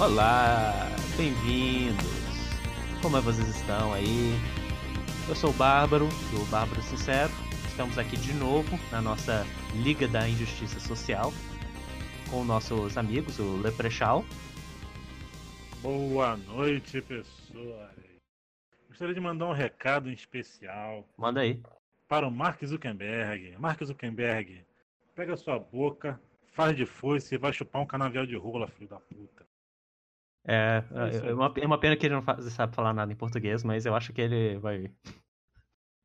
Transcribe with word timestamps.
Olá, 0.00 0.86
bem-vindos. 1.16 2.06
Como 3.02 3.16
é 3.16 3.20
que 3.20 3.26
vocês 3.26 3.48
estão 3.48 3.92
aí? 3.92 4.30
Eu 5.28 5.34
sou 5.34 5.50
o 5.50 5.52
Bárbaro, 5.52 6.06
do 6.06 6.48
Bárbaro 6.48 6.80
Sincero. 6.82 7.32
Estamos 7.66 7.98
aqui 7.98 8.16
de 8.16 8.32
novo 8.32 8.78
na 8.92 9.02
nossa 9.02 9.44
Liga 9.74 10.06
da 10.06 10.28
Injustiça 10.28 10.78
Social 10.78 11.32
com 12.30 12.44
nossos 12.44 12.96
amigos, 12.96 13.40
o 13.40 13.56
Leprechal. 13.56 14.24
Boa 15.82 16.36
noite, 16.36 17.02
pessoas. 17.02 17.90
Gostaria 18.86 19.14
de 19.14 19.20
mandar 19.20 19.46
um 19.46 19.52
recado 19.52 20.08
em 20.08 20.12
especial. 20.12 21.08
Manda 21.16 21.40
aí. 21.40 21.60
Para 22.06 22.28
o 22.28 22.30
Mark 22.30 22.64
Zuckerberg. 22.64 23.56
Mark 23.58 23.82
Zuckerberg, 23.82 24.64
pega 25.16 25.36
sua 25.36 25.58
boca, 25.58 26.20
faz 26.52 26.76
de 26.76 26.86
foice 26.86 27.34
e 27.34 27.38
vai 27.38 27.52
chupar 27.52 27.82
um 27.82 27.86
canavial 27.86 28.24
de 28.24 28.36
rola, 28.36 28.68
filho 28.68 28.88
da 28.88 29.00
puta. 29.00 29.47
É, 30.50 30.82
é, 30.92 31.28
é, 31.28 31.34
uma, 31.34 31.52
é 31.54 31.66
uma 31.66 31.78
pena 31.78 31.94
que 31.94 32.06
ele 32.06 32.14
não 32.14 32.22
faz, 32.22 32.42
sabe 32.54 32.74
falar 32.74 32.94
nada 32.94 33.12
em 33.12 33.16
português, 33.16 33.62
mas 33.62 33.84
eu 33.84 33.94
acho 33.94 34.14
que 34.14 34.20
ele 34.22 34.58
vai. 34.58 34.90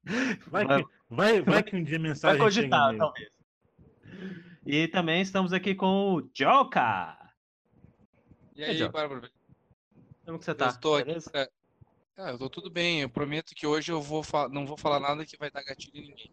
Vai, 0.47 0.66
vai, 0.66 0.83
que, 0.83 0.89
vai, 1.09 1.41
vai 1.41 1.63
que 1.63 1.75
um 1.77 1.83
dia 1.83 1.95
a 1.95 2.02
mensagem. 2.02 2.38
Vai 2.38 2.45
cogitar, 2.45 2.97
talvez. 2.97 3.30
E 4.66 4.86
também 4.89 5.21
estamos 5.21 5.53
aqui 5.53 5.73
com 5.73 6.16
o 6.16 6.30
Joka. 6.33 7.17
E 8.53 8.66
aí, 8.66 8.89
Bárbara? 8.89 9.31
Como 10.25 10.38
que 10.38 10.44
você 10.44 10.53
tá? 10.53 10.66
Eu 10.66 10.69
estou 10.71 10.97
aqui 10.97 11.16
ah, 12.16 12.30
eu 12.30 12.38
tô 12.38 12.49
tudo 12.49 12.69
bem. 12.69 13.02
Eu 13.02 13.09
prometo 13.09 13.55
que 13.55 13.66
hoje 13.66 13.91
eu 13.91 14.02
vou 14.02 14.23
não 14.52 14.66
vou 14.66 14.77
falar 14.77 14.99
nada 14.99 15.25
que 15.25 15.38
vai 15.38 15.49
dar 15.49 15.64
gatilho 15.64 15.97
em 15.97 16.09
ninguém. 16.09 16.31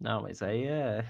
Não, 0.00 0.22
mas 0.22 0.40
aí 0.40 0.64
é. 0.64 1.06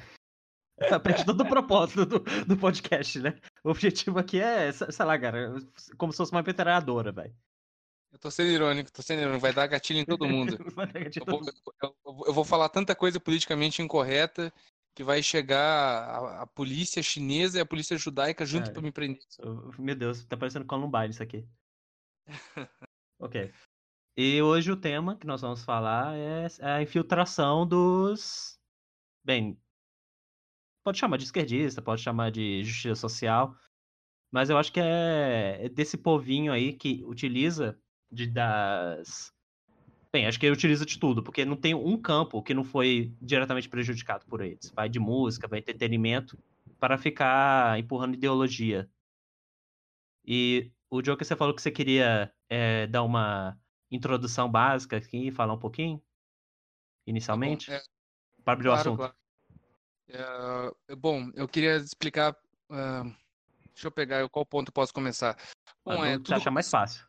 Tá 0.88 1.00
perto 1.00 1.32
do 1.32 1.44
propósito 1.46 2.06
do, 2.06 2.18
do 2.20 2.56
podcast, 2.56 3.20
né? 3.20 3.38
O 3.64 3.70
objetivo 3.70 4.18
aqui 4.18 4.40
é, 4.40 4.72
sei 4.72 5.04
lá, 5.04 5.18
cara, 5.18 5.54
como 5.96 6.12
se 6.12 6.16
fosse 6.16 6.32
uma 6.32 6.42
metralhadora, 6.42 7.12
velho. 7.12 7.34
Eu 8.12 8.18
tô 8.18 8.30
sendo 8.30 8.50
irônico, 8.50 8.92
tô 8.92 9.00
sendo 9.00 9.22
irônico, 9.22 9.40
vai 9.40 9.54
dar 9.54 9.66
gatilho 9.66 10.00
em 10.00 10.04
todo 10.04 10.28
mundo. 10.28 10.58
eu, 11.16 11.24
vou, 11.24 11.40
eu, 11.82 11.96
eu, 12.26 12.32
vou, 12.34 12.44
falar 12.44 12.68
tanta 12.68 12.94
coisa 12.94 13.18
politicamente 13.18 13.80
incorreta 13.80 14.52
que 14.94 15.02
vai 15.02 15.22
chegar 15.22 15.58
a, 15.58 16.42
a 16.42 16.46
polícia 16.46 17.02
chinesa 17.02 17.58
e 17.58 17.60
a 17.62 17.66
polícia 17.66 17.96
judaica 17.96 18.44
junto 18.44 18.68
é, 18.68 18.72
para 18.72 18.82
me 18.82 18.92
prender. 18.92 19.22
Meu 19.78 19.94
Deus, 19.94 20.24
tá 20.26 20.36
parecendo 20.36 20.66
Columbine 20.66 21.08
isso 21.08 21.22
aqui. 21.22 21.46
ok. 23.18 23.50
E 24.14 24.42
hoje 24.42 24.70
o 24.70 24.76
tema 24.76 25.16
que 25.16 25.26
nós 25.26 25.40
vamos 25.40 25.64
falar 25.64 26.14
é 26.14 26.46
a 26.60 26.82
infiltração 26.82 27.66
dos. 27.66 28.58
Bem, 29.24 29.58
pode 30.84 30.98
chamar 30.98 31.16
de 31.16 31.24
esquerdista, 31.24 31.82
pode 31.82 32.02
chamar 32.02 32.30
de 32.30 32.62
justiça 32.64 32.94
social, 32.94 33.56
mas 34.32 34.50
eu 34.50 34.58
acho 34.58 34.72
que 34.72 34.80
é, 34.80 35.66
é 35.66 35.68
desse 35.68 35.96
povinho 35.96 36.52
aí 36.52 36.72
que 36.72 37.02
utiliza 37.04 37.78
de 38.10 38.26
das 38.26 39.32
Bem, 40.12 40.26
acho 40.26 40.38
que 40.38 40.44
ele 40.44 40.54
utiliza 40.54 40.84
de 40.84 40.98
tudo, 40.98 41.22
porque 41.22 41.42
não 41.42 41.56
tem 41.56 41.72
um 41.72 41.96
campo 41.96 42.42
que 42.42 42.52
não 42.52 42.62
foi 42.62 43.14
diretamente 43.18 43.66
prejudicado 43.66 44.26
por 44.26 44.42
eles. 44.42 44.70
Vai 44.70 44.86
de 44.86 44.98
música, 44.98 45.48
vai 45.48 45.60
entretenimento, 45.60 46.38
para 46.78 46.98
ficar 46.98 47.78
empurrando 47.78 48.12
ideologia. 48.14 48.90
E 50.22 50.70
o 50.90 51.00
Joker, 51.00 51.26
você 51.26 51.34
falou 51.34 51.54
que 51.54 51.62
você 51.62 51.70
queria 51.70 52.30
é, 52.46 52.86
dar 52.88 53.04
uma 53.04 53.58
introdução 53.90 54.50
básica 54.50 54.98
aqui, 54.98 55.30
falar 55.30 55.54
um 55.54 55.58
pouquinho, 55.58 56.02
inicialmente, 57.06 57.68
tá 57.70 57.72
bom, 57.72 57.78
é, 57.78 58.42
para 58.44 58.52
abrir 58.52 58.68
claro, 58.68 58.76
o 58.76 58.80
assunto. 58.80 58.96
Claro. 58.98 59.21
É, 60.12 60.94
bom, 60.94 61.30
eu 61.34 61.48
queria 61.48 61.76
explicar. 61.76 62.36
Uh, 62.70 63.04
deixa 63.72 63.86
eu 63.86 63.90
pegar 63.90 64.28
qual 64.28 64.44
ponto 64.44 64.68
eu 64.68 64.72
posso 64.72 64.92
começar. 64.92 65.36
Bom, 65.84 66.04
é, 66.04 66.16
tudo... 66.18 66.34
acha 66.34 66.50
mais 66.50 66.68
fácil. 66.68 67.06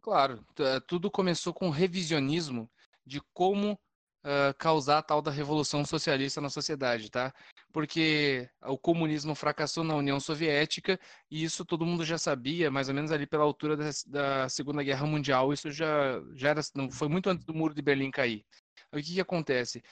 Claro, 0.00 0.44
é, 0.58 0.80
tudo 0.80 1.10
começou 1.10 1.54
com 1.54 1.70
revisionismo 1.70 2.68
de 3.06 3.20
como 3.32 3.72
uh, 3.72 4.54
causar 4.58 4.98
a 4.98 5.02
tal 5.02 5.22
da 5.22 5.30
revolução 5.30 5.84
socialista 5.84 6.40
na 6.40 6.50
sociedade, 6.50 7.10
tá? 7.10 7.32
Porque 7.72 8.48
o 8.64 8.76
comunismo 8.76 9.34
fracassou 9.34 9.84
na 9.84 9.94
União 9.94 10.18
Soviética 10.18 10.98
e 11.30 11.44
isso 11.44 11.64
todo 11.64 11.86
mundo 11.86 12.04
já 12.04 12.18
sabia, 12.18 12.70
mais 12.70 12.88
ou 12.88 12.94
menos 12.94 13.12
ali 13.12 13.26
pela 13.26 13.44
altura 13.44 13.76
da, 13.76 13.90
da 14.06 14.48
Segunda 14.48 14.82
Guerra 14.82 15.06
Mundial. 15.06 15.52
Isso 15.52 15.70
já, 15.70 16.20
já 16.34 16.50
era, 16.50 16.60
não 16.74 16.90
foi 16.90 17.08
muito 17.08 17.30
antes 17.30 17.44
do 17.44 17.54
Muro 17.54 17.74
de 17.74 17.82
Berlim 17.82 18.10
cair. 18.10 18.44
O 18.92 18.96
que, 18.96 19.14
que 19.14 19.20
acontece? 19.20 19.82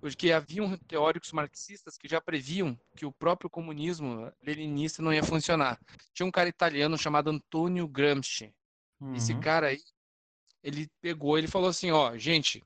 Porque 0.00 0.32
haviam 0.32 0.76
teóricos 0.76 1.32
marxistas 1.32 1.96
que 1.96 2.08
já 2.08 2.20
previam 2.20 2.78
que 2.96 3.04
o 3.04 3.12
próprio 3.12 3.50
comunismo 3.50 4.32
leninista 4.42 5.02
não 5.02 5.12
ia 5.12 5.22
funcionar. 5.24 5.78
Tinha 6.14 6.26
um 6.26 6.30
cara 6.30 6.48
italiano 6.48 6.96
chamado 6.96 7.30
Antonio 7.30 7.86
Gramsci. 7.88 8.54
Uhum. 9.00 9.14
Esse 9.14 9.34
cara 9.38 9.68
aí, 9.68 9.80
ele 10.62 10.88
pegou, 11.00 11.36
ele 11.38 11.48
falou 11.48 11.68
assim, 11.68 11.90
ó, 11.90 12.16
gente, 12.16 12.62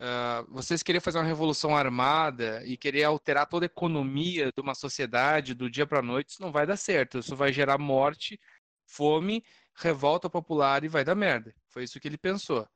uh, 0.00 0.46
vocês 0.48 0.82
querem 0.82 1.00
fazer 1.00 1.18
uma 1.18 1.24
revolução 1.24 1.76
armada 1.76 2.62
e 2.64 2.76
querer 2.76 3.04
alterar 3.04 3.46
toda 3.46 3.64
a 3.64 3.72
economia 3.72 4.50
de 4.54 4.60
uma 4.60 4.74
sociedade 4.74 5.54
do 5.54 5.70
dia 5.70 5.86
para 5.86 6.02
noite, 6.02 6.30
isso 6.30 6.42
não 6.42 6.52
vai 6.52 6.66
dar 6.66 6.76
certo. 6.76 7.18
Isso 7.18 7.34
vai 7.34 7.52
gerar 7.52 7.78
morte, 7.78 8.38
fome, 8.86 9.42
revolta 9.74 10.28
popular 10.28 10.84
e 10.84 10.88
vai 10.88 11.04
dar 11.04 11.14
merda. 11.14 11.54
Foi 11.68 11.84
isso 11.84 12.00
que 12.00 12.08
ele 12.08 12.18
pensou. 12.18 12.68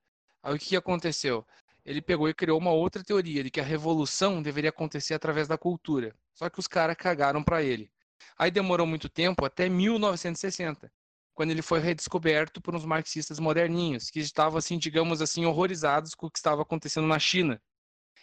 Aí 0.42 0.54
o 0.54 0.58
que 0.58 0.76
aconteceu? 0.76 1.46
Ele 1.84 2.00
pegou 2.02 2.28
e 2.28 2.34
criou 2.34 2.58
uma 2.58 2.72
outra 2.72 3.02
teoria 3.02 3.42
de 3.42 3.50
que 3.50 3.60
a 3.60 3.64
revolução 3.64 4.42
deveria 4.42 4.70
acontecer 4.70 5.14
através 5.14 5.48
da 5.48 5.58
cultura. 5.58 6.14
Só 6.34 6.48
que 6.48 6.58
os 6.58 6.66
caras 6.66 6.96
cagaram 6.96 7.42
para 7.42 7.62
ele. 7.62 7.90
Aí 8.36 8.50
demorou 8.50 8.86
muito 8.86 9.08
tempo, 9.08 9.44
até 9.44 9.68
1960, 9.68 10.92
quando 11.34 11.50
ele 11.50 11.62
foi 11.62 11.80
redescoberto 11.80 12.60
por 12.60 12.74
uns 12.74 12.84
marxistas 12.84 13.38
moderninhos, 13.38 14.10
que 14.10 14.20
estavam 14.20 14.58
assim, 14.58 14.78
digamos 14.78 15.22
assim, 15.22 15.44
horrorizados 15.44 16.14
com 16.14 16.26
o 16.26 16.30
que 16.30 16.38
estava 16.38 16.62
acontecendo 16.62 17.06
na 17.06 17.18
China. 17.18 17.60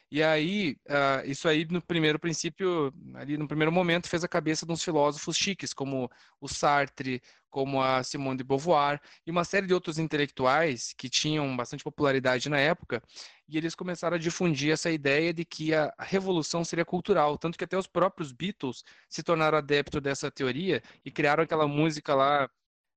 E 0.09 0.23
aí, 0.23 0.77
uh, 0.87 1.29
isso 1.29 1.49
aí, 1.49 1.65
no 1.69 1.81
primeiro 1.81 2.17
princípio, 2.17 2.93
ali 3.13 3.37
no 3.37 3.47
primeiro 3.47 3.71
momento, 3.71 4.07
fez 4.07 4.23
a 4.23 4.27
cabeça 4.27 4.65
de 4.65 4.71
uns 4.71 4.81
filósofos 4.81 5.35
chiques, 5.35 5.73
como 5.73 6.09
o 6.39 6.47
Sartre, 6.47 7.21
como 7.49 7.81
a 7.81 8.03
Simone 8.03 8.37
de 8.37 8.43
Beauvoir, 8.43 9.01
e 9.25 9.31
uma 9.31 9.43
série 9.43 9.67
de 9.67 9.73
outros 9.73 9.97
intelectuais 9.97 10.93
que 10.97 11.09
tinham 11.09 11.55
bastante 11.57 11.83
popularidade 11.83 12.47
na 12.49 12.57
época, 12.57 13.01
e 13.49 13.57
eles 13.57 13.75
começaram 13.75 14.15
a 14.15 14.19
difundir 14.19 14.71
essa 14.71 14.89
ideia 14.89 15.33
de 15.33 15.43
que 15.43 15.73
a 15.73 15.93
revolução 15.99 16.63
seria 16.63 16.85
cultural, 16.85 17.37
tanto 17.37 17.57
que 17.57 17.63
até 17.65 17.77
os 17.77 17.87
próprios 17.87 18.31
Beatles 18.31 18.83
se 19.09 19.23
tornaram 19.23 19.57
adeptos 19.57 20.01
dessa 20.01 20.31
teoria 20.31 20.81
e 21.03 21.11
criaram 21.11 21.43
aquela 21.43 21.67
música 21.67 22.15
lá, 22.15 22.49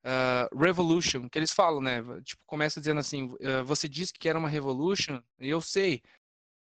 Uh, 0.03 0.59
revolution, 0.59 1.29
que 1.29 1.39
eles 1.39 1.53
falam, 1.53 1.79
né? 1.83 2.03
Tipo, 2.25 2.43
começa 2.47 2.81
dizendo 2.81 3.01
assim: 3.01 3.25
uh, 3.25 3.63
você 3.67 3.87
disse 3.87 4.15
que 4.15 4.31
era 4.31 4.39
uma 4.39 4.49
revolution, 4.49 5.21
e 5.39 5.51
eu 5.51 5.61
sei, 5.61 6.03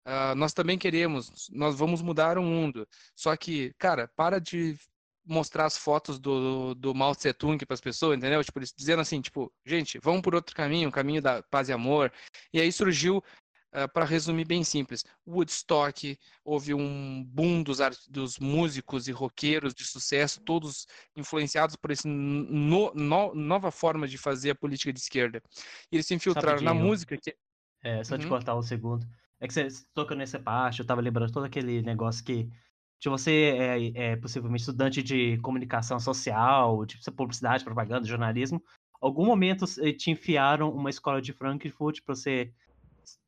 Uh, 0.06 0.34
nós 0.36 0.54
também 0.54 0.78
queremos, 0.78 1.50
nós 1.52 1.76
vamos 1.78 2.02
mudar 2.02 2.38
o 2.38 2.44
mundo. 2.44 2.88
Só 3.16 3.36
que, 3.36 3.74
cara, 3.78 4.10
para 4.16 4.40
de 4.40 4.78
mostrar 5.30 5.66
as 5.66 5.78
fotos 5.78 6.20
do, 6.20 6.74
do 6.74 6.94
Mao 6.94 7.16
Tse 7.16 7.32
Tung 7.34 7.64
para 7.64 7.76
as 7.76 7.82
pessoas, 7.82 8.18
entendeu? 8.18 8.44
Tipo, 8.44 8.60
eles 8.60 8.74
dizendo 8.76 9.02
assim, 9.02 9.22
tipo, 9.22 9.54
gente, 9.64 10.00
vamos 10.00 10.22
por 10.22 10.34
outro 10.34 10.56
caminho, 10.56 10.90
o 10.90 10.92
caminho 10.92 11.22
da 11.22 11.44
paz 11.44 11.70
e 11.70 11.74
amor. 11.74 12.12
E 12.52 12.60
aí 12.60 12.72
surgiu, 12.72 13.18
uh, 13.18 13.88
para 13.94 14.06
resumir 14.06 14.46
bem 14.46 14.64
simples, 14.64 15.06
Woodstock, 15.28 16.18
houve 16.44 16.74
um 16.74 17.24
boom 17.24 17.62
dos, 17.62 17.78
dos 18.08 18.40
músicos 18.40 19.08
e 19.08 19.12
roqueiros 19.12 19.76
de 19.76 19.86
sucesso, 19.86 20.42
todos 20.42 20.88
influenciados 21.16 21.76
por 21.76 21.92
essa 21.92 22.08
no, 22.08 22.92
no, 22.96 23.36
nova 23.36 23.70
forma 23.70 24.08
de 24.08 24.18
fazer 24.18 24.52
a 24.52 24.56
política 24.56 24.92
de 24.92 25.00
esquerda. 25.00 25.44
E 25.92 25.98
eles 25.98 26.08
se 26.08 26.16
infiltraram 26.16 26.62
na 26.62 26.74
música. 26.74 27.16
Que... 27.18 27.36
É, 27.84 28.04
só 28.04 28.16
uhum. 28.16 28.22
te 28.22 28.28
cortar 28.28 28.56
um 28.56 28.64
segundo. 28.64 29.06
É 29.40 29.48
que 29.48 29.54
você 29.54 29.68
tocou 29.94 30.18
nessa 30.18 30.40
parte, 30.40 30.80
eu 30.80 30.86
tava 30.86 31.02
lembrando 31.02 31.32
todo 31.32 31.46
aquele 31.46 31.82
negócio 31.82 32.24
que 32.24 32.50
se 33.02 33.08
você 33.08 33.32
é, 33.58 34.12
é, 34.12 34.16
possivelmente 34.18 34.62
estudante 34.62 35.02
de 35.02 35.38
comunicação 35.38 36.00
social, 36.00 36.86
de 36.86 37.00
publicidade, 37.12 37.64
propaganda, 37.64 38.06
jornalismo, 38.06 38.62
algum 39.00 39.26
momento 39.26 39.66
te 39.98 40.12
enfiaram 40.12 40.70
uma 40.70 40.90
escola 40.90 41.22
de 41.22 41.32
Frankfurt 41.32 42.02
para 42.04 42.16
você. 42.16 42.54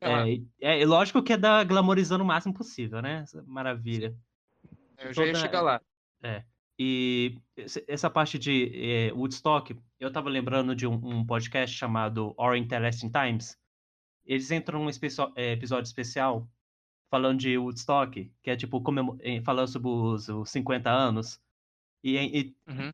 É, 0.00 0.34
é, 0.60 0.82
é, 0.82 0.86
lógico 0.86 1.22
que 1.22 1.32
é 1.32 1.36
da 1.36 1.64
glamorizando 1.64 2.22
o 2.22 2.26
máximo 2.26 2.54
possível, 2.54 3.00
né? 3.00 3.24
Maravilha. 3.46 4.14
Eu 4.98 5.12
já 5.12 5.24
ia 5.24 5.34
chegar 5.34 5.62
lá. 5.62 5.80
É. 6.22 6.44
E 6.78 7.38
essa 7.88 8.10
parte 8.10 8.38
de 8.38 8.72
é, 8.74 9.12
Woodstock, 9.12 9.76
eu 9.98 10.12
tava 10.12 10.28
lembrando 10.28 10.74
de 10.74 10.86
um, 10.86 10.94
um 10.94 11.24
podcast 11.24 11.76
chamado 11.76 12.34
Our 12.38 12.56
Interesting 12.56 13.10
Times, 13.10 13.56
eles 14.24 14.50
entram 14.50 14.84
num 14.84 14.90
é, 15.36 15.52
episódio 15.52 15.88
especial 15.88 16.48
falando 17.10 17.40
de 17.40 17.58
Woodstock, 17.58 18.32
que 18.42 18.50
é 18.50 18.56
tipo 18.56 18.82
eh, 19.20 19.42
falando 19.42 19.68
sobre 19.68 19.88
os, 19.88 20.28
os 20.30 20.50
50 20.50 20.90
anos. 20.90 21.38
E, 22.02 22.16
e 22.16 22.56
uhum. 22.66 22.90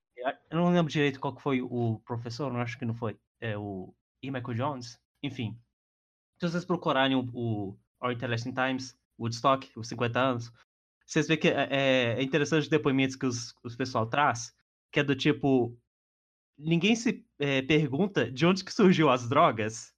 eu 0.51 0.59
não 0.59 0.73
lembro 0.73 0.91
direito 0.91 1.21
qual 1.21 1.35
que 1.35 1.41
foi 1.41 1.63
o 1.63 2.01
professor, 2.05 2.53
não 2.53 2.61
acho 2.61 2.77
que 2.77 2.85
não 2.85 2.95
foi. 2.95 3.17
É 3.41 3.57
o 3.57 3.95
E. 4.21 4.29
Michael 4.31 4.55
Jones. 4.55 5.01
Enfim. 5.23 5.57
Se 6.41 6.49
vocês 6.49 6.65
procurarem 6.65 7.17
o, 7.17 7.29
o 7.33 7.79
Our 8.03 8.13
Interesting 8.13 8.53
Times, 8.53 8.99
Woodstock, 9.19 9.71
os 9.77 9.89
50 9.89 10.19
anos, 10.19 10.53
vocês 11.07 11.27
veem 11.27 11.39
que 11.39 11.49
é, 11.49 11.69
é, 11.71 12.15
é 12.19 12.23
interessante 12.23 12.63
os 12.63 12.69
depoimentos 12.69 13.17
que 13.17 13.25
os, 13.25 13.55
os 13.63 13.77
pessoal 13.77 14.07
traz, 14.07 14.55
que 14.93 15.01
é 15.01 15.05
do 15.05 15.15
tipo. 15.17 15.77
ninguém 16.59 16.95
se 16.97 17.25
é, 17.39 17.63
pergunta 17.63 18.31
de 18.31 18.45
onde 18.45 18.65
que 18.65 18.73
surgiu 18.73 19.09
as 19.09 19.29
drogas. 19.29 19.95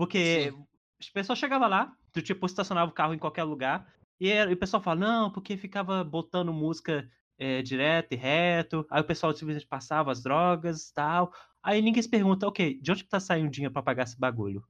Porque 0.00 0.50
Sim. 0.50 0.66
as 0.98 1.10
pessoas 1.10 1.38
chegavam 1.38 1.68
lá, 1.68 1.94
tu 2.10 2.22
tipo 2.22 2.46
estacionava 2.46 2.90
o 2.90 2.94
carro 2.94 3.12
em 3.12 3.18
qualquer 3.18 3.42
lugar, 3.44 3.92
e, 4.18 4.30
era- 4.30 4.50
e 4.50 4.54
o 4.54 4.56
pessoal 4.56 4.82
fala, 4.82 4.98
não, 4.98 5.30
porque 5.30 5.58
ficava 5.58 6.02
botando 6.02 6.54
música 6.54 7.06
é, 7.36 7.60
direto 7.60 8.12
e 8.14 8.16
reto, 8.16 8.86
aí 8.90 9.02
o 9.02 9.04
pessoal 9.04 9.30
simplesmente 9.34 9.66
passava 9.68 10.10
as 10.10 10.22
drogas 10.22 10.88
e 10.88 10.94
tal. 10.94 11.30
Aí 11.62 11.82
ninguém 11.82 12.02
se 12.02 12.08
pergunta, 12.08 12.48
ok, 12.48 12.80
de 12.80 12.90
onde 12.90 13.04
que 13.04 13.10
tá 13.10 13.20
saindo 13.20 13.50
dinheiro 13.50 13.74
pra 13.74 13.82
pagar 13.82 14.04
esse 14.04 14.18
bagulho? 14.18 14.64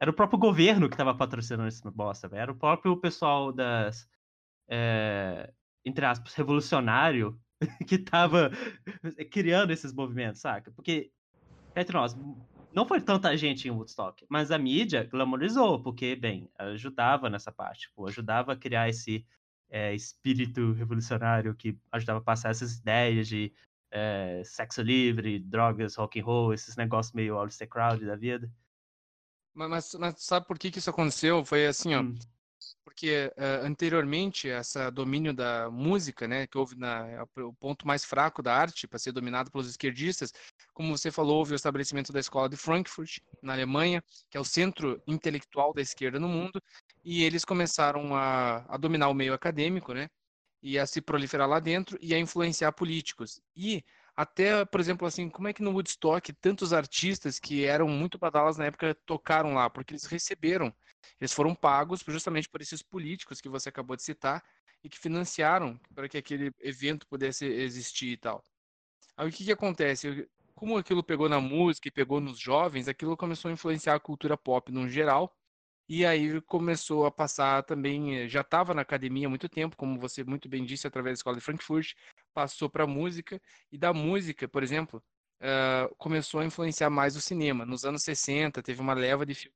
Era 0.00 0.10
o 0.10 0.14
próprio 0.14 0.38
governo 0.38 0.88
que 0.88 0.96
tava 0.96 1.14
patrocinando 1.14 1.68
esse 1.68 1.82
bosta, 1.90 2.26
velho. 2.26 2.40
Era 2.40 2.52
o 2.52 2.56
próprio 2.56 2.96
pessoal 2.98 3.52
das. 3.52 4.08
é, 4.66 5.52
entre 5.84 6.06
aspas, 6.06 6.32
revolucionário 6.32 7.38
que 7.86 7.98
tava 7.98 8.50
criando 9.30 9.72
esses 9.72 9.92
movimentos, 9.92 10.40
saca? 10.40 10.70
Porque, 10.72 11.12
entre 11.76 11.94
nós, 11.94 12.14
não 12.76 12.86
foi 12.86 13.00
tanta 13.00 13.34
gente 13.38 13.66
em 13.66 13.70
Woodstock, 13.70 14.26
mas 14.28 14.50
a 14.50 14.58
mídia 14.58 15.02
glamorizou, 15.02 15.82
porque, 15.82 16.14
bem, 16.14 16.50
ajudava 16.58 17.30
nessa 17.30 17.50
parte, 17.50 17.88
tipo, 17.88 18.06
ajudava 18.06 18.52
a 18.52 18.56
criar 18.56 18.86
esse 18.86 19.26
é, 19.70 19.94
espírito 19.94 20.72
revolucionário 20.72 21.54
que 21.54 21.78
ajudava 21.90 22.18
a 22.18 22.22
passar 22.22 22.50
essas 22.50 22.76
ideias 22.76 23.28
de 23.28 23.50
é, 23.90 24.42
sexo 24.44 24.82
livre, 24.82 25.38
drogas, 25.38 25.94
rock 25.94 26.20
and 26.20 26.24
roll, 26.24 26.52
esses 26.52 26.76
negócios 26.76 27.14
meio 27.14 27.38
All 27.38 27.48
Crowd 27.70 28.04
da 28.04 28.14
vida. 28.14 28.52
Mas, 29.54 29.94
mas, 29.94 30.22
sabe 30.22 30.46
por 30.46 30.58
que, 30.58 30.70
que 30.70 30.78
isso 30.78 30.90
aconteceu? 30.90 31.42
Foi 31.46 31.66
assim, 31.66 31.94
ó. 31.94 32.02
Hum. 32.02 32.14
Porque 32.96 33.30
eh, 33.36 33.60
anteriormente, 33.62 34.48
esse 34.48 34.90
domínio 34.90 35.34
da 35.34 35.70
música, 35.70 36.26
né, 36.26 36.46
que 36.46 36.56
houve 36.56 36.76
na, 36.78 37.06
é 37.10 37.22
o 37.42 37.52
ponto 37.52 37.86
mais 37.86 38.06
fraco 38.06 38.42
da 38.42 38.54
arte 38.56 38.88
para 38.88 38.98
ser 38.98 39.12
dominado 39.12 39.50
pelos 39.50 39.68
esquerdistas, 39.68 40.32
como 40.72 40.96
você 40.96 41.10
falou, 41.10 41.36
houve 41.36 41.52
o 41.52 41.56
estabelecimento 41.56 42.10
da 42.10 42.20
escola 42.20 42.48
de 42.48 42.56
Frankfurt, 42.56 43.18
na 43.42 43.52
Alemanha, 43.52 44.02
que 44.30 44.38
é 44.38 44.40
o 44.40 44.44
centro 44.46 44.98
intelectual 45.06 45.74
da 45.74 45.82
esquerda 45.82 46.18
no 46.18 46.26
mundo, 46.26 46.58
e 47.04 47.22
eles 47.22 47.44
começaram 47.44 48.16
a, 48.16 48.64
a 48.66 48.78
dominar 48.78 49.10
o 49.10 49.14
meio 49.14 49.34
acadêmico, 49.34 49.92
né, 49.92 50.08
e 50.62 50.78
a 50.78 50.86
se 50.86 51.02
proliferar 51.02 51.46
lá 51.46 51.60
dentro 51.60 51.98
e 52.00 52.14
a 52.14 52.18
influenciar 52.18 52.72
políticos. 52.72 53.42
E 53.54 53.84
até, 54.16 54.64
por 54.64 54.80
exemplo, 54.80 55.06
assim, 55.06 55.28
como 55.28 55.48
é 55.48 55.52
que 55.52 55.62
no 55.62 55.72
Woodstock 55.72 56.32
tantos 56.32 56.72
artistas 56.72 57.38
que 57.38 57.66
eram 57.66 57.88
muito 57.88 58.18
badalas 58.18 58.56
na 58.56 58.64
época 58.64 58.96
tocaram 59.04 59.52
lá? 59.52 59.68
Porque 59.68 59.92
eles 59.92 60.06
receberam, 60.06 60.74
eles 61.20 61.32
foram 61.32 61.54
pagos 61.54 62.02
justamente 62.06 62.48
por 62.48 62.60
esses 62.60 62.82
políticos 62.82 63.40
que 63.40 63.48
você 63.48 63.68
acabou 63.68 63.96
de 63.96 64.02
citar 64.02 64.42
e 64.82 64.88
que 64.88 64.98
financiaram 64.98 65.78
para 65.94 66.08
que 66.08 66.18
aquele 66.18 66.52
evento 66.60 67.06
pudesse 67.06 67.46
existir 67.46 68.12
e 68.12 68.16
tal. 68.16 68.44
Aí 69.16 69.28
o 69.28 69.32
que 69.32 69.44
que 69.44 69.52
acontece? 69.52 70.28
Como 70.54 70.76
aquilo 70.78 71.02
pegou 71.02 71.28
na 71.28 71.40
música 71.40 71.88
e 71.88 71.90
pegou 71.90 72.20
nos 72.20 72.38
jovens, 72.38 72.88
aquilo 72.88 73.16
começou 73.16 73.48
a 73.50 73.52
influenciar 73.52 73.94
a 73.94 74.00
cultura 74.00 74.36
pop 74.36 74.70
no 74.72 74.88
geral. 74.88 75.34
E 75.88 76.04
aí 76.06 76.40
começou 76.42 77.06
a 77.06 77.12
passar 77.12 77.62
também, 77.64 78.18
eh, 78.18 78.28
já 78.28 78.40
estava 78.42 78.74
na 78.74 78.82
academia 78.82 79.26
há 79.26 79.30
muito 79.30 79.48
tempo, 79.48 79.76
como 79.76 80.00
você 80.00 80.24
muito 80.24 80.48
bem 80.48 80.64
disse, 80.64 80.86
através 80.86 81.14
da 81.14 81.18
escola 81.20 81.36
de 81.36 81.42
Frankfurt, 81.42 81.94
passou 82.34 82.68
para 82.68 82.84
a 82.84 82.86
música, 82.88 83.40
e 83.72 83.78
da 83.78 83.92
música, 83.92 84.48
por 84.48 84.62
exemplo, 84.64 85.02
eh, 85.40 85.88
começou 85.98 86.40
a 86.40 86.44
influenciar 86.44 86.90
mais 86.90 87.16
o 87.16 87.20
cinema. 87.20 87.64
Nos 87.64 87.84
anos 87.84 88.02
60, 88.02 88.62
teve 88.62 88.80
uma 88.80 88.94
leva 88.94 89.24
de, 89.24 89.34
fi- 89.34 89.52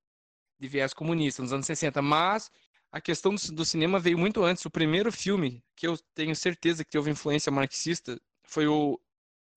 de 0.61 0.69
viés 0.69 0.93
comunista, 0.93 1.43
nos 1.43 1.53
anos 1.53 1.67
60, 1.67 2.03
mas 2.03 2.51
a 2.93 3.01
questão 3.01 3.35
do, 3.35 3.65
cinema 3.65 3.99
veio 3.99 4.19
muito 4.19 4.45
antes. 4.45 4.65
O 4.65 4.71
primeiro 4.71 5.11
filme 5.11 5.65
que 5.75 5.87
eu 5.87 5.97
tenho 6.15 6.37
certeza 6.37 6.85
que 6.85 6.91
teve 6.91 7.11
influência 7.11 7.51
marxista 7.51 8.21
foi 8.45 8.67
o 8.67 9.01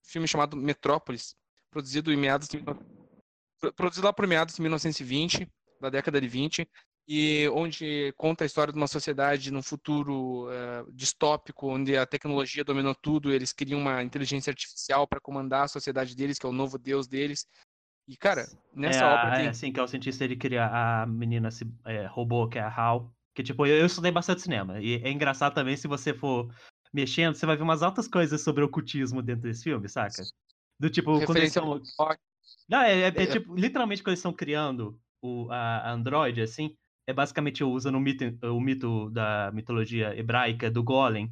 filme 0.03 0.27
chamado 0.27 0.55
Metrópolis, 0.55 1.35
produzido 1.69 2.13
em 2.13 2.17
meados 2.17 2.47
de, 2.47 2.59
pro- 2.59 3.73
produzido 3.73 4.05
lá 4.05 4.13
por 4.13 4.27
meados 4.27 4.55
de 4.55 4.61
1920, 4.61 5.47
da 5.81 5.89
década 5.89 6.21
de 6.21 6.27
20, 6.27 6.69
e 7.05 7.49
onde 7.49 8.13
conta 8.15 8.45
a 8.45 8.47
história 8.47 8.71
de 8.71 8.79
uma 8.79 8.87
sociedade 8.87 9.51
num 9.51 9.61
futuro 9.61 10.47
eh, 10.49 10.85
distópico, 10.93 11.67
onde 11.67 11.97
a 11.97 12.05
tecnologia 12.05 12.63
dominou 12.63 12.95
tudo, 12.95 13.33
eles 13.33 13.51
criam 13.51 13.79
uma 13.79 14.01
inteligência 14.01 14.51
artificial 14.51 15.05
para 15.05 15.19
comandar 15.19 15.65
a 15.65 15.67
sociedade 15.67 16.15
deles, 16.15 16.39
que 16.39 16.45
é 16.45 16.49
o 16.49 16.53
novo 16.53 16.77
deus 16.77 17.07
deles. 17.07 17.45
E, 18.07 18.17
cara, 18.17 18.47
nessa 18.75 19.05
é, 19.05 19.07
obra 19.07 19.33
a- 19.33 19.37
tem... 19.37 19.45
é 19.45 19.49
assim 19.49 19.71
que 19.71 19.79
é 19.79 19.83
o 19.83 19.87
cientista 19.87 20.23
ele 20.23 20.35
cria 20.35 20.65
a 20.67 21.05
menina 21.05 21.49
se, 21.51 21.65
é, 21.85 22.05
robô, 22.05 22.47
que 22.47 22.57
é 22.57 22.61
a 22.61 22.67
Hal. 22.73 23.13
Que 23.33 23.41
tipo, 23.41 23.65
eu, 23.65 23.77
eu 23.77 23.85
estudei 23.85 24.11
bastante 24.11 24.41
cinema. 24.41 24.79
E 24.79 24.95
é 24.95 25.09
engraçado 25.11 25.53
também 25.53 25.75
se 25.75 25.87
você 25.87 26.13
for 26.13 26.53
mexendo, 26.93 27.33
você 27.35 27.45
vai 27.45 27.55
ver 27.55 27.63
umas 27.63 27.81
altas 27.81 28.07
coisas 28.07 28.41
sobre 28.41 28.63
ocultismo 28.63 29.21
dentro 29.21 29.43
desse 29.43 29.63
filme, 29.63 29.89
saca? 29.89 30.23
Do 30.79 30.89
tipo, 30.89 31.11
quando 31.25 31.37
eles 31.37 31.55
referência 31.55 31.59
estão. 31.59 31.81
Não, 32.69 32.81
é, 32.81 33.01
é- 33.01 33.07
é 33.07 33.09
É. 33.09 33.25
tipo, 33.25 33.55
literalmente 33.55 34.03
quando 34.03 34.09
eles 34.09 34.19
estão 34.19 34.33
criando 34.33 34.99
o, 35.21 35.49
a, 35.49 35.89
a 35.89 35.91
Android, 35.91 36.41
assim, 36.41 36.75
é 37.07 37.13
basicamente 37.13 37.63
usando 37.63 37.95
o 37.95 37.99
mito, 37.99 38.23
o 38.43 38.59
mito 38.59 39.09
da 39.09 39.51
mitologia 39.53 40.17
hebraica 40.17 40.69
do 40.69 40.83
Golem. 40.83 41.31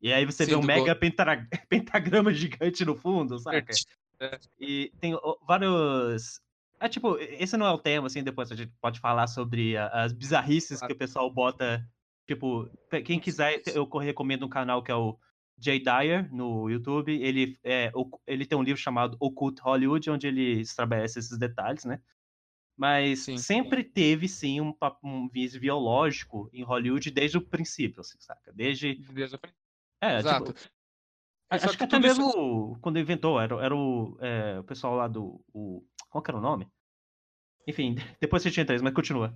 E 0.00 0.12
aí 0.12 0.24
você 0.24 0.44
Sim, 0.44 0.50
vê 0.50 0.56
um 0.56 0.62
mega 0.62 0.94
pentagrama 1.68 2.32
gigante 2.32 2.84
no 2.84 2.94
fundo, 2.94 3.38
saca? 3.38 3.72
É. 4.20 4.38
E 4.60 4.92
tem 5.00 5.14
vários. 5.46 6.40
É 6.80 6.88
tipo, 6.88 7.16
esse 7.18 7.56
não 7.56 7.66
é 7.66 7.70
o 7.70 7.78
tema, 7.78 8.06
assim, 8.06 8.22
depois 8.22 8.50
a 8.50 8.56
gente 8.56 8.72
pode 8.80 9.00
falar 9.00 9.26
sobre 9.26 9.76
as 9.76 10.12
bizarrices 10.12 10.78
Claro. 10.78 10.92
que 10.92 10.96
o 10.96 10.98
pessoal 10.98 11.30
bota. 11.30 11.86
Tipo, 12.26 12.68
quem 13.04 13.20
quiser, 13.20 13.62
eu 13.74 13.84
recomendo 13.98 14.46
um 14.46 14.48
canal 14.48 14.82
que 14.82 14.90
é 14.90 14.94
o 14.94 15.18
Jay 15.58 15.78
Dyer 15.78 16.32
no 16.34 16.68
YouTube. 16.70 17.12
Ele, 17.12 17.58
é, 17.62 17.92
ele 18.26 18.46
tem 18.46 18.56
um 18.56 18.62
livro 18.62 18.80
chamado 18.80 19.16
Occult 19.20 19.60
Hollywood, 19.60 20.10
onde 20.10 20.26
ele 20.26 20.60
estabelece 20.60 21.18
esses 21.18 21.38
detalhes, 21.38 21.84
né? 21.84 22.00
Mas 22.76 23.20
Sim. 23.20 23.38
sempre 23.38 23.84
teve, 23.84 24.26
sim, 24.26 24.60
um, 24.60 24.74
um 25.02 25.28
viés 25.28 25.56
biológico 25.56 26.50
em 26.52 26.64
Hollywood 26.64 27.10
desde 27.10 27.38
o 27.38 27.42
princípio, 27.42 28.00
assim, 28.00 28.18
saca? 28.18 28.52
Desde. 28.52 28.94
Desde 29.12 29.36
a 29.36 29.38
frente. 29.38 29.56
É, 30.00 30.18
Exato. 30.18 30.52
tipo, 30.52 30.70
Acho 31.62 31.68
que 31.72 31.76
que 31.78 31.84
até 31.84 31.96
tudo 31.96 32.06
isso- 32.06 32.22
mesmo 32.22 32.78
quando 32.80 32.98
inventou, 32.98 33.40
era, 33.40 33.54
era 33.64 33.74
o, 33.76 34.16
é, 34.20 34.58
o 34.58 34.64
pessoal 34.64 34.94
lá 34.94 35.08
do. 35.08 35.40
O, 35.52 35.84
qual 36.10 36.22
que 36.22 36.30
era 36.30 36.38
o 36.38 36.42
nome? 36.42 36.68
Enfim, 37.66 37.94
depois 38.20 38.42
você 38.42 38.50
tinha 38.50 38.66
três, 38.66 38.82
mas 38.82 38.92
continua. 38.94 39.34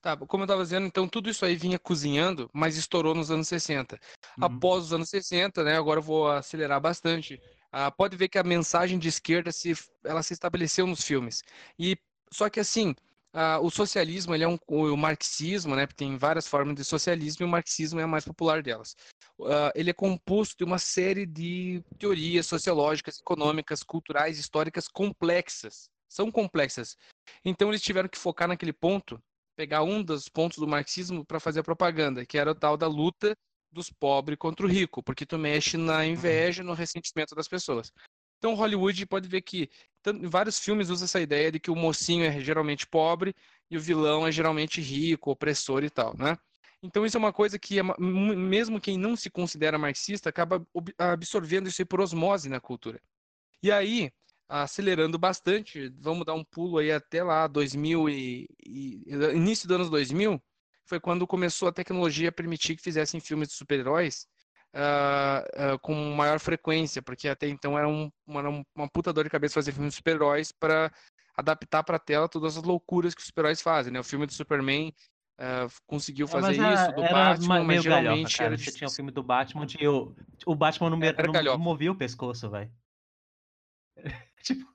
Tá, 0.00 0.16
como 0.16 0.42
eu 0.42 0.46
estava 0.46 0.62
dizendo, 0.62 0.86
então 0.86 1.08
tudo 1.08 1.30
isso 1.30 1.44
aí 1.44 1.56
vinha 1.56 1.78
cozinhando, 1.78 2.50
mas 2.52 2.76
estourou 2.76 3.14
nos 3.14 3.30
anos 3.30 3.48
60. 3.48 3.98
Uhum. 4.38 4.44
Após 4.44 4.84
os 4.84 4.92
anos 4.92 5.08
60, 5.08 5.62
né, 5.62 5.76
agora 5.76 5.98
eu 5.98 6.02
vou 6.02 6.30
acelerar 6.30 6.80
bastante, 6.80 7.40
ah, 7.72 7.90
pode 7.90 8.16
ver 8.16 8.28
que 8.28 8.38
a 8.38 8.42
mensagem 8.42 8.98
de 8.98 9.08
esquerda 9.08 9.50
se, 9.52 9.72
ela 10.04 10.22
se 10.22 10.32
estabeleceu 10.32 10.86
nos 10.86 11.02
filmes. 11.04 11.42
E 11.78 11.96
só 12.30 12.48
que 12.50 12.60
assim, 12.60 12.94
ah, 13.34 13.58
o 13.60 13.68
socialismo, 13.68 14.34
ele 14.34 14.44
é 14.44 14.48
um, 14.48 14.56
o 14.68 14.96
marxismo, 14.96 15.74
né, 15.74 15.86
tem 15.88 16.16
várias 16.16 16.46
formas 16.46 16.76
de 16.76 16.84
socialismo 16.84 17.44
e 17.44 17.46
o 17.46 17.50
marxismo 17.50 17.98
é 17.98 18.04
a 18.04 18.06
mais 18.06 18.24
popular 18.24 18.62
delas. 18.62 18.94
Ah, 19.42 19.72
ele 19.74 19.90
é 19.90 19.92
composto 19.92 20.56
de 20.56 20.64
uma 20.64 20.78
série 20.78 21.26
de 21.26 21.82
teorias 21.98 22.46
sociológicas, 22.46 23.18
econômicas, 23.18 23.82
culturais, 23.82 24.38
históricas 24.38 24.86
complexas. 24.86 25.90
São 26.08 26.30
complexas. 26.30 26.96
Então 27.44 27.70
eles 27.70 27.82
tiveram 27.82 28.08
que 28.08 28.18
focar 28.18 28.46
naquele 28.46 28.72
ponto 28.72 29.20
pegar 29.56 29.82
um 29.82 30.02
dos 30.02 30.28
pontos 30.28 30.58
do 30.58 30.66
marxismo 30.66 31.24
para 31.24 31.40
fazer 31.40 31.60
a 31.60 31.64
propaganda, 31.64 32.24
que 32.24 32.38
era 32.38 32.50
o 32.50 32.54
tal 32.54 32.76
da 32.76 32.86
luta 32.86 33.36
dos 33.72 33.90
pobres 33.90 34.38
contra 34.38 34.64
o 34.64 34.68
rico, 34.68 35.02
porque 35.02 35.26
tu 35.26 35.36
mexe 35.36 35.76
na 35.76 36.06
inveja, 36.06 36.62
no 36.62 36.72
ressentimento 36.72 37.34
das 37.34 37.48
pessoas. 37.48 37.92
Então 38.38 38.54
Hollywood 38.54 39.06
pode 39.06 39.28
ver 39.28 39.42
que 39.42 39.70
vários 40.22 40.58
filmes 40.58 40.90
usa 40.90 41.06
essa 41.06 41.20
ideia 41.20 41.50
de 41.50 41.58
que 41.58 41.70
o 41.70 41.76
mocinho 41.76 42.24
é 42.24 42.40
geralmente 42.40 42.86
pobre 42.86 43.34
e 43.70 43.76
o 43.76 43.80
vilão 43.80 44.26
é 44.26 44.32
geralmente 44.32 44.80
rico, 44.80 45.30
opressor 45.30 45.82
e 45.82 45.90
tal, 45.90 46.14
né? 46.16 46.36
Então 46.82 47.06
isso 47.06 47.16
é 47.16 47.18
uma 47.18 47.32
coisa 47.32 47.58
que 47.58 47.78
é 47.78 47.82
mesmo 47.98 48.78
quem 48.78 48.98
não 48.98 49.16
se 49.16 49.30
considera 49.30 49.78
marxista 49.78 50.28
acaba 50.28 50.66
absorvendo 50.98 51.68
isso 51.68 51.84
por 51.86 52.00
osmose 52.00 52.48
na 52.50 52.60
cultura. 52.60 53.00
E 53.62 53.72
aí, 53.72 54.12
acelerando 54.46 55.18
bastante, 55.18 55.88
vamos 55.98 56.26
dar 56.26 56.34
um 56.34 56.44
pulo 56.44 56.76
aí 56.76 56.92
até 56.92 57.22
lá 57.24 57.46
2000 57.46 58.10
e, 58.10 58.46
e 58.66 59.02
início 59.34 59.66
dos 59.66 59.76
anos 59.76 59.90
2000, 59.90 60.38
foi 60.84 61.00
quando 61.00 61.26
começou 61.26 61.68
a 61.68 61.72
tecnologia 61.72 62.28
a 62.28 62.32
permitir 62.32 62.76
que 62.76 62.82
fizessem 62.82 63.18
filmes 63.18 63.48
de 63.48 63.54
super-heróis 63.54 64.28
ah, 64.74 65.44
ah, 65.54 65.78
com 65.78 65.94
maior 66.14 66.38
frequência, 66.40 67.00
porque 67.00 67.28
até 67.28 67.48
então 67.48 67.78
era, 67.78 67.88
um, 67.88 68.10
uma, 68.26 68.48
um- 68.48 68.64
uma 68.74 68.88
puta 68.88 69.12
dor 69.12 69.24
de 69.24 69.30
cabeça 69.30 69.54
fazer 69.54 69.72
filmes 69.72 69.92
de 69.92 69.96
super-heróis 69.98 70.50
para 70.52 70.92
adaptar 71.36 71.82
para 71.84 71.98
tela 71.98 72.28
todas 72.28 72.56
as 72.56 72.62
loucuras 72.64 73.14
que 73.14 73.20
os 73.20 73.26
super-heróis 73.26 73.60
fazem, 73.62 73.92
né? 73.92 74.00
O 74.00 74.04
filme 74.04 74.26
do 74.26 74.32
Superman 74.32 74.92
ah, 75.38 75.66
conseguiu 75.86 76.26
É, 76.26 76.28
fazer 76.30 76.60
era- 76.60 76.74
isso, 76.74 76.92
do 76.92 77.02
Batman, 77.02 77.46
ma- 77.58 77.64
mas 77.64 77.82
galhofa, 77.84 78.00
geralmente 78.02 78.36
cara. 78.36 78.46
era 78.50 78.58
Você 78.58 78.72
tinha 78.72 78.88
o 78.88 78.92
filme 78.92 79.10
do 79.10 79.22
Batman 79.22 79.62
onde 79.62 79.88
o, 79.88 80.14
o 80.46 80.54
Batman 80.54 80.90
não, 80.90 80.96
me- 80.96 81.06
Era 81.06 81.22
não- 81.26 81.32
galhofa. 81.32 81.56
não 81.58 81.64
movia 81.64 81.90
o 81.92 81.96
pescoço, 81.96 82.48
velho. 82.50 82.70
tipo, 84.42 84.66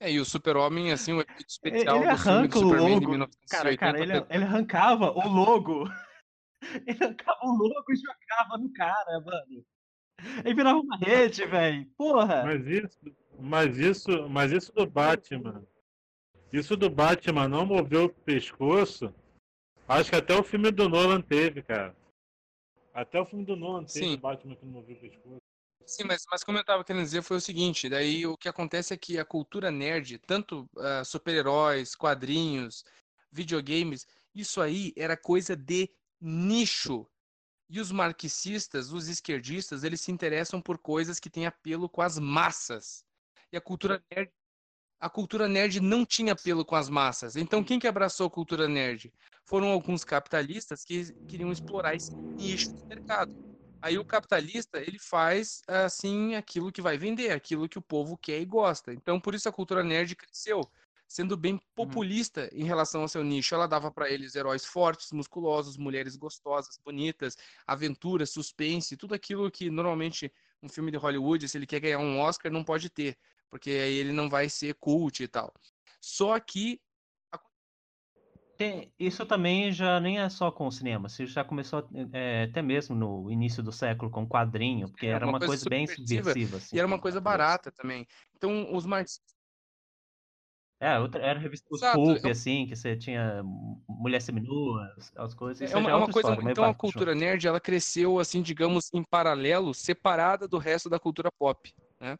É, 0.00 0.10
e 0.12 0.20
o 0.20 0.24
Super-Homem, 0.24 0.92
assim, 0.92 1.12
o 1.14 1.20
efeito 1.20 1.34
ele 1.38 1.46
especial 1.48 1.98
do 2.00 2.18
filme 2.18 2.48
do 2.48 2.58
Superman 2.58 2.86
de 3.00 3.06
logo. 3.06 3.10
1980 3.10 3.56
Cara, 3.56 3.76
cara, 3.76 3.98
ele, 4.02 4.26
ele 4.30 4.44
arrancava 4.44 5.10
o 5.12 5.28
logo. 5.28 5.84
Ele 6.86 7.04
arrancava 7.04 7.38
o 7.42 7.52
logo 7.52 7.92
e 7.92 7.96
jogava 7.96 8.58
no 8.58 8.72
cara, 8.72 9.20
mano. 9.20 9.64
Aí 10.44 10.54
virava 10.54 10.78
uma 10.78 10.96
rede, 10.96 11.44
velho. 11.46 11.86
Porra! 11.96 12.44
Mas 12.44 12.66
isso, 12.66 12.98
mas 13.38 13.78
isso, 13.78 14.28
mas 14.28 14.52
isso 14.52 14.72
do 14.72 14.86
Batman. 14.86 15.64
Isso 16.52 16.76
do 16.76 16.88
Batman 16.88 17.48
não 17.48 17.66
moveu 17.66 18.04
o 18.04 18.08
pescoço. 18.08 19.12
Acho 19.88 20.10
que 20.10 20.16
até 20.16 20.34
o 20.34 20.42
filme 20.42 20.70
do 20.70 20.88
Nolan 20.88 21.20
teve, 21.20 21.62
cara. 21.62 21.94
Até 22.94 23.20
o 23.20 23.26
filme 23.26 23.44
do 23.44 23.54
Nolan 23.54 23.84
teve 23.84 24.06
Sim. 24.06 24.14
o 24.14 24.18
Batman 24.18 24.56
que 24.56 24.64
não 24.64 24.72
moveu 24.72 24.96
o 24.96 25.00
pescoço. 25.00 25.42
Sim, 25.84 26.04
mas, 26.04 26.24
mas 26.30 26.42
como 26.42 26.58
eu 26.58 26.64
tava 26.64 26.82
querendo 26.82 27.04
dizer 27.04 27.22
foi 27.22 27.36
o 27.36 27.40
seguinte, 27.40 27.88
daí 27.88 28.26
o 28.26 28.36
que 28.36 28.48
acontece 28.48 28.92
é 28.92 28.96
que 28.96 29.18
a 29.18 29.24
cultura 29.24 29.70
nerd, 29.70 30.18
tanto 30.18 30.68
ah, 30.78 31.04
super-heróis, 31.04 31.94
quadrinhos, 31.94 32.84
videogames, 33.30 34.04
isso 34.34 34.60
aí 34.60 34.92
era 34.96 35.16
coisa 35.16 35.54
de 35.54 35.88
nicho. 36.26 37.06
E 37.68 37.80
os 37.80 37.90
marxistas, 37.90 38.92
os 38.92 39.08
esquerdistas, 39.08 39.82
eles 39.82 40.00
se 40.00 40.12
interessam 40.12 40.60
por 40.60 40.78
coisas 40.78 41.18
que 41.18 41.30
têm 41.30 41.46
apelo 41.46 41.88
com 41.88 42.00
as 42.02 42.18
massas. 42.18 43.04
E 43.52 43.56
a 43.56 43.60
cultura 43.60 44.02
nerd, 44.10 44.30
a 45.00 45.10
cultura 45.10 45.48
nerd 45.48 45.80
não 45.80 46.04
tinha 46.04 46.32
apelo 46.32 46.64
com 46.64 46.76
as 46.76 46.88
massas. 46.88 47.36
Então 47.36 47.62
quem 47.64 47.78
que 47.78 47.88
abraçou 47.88 48.26
a 48.26 48.30
cultura 48.30 48.68
nerd? 48.68 49.12
Foram 49.44 49.68
alguns 49.68 50.04
capitalistas 50.04 50.84
que 50.84 51.12
queriam 51.26 51.52
explorar 51.52 51.94
esse 51.94 52.12
nicho 52.38 52.68
do 52.72 52.86
mercado. 52.88 53.30
Aí 53.82 53.98
o 53.98 54.04
capitalista, 54.04 54.78
ele 54.80 54.98
faz 54.98 55.62
assim 55.66 56.34
aquilo 56.34 56.72
que 56.72 56.82
vai 56.82 56.96
vender, 56.96 57.30
aquilo 57.30 57.68
que 57.68 57.78
o 57.78 57.82
povo 57.82 58.16
quer 58.16 58.40
e 58.40 58.44
gosta. 58.44 58.92
Então 58.92 59.20
por 59.20 59.34
isso 59.34 59.48
a 59.48 59.52
cultura 59.52 59.82
nerd 59.82 60.14
cresceu, 60.16 60.60
sendo 61.08 61.36
bem 61.36 61.60
populista 61.74 62.48
em 62.52 62.64
relação 62.64 63.02
ao 63.02 63.08
seu 63.08 63.22
nicho. 63.24 63.54
Ela 63.54 63.66
dava 63.66 63.90
para 63.90 64.10
eles 64.10 64.34
heróis 64.34 64.64
fortes, 64.64 65.12
musculosos, 65.12 65.76
mulheres 65.76 66.16
gostosas, 66.16 66.78
bonitas, 66.84 67.36
aventura, 67.66 68.26
suspense, 68.26 68.96
tudo 68.96 69.14
aquilo 69.14 69.50
que 69.50 69.70
normalmente 69.70 70.32
um 70.62 70.68
filme 70.68 70.90
de 70.90 70.96
Hollywood, 70.96 71.48
se 71.48 71.56
ele 71.58 71.66
quer 71.66 71.80
ganhar 71.80 71.98
um 71.98 72.18
Oscar, 72.18 72.50
não 72.50 72.64
pode 72.64 72.88
ter, 72.90 73.16
porque 73.50 73.70
aí 73.70 73.94
ele 73.94 74.12
não 74.12 74.28
vai 74.28 74.48
ser 74.48 74.74
cult 74.74 75.22
e 75.22 75.28
tal. 75.28 75.52
Só 76.00 76.38
que 76.40 76.80
Tem- 78.56 78.90
isso 78.98 79.26
também 79.26 79.70
já 79.70 80.00
nem 80.00 80.18
é 80.18 80.28
só 80.30 80.50
com 80.50 80.66
o 80.66 80.72
cinema. 80.72 81.08
Isso 81.08 81.26
já 81.26 81.44
começou 81.44 81.86
é, 82.12 82.44
até 82.44 82.62
mesmo 82.62 82.96
no 82.96 83.30
início 83.30 83.62
do 83.62 83.70
século 83.70 84.10
com 84.10 84.26
quadrinho, 84.26 84.88
porque 84.88 85.06
É, 85.06 85.10
era 85.10 85.26
uma 85.26 85.32
uma 85.32 85.38
coisa 85.38 85.64
coisa 85.64 85.68
bem 85.68 85.86
subversiva, 85.86 86.56
assim, 86.56 86.76
e 86.76 86.78
era 86.78 86.86
uma 86.86 86.98
coisa 86.98 87.20
barata 87.20 87.70
também. 87.70 88.06
Então 88.34 88.74
os 88.74 88.86
marxistas 88.86 89.35
É, 90.78 90.98
outra, 90.98 91.22
era 91.22 91.38
revista 91.38 91.66
os 91.70 91.80
Exato, 91.80 91.98
Pulp, 91.98 92.24
eu- 92.24 92.30
assim, 92.30 92.66
que 92.66 92.76
você 92.76 92.96
tinha 92.96 93.42
mulher 93.88 94.20
seminua, 94.20 94.92
as, 94.96 95.12
as 95.16 95.34
coisas. 95.34 95.72
É 95.72 95.76
uma, 95.76 95.88
já 95.88 95.90
é 95.90 95.94
uma 95.94 96.00
outra 96.00 96.12
coisa, 96.12 96.30
história, 96.30 96.52
então 96.52 96.64
a 96.64 96.74
cultura 96.74 97.14
nerd 97.14 97.46
ela 97.46 97.60
cresceu 97.60 98.18
assim, 98.18 98.42
digamos, 98.42 98.90
em 98.92 99.02
paralelo, 99.02 99.72
separada 99.72 100.46
do 100.46 100.58
resto 100.58 100.90
da 100.90 100.98
cultura 100.98 101.30
pop, 101.32 101.72
né? 102.00 102.18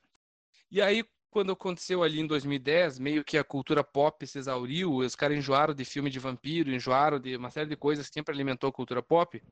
E 0.70 0.80
aí 0.80 1.04
quando 1.30 1.52
aconteceu 1.52 2.02
ali 2.02 2.18
em 2.18 2.26
2010, 2.26 2.98
meio 2.98 3.22
que 3.22 3.36
a 3.36 3.44
cultura 3.44 3.84
pop 3.84 4.26
se 4.26 4.38
exauriu, 4.38 4.94
os 4.94 5.14
caras 5.14 5.36
enjoaram 5.36 5.74
de 5.74 5.84
filme 5.84 6.08
de 6.08 6.18
vampiro, 6.18 6.72
enjoaram 6.72 7.20
de 7.20 7.36
uma 7.36 7.50
série 7.50 7.68
de 7.68 7.76
coisas 7.76 8.08
que 8.08 8.14
sempre 8.14 8.34
alimentou 8.34 8.70
a 8.70 8.72
cultura 8.72 9.02
pop. 9.02 9.42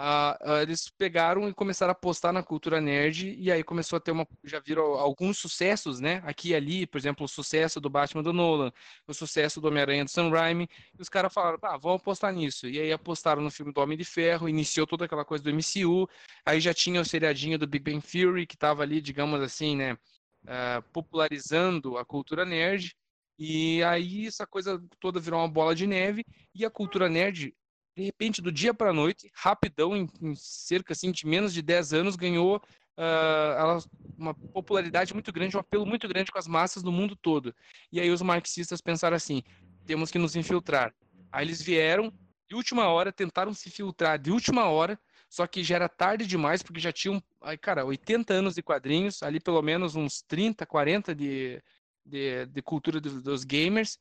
Ah, 0.00 0.38
ah, 0.40 0.62
eles 0.62 0.88
pegaram 0.90 1.48
e 1.48 1.52
começaram 1.52 1.90
a 1.90 1.92
apostar 1.92 2.32
na 2.32 2.40
cultura 2.40 2.80
nerd 2.80 3.34
e 3.36 3.50
aí 3.50 3.64
começou 3.64 3.96
a 3.96 4.00
ter 4.00 4.12
uma 4.12 4.24
já 4.44 4.60
viram 4.60 4.84
alguns 4.94 5.38
sucessos, 5.38 5.98
né? 5.98 6.22
Aqui 6.24 6.50
e 6.50 6.54
ali, 6.54 6.86
por 6.86 6.98
exemplo, 6.98 7.24
o 7.24 7.28
sucesso 7.28 7.80
do 7.80 7.90
Batman 7.90 8.22
do 8.22 8.32
Nolan, 8.32 8.70
o 9.08 9.12
sucesso 9.12 9.60
do 9.60 9.66
Homem-Aranha 9.66 10.04
do 10.04 10.10
Sam 10.10 10.30
Raimi, 10.30 10.68
e 10.96 11.02
os 11.02 11.08
caras 11.08 11.34
falaram, 11.34 11.58
ah, 11.62 11.76
vamos 11.76 12.00
apostar 12.00 12.32
nisso. 12.32 12.68
E 12.68 12.80
aí 12.80 12.92
apostaram 12.92 13.42
no 13.42 13.50
filme 13.50 13.72
do 13.72 13.80
Homem 13.80 13.98
de 13.98 14.04
Ferro, 14.04 14.48
iniciou 14.48 14.86
toda 14.86 15.04
aquela 15.04 15.24
coisa 15.24 15.42
do 15.42 15.50
MCU, 15.50 16.08
aí 16.46 16.60
já 16.60 16.72
tinha 16.72 17.00
o 17.00 17.04
seriadinho 17.04 17.58
do 17.58 17.66
Big 17.66 17.90
Bang 17.90 18.00
Theory, 18.06 18.46
que 18.46 18.54
estava 18.54 18.84
ali, 18.84 19.00
digamos 19.00 19.40
assim, 19.40 19.74
né, 19.76 19.98
ah, 20.46 20.80
popularizando 20.92 21.98
a 21.98 22.04
cultura 22.04 22.44
nerd, 22.44 22.94
e 23.36 23.82
aí 23.82 24.28
essa 24.28 24.46
coisa 24.46 24.80
toda 25.00 25.18
virou 25.18 25.40
uma 25.40 25.48
bola 25.48 25.74
de 25.74 25.88
neve, 25.88 26.24
e 26.54 26.64
a 26.64 26.70
cultura 26.70 27.08
nerd, 27.08 27.52
de 27.98 28.04
repente, 28.04 28.40
do 28.40 28.52
dia 28.52 28.72
para 28.72 28.90
a 28.90 28.92
noite, 28.92 29.28
rapidão, 29.34 29.96
em, 29.96 30.08
em 30.22 30.32
cerca 30.36 30.92
assim, 30.92 31.10
de 31.10 31.26
menos 31.26 31.52
de 31.52 31.60
10 31.60 31.92
anos, 31.92 32.14
ganhou 32.14 32.62
ah, 32.96 33.56
ela- 33.58 33.78
uma 34.16 34.34
popularidade 34.52 35.12
muito 35.14 35.32
grande, 35.32 35.56
um 35.56 35.60
apelo 35.60 35.84
muito 35.86 36.06
grande 36.08 36.30
com 36.30 36.38
as 36.38 36.46
massas 36.46 36.82
do 36.82 36.92
mundo 36.92 37.16
todo. 37.16 37.52
E 37.92 38.00
aí 38.00 38.10
os 38.10 38.22
marxistas 38.22 38.80
pensaram 38.80 39.16
assim, 39.16 39.42
temos 39.84 40.10
que 40.12 40.18
nos 40.18 40.36
infiltrar. 40.36 40.94
Aí 41.32 41.44
eles 41.44 41.60
vieram, 41.60 42.12
de 42.48 42.54
última 42.54 42.86
hora, 42.88 43.12
tentaram 43.12 43.52
se 43.52 43.68
filtrar 43.70 44.16
de 44.18 44.30
última 44.30 44.66
hora, 44.66 44.98
só 45.28 45.46
que 45.46 45.62
já 45.64 45.74
era 45.76 45.88
tarde 45.88 46.24
demais, 46.26 46.62
porque 46.62 46.80
já 46.80 46.92
tinham, 46.92 47.20
aí, 47.42 47.58
cara, 47.58 47.84
80 47.84 48.32
anos 48.32 48.54
de 48.54 48.62
quadrinhos, 48.62 49.22
ali 49.24 49.40
pelo 49.40 49.60
menos 49.60 49.94
uns 49.96 50.22
30, 50.22 50.64
40 50.64 51.14
de, 51.14 51.60
de, 52.08 52.46
de 52.46 52.62
cultura 52.62 53.00
do- 53.00 53.22
dos 53.22 53.44
gamers. 53.44 53.98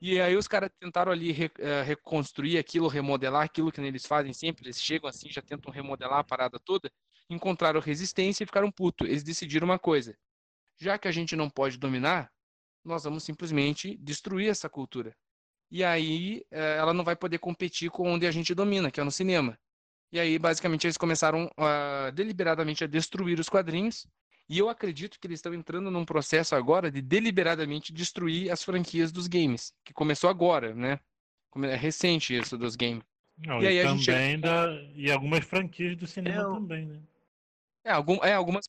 E 0.00 0.20
aí 0.20 0.36
os 0.36 0.48
caras 0.48 0.70
tentaram 0.80 1.12
ali 1.12 1.32
re- 1.32 1.50
eh, 1.58 1.82
reconstruir 1.82 2.58
aquilo, 2.58 2.88
remodelar 2.88 3.44
aquilo 3.44 3.72
que 3.72 3.80
eles 3.80 4.06
fazem 4.06 4.32
sempre, 4.32 4.66
eles 4.66 4.80
chegam 4.82 5.08
assim, 5.08 5.30
já 5.30 5.42
tentam 5.42 5.72
remodelar 5.72 6.20
a 6.20 6.24
parada 6.24 6.58
toda, 6.64 6.90
encontraram 7.30 7.80
resistência 7.80 8.44
e 8.44 8.46
ficaram 8.46 8.70
putos. 8.70 9.08
Eles 9.08 9.22
decidiram 9.24 9.66
uma 9.66 9.78
coisa, 9.78 10.16
já 10.80 10.98
que 10.98 11.08
a 11.08 11.12
gente 11.12 11.36
não 11.36 11.50
pode 11.50 11.78
dominar, 11.78 12.30
nós 12.84 13.04
vamos 13.04 13.24
simplesmente 13.24 13.96
destruir 13.98 14.50
essa 14.50 14.68
cultura. 14.68 15.14
E 15.70 15.84
aí 15.84 16.44
eh, 16.50 16.76
ela 16.78 16.94
não 16.94 17.04
vai 17.04 17.16
poder 17.16 17.38
competir 17.38 17.90
com 17.90 18.10
onde 18.12 18.26
a 18.26 18.30
gente 18.30 18.54
domina, 18.54 18.90
que 18.90 19.00
é 19.00 19.04
no 19.04 19.10
cinema. 19.12 19.58
E 20.12 20.20
aí, 20.20 20.38
basicamente, 20.38 20.86
eles 20.86 20.96
começaram 20.98 21.50
ah, 21.58 22.10
deliberadamente 22.14 22.84
a 22.84 22.86
destruir 22.86 23.40
os 23.40 23.48
quadrinhos. 23.48 24.06
E 24.48 24.58
eu 24.58 24.68
acredito 24.68 25.20
que 25.20 25.26
eles 25.26 25.38
estão 25.38 25.52
entrando 25.52 25.90
num 25.90 26.04
processo 26.04 26.54
agora 26.54 26.90
de 26.90 27.02
deliberadamente 27.02 27.92
destruir 27.92 28.50
as 28.50 28.64
franquias 28.64 29.12
dos 29.12 29.26
games, 29.26 29.74
que 29.84 29.92
começou 29.92 30.30
agora, 30.30 30.74
né? 30.74 30.98
É 31.64 31.76
recente 31.76 32.36
isso 32.36 32.56
dos 32.56 32.74
games. 32.76 33.02
Não, 33.36 33.60
E 33.62 33.64
e, 33.64 33.68
aí 33.68 33.80
a 33.80 33.94
gente- 33.94 34.40
da, 34.40 34.66
e 34.94 35.10
algumas 35.10 35.44
franquias 35.44 35.96
do 35.96 36.06
cinema 36.06 36.42
Eu- 36.42 36.54
também, 36.54 36.86
né? 36.86 37.00
É, 37.84 37.92
algum, 37.92 38.16
é 38.24 38.34
algumas. 38.34 38.68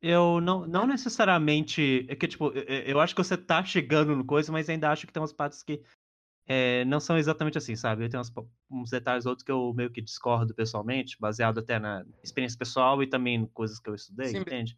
Eu 0.00 0.40
não, 0.40 0.66
não 0.66 0.86
necessariamente. 0.86 2.06
É 2.08 2.16
que, 2.16 2.26
tipo, 2.26 2.48
eu, 2.52 2.64
eu 2.64 3.00
acho 3.00 3.14
que 3.14 3.22
você 3.22 3.36
tá 3.36 3.64
chegando 3.64 4.16
no 4.16 4.24
coisa, 4.24 4.50
mas 4.50 4.68
ainda 4.68 4.90
acho 4.90 5.06
que 5.06 5.12
tem 5.12 5.20
umas 5.20 5.32
partes 5.32 5.62
que 5.62 5.80
é, 6.46 6.84
não 6.86 6.98
são 7.00 7.16
exatamente 7.16 7.56
assim, 7.58 7.76
sabe? 7.76 8.08
Tem 8.08 8.18
uns, 8.18 8.30
po- 8.30 8.50
uns 8.70 8.90
detalhes 8.90 9.26
outros 9.26 9.44
que 9.44 9.52
eu 9.52 9.72
meio 9.74 9.90
que 9.90 10.00
discordo 10.02 10.54
pessoalmente, 10.54 11.16
baseado 11.20 11.58
até 11.58 11.78
na 11.78 12.04
experiência 12.22 12.58
pessoal 12.58 13.02
e 13.02 13.06
também 13.06 13.36
em 13.36 13.46
coisas 13.46 13.78
que 13.78 13.88
eu 13.88 13.94
estudei, 13.94 14.28
Sim. 14.28 14.38
entende? 14.38 14.76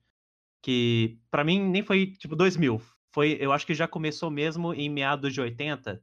Que 0.62 1.18
pra 1.30 1.44
mim 1.44 1.61
nem 1.61 1.83
foi 1.83 2.06
tipo 2.12 2.35
2000. 2.37 2.80
Foi, 3.12 3.37
eu 3.40 3.52
acho 3.52 3.66
que 3.66 3.75
já 3.75 3.87
começou 3.87 4.30
mesmo 4.30 4.75
em 4.75 4.88
meados 4.88 5.33
de 5.33 5.40
80, 5.40 6.02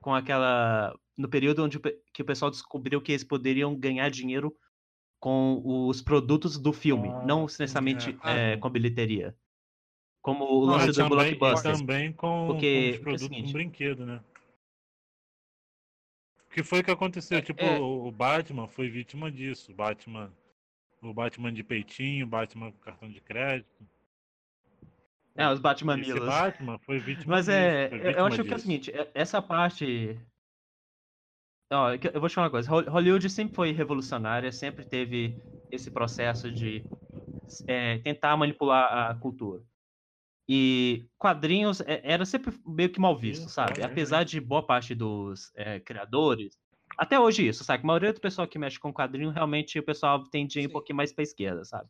com 0.00 0.14
aquela. 0.14 0.94
No 1.16 1.28
período 1.28 1.62
onde 1.62 1.78
que 2.12 2.22
o 2.22 2.24
pessoal 2.24 2.50
descobriu 2.50 3.00
que 3.02 3.12
eles 3.12 3.22
poderiam 3.24 3.74
ganhar 3.78 4.08
dinheiro 4.10 4.52
com 5.20 5.60
os 5.64 6.00
produtos 6.00 6.58
do 6.58 6.72
filme, 6.72 7.08
Ah, 7.08 7.22
não 7.26 7.42
necessariamente 7.42 8.18
é. 8.24 8.52
é, 8.52 8.56
com 8.56 8.68
bilheteria. 8.70 9.36
Como 10.22 10.44
o 10.44 10.64
lance 10.64 10.86
do 10.88 10.94
também, 10.94 11.36
Blockbuster. 11.38 11.76
também 11.76 12.12
com, 12.12 12.46
Porque- 12.46 12.48
com 12.48 12.50
os 12.52 12.96
porque 12.96 12.96
é 12.96 12.98
o 12.98 13.02
produtos 13.02 13.22
seguinte- 13.28 13.46
com 13.46 13.52
brinquedo, 13.52 14.06
né? 14.06 14.20
O 16.52 16.54
que 16.54 16.62
foi 16.62 16.82
que 16.82 16.90
aconteceu? 16.90 17.38
É, 17.38 17.40
tipo, 17.40 17.62
é. 17.62 17.78
o 17.80 18.12
Batman 18.12 18.68
foi 18.68 18.90
vítima 18.90 19.32
disso. 19.32 19.72
O 19.72 19.74
Batman, 19.74 20.30
o 21.00 21.14
Batman 21.14 21.50
de 21.50 21.64
peitinho, 21.64 22.26
o 22.26 22.28
Batman 22.28 22.70
com 22.70 22.78
cartão 22.78 23.08
de 23.08 23.22
crédito. 23.22 23.88
É, 25.34 25.48
os 25.48 25.58
Batman 25.60 25.98
Esse 25.98 26.12
Milos. 26.12 26.26
Batman 26.28 26.78
foi 26.80 26.98
vítima 26.98 27.36
Mas 27.36 27.46
disso. 27.46 27.56
é, 27.56 27.88
foi 27.88 27.98
eu- 27.98 28.02
eu 28.02 28.08
vítima 28.08 28.26
acho 28.28 28.36
que 28.36 28.40
é 28.40 28.52
o 28.52 28.56
disso. 28.56 28.66
seguinte, 28.66 28.90
é- 28.90 29.10
essa 29.14 29.40
parte. 29.40 30.20
Ó, 31.72 31.90
eu 31.94 32.20
vou 32.20 32.28
te 32.28 32.34
falar 32.34 32.48
uma 32.48 32.50
coisa. 32.50 32.70
Hol- 32.70 32.90
Hollywood 32.90 33.30
sempre 33.30 33.54
foi 33.54 33.72
revolucionária, 33.72 34.52
sempre 34.52 34.84
teve 34.84 35.34
esse 35.70 35.90
processo 35.90 36.52
de 36.52 36.84
é, 37.66 37.96
tentar 38.00 38.36
manipular 38.36 39.10
a 39.10 39.14
cultura. 39.14 39.62
E 40.48 41.06
quadrinhos 41.18 41.80
é- 41.82 42.00
era 42.04 42.24
sempre 42.24 42.52
meio 42.66 42.90
que 42.90 43.00
mal 43.00 43.16
visto, 43.16 43.48
sabe? 43.48 43.80
é, 43.80 43.84
Apesar 43.84 44.24
de 44.24 44.40
boa 44.40 44.64
parte 44.64 44.94
dos 44.94 45.50
é, 45.54 45.78
criadores. 45.80 46.58
Até 46.98 47.18
hoje 47.18 47.46
isso, 47.46 47.64
sabe? 47.64 47.82
A 47.82 47.86
maioria 47.86 48.12
do 48.12 48.20
pessoal 48.20 48.46
que 48.46 48.58
mexe 48.58 48.78
com 48.78 48.92
quadrinho, 48.92 49.30
realmente 49.30 49.78
o 49.78 49.82
pessoal 49.82 50.22
tende 50.24 50.58
a 50.58 50.62
ir 50.62 50.66
um 50.66 50.70
pouquinho 50.70 50.96
mais 50.96 51.12
pra 51.12 51.22
esquerda, 51.22 51.64
sabe? 51.64 51.88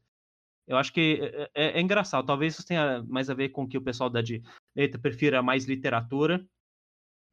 Eu 0.67 0.77
acho 0.77 0.93
que 0.93 1.19
é, 1.21 1.51
é- 1.55 1.79
é 1.79 1.81
engraçado. 1.81 2.25
Talvez 2.27 2.55
isso 2.55 2.67
tenha 2.67 3.03
mais 3.09 3.29
a 3.29 3.35
ver 3.35 3.49
com 3.49 3.67
que 3.67 3.77
o 3.77 3.83
pessoal 3.83 4.09
da 4.09 4.23
direita 4.23 4.99
prefira 5.01 5.43
mais 5.43 5.65
literatura. 5.65 6.47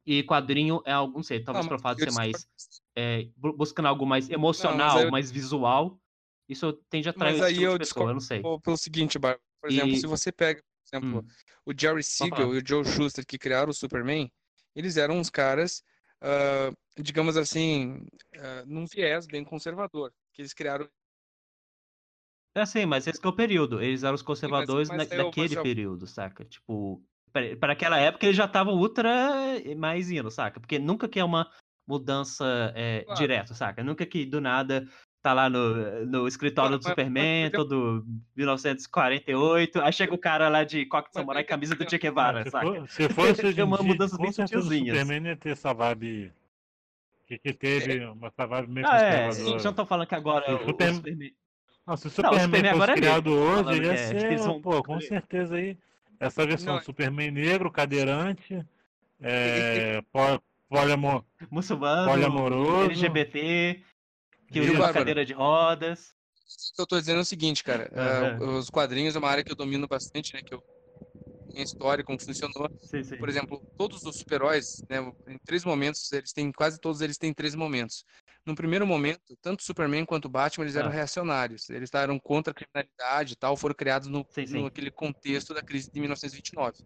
E 0.06 0.22
quadrinho 0.24 0.82
é 0.86 0.92
algum 0.92 1.22
sei, 1.22 1.40
talvez 1.44 1.66
Não, 1.66 1.78
fato 1.78 2.00
ser 2.00 2.10
mais 2.10 2.48
é, 2.96 3.28
bu- 3.36 3.52
buscando 3.52 3.86
algo 3.86 4.04
mais 4.06 4.28
emocional, 4.30 4.96
aí 4.98 5.04
eu- 5.04 5.10
mais 5.10 5.30
visual. 5.30 6.00
Isso 6.48 6.72
tende 6.88 7.06
a 7.08 7.10
atrair 7.10 7.34
Mas 7.34 7.42
aí 7.42 7.52
tipo 7.54 7.66
eu 7.66 7.78
pessoa, 7.78 8.10
eu 8.10 8.14
não 8.14 8.20
sei. 8.20 8.42
Pelo 8.62 8.76
seguinte, 8.76 9.18
Bárbara, 9.18 9.40
por 9.60 9.70
exemplo, 9.70 9.94
E- 9.94 10.00
se 10.00 10.06
você 10.06 10.32
pega, 10.32 10.60
por 10.82 10.96
exemplo, 10.96 11.20
Hum. 11.20 11.26
o 11.66 11.72
Jerry 11.78 12.02
Siegel 12.02 12.54
e 12.54 12.58
o 12.58 12.66
Joe 12.66 12.84
Shuster 12.84 13.24
que 13.26 13.38
criaram 13.38 13.70
o 13.70 13.74
Superman, 13.74 14.30
eles 14.74 14.96
eram 14.96 15.18
uns 15.18 15.30
caras, 15.30 15.82
ah, 16.20 16.70
digamos 16.98 17.36
assim, 17.36 18.06
ah, 18.36 18.64
num 18.66 18.86
viés 18.86 19.26
bem 19.26 19.44
conservador, 19.44 20.12
que 20.32 20.42
eles 20.42 20.52
criaram 20.52 20.88
É 22.54 22.62
assim, 22.62 22.84
mas 22.84 23.06
esse 23.06 23.20
que 23.20 23.26
é 23.26 23.30
o 23.30 23.36
período. 23.36 23.80
Eles 23.80 24.02
eram 24.02 24.14
os 24.14 24.22
conservadores 24.22 24.88
mas 24.88 24.96
na- 24.96 25.02
aí 25.04 25.08
eu 25.20 25.24
vou 25.24 25.30
daquele 25.30 25.54
já- 25.54 25.62
período, 25.62 26.06
saca? 26.06 26.44
Tipo, 26.44 27.00
para 27.60 27.72
aquela 27.72 27.96
época 27.98 28.26
eles 28.26 28.36
já 28.36 28.46
estavam 28.46 28.74
ultra 28.74 29.08
mais 29.76 30.10
indo, 30.10 30.30
saca? 30.32 30.58
Porque 30.58 30.76
nunca 30.78 31.08
que 31.08 31.20
é 31.20 31.24
uma 31.24 31.48
mudança 31.86 32.72
é, 32.74 33.02
Claro. 33.04 33.18
direta, 33.20 33.54
saca? 33.54 33.84
Nunca 33.84 34.04
que 34.04 34.26
do 34.26 34.40
nada 34.40 34.84
tá 35.22 35.32
lá 35.34 35.50
no, 35.50 36.06
no 36.06 36.26
escritório 36.26 36.78
do 36.78 36.84
Superman, 36.84 37.50
todo 37.50 38.04
1948, 38.36 39.80
aí 39.82 39.92
chega 39.92 40.14
o 40.14 40.18
cara 40.18 40.48
lá 40.48 40.64
de 40.64 40.86
coque 40.86 41.10
de 41.10 41.14
samurai 41.14 41.42
e 41.42 41.46
camisa 41.46 41.74
do 41.74 41.88
Che 41.88 41.96
Ah, 41.96 41.98
Guevara, 41.98 42.44
se, 42.44 42.50
saca? 42.50 42.86
se 42.88 43.08
fosse 43.10 43.46
hoje 43.46 43.60
É 43.60 43.64
uma 43.64 43.82
mudança 43.82 44.16
bem 44.16 44.30
o 44.30 44.32
sutilzinha, 44.32 44.92
assim. 44.92 45.00
Superman 45.02 45.28
ia 45.30 45.36
ter 45.36 45.50
essa 45.50 45.72
vibe 45.74 46.32
que, 47.26 47.38
que 47.38 47.52
teve 47.52 48.04
uma 48.06 48.28
essa 48.28 48.46
vibe 48.46 48.72
meio 48.72 48.86
Ah, 48.88 48.96
é, 49.00 49.32
sim, 49.32 49.58
já 49.58 49.70
estão 49.70 49.86
falando 49.86 50.08
que 50.08 50.14
agora 50.14 50.50
O 50.50 50.52
o, 50.52 50.56
o 50.56 50.64
Superman- 50.66 50.94
Superman... 50.94 51.32
Não, 51.86 51.96
se 51.96 52.06
o 52.06 52.10
Não, 52.22 52.30
o 52.30 52.32
Superman 52.34 52.40
Superman 52.44 52.70
fosse 52.70 52.74
agora 52.82 52.92
é 52.92 52.94
criado 52.94 53.30
negro, 53.30 53.42
hoje, 53.44 53.54
falando 53.64 53.76
ia 53.76 53.82
que 53.82 53.88
é, 53.88 53.96
ser, 53.96 54.26
eles 54.32 54.44
vão 54.44 54.60
pô, 54.62 54.82
com 54.82 55.00
certeza 55.00 55.54
aí, 55.56 55.76
essa 56.18 56.46
versão 56.46 56.74
Não, 56.74 56.82
Superman 56.82 57.30
negro, 57.30 57.70
cadeirante, 57.70 58.66
é, 59.20 60.02
po- 60.12 60.42
poliamo- 60.68 61.24
muçulmano, 61.50 62.10
poliamoroso. 62.10 62.84
LGBT, 62.84 63.82
que 64.50 64.60
usa 64.60 64.78
Bárbaro? 64.78 64.92
cadeira 64.92 65.24
de 65.24 65.32
rodas. 65.32 66.14
O 66.72 66.74
que 66.76 66.82
eu 66.82 66.86
tô 66.86 66.98
dizendo 66.98 67.18
é 67.18 67.22
o 67.22 67.24
seguinte, 67.24 67.62
cara. 67.62 67.90
ah, 67.94 68.42
Aham. 68.42 68.58
os 68.58 68.70
quadrinhos 68.70 69.14
é 69.14 69.18
uma 69.18 69.28
área 69.28 69.44
que 69.44 69.52
eu 69.52 69.56
domino 69.56 69.86
bastante, 69.88 70.34
né? 70.34 70.42
Que 70.44 70.54
eu 70.54 70.62
minha 71.52 71.64
história, 71.64 72.04
como 72.04 72.20
funcionou. 72.20 72.70
Sim, 72.80 73.02
sim. 73.04 73.18
Por 73.18 73.28
exemplo, 73.28 73.62
todos 73.76 74.04
os 74.06 74.16
super-heróis, 74.18 74.84
né, 74.88 74.98
em 75.26 75.38
três 75.44 75.64
momentos, 75.64 76.10
eles 76.12 76.32
têm, 76.32 76.52
quase 76.52 76.78
todos 76.80 77.00
eles 77.00 77.18
têm 77.18 77.34
três 77.34 77.54
momentos. 77.54 78.04
No 78.46 78.54
primeiro 78.54 78.86
momento, 78.86 79.36
tanto 79.42 79.60
o 79.60 79.64
Superman 79.64 80.06
quanto 80.06 80.26
o 80.26 80.28
Batman, 80.28 80.64
eles 80.64 80.76
eram 80.76 80.88
Ah. 80.88 80.92
reacionários. 80.92 81.68
Eles 81.70 81.90
eram 81.92 82.18
contra 82.20 82.52
a 82.52 82.54
criminalidade 82.54 83.34
e 83.34 83.36
tal, 83.36 83.56
foram 83.56 83.74
criados 83.74 84.08
no, 84.08 84.26
Sim, 84.46 84.46
no 84.52 84.66
aquele 84.66 84.90
contexto 84.90 85.52
da 85.52 85.62
crise 85.62 85.90
de 85.92 86.00
1929, 86.00 86.78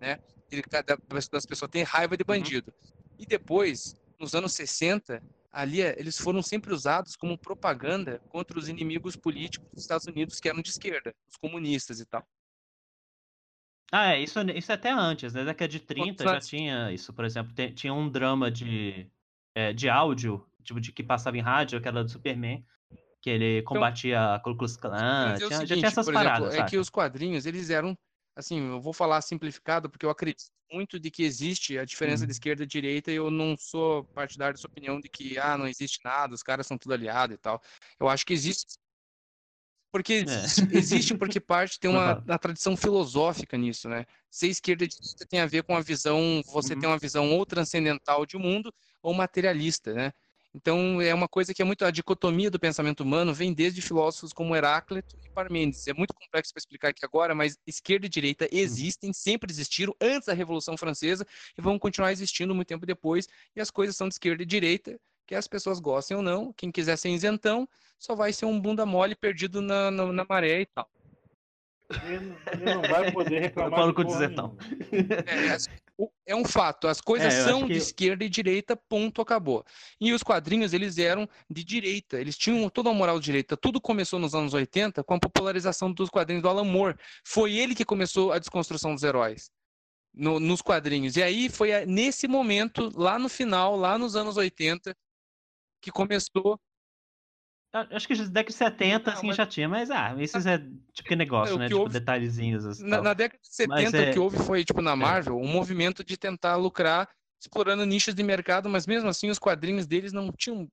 né? 0.00 0.18
Ele, 0.50 0.62
cada 0.62 0.98
das 1.30 1.46
pessoas 1.46 1.70
tem 1.70 1.82
raiva 1.82 2.16
de 2.16 2.24
Uhum. 2.28 2.36
bandido. 2.38 2.72
E 3.18 3.26
depois, 3.26 3.94
nos 4.20 4.34
anos 4.34 4.54
60, 4.54 5.22
ali 5.56 5.80
eh, 5.80 5.94
eles 5.98 6.18
foram 6.18 6.42
sempre 6.42 6.72
usados 6.74 7.16
como 7.16 7.38
propaganda 7.38 8.20
contra 8.28 8.58
os 8.58 8.68
inimigos 8.68 9.16
políticos 9.16 9.66
dos 9.72 9.82
Estados 9.82 10.06
Unidos 10.06 10.38
que 10.38 10.48
eram 10.48 10.60
de 10.60 10.68
esquerda, 10.70 11.14
os 11.28 11.36
comunistas 11.36 11.98
e 11.98 12.04
tal. 12.06 12.22
Ah, 13.92 14.14
é, 14.14 14.20
isso, 14.20 14.38
isso 14.54 14.72
até 14.72 14.90
antes, 14.90 15.32
né? 15.32 15.40
Na 15.40 15.46
década 15.52 15.68
de 15.68 15.80
30 15.80 16.24
já 16.24 16.40
tinha 16.40 16.92
isso, 16.92 17.12
por 17.12 17.24
exemplo, 17.24 17.54
tem- 17.54 17.72
tinha 17.72 17.94
um 17.94 18.08
drama 18.10 18.50
de, 18.50 19.08
é, 19.54 19.72
de 19.72 19.88
áudio, 19.88 20.44
tipo, 20.62 20.80
de 20.80 20.92
que 20.92 21.02
passava 21.02 21.38
em 21.38 21.40
rádio, 21.40 21.80
que 21.80 21.88
era 21.88 22.02
do 22.04 22.10
Superman, 22.10 22.64
que 23.22 23.30
ele 23.30 23.62
combatia 23.62 24.34
a 24.34 24.40
Ku 24.40 24.56
Klux 24.56 24.76
Klan, 24.76 25.34
é 25.34 25.36
tinha- 25.36 25.48
já 25.50 25.56
seguinte, 25.60 25.78
tinha 25.78 25.88
essas 25.88 26.04
por 26.06 26.14
exemplo, 26.14 26.30
paradas, 26.30 26.54
é 26.54 26.64
que 26.64 26.76
os 26.78 26.90
quadrinhos, 26.90 27.46
eles 27.46 27.70
eram, 27.70 27.96
assim, 28.36 28.60
eu 28.68 28.80
vou 28.80 28.92
falar 28.92 29.20
simplificado, 29.22 29.90
porque 29.90 30.06
eu 30.06 30.10
acredito 30.10 30.44
muito 30.72 31.00
de 31.00 31.10
que 31.10 31.22
existe 31.24 31.78
a 31.78 31.84
diferença 31.84 32.24
Uhum. 32.24 32.26
de 32.26 32.32
esquerda 32.32 32.64
e 32.64 32.66
direita, 32.66 33.10
e 33.12 33.16
eu 33.16 33.30
não 33.30 33.56
sou 33.58 34.04
partidário 34.14 34.54
dessa 34.54 34.66
opinião 34.68 35.00
de 35.00 35.08
que, 35.08 35.38
ah, 35.38 35.56
não 35.58 35.66
existe 35.68 36.00
nada, 36.04 36.34
os 36.34 36.42
caras 36.42 36.66
são 36.66 36.78
tudo 36.78 36.94
aliado 36.94 37.34
e 37.34 37.38
tal. 37.38 37.60
Eu 38.00 38.08
acho 38.08 38.26
que 38.26 38.32
existe. 38.34 38.76
Porque 39.92 40.12
É. 40.26 40.46
existe, 40.46 40.66
existe 40.70 41.14
porque 41.16 41.40
parte 41.40 41.78
tem 41.80 41.90
uma, 41.90 42.20
uma 42.26 42.38
tradição 42.38 42.76
filosófica 42.76 43.56
nisso, 43.56 43.88
né? 43.88 44.04
Ser 44.30 44.48
esquerda 44.48 44.84
e 44.84 44.88
direita 44.88 45.26
tem 45.28 45.40
a 45.40 45.46
ver 45.46 45.62
com 45.62 45.74
a 45.76 45.80
visão, 45.80 46.42
você 46.46 46.76
Uhum. 46.76 46.76
tem 46.76 46.88
uma 46.88 46.98
visão 46.98 47.30
ou 47.32 47.46
transcendental 47.46 48.26
de 48.26 48.36
mundo 48.36 48.72
ou 49.02 49.14
materialista, 49.14 49.94
né? 49.94 50.12
Então, 50.56 51.02
é 51.02 51.12
uma 51.12 51.28
coisa 51.28 51.52
que 51.52 51.60
é 51.60 51.64
muito. 51.66 51.84
A 51.84 51.90
dicotomia 51.90 52.50
do 52.50 52.58
pensamento 52.58 53.00
humano 53.00 53.34
vem 53.34 53.52
desde 53.52 53.82
filósofos 53.82 54.32
como 54.32 54.56
Heráclito 54.56 55.14
e 55.22 55.28
Parmênides. 55.28 55.86
É 55.86 55.92
muito 55.92 56.14
complexo 56.14 56.50
para 56.50 56.58
explicar 56.58 56.88
aqui 56.88 57.04
agora, 57.04 57.34
mas 57.34 57.58
esquerda 57.66 58.06
e 58.06 58.08
direita 58.08 58.48
existem, 58.50 59.12
sempre 59.12 59.52
existiram, 59.52 59.94
antes 60.00 60.26
da 60.26 60.32
Revolução 60.32 60.74
Francesa, 60.74 61.26
e 61.58 61.60
vão 61.60 61.78
continuar 61.78 62.10
existindo 62.10 62.54
muito 62.54 62.68
tempo 62.68 62.86
depois. 62.86 63.28
E 63.54 63.60
as 63.60 63.70
coisas 63.70 63.94
são 63.96 64.08
de 64.08 64.14
esquerda 64.14 64.42
e 64.42 64.46
direita, 64.46 64.98
que 65.26 65.34
as 65.34 65.46
pessoas 65.46 65.78
gostem 65.78 66.16
ou 66.16 66.22
não. 66.22 66.54
Quem 66.54 66.72
quiser 66.72 66.96
ser 66.96 67.10
isentão, 67.10 67.68
só 67.98 68.14
vai 68.14 68.32
ser 68.32 68.46
um 68.46 68.58
bunda 68.58 68.86
mole 68.86 69.14
perdido 69.14 69.60
na, 69.60 69.90
na, 69.90 70.10
na 70.10 70.26
maré 70.26 70.62
e 70.62 70.66
tal. 70.66 70.88
Ele, 72.04 72.36
ele 72.52 72.64
não 72.74 72.82
vai 72.82 73.12
poder 73.12 73.38
reclamar 73.42 73.78
Paulo 73.78 73.92
de 73.92 73.96
com 73.96 74.04
dizentão. 74.04 74.56
nenhuma. 74.90 75.14
É, 75.26 75.50
as- 75.50 75.68
o- 75.98 76.10
é 76.26 76.34
um 76.36 76.44
fato, 76.44 76.88
as 76.88 77.00
coisas 77.00 77.32
É, 77.32 77.40
eu 77.40 77.44
são 77.44 77.60
de 77.62 77.68
que- 77.68 77.78
esquerda 77.78 78.24
e 78.24 78.28
direita, 78.28 78.76
ponto, 78.76 79.20
acabou. 79.22 79.64
E 80.00 80.12
os 80.12 80.22
quadrinhos, 80.22 80.72
eles 80.72 80.98
eram 80.98 81.28
de 81.48 81.64
direita, 81.64 82.20
eles 82.20 82.36
tinham 82.36 82.68
toda 82.68 82.90
a 82.90 82.94
moral 82.94 83.18
de 83.18 83.24
direita. 83.26 83.56
Tudo 83.56 83.80
começou 83.80 84.18
nos 84.18 84.34
anos 84.34 84.52
80 84.52 85.02
com 85.04 85.14
a 85.14 85.18
popularização 85.20 85.90
dos 85.92 86.10
quadrinhos 86.10 86.42
do 86.42 86.48
Alan 86.48 86.64
Moore. 86.64 86.96
Foi 87.24 87.54
ele 87.56 87.74
que 87.74 87.84
começou 87.84 88.32
a 88.32 88.38
desconstrução 88.38 88.92
dos 88.94 89.02
heróis 89.04 89.50
no- 90.12 90.40
nos 90.40 90.60
quadrinhos. 90.60 91.16
E 91.16 91.22
aí 91.22 91.48
foi 91.48 91.86
nesse 91.86 92.26
momento, 92.28 92.90
lá 92.94 93.18
no 93.18 93.28
final, 93.28 93.76
lá 93.76 93.96
nos 93.96 94.16
anos 94.16 94.36
80, 94.36 94.94
que 95.80 95.90
começou. 95.90 96.58
Acho 97.72 98.06
que 98.08 98.14
na 98.14 98.24
década 98.24 98.44
de 98.50 98.52
70, 98.54 99.10
Não, 99.10 99.18
assim, 99.18 99.26
mas- 99.26 99.36
já 99.36 99.46
tinha, 99.46 99.68
mas 99.68 99.90
ah, 99.90 100.14
esses 100.18 100.46
é 100.46 100.58
tipo 100.92 101.08
que 101.08 101.16
negócio, 101.16 101.56
o 101.56 101.58
né? 101.58 101.66
que 101.66 101.70
Tipo, 101.70 101.80
houve- 101.82 101.92
detalhezinhos 101.92 102.64
assim. 102.64 102.84
Na, 102.86 103.02
na 103.02 103.12
década 103.14 103.38
de 103.42 103.48
70, 103.54 103.74
Mas 103.82 103.92
o 103.92 103.96
é- 103.96 104.12
que 104.12 104.18
houve 104.18 104.38
foi, 104.38 104.64
tipo, 104.64 104.80
na 104.80 104.96
Marvel, 104.96 105.36
um 105.36 105.46
movimento 105.48 106.02
de 106.02 106.16
tentar 106.16 106.56
lucrar 106.56 107.08
explorando 107.38 107.84
nichos 107.84 108.14
de 108.14 108.22
mercado, 108.22 108.68
mas 108.68 108.86
mesmo 108.86 109.08
assim 109.08 109.28
os 109.28 109.38
quadrinhos 109.38 109.86
deles 109.86 110.12
não 110.12 110.32
tinham. 110.32 110.66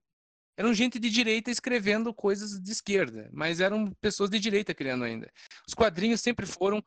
Eram 0.58 0.74
gente 0.74 0.98
de 1.00 1.10
direita 1.10 1.50
escrevendo 1.52 2.14
coisas 2.14 2.62
de 2.62 2.72
esquerda, 2.72 3.28
mas 3.34 3.60
eram 3.60 3.92
pessoas 4.00 4.30
de 4.30 4.40
direita 4.40 4.74
criando 4.74 5.04
ainda. 5.04 5.30
Os 5.68 5.74
quadrinhos 5.74 6.22
sempre 6.22 6.46
foram 6.46 6.82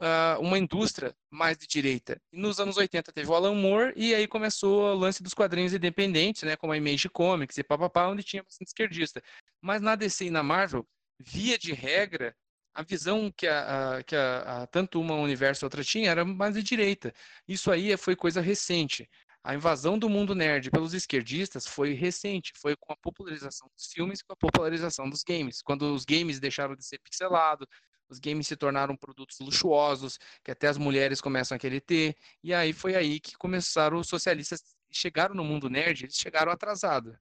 ah, 0.00 0.38
uma 0.40 0.58
indústria 0.58 1.14
mais 1.30 1.56
de 1.58 1.66
direita. 1.66 2.20
Nos 2.32 2.58
anos 2.58 2.76
80 2.76 3.12
teve 3.12 3.28
o 3.30 3.34
Alan 3.34 3.54
Moore, 3.54 3.92
e 3.96 4.14
aí 4.14 4.26
começou 4.26 4.82
o 4.92 4.94
lance 4.94 5.22
dos 5.22 5.34
quadrinhos 5.34 5.72
independentes, 5.74 6.42
né, 6.42 6.56
como 6.56 6.72
a 6.72 6.76
Image 6.76 7.08
Comics 7.10 7.58
e 7.58 7.62
papapá, 7.64 8.08
onde 8.08 8.22
tinha 8.22 8.42
bastante 8.42 8.68
esquerdista. 8.68 9.22
Mas 9.60 9.80
na 9.82 9.94
DC 9.94 10.26
e 10.26 10.30
na 10.30 10.42
Marvel, 10.42 10.86
via 11.18 11.58
de 11.58 11.72
regra, 11.72 12.34
a 12.74 12.82
visão 12.82 13.30
que, 13.36 13.46
a, 13.46 13.98
a- 13.98 14.02
que 14.02 14.16
a, 14.16 14.62
a- 14.62 14.66
tanto 14.66 15.00
uma 15.00 15.14
universo 15.16 15.66
outra 15.66 15.84
tinha 15.84 16.10
era 16.10 16.24
mais 16.24 16.54
de 16.54 16.62
direita. 16.62 17.12
Isso 17.46 17.70
aí 17.70 17.96
foi 17.96 18.16
coisa 18.16 18.40
recente. 18.40 19.08
A 19.42 19.54
invasão 19.54 19.98
do 19.98 20.08
mundo 20.08 20.34
nerd 20.34 20.70
pelos 20.70 20.92
esquerdistas 20.92 21.66
foi 21.66 21.94
recente, 21.94 22.52
foi 22.56 22.76
com 22.76 22.92
a 22.92 22.96
popularização 22.96 23.68
dos 23.74 23.86
filmes 23.92 24.22
com 24.22 24.32
a 24.34 24.36
popularização 24.36 25.08
dos 25.08 25.22
games. 25.22 25.62
Quando 25.62 25.94
os 25.94 26.04
games 26.04 26.38
deixaram 26.38 26.76
de 26.76 26.84
ser 26.84 26.98
pixelados, 27.00 27.66
os 28.10 28.18
games 28.18 28.46
se 28.46 28.56
tornaram 28.56 28.96
produtos 28.96 29.38
luxuosos, 29.40 30.18
que 30.44 30.50
até 30.50 30.68
as 30.68 30.76
mulheres 30.76 31.20
começam 31.20 31.56
a 31.56 31.58
querer 31.58 31.80
ter, 31.80 32.16
e 32.42 32.52
aí 32.52 32.72
foi 32.72 32.94
aí 32.94 33.20
que 33.20 33.36
começaram 33.36 33.98
os 33.98 34.08
socialistas, 34.08 34.62
chegaram 34.90 35.34
no 35.34 35.44
mundo 35.44 35.70
nerd, 35.70 36.04
eles 36.04 36.16
chegaram 36.16 36.50
atrasados. 36.50 37.16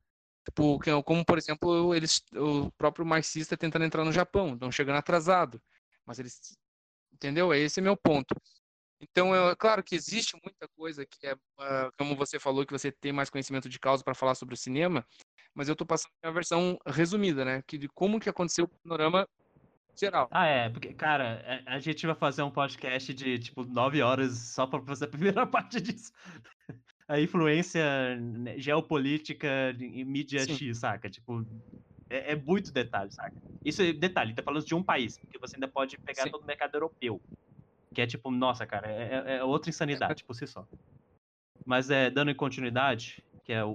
Tipo, 0.45 0.79
como, 1.03 1.23
por 1.23 1.37
exemplo, 1.37 1.93
eles, 1.93 2.23
o 2.33 2.71
próprio 2.71 3.05
marxista 3.05 3.55
tentando 3.55 3.85
entrar 3.85 4.03
no 4.03 4.11
Japão, 4.11 4.53
estão 4.53 4.71
chegando 4.71 4.97
atrasado. 4.97 5.61
Mas 6.05 6.17
eles. 6.17 6.57
Entendeu? 7.13 7.53
Esse 7.53 7.79
é 7.79 7.83
meu 7.83 7.95
ponto. 7.95 8.33
Então, 9.01 9.33
é 9.33 9.55
claro 9.55 9.83
que 9.83 9.95
existe 9.95 10.35
muita 10.43 10.67
coisa 10.75 11.05
que 11.05 11.27
é, 11.27 11.35
ah, 11.59 11.91
como 11.97 12.15
você 12.15 12.39
falou, 12.39 12.65
que 12.65 12.73
você 12.73 12.91
tem 12.91 13.13
mais 13.13 13.29
conhecimento 13.29 13.69
de 13.69 13.79
causa 13.79 14.03
para 14.03 14.15
falar 14.15 14.35
sobre 14.35 14.55
o 14.55 14.57
cinema, 14.57 15.05
mas 15.53 15.67
eu 15.67 15.73
estou 15.73 15.87
passando 15.87 16.11
uma 16.23 16.33
versão 16.33 16.77
resumida, 16.85 17.45
né? 17.45 17.61
Que 17.67 17.77
de 17.77 17.87
como 17.89 18.19
que 18.19 18.29
aconteceu 18.29 18.65
o 18.65 18.67
panorama 18.67 19.27
geral. 19.99 20.27
Ah, 20.31 20.45
é, 20.45 20.69
porque, 20.69 20.93
cara, 20.93 21.63
a, 21.65 21.75
a 21.75 21.79
gente 21.79 22.05
vai 22.05 22.15
fazer 22.15 22.43
um 22.43 22.51
podcast 22.51 23.13
de, 23.13 23.39
tipo, 23.39 23.63
nove 23.65 24.01
horas 24.01 24.37
só 24.53 24.67
pra 24.67 24.81
fazer 24.81 25.05
a 25.05 25.07
primeira 25.09 25.47
parte 25.47 25.81
disso. 25.81 26.11
A 27.07 27.19
influência 27.19 28.17
né, 28.17 28.59
geopolítica 28.59 29.71
em 29.79 30.05
mídia 30.05 30.45
Sim. 30.45 30.53
X, 30.53 30.79
saca? 30.79 31.09
Tipo, 31.09 31.43
é, 32.09 32.33
é 32.33 32.35
muito 32.35 32.71
detalhe, 32.71 33.11
saca? 33.11 33.35
Isso 33.65 33.81
é 33.81 33.93
detalhe, 33.93 34.35
tá 34.35 34.43
falando 34.43 34.65
de 34.65 34.75
um 34.75 34.83
país, 34.83 35.17
porque 35.19 35.39
você 35.39 35.57
ainda 35.57 35.67
pode 35.67 35.97
pegar 35.99 36.23
Sim. 36.23 36.31
todo 36.31 36.43
o 36.43 36.47
mercado 36.47 36.75
europeu. 36.75 37.23
Que 37.93 38.01
é 38.01 38.07
tipo, 38.07 38.31
nossa, 38.31 38.67
cara, 38.67 38.87
é, 38.91 39.35
é- 39.35 39.37
é 39.37 39.43
outra 39.43 39.69
insanidade 39.69 40.23
por 40.25 40.35
si 40.35 40.47
só. 40.47 40.67
Mas 41.65 41.89
é, 41.89 42.09
dando 42.09 42.31
em 42.31 42.35
continuidade, 42.35 43.23
que 43.43 43.53
é 43.53 43.63
o, 43.63 43.71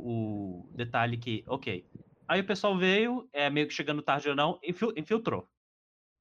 o 0.69 0.71
detalhe 0.75 1.19
que, 1.19 1.45
ok. 1.49 1.87
Aí 2.29 2.41
o 2.41 2.47
pessoal 2.47 2.77
veio, 2.79 3.29
é 3.33 3.51
meio 3.51 3.69
que 3.69 3.75
chegando 3.75 4.03
tarde 4.03 4.29
ou 4.29 4.35
não, 4.37 4.59
infil- 4.63 4.93
infiltrou. 4.97 5.49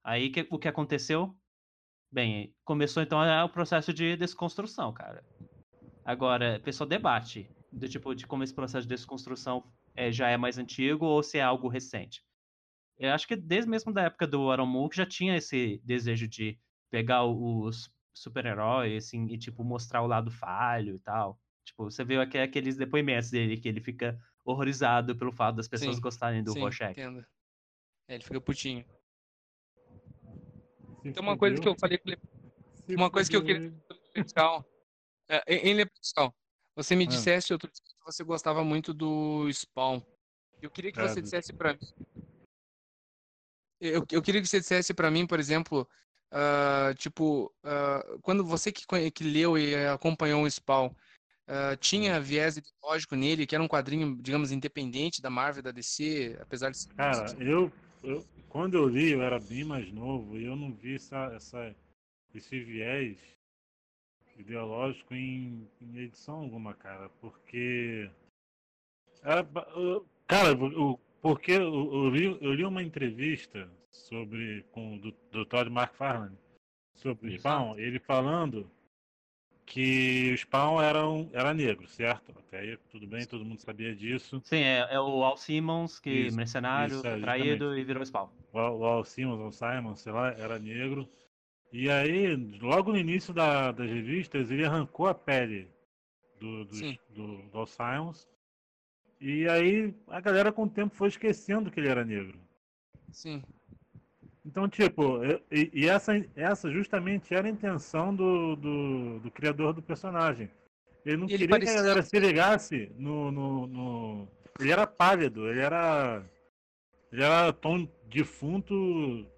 Aí 0.04 0.28
que- 0.28 0.46
o 0.50 0.58
que 0.58 0.68
aconteceu? 0.68 1.34
Bem, 2.12 2.54
começou 2.62 3.02
então 3.02 3.18
o 3.44 3.48
processo 3.48 3.92
de 3.92 4.16
desconstrução, 4.16 4.92
cara. 4.92 5.24
Agora, 6.04 6.58
o 6.58 6.62
pessoal 6.62 6.86
debate 6.86 7.50
do 7.72 7.88
tipo 7.88 8.14
de 8.14 8.26
como 8.26 8.44
esse 8.44 8.54
processo 8.54 8.86
de 8.86 8.94
desconstrução 8.94 9.64
é, 9.96 10.12
já 10.12 10.28
é 10.28 10.36
mais 10.36 10.58
antigo 10.58 11.06
ou 11.06 11.22
se 11.22 11.38
é 11.38 11.42
algo 11.42 11.66
recente. 11.66 12.22
Eu 12.98 13.12
acho 13.12 13.26
que 13.26 13.34
desde 13.34 13.68
mesmo 13.68 13.92
da 13.92 14.02
época 14.02 14.26
do 14.26 14.50
Aaron 14.50 14.66
Moore 14.66 14.94
já 14.94 15.06
tinha 15.06 15.36
esse 15.36 15.80
desejo 15.82 16.28
de 16.28 16.58
pegar 16.90 17.24
os 17.24 17.90
super-heróis 18.12 19.04
assim, 19.06 19.26
e 19.26 19.38
tipo 19.38 19.64
mostrar 19.64 20.02
o 20.02 20.06
lado 20.06 20.30
falho 20.30 20.96
e 20.96 21.00
tal. 21.00 21.40
Tipo, 21.64 21.90
você 21.90 22.04
viu 22.04 22.20
aqui 22.20 22.38
aqueles 22.38 22.76
depoimentos 22.76 23.30
dele 23.30 23.56
que 23.56 23.66
ele 23.66 23.80
fica 23.80 24.20
horrorizado 24.44 25.16
pelo 25.16 25.32
fato 25.32 25.56
das 25.56 25.66
pessoas 25.66 25.96
Sim, 25.96 26.02
gostarem 26.02 26.44
do 26.44 26.52
Sim, 26.52 26.60
Rorschach. 26.60 26.90
entendo. 26.92 27.26
É, 28.06 28.14
ele 28.14 28.22
fica 28.22 28.40
putinho. 28.40 28.84
Se 31.04 31.12
Tem 31.12 31.22
uma 31.22 31.36
coisa 31.36 31.60
que 31.60 31.68
eu 31.68 31.76
falei 31.78 32.00
se 32.86 32.94
uma 32.94 33.10
coisa 33.10 33.30
que 33.30 33.36
eu. 33.36 33.42
Leprechal. 33.42 34.64
É, 35.28 35.42
em 35.54 35.74
Leprechal, 35.74 36.34
você 36.74 36.96
me 36.96 37.04
Ah. 37.04 37.08
dissesse 37.08 37.52
outro 37.52 37.70
dia 37.70 37.82
que 37.82 38.04
você 38.04 38.24
gostava 38.24 38.64
muito 38.64 38.94
do 38.94 39.50
Spawn. 39.52 40.00
Eu 40.62 40.70
queria 40.70 40.90
que 40.90 41.00
É, 41.00 41.06
você 41.08 41.20
dissesse 41.20 41.52
pra 41.52 41.74
mim. 41.74 41.78
Eu, 43.80 44.04
eu 44.10 44.22
queria 44.22 44.40
que 44.40 44.46
você 44.48 44.60
dissesse 44.60 44.94
pra 44.94 45.10
mim, 45.10 45.26
por 45.26 45.38
exemplo, 45.38 45.86
ah, 46.30 46.94
tipo, 46.96 47.54
ah, 47.62 48.02
quando 48.22 48.44
você 48.44 48.72
que, 48.72 48.86
que 49.10 49.24
leu 49.24 49.58
e 49.58 49.74
acompanhou 49.86 50.42
o 50.44 50.50
Spawn, 50.50 50.90
ah, 51.46 51.76
tinha 51.76 52.18
viés 52.18 52.56
ideológico 52.56 53.14
nele, 53.14 53.46
que 53.46 53.54
era 53.54 53.62
um 53.62 53.68
quadrinho, 53.68 54.16
digamos, 54.22 54.50
independente 54.52 55.20
da 55.20 55.28
Marvel, 55.28 55.62
da 55.62 55.70
DC, 55.70 56.38
apesar 56.40 56.70
de 56.70 56.78
ser. 56.78 56.94
Cara, 56.94 57.26
eu, 57.42 57.70
eu- 58.04 58.24
quando 58.48 58.74
eu 58.74 58.88
li, 58.88 59.10
eu 59.12 59.22
era 59.22 59.38
bem 59.40 59.64
mais 59.64 59.90
novo 59.92 60.36
e 60.38 60.44
eu 60.44 60.54
não 60.56 60.72
vi 60.72 60.94
essa, 60.96 61.32
essa, 61.34 61.74
esse 62.34 62.60
viés 62.62 63.18
ideológico 64.36 65.14
em, 65.14 65.68
em 65.80 65.98
edição 65.98 66.36
alguma, 66.36 66.74
cara, 66.74 67.08
porque. 67.20 68.10
Era, 69.22 69.46
eu- 69.76 70.06
cara, 70.26 70.52
o- 70.54 70.98
porque 71.22 71.52
eu, 71.52 72.10
li, 72.10 72.24
eu 72.40 72.52
li 72.52 72.64
uma 72.64 72.82
entrevista 72.82 73.70
sobre 73.90 74.62
com 74.72 74.96
o 74.96 75.00
do, 75.00 75.12
do 75.30 75.46
Todd 75.46 75.70
McFarlane 75.70 76.36
sobre 76.94 77.26
o 77.26 77.30
Isso. 77.30 77.38
Spawn, 77.38 77.78
ele 77.78 77.98
falando 77.98 78.70
que 79.66 80.32
o 80.32 80.38
Spawn 80.38 80.80
era, 80.82 81.08
um, 81.08 81.28
era 81.32 81.54
negro, 81.54 81.86
certo? 81.88 82.32
Até 82.38 82.60
aí 82.60 82.76
tudo 82.90 83.06
bem, 83.06 83.26
todo 83.26 83.44
mundo 83.44 83.60
sabia 83.60 83.94
disso. 83.94 84.40
Sim, 84.44 84.58
é, 84.58 84.86
é 84.90 85.00
o 85.00 85.24
Al 85.24 85.36
Simmons, 85.36 85.98
que 85.98 86.10
Isso, 86.26 86.36
mercenário, 86.36 86.96
isso, 86.96 87.06
é, 87.06 87.20
traído 87.20 87.76
e 87.76 87.84
virou 87.84 88.04
spawn. 88.04 88.28
o 88.52 88.58
Al 88.58 88.78
o 88.78 88.84
Al 88.84 89.04
Simmons, 89.04 89.40
o 89.40 89.50
Simon, 89.50 89.96
sei 89.96 90.12
lá, 90.12 90.28
era 90.32 90.58
negro. 90.58 91.08
E 91.72 91.90
aí, 91.90 92.36
logo 92.60 92.92
no 92.92 92.98
início 92.98 93.34
da- 93.34 93.72
das 93.72 93.90
revistas, 93.90 94.50
ele 94.50 94.64
arrancou 94.64 95.08
a 95.08 95.14
pele 95.14 95.68
do, 96.38 96.64
dos- 96.66 96.80
do, 97.10 97.38
do 97.50 97.58
Al 97.58 97.66
Simons. 97.66 98.28
E 99.20 99.48
aí 99.48 99.94
a 100.08 100.20
galera 100.20 100.52
com 100.52 100.64
o 100.64 100.68
tempo 100.70 100.94
foi 100.94 101.08
esquecendo 101.08 101.70
que 101.70 101.80
ele 101.80 101.88
era 101.88 102.04
negro. 102.04 102.38
Sim. 103.10 103.42
Então, 104.44 104.68
tipo, 104.68 105.24
eu- 105.24 105.42
e, 105.50 105.70
e 105.72 105.88
essa, 105.88 106.12
essa 106.36 106.70
justamente 106.70 107.34
era 107.34 107.46
a 107.46 107.50
intenção 107.50 108.14
do, 108.14 108.54
do, 108.56 109.20
do 109.20 109.30
criador 109.30 109.72
do 109.72 109.82
personagem. 109.82 110.50
Ele 111.04 111.16
não 111.16 111.24
ele 111.26 111.38
queria 111.38 111.46
que 111.46 111.50
parecia- 111.50 111.80
a 111.80 111.82
galera 111.82 112.02
se 112.02 112.18
ligasse 112.18 112.92
no, 112.96 113.30
no, 113.30 113.66
no- 113.66 114.28
Ele 114.60 114.70
era 114.72 114.86
pálido, 114.86 115.48
ele 115.48 115.60
era. 115.60 116.24
Ele 117.10 117.22
era 117.22 117.52
tom 117.52 117.88
defunto, 118.08 118.74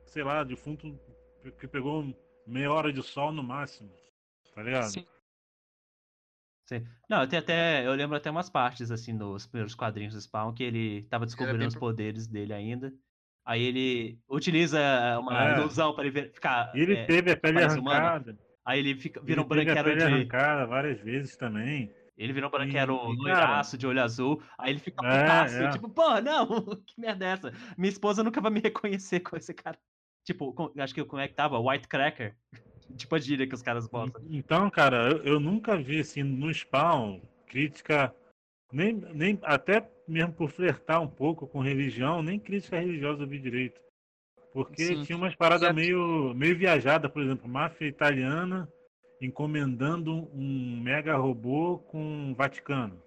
sei 0.07 0.23
lá, 0.25 0.43
defunto 0.43 0.99
que 1.61 1.69
pegou 1.69 2.05
meia 2.47 2.73
hora 2.73 2.93
de 2.93 3.03
sol 3.03 3.31
no 3.33 3.43
máximo. 3.43 3.91
Tá 4.55 4.63
ligado? 4.63 4.91
Sim. 4.91 5.05
Sim. 6.69 6.85
Não, 7.09 7.21
eu 7.23 7.29
tenho 7.29 7.43
até. 7.43 7.87
Eu 7.87 7.93
lembro 7.95 8.17
até 8.17 8.31
umas 8.31 8.51
partes, 8.51 8.91
assim, 8.91 9.13
nos 9.13 9.47
primeiros 9.47 9.75
quadrinhos 9.75 10.15
do 10.15 10.21
Spawn, 10.21 10.53
que 10.53 10.65
ele 10.65 11.03
tava 11.05 11.25
descobrindo 11.27 11.59
bem 11.59 11.69
os 11.69 11.77
poderes 11.77 12.27
dele 12.27 12.53
ainda. 12.53 12.93
Aí 13.47 13.63
ele 13.63 14.19
utiliza 14.29 14.81
uma 15.21 15.51
É. 15.55 15.59
ilusão 15.61 15.95
para 15.95 16.07
ele 16.07 16.29
ficar. 16.31 16.73
E 16.75 16.81
ele 16.81 16.95
é, 16.97 17.05
teve 17.07 17.31
a 17.31 17.37
pele 17.37 17.63
arrancada. 17.63 18.37
Aí 18.65 18.81
ele 18.81 18.97
fica, 18.97 19.21
vira 19.23 19.41
um 19.41 19.45
ele 19.45 19.49
teve 19.65 19.71
a 19.71 19.75
branquero 19.83 19.89
pele 19.99 20.01
de. 20.11 20.15
arrancada 20.17 20.67
várias 20.67 21.01
vezes 21.01 21.37
também. 21.37 21.95
Ele 22.19 22.33
vira 22.33 22.49
um 22.49 22.51
branquero 22.51 22.95
E- 23.09 23.13
e, 23.13 23.17
loiraço 23.17 23.79
de 23.79 23.87
olho 23.87 24.03
azul. 24.03 24.43
Aí 24.59 24.73
ele 24.73 24.81
fica 24.81 25.07
É, 25.07 25.21
putaço, 25.23 25.63
é. 25.63 25.71
tipo, 25.71 25.89
pô, 25.89 26.21
não, 26.21 26.47
que 26.85 26.99
merda 27.01 27.25
é 27.25 27.29
essa? 27.29 27.53
Minha 27.79 27.91
esposa 27.91 28.25
nunca 28.25 28.41
vai 28.41 28.51
me 28.51 28.59
reconhecer 28.61 29.21
com 29.21 29.37
esse 29.37 29.55
cara. 29.55 29.79
Tipo, 30.25 30.53
com- 30.53 30.73
acho 30.79 30.93
que 30.95 31.05
como 31.05 31.23
é 31.23 31.29
que 31.29 31.35
tava? 31.35 31.61
White 31.61 31.87
Cracker. 31.87 32.35
tipo 32.97 33.15
a 33.15 33.19
gíria 33.19 33.47
que 33.47 33.55
os 33.55 33.63
caras 33.63 33.87
botam. 33.87 34.21
Então, 34.29 34.69
cara, 34.71 35.09
eu, 35.11 35.23
eu 35.25 35.41
nunca 35.41 35.77
vi 35.77 36.01
assim 36.01 36.25
no 36.25 36.53
Spawn 36.53 37.21
crítica, 37.47 38.13
nem, 38.73 38.95
nem 38.95 39.39
até 39.45 39.89
mesmo 40.07 40.33
por 40.33 40.51
flertar 40.51 41.01
um 41.03 41.09
pouco 41.09 41.47
com 41.47 41.61
religião, 41.61 42.23
nem 42.23 42.39
crítica 42.39 42.79
religiosa 42.79 43.23
eu 43.23 43.27
vi 43.27 43.39
direito. 43.39 43.81
Porque 44.53 44.85
Sim. 44.85 45.03
tinha 45.05 45.19
umas 45.19 45.35
paradas 45.35 45.75
meio, 45.75 46.33
meio 46.35 46.57
viajadas, 46.57 47.11
por 47.11 47.23
exemplo, 47.23 47.49
máfia 47.49 47.87
italiana 47.87 48.71
encomendando 49.21 50.29
um 50.35 50.81
mega 50.83 51.17
robô 51.17 51.79
com 51.79 52.33
o 52.33 52.35
Vaticano. 52.35 53.03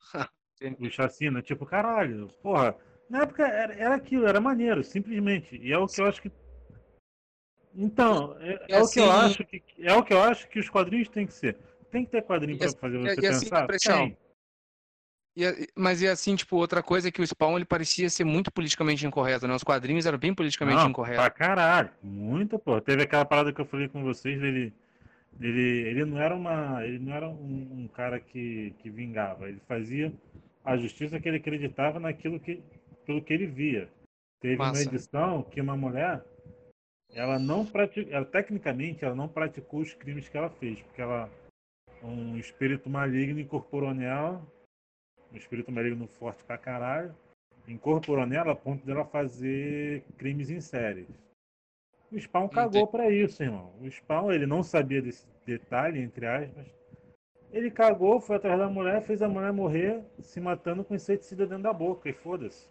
o 0.80 0.90
chacina, 0.90 1.42
tipo, 1.42 1.64
caralho, 1.66 2.28
porra. 2.42 2.76
Na 3.08 3.22
época 3.22 3.46
era, 3.46 3.72
era 3.74 3.94
aquilo, 3.94 4.26
era 4.26 4.40
maneiro, 4.40 4.82
simplesmente. 4.82 5.56
E 5.56 5.72
é 5.72 5.78
o 5.78 5.86
que 5.86 6.00
eu 6.00 6.06
acho 6.06 6.20
que. 6.22 6.30
Então, 7.74 8.36
é, 8.40 8.64
E 8.68 8.72
é 8.72 8.82
o 8.82 8.88
que 8.88 8.98
eu 8.98 9.10
assim- 9.10 9.26
acho 9.26 9.44
que 9.44 9.62
é 9.78 9.92
o 9.94 10.02
que 10.02 10.12
eu 10.12 10.22
acho 10.22 10.48
que 10.48 10.58
os 10.58 10.68
quadrinhos 10.68 11.08
têm 11.08 11.26
que 11.26 11.34
ser. 11.34 11.56
Tem 11.90 12.04
que 12.04 12.10
ter 12.10 12.22
quadrinho 12.22 12.58
pra 12.58 12.66
assim- 12.66 12.78
fazer 12.78 12.98
você 12.98 13.20
e 13.20 13.26
assim, 13.26 13.50
pensar? 13.50 13.66
Tem. 13.66 14.16
E 15.36 15.44
a- 15.46 15.54
mas 15.76 16.00
e 16.00 16.08
assim, 16.08 16.34
tipo, 16.34 16.56
outra 16.56 16.82
coisa 16.82 17.08
é 17.08 17.10
que 17.10 17.20
o 17.20 17.26
Spawn 17.26 17.56
ele 17.56 17.64
parecia 17.66 18.08
ser 18.08 18.24
muito 18.24 18.50
politicamente 18.50 19.06
incorreto, 19.06 19.46
né? 19.46 19.54
Os 19.54 19.62
quadrinhos 19.62 20.06
eram 20.06 20.16
bem 20.18 20.34
politicamente 20.34 20.82
Não, 20.82 20.88
incorretos. 20.90 21.20
pra 21.20 21.30
caralho. 21.30 21.90
Muito, 22.02 22.58
pô. 22.58 22.80
Teve 22.80 23.02
aquela 23.02 23.24
parada 23.24 23.52
que 23.52 23.60
eu 23.60 23.66
falei 23.66 23.86
com 23.88 24.02
vocês 24.02 24.40
dele. 24.40 24.72
Ele, 25.38 25.60
ele 25.88 26.04
não 26.06 26.18
era 26.18 26.34
uma. 26.34 26.82
Ele 26.86 26.98
não 26.98 27.12
era 27.12 27.28
um, 27.28 27.82
um 27.84 27.88
cara 27.88 28.18
que, 28.18 28.72
que 28.78 28.88
vingava. 28.88 29.46
Ele 29.48 29.60
fazia 29.68 30.10
a 30.64 30.76
justiça 30.78 31.20
que 31.20 31.28
ele 31.28 31.36
acreditava 31.36 32.00
naquilo 32.00 32.40
que. 32.40 32.62
pelo 33.04 33.20
que 33.22 33.34
ele 33.34 33.46
via. 33.46 33.90
Teve 34.40 34.56
uma 34.56 34.68
Massa. 34.68 34.82
edição 34.88 35.42
que 35.42 35.60
uma 35.60 35.76
mulher. 35.76 36.24
Ela 37.12 37.38
não 37.38 37.66
praticou. 37.66 38.10
Ela, 38.10 38.24
tecnicamente, 38.24 39.04
ela 39.04 39.14
não 39.14 39.28
praticou 39.28 39.80
os 39.80 39.92
crimes 39.92 40.28
que 40.30 40.36
ela 40.38 40.48
fez. 40.48 40.80
Porque 40.80 41.02
ela. 41.02 41.30
Um 42.02 42.38
espírito 42.38 42.88
maligno 42.88 43.38
incorporou 43.38 43.92
nela. 43.92 44.42
Um 45.36 45.38
espírito 45.38 45.70
maligno 45.70 46.08
forte 46.08 46.42
pra 46.44 46.56
caralho 46.56 47.14
incorporou 47.68 48.24
nela 48.24 48.52
a 48.52 48.56
ponto 48.56 48.86
dela 48.86 49.04
fazer 49.04 50.02
crimes 50.16 50.48
em 50.48 50.62
séries. 50.62 51.06
O 52.10 52.18
Spawn 52.18 52.48
cagou 52.48 52.86
pra 52.86 53.10
isso, 53.10 53.42
irmão. 53.42 53.70
O 53.78 53.90
Spawn, 53.90 54.32
ele 54.32 54.46
não 54.46 54.62
sabia 54.62 55.02
desse 55.02 55.26
detalhe, 55.44 56.00
entre 56.00 56.24
aspas. 56.26 56.66
Ele 57.52 57.70
cagou, 57.70 58.18
foi 58.18 58.36
atrás 58.36 58.58
da 58.58 58.66
mulher, 58.66 59.02
fez 59.02 59.20
a 59.20 59.28
mulher 59.28 59.52
morrer 59.52 60.02
se 60.20 60.40
matando 60.40 60.82
com 60.82 60.94
inseticida 60.94 61.46
dentro 61.46 61.64
da 61.64 61.72
boca, 61.72 62.08
e 62.08 62.14
foda-se. 62.14 62.68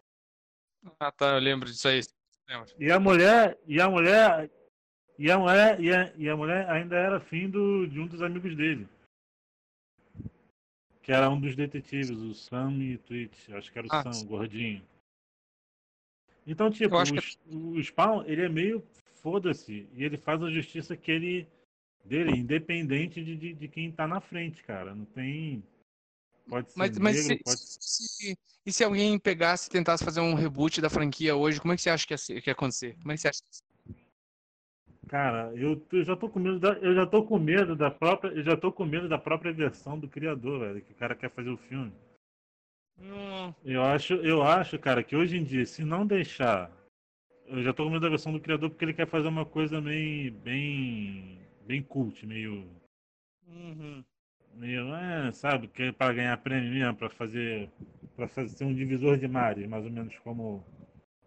Ah, 0.99 1.12
tá, 1.12 1.36
eu 1.36 1.39
lembro 1.39 1.69
disso 1.69 1.88
aí. 1.88 2.01
Lembro. 2.49 2.73
E 2.80 2.91
a 2.91 2.99
mulher, 2.99 3.60
e 3.67 3.80
a 3.80 3.88
mulher, 3.88 4.49
e 5.19 5.30
a 5.30 5.38
mulher, 5.38 5.80
e 5.80 5.93
a, 5.93 6.13
e 6.15 6.30
a 6.30 6.36
mulher 6.36 6.67
ainda 6.67 6.95
era 6.95 7.19
fim 7.19 7.47
do, 7.47 7.86
de 7.86 7.99
um 7.99 8.08
dos 8.08 8.23
amigos 8.23 8.56
dele. 8.56 8.88
Que 11.05 11.11
era 11.11 11.29
um 11.29 11.39
dos 11.39 11.55
detetives, 11.55 12.09
o 12.17 12.33
Sam 12.33 12.73
e 12.81 12.97
Twitch. 12.97 13.49
Acho 13.51 13.71
que 13.71 13.77
era 13.77 13.87
o 13.87 13.91
Ah, 13.93 14.01
Sam, 14.01 14.11
sim. 14.13 14.25
o 14.25 14.27
gordinho. 14.27 14.83
Então, 16.47 16.71
tipo, 16.71 16.95
o, 16.99 17.03
que- 17.05 17.19
S- 17.19 17.37
o 17.47 17.79
Spawn, 17.83 18.23
ele 18.25 18.41
é 18.41 18.49
meio 18.49 18.83
foda-se. 19.21 19.87
E 19.93 20.03
ele 20.03 20.17
faz 20.17 20.41
a 20.41 20.49
justiça 20.49 20.97
que 20.97 21.11
ele. 21.11 21.47
dele, 22.03 22.31
independente 22.37 23.23
de, 23.23 23.35
de, 23.35 23.53
de 23.53 23.67
quem 23.67 23.91
tá 23.91 24.07
na 24.07 24.19
frente, 24.19 24.63
cara. 24.63 24.95
Não 24.95 25.05
tem. 25.05 25.63
Pode 26.47 26.71
ser 26.71 26.77
Mas, 26.79 26.97
mas 26.97 27.15
negro, 27.15 27.37
se, 27.37 27.43
pode 27.43 27.59
se- 27.61 28.37
e 28.65 28.71
se 28.73 28.83
alguém 28.83 29.17
pegasse 29.19 29.67
e 29.67 29.71
tentasse 29.71 30.03
fazer 30.03 30.21
um 30.21 30.33
reboot 30.35 30.81
da 30.81 30.89
franquia 30.89 31.35
hoje, 31.35 31.59
como 31.61 31.73
é 31.73 31.75
que 31.75 31.81
você 31.83 31.89
acha 31.89 32.05
que 32.05 32.13
ia, 32.13 32.17
ser- 32.17 32.41
que 32.41 32.49
ia 32.49 32.53
acontecer? 32.53 32.95
Como 32.99 33.11
é 33.11 33.15
que 33.15 33.21
você 33.21 33.27
acha? 33.27 33.41
Cara, 35.07 35.53
eu, 35.55 35.81
eu 35.91 36.03
já 36.03 36.15
tô 36.15 36.27
com 36.29 36.39
medo 36.39 36.59
da, 36.59 36.73
eu 36.79 36.95
já 36.95 37.05
tô 37.05 37.23
com 37.23 37.37
medo 37.37 37.75
da 37.75 37.91
própria, 37.91 38.29
eu 38.31 38.43
já 38.43 38.57
tô 38.57 38.71
com 38.71 38.85
medo 38.85 39.07
da 39.07 39.17
própria 39.17 39.53
versão 39.53 39.99
do 39.99 40.07
criador, 40.07 40.59
velho, 40.61 40.81
que 40.81 40.91
o 40.91 40.95
cara 40.95 41.15
quer 41.15 41.29
fazer 41.29 41.49
o 41.49 41.57
filme. 41.57 41.93
Hum, 42.99 43.53
Eu 43.63 43.83
acho, 43.83 44.13
eu 44.15 44.41
acho, 44.41 44.79
cara, 44.79 45.03
que 45.03 45.15
hoje 45.15 45.37
em 45.37 45.43
dia, 45.43 45.65
se 45.65 45.83
não 45.83 46.07
deixar, 46.07 46.71
eu 47.45 47.61
já 47.61 47.71
tô 47.71 47.83
com 47.83 47.91
medo 47.91 48.01
da 48.01 48.09
versão 48.09 48.33
do 48.33 48.39
criador 48.39 48.69
porque 48.69 48.83
ele 48.85 48.93
quer 48.93 49.07
fazer 49.07 49.27
uma 49.27 49.45
coisa 49.45 49.79
meio 49.79 50.31
bem 50.33 51.39
bem 51.67 51.83
cult, 51.83 52.25
meio 52.25 52.67
uhum. 53.47 54.03
meio, 54.55 54.95
é, 54.95 55.31
sabe, 55.31 55.67
que 55.67 55.83
é 55.83 55.91
para 55.91 56.13
ganhar 56.13 56.37
prêmio 56.37 56.71
mesmo, 56.71 56.95
para 56.95 57.09
fazer 57.09 57.69
para 58.15 58.27
fazer 58.27 58.49
ser 58.49 58.65
um 58.65 58.73
divisor 58.73 59.17
de 59.17 59.27
mares, 59.27 59.67
mais 59.67 59.85
ou 59.85 59.91
menos 59.91 60.17
como 60.19 60.65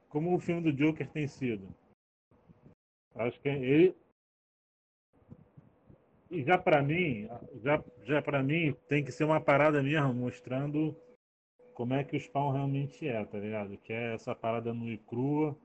como 0.08 0.34
o 0.34 0.40
filme 0.40 0.62
do 0.62 0.72
Joker 0.72 1.08
tem 1.08 1.28
sido. 1.28 1.68
Acho 3.18 3.40
que 3.40 3.48
ele 3.48 3.94
e 6.30 6.42
já 6.42 6.58
para 6.58 6.82
mim, 6.82 7.28
já 7.62 7.82
já 8.04 8.22
para 8.22 8.42
mim 8.42 8.74
tem 8.86 9.02
que 9.02 9.10
ser 9.10 9.24
uma 9.24 9.40
parada 9.40 9.82
mesmo 9.82 10.14
mostrando 10.14 10.94
como 11.74 11.94
é 11.94 12.04
que 12.04 12.16
o 12.16 12.20
Spawn 12.20 12.52
realmente 12.52 13.06
é, 13.06 13.24
tá 13.24 13.38
ligado? 13.38 13.76
Que 13.78 13.92
é 13.92 14.14
essa 14.14 14.34
parada 14.34 14.74
nua 14.74 14.90
e 14.90 14.98
crua 14.98 15.56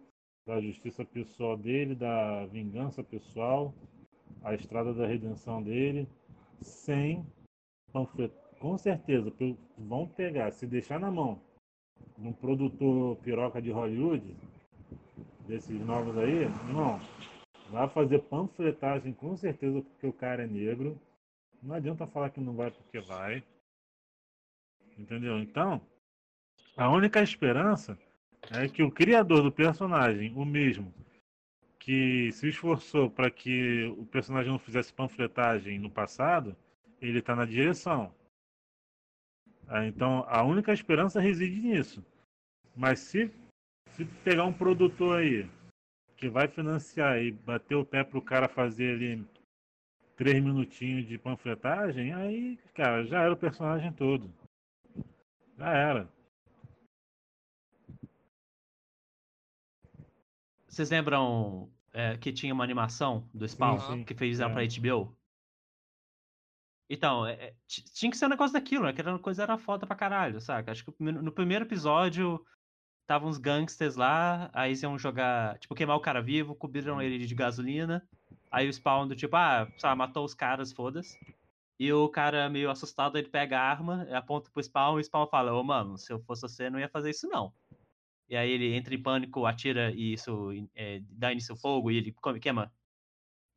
da 0.45 0.61
justiça 0.61 1.03
pessoal 1.03 1.57
dele, 1.57 1.95
da 1.95 2.45
vingança 2.47 3.03
pessoal, 3.03 3.73
a 4.43 4.53
estrada 4.53 4.93
da 4.93 5.07
redenção 5.07 5.61
dele, 5.61 6.07
sem 6.61 7.25
panfleto. 7.91 8.35
Com 8.59 8.77
certeza, 8.77 9.33
vão 9.77 10.07
pegar, 10.07 10.51
se 10.51 10.67
deixar 10.67 10.99
na 10.99 11.09
mão 11.09 11.41
de 12.17 12.27
um 12.27 12.33
produtor 12.33 13.15
piroca 13.17 13.61
de 13.61 13.71
Hollywood, 13.71 14.35
desses 15.47 15.79
novos 15.81 16.17
aí, 16.17 16.43
irmão, 16.43 16.99
Vai 17.73 17.89
fazer 17.89 18.19
panfletagem 18.19 19.13
com 19.13 19.35
certeza 19.35 19.81
porque 19.81 20.05
o 20.05 20.13
cara 20.13 20.43
é 20.43 20.47
negro. 20.47 20.95
Não 21.59 21.73
adianta 21.73 22.05
falar 22.05 22.29
que 22.29 22.39
não 22.39 22.55
vai 22.55 22.69
porque 22.69 22.99
vai. 22.99 23.43
Entendeu? 24.95 25.39
Então, 25.39 25.81
a 26.77 26.87
única 26.91 27.23
esperança 27.23 27.97
é 28.51 28.69
que 28.69 28.83
o 28.83 28.91
criador 28.91 29.41
do 29.41 29.51
personagem, 29.51 30.31
o 30.35 30.45
mesmo, 30.45 30.93
que 31.79 32.31
se 32.33 32.49
esforçou 32.49 33.09
para 33.09 33.31
que 33.31 33.85
o 33.97 34.05
personagem 34.05 34.51
não 34.51 34.59
fizesse 34.59 34.93
panfletagem 34.93 35.79
no 35.79 35.89
passado, 35.89 36.55
ele 37.01 37.17
está 37.17 37.35
na 37.35 37.43
direção. 37.43 38.13
Ah, 39.67 39.83
então, 39.83 40.23
a 40.27 40.43
única 40.43 40.71
esperança 40.71 41.19
reside 41.19 41.59
nisso. 41.59 42.05
Mas 42.75 42.99
se, 42.99 43.33
se 43.93 44.05
pegar 44.23 44.45
um 44.45 44.53
produtor 44.53 45.17
aí 45.17 45.49
que 46.23 46.29
vai 46.29 46.47
financiar 46.47 47.21
e 47.21 47.33
bater 47.33 47.75
o 47.75 47.85
pé 47.85 48.01
pro 48.01 48.21
cara 48.21 48.47
fazer 48.47 48.93
ali 48.93 49.27
três 50.15 50.41
minutinhos 50.41 51.05
de 51.05 51.17
panfletagem, 51.17 52.13
aí, 52.13 52.57
cara, 52.73 53.05
já 53.05 53.23
era 53.23 53.33
o 53.33 53.37
personagem 53.37 53.91
todo. 53.91 54.33
Já 55.57 55.69
era. 55.69 56.09
Vocês 60.65 60.89
lembram 60.89 61.69
é, 61.91 62.15
que 62.15 62.31
tinha 62.31 62.53
uma 62.53 62.63
animação 62.63 63.29
do 63.33 63.45
Spawn 63.45 63.79
Sim, 63.81 63.97
sim. 63.97 64.03
que 64.05 64.15
fez 64.15 64.39
ela 64.39 64.51
É. 64.51 64.53
pra 64.53 64.63
HBO? 64.63 65.13
Então, 66.89 67.27
é, 67.27 67.33
é, 67.33 67.55
tinha 67.67 68.09
que 68.09 68.17
ser 68.17 68.27
um 68.27 68.29
negócio 68.29 68.53
daquilo, 68.53 68.85
né? 68.85 68.93
Que 68.93 69.01
era 69.01 69.11
uma 69.11 69.19
coisa 69.19 69.43
era 69.43 69.57
foda 69.57 69.85
pra 69.85 69.95
caralho, 69.95 70.39
saca? 70.39 70.71
Acho 70.71 70.85
que 70.85 71.03
no 71.03 71.33
primeiro 71.33 71.65
episódio 71.65 72.41
estavam 73.03 73.29
uns 73.29 73.37
gangsters 73.37 73.95
lá, 73.95 74.49
aí 74.53 74.69
eles 74.71 74.81
iam 74.81 74.97
jogar, 74.97 75.59
tipo, 75.59 75.75
queimar 75.75 75.95
o 75.95 76.01
cara 76.01 76.21
vivo, 76.21 76.55
cobriram 76.55 77.01
ele 77.01 77.25
de 77.25 77.35
gasolina. 77.35 78.07
Aí 78.51 78.67
o 78.67 78.73
Spawn 78.73 79.07
do 79.07 79.15
tipo, 79.15 79.35
ah, 79.35 79.67
sei 79.77 79.89
lá, 79.89 79.95
matou 79.95 80.23
os 80.25 80.33
caras, 80.33 80.71
foda-se. 80.71 81.17
E 81.79 81.91
o 81.91 82.07
cara 82.07 82.49
meio 82.49 82.69
assustado, 82.69 83.17
ele 83.17 83.27
pega 83.29 83.59
a 83.59 83.63
arma, 83.63 84.07
aponta 84.11 84.49
pro 84.51 84.63
Spawn 84.63 84.97
e 84.97 85.01
o 85.01 85.03
Spawn 85.03 85.27
fala, 85.27 85.53
ô 85.53 85.63
mano, 85.63 85.97
se 85.97 86.13
eu 86.13 86.19
fosse 86.19 86.41
você, 86.43 86.69
não 86.69 86.79
ia 86.79 86.87
fazer 86.87 87.09
isso 87.09 87.27
não. 87.27 87.53
E 88.29 88.35
aí 88.35 88.49
ele 88.49 88.73
entra 88.73 88.95
em 88.95 89.01
pânico, 89.01 89.45
atira 89.45 89.91
e 89.91 90.13
isso 90.13 90.51
é, 90.73 91.01
dá 91.09 91.31
início 91.31 91.53
ao 91.53 91.57
fogo 91.57 91.91
e 91.91 91.97
ele 91.97 92.11
come- 92.13 92.39
queima. 92.39 92.71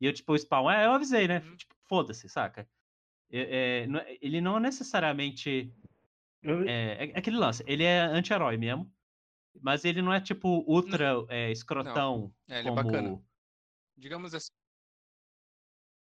E 0.01 0.05
eu, 0.05 0.13
tipo, 0.13 0.33
o 0.33 0.37
Spawn, 0.37 0.69
é, 0.69 0.85
eu 0.85 0.91
avisei, 0.91 1.27
né? 1.27 1.39
Uhum. 1.39 1.55
Tipo, 1.55 1.75
foda-se, 1.87 2.27
saca? 2.27 2.67
É, 3.31 3.85
é, 3.87 4.17
ele 4.21 4.41
não 4.41 4.59
necessariamente. 4.59 5.71
Eu, 6.43 6.67
É, 6.67 7.11
é 7.13 7.17
aquele 7.17 7.37
lance, 7.37 7.63
ele 7.65 7.83
é 7.83 8.01
anti-herói 8.01 8.57
mesmo. 8.57 8.91
Mas 9.61 9.85
ele 9.85 10.01
não 10.01 10.13
é, 10.13 10.19
tipo, 10.19 10.63
ultra 10.67 11.25
é, 11.29 11.51
escrotão. 11.51 12.33
É, 12.47 12.59
ele 12.59 12.67
é 12.67 12.71
como... 12.71 12.83
bacana. 12.83 13.23
Digamos 13.95 14.33
assim. 14.33 14.51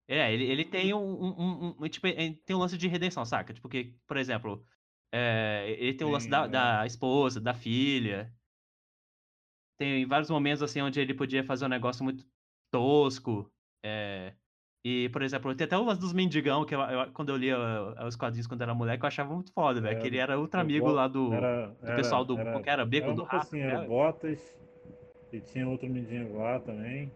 É, 0.09 0.33
ele, 0.33 0.45
ele 0.45 0.63
tem 0.63 0.93
um, 0.93 0.99
um- 0.99 1.41
um- 1.41 1.75
um- 1.79 1.89
tipo, 1.89 2.07
ele 2.07 2.35
tem 2.35 2.55
um 2.55 2.59
lance 2.59 2.77
de 2.77 2.87
redenção, 2.87 3.25
saca? 3.25 3.53
Tipo, 3.53 3.67
que, 3.67 3.93
por 4.07 4.15
exemplo, 4.15 4.65
é, 5.11 5.75
ele 5.77 5.93
tem 5.93 6.07
o 6.07 6.09
lance 6.09 6.29
da, 6.29 6.45
é. 6.45 6.47
da 6.47 6.85
esposa, 6.85 7.41
da 7.41 7.53
filha. 7.53 8.33
Tem 9.77 10.05
vários 10.05 10.29
momentos, 10.29 10.63
assim, 10.63 10.81
onde 10.81 10.99
ele 10.99 11.13
podia 11.13 11.43
fazer 11.43 11.65
um 11.65 11.69
negócio 11.69 12.03
muito 12.03 12.25
tosco. 12.71 13.51
é, 13.83 14.33
e, 14.83 15.09
por 15.09 15.21
exemplo, 15.21 15.53
tem 15.55 15.65
até 15.65 15.77
o 15.77 15.83
lance 15.83 15.99
dos 15.99 16.13
mendigão, 16.13 16.65
que 16.65 16.73
eu- 16.75 16.79
eu- 16.81 17.11
quando 17.11 17.29
eu 17.29 17.37
lia 17.37 17.57
uh, 17.57 18.05
os 18.05 18.15
quadrinhos 18.15 18.47
quando 18.47 18.61
era 18.61 18.73
moleque, 18.73 19.03
eu 19.03 19.07
achava 19.07 19.33
muito 19.33 19.51
foda, 19.51 19.81
velho. 19.81 19.97
É, 19.97 20.01
Que 20.01 20.07
ele 20.07 20.17
era 20.17 20.39
ultra 20.39 20.59
o 20.59 20.63
amigo 20.63 20.89
lá 20.89 21.07
do, 21.07 21.33
era, 21.33 21.67
do 21.67 21.95
pessoal 21.95 22.23
do. 22.23 22.37
era, 22.37 22.61
era? 22.65 22.85
Beco 22.85 23.07
era 23.07 23.15
do 23.15 23.21
coisa 23.23 23.37
Rato. 23.37 23.47
assim, 23.47 23.59
era 23.59 23.83
o 23.83 23.87
Bottas 23.87 24.39
e 25.33 25.41
tinha 25.41 25.67
outro 25.67 25.89
mendigo 25.89 26.37
lá 26.37 26.59
também. 26.59 27.11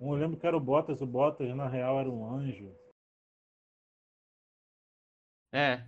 Um, 0.00 0.14
eu 0.14 0.18
lembro 0.20 0.36
que 0.38 0.46
era 0.46 0.56
o 0.56 0.60
Bottas, 0.60 1.00
o 1.00 1.06
Bottas 1.06 1.54
na 1.54 1.68
real 1.68 2.00
era 2.00 2.10
um 2.10 2.28
anjo. 2.34 2.72
É. 5.52 5.84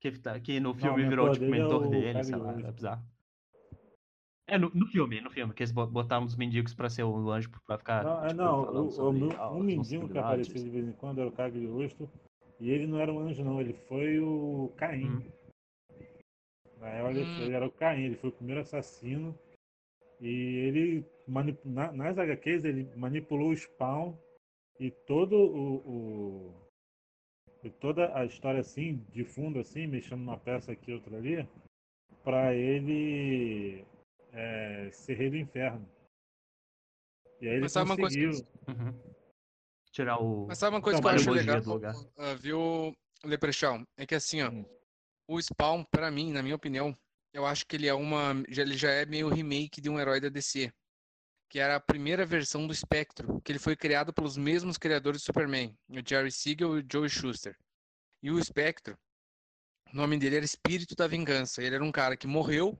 Que, 0.00 0.10
tá- 0.18 0.40
que 0.40 0.58
no 0.58 0.70
Não, 0.70 0.80
filme 0.80 1.04
o 1.04 1.08
virou 1.08 1.30
tipo 1.30 1.44
é 1.44 1.48
mentor 1.48 1.86
o 1.86 1.90
dele, 1.90 2.24
sei 2.24 2.34
lá, 2.36 2.58
é 2.58 2.72
bizarro. 2.72 3.11
É, 4.46 4.58
no, 4.58 4.70
no 4.74 4.86
filme, 4.86 5.20
no 5.20 5.30
filme, 5.30 5.54
que 5.54 5.62
eles 5.62 5.72
bo- 5.72 5.86
botaram 5.86 6.24
os 6.24 6.36
mendigos 6.36 6.74
pra 6.74 6.90
ser 6.90 7.04
o 7.04 7.30
anjo 7.30 7.50
pra 7.66 7.78
ficar. 7.78 8.04
Não, 8.04 8.24
é, 8.24 8.28
tipo, 8.28 8.42
não 8.42 8.62
o, 8.62 8.86
o, 8.86 8.90
sobre 8.90 9.24
um 9.24 9.30
as 9.58 9.62
mendigo 9.64 10.08
que 10.08 10.18
aparecia 10.18 10.62
de 10.62 10.68
vez 10.70 10.86
em 10.88 10.92
quando 10.92 11.20
era 11.20 11.28
o 11.28 11.32
Cagliostro. 11.32 12.10
E 12.60 12.70
ele 12.70 12.86
não 12.86 12.98
era 13.00 13.12
um 13.12 13.18
anjo, 13.20 13.42
não, 13.44 13.60
ele 13.60 13.72
foi 13.88 14.18
o 14.18 14.72
Caim. 14.76 15.06
Hum. 15.06 15.22
Na 16.78 16.88
real, 16.90 17.10
ele, 17.10 17.22
Hum. 17.22 17.36
ele 17.38 17.52
era 17.54 17.66
o 17.66 17.70
Caim, 17.70 18.02
ele 18.04 18.16
foi 18.16 18.30
o 18.30 18.32
primeiro 18.32 18.60
assassino. 18.60 19.36
E 20.20 20.28
ele, 20.28 21.04
na- 21.64 21.92
nas 21.92 22.18
HQs, 22.18 22.64
ele 22.64 22.88
manipulou 22.96 23.50
o 23.50 23.56
Spawn 23.56 24.14
e 24.78 24.90
todo 24.90 25.36
o, 25.36 25.74
o- 25.76 26.54
e 27.64 27.70
toda 27.70 28.16
a 28.16 28.24
história 28.24 28.60
assim, 28.60 29.04
de 29.12 29.24
fundo 29.24 29.60
assim, 29.60 29.86
mexendo 29.86 30.20
uma 30.20 30.36
peça 30.36 30.72
aqui, 30.72 30.92
outra 30.92 31.16
ali, 31.16 31.46
para 32.24 32.54
ele 32.54 33.84
é, 34.32 34.90
ser 34.92 35.14
rei 35.14 35.30
do 35.30 35.36
inferno. 35.36 35.88
E 37.40 37.46
aí 37.48 37.52
ele 37.54 37.60
Mas 37.62 37.72
sabe 37.72 37.90
uma 37.90 37.96
coisa 37.96 38.16
que- 38.18 38.26
conseguiu. 38.26 38.52
Uhum. 38.68 39.12
Tirar 39.90 40.18
o. 40.18 40.46
Mas 40.46 40.58
sabe 40.58 40.74
uma 40.76 40.82
coisa 40.82 40.98
Então, 40.98 41.10
que 41.10 41.16
eu 41.16 41.20
acho 41.20 41.30
legal, 41.30 41.60
ah, 42.16 42.34
viu, 42.34 42.94
Leprechaun? 43.24 43.84
É 43.96 44.06
que 44.06 44.14
assim, 44.14 44.40
ó, 44.42 44.50
Hum. 44.50 44.64
o 45.28 45.40
Spawn, 45.40 45.84
pra 45.84 46.10
mim, 46.10 46.32
na 46.32 46.42
minha 46.42 46.54
opinião, 46.56 46.96
eu 47.32 47.44
acho 47.44 47.66
que 47.66 47.76
ele 47.76 47.88
é 47.88 47.94
uma. 47.94 48.32
Ele 48.48 48.76
já 48.76 48.90
é 48.90 49.04
meio 49.04 49.28
remake 49.28 49.80
de 49.80 49.90
um 49.90 49.98
herói 50.00 50.20
da 50.20 50.28
DC. 50.28 50.72
Que 51.50 51.58
era 51.58 51.76
a 51.76 51.80
primeira 51.80 52.24
versão 52.24 52.66
do 52.66 52.74
Spectro, 52.74 53.38
que 53.42 53.52
ele 53.52 53.58
foi 53.58 53.76
criado 53.76 54.10
pelos 54.14 54.38
mesmos 54.38 54.78
criadores 54.78 55.20
do 55.20 55.24
Superman, 55.26 55.76
o 55.90 55.96
Jerry 56.08 56.32
Siegel 56.32 56.78
e 56.78 56.82
o 56.82 56.86
Joe 56.90 57.06
Schuster. 57.10 57.54
E 58.22 58.30
o 58.30 58.42
Spectro, 58.42 58.96
o 59.92 59.96
nome 59.96 60.16
dele 60.18 60.36
era 60.36 60.44
Espírito 60.46 60.94
da 60.96 61.06
Vingança. 61.06 61.62
Ele 61.62 61.74
era 61.74 61.84
um 61.84 61.92
cara 61.92 62.16
que 62.16 62.26
morreu. 62.26 62.78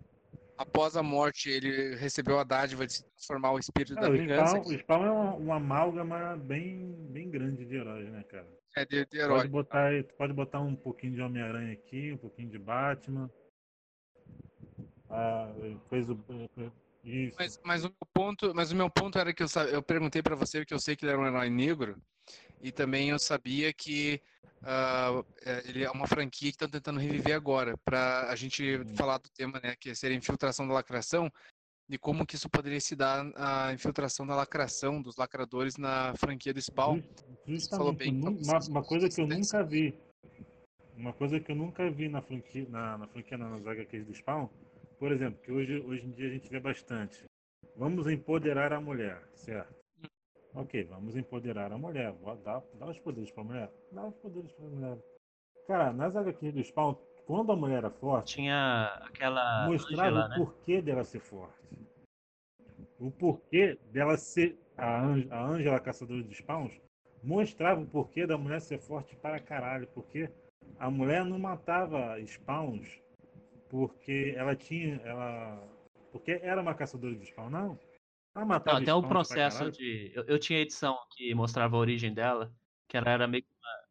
Após 0.63 0.97
a 0.97 1.03
morte, 1.03 1.51
ele 1.51 1.97
recebeu 1.97 2.39
a 2.39 2.45
dádiva 2.45 2.87
de 2.87 2.93
se 2.95 3.05
transformar 3.05 3.53
o 3.53 3.59
Espírito 3.59 3.99
É, 3.99 4.01
da 4.01 4.09
o, 4.09 4.13
Vingança. 4.13 4.57
Spawn, 4.59 4.75
o 4.75 4.79
Spawn 4.79 5.05
é 5.05 5.11
uma, 5.11 5.35
uma 5.35 5.57
amálgama 5.57 6.37
bem, 6.37 6.95
bem 7.11 7.29
grande 7.31 7.65
de 7.65 7.77
heróis, 7.77 8.09
né, 8.11 8.23
cara? 8.25 8.49
É 8.77 8.85
de, 8.87 9.05
de 9.07 9.19
herói. 9.19 9.39
Pode 9.39 9.49
botar, 9.49 9.91
pode 10.17 10.33
botar 10.33 10.61
um 10.61 10.75
pouquinho 10.77 11.15
de 11.15 11.21
Homem-Aranha 11.21 11.73
aqui, 11.73 12.13
um 12.13 12.17
pouquinho 12.17 12.49
de 12.49 12.59
Batman. 12.59 13.31
Ah, 15.11 15.53
fez 15.91 16.09
o. 16.09 16.19
Isso. 17.05 17.37
Mas, 17.37 17.61
mas 17.65 17.85
o 17.85 17.89
meu 17.89 18.09
ponto, 18.15 18.55
mas 18.55 18.71
o 18.71 18.77
meu 18.77 18.89
ponto 18.89 19.19
era 19.19 19.35
que 19.35 19.43
eu, 19.43 19.49
eu 19.73 19.83
perguntei 19.83 20.23
pra 20.23 20.37
você 20.37 20.65
que 20.65 20.73
eu 20.73 20.79
sei 20.79 20.95
que 20.95 21.05
ele 21.05 21.13
era 21.13 21.21
um 21.21 21.27
herói 21.27 21.51
negro 21.51 22.01
e 22.63 22.71
também 22.71 23.11
eu 23.11 23.19
sabia 23.19 23.73
que 23.73 24.21
é, 25.45 25.69
ele 25.69 25.85
é 25.85 25.91
uma 25.91 26.07
franquia 26.07 26.49
que 26.49 26.55
estão 26.55 26.69
tentando 26.69 27.01
reviver 27.01 27.35
agora 27.35 27.77
para 27.85 28.31
a 28.31 28.37
gente 28.37 28.77
Hum. 28.79 28.95
falar 28.95 29.19
do 29.19 29.29
tema, 29.31 29.61
né, 29.63 29.75
que 29.79 29.95
seria 29.95 30.17
a 30.17 30.19
infiltração 30.19 30.67
da 30.67 30.75
lacração 30.75 31.31
e 31.91 31.99
como 31.99 32.25
que 32.25 32.37
isso 32.37 32.49
poderia 32.49 32.81
se 32.81 32.95
dar 32.95 33.31
a 33.35 33.73
infiltração 33.73 34.27
da 34.27 34.37
lacração 34.37 35.03
dos 35.03 35.17
lacradores 35.17 35.77
na 35.77 36.15
franquia 36.15 36.55
do 36.55 36.61
Spawn. 36.61 37.03
Justamente, 37.47 37.97
bem, 37.97 38.21
uma, 38.21 38.59
uma 38.71 38.83
coisa 38.83 39.09
que 39.09 39.21
eu 39.21 39.27
nunca 39.27 39.65
vi. 39.65 39.95
Uma 40.97 41.13
coisa 41.13 41.41
que 41.41 41.51
eu 41.51 41.57
nunca 41.57 41.91
vi 41.91 42.09
na 42.09 42.23
franquia, 42.23 42.67
na, 42.69 42.99
na 42.99 43.09
franquia 43.09 43.37
não, 43.37 43.51
nas 43.51 43.67
HQs 43.67 44.07
do 44.07 44.15
Spawn, 44.15 44.49
por 44.99 45.11
exemplo, 45.11 45.41
que 45.43 45.51
hoje, 45.51 45.81
hoje 45.81 46.07
em 46.07 46.13
dia 46.13 46.29
a 46.29 46.31
gente 46.31 46.49
vê 46.49 46.61
bastante. 46.61 47.25
Vamos 47.77 48.07
empoderar 48.07 48.73
a 48.73 48.81
mulher, 48.81 49.21
certo? 49.35 49.82
Ok, 50.55 50.85
vamos 50.85 51.17
empoderar 51.17 51.73
a 51.73 51.79
mulher. 51.79 52.13
Dar, 52.45 52.63
dá 52.75 52.87
os 52.87 52.99
poderes 52.99 53.31
pra 53.31 53.45
mulher? 53.45 53.71
Dá 53.91 54.07
os 54.07 54.15
poderes 54.17 54.53
pra 54.53 54.67
mulher. 54.67 54.99
Cara, 55.67 55.93
nas 55.93 56.15
HQs 56.15 56.53
do 56.53 56.63
Spawn, 56.63 56.95
quando 57.27 57.53
a 57.53 57.57
mulher 57.57 57.79
era 57.79 57.91
forte, 57.91 58.35
Tinha 58.35 58.87
aquela. 59.03 59.67
mostrava 59.67 60.09
Angela, 60.09 60.27
o 60.27 60.29
né? 60.29 60.37
porquê 60.37 60.83
dela 60.83 61.05
ser 61.05 61.21
forte. 61.21 61.79
O 62.99 63.11
porquê 63.11 63.79
dela 63.91 64.17
ser. 64.17 64.59
A 64.77 65.03
Ângela, 65.03 65.35
a 65.35 65.45
Ângela 65.45 65.81
caçadora 65.81 66.23
de 66.23 66.35
spawns, 66.35 66.73
mostrava 67.23 67.81
o 67.81 67.87
porquê 67.87 68.27
da 68.27 68.37
mulher 68.39 68.61
ser 68.61 68.79
forte 68.79 69.15
para 69.17 69.39
caralho. 69.39 69.87
Porque 69.89 70.31
a 70.79 70.91
mulher 70.91 71.25
não 71.25 71.39
matava 71.39 72.19
spawns 72.21 73.01
porque 73.69 74.35
ela 74.37 74.55
tinha. 74.57 74.97
Ela, 75.05 75.63
porque 76.11 76.41
era 76.43 76.61
uma 76.61 76.75
caçadora 76.75 77.15
de 77.15 77.25
spawn, 77.27 77.49
não. 77.51 77.79
Ela 78.35 78.45
matava 78.47 78.77
Não, 78.79 78.83
até 78.83 78.95
o 78.95 79.03
processo 79.03 79.71
de. 79.71 80.11
Eu, 80.15 80.25
eu 80.25 80.39
tinha 80.39 80.61
edição 80.61 80.97
que 81.11 81.35
mostrava 81.35 81.77
a 81.77 81.79
origem 81.79 82.13
dela, 82.13 82.53
que 82.89 82.97
ela 82.97 83.11
era 83.11 83.27
meio 83.29 83.43
que 83.43 83.51
uma. 83.53 83.83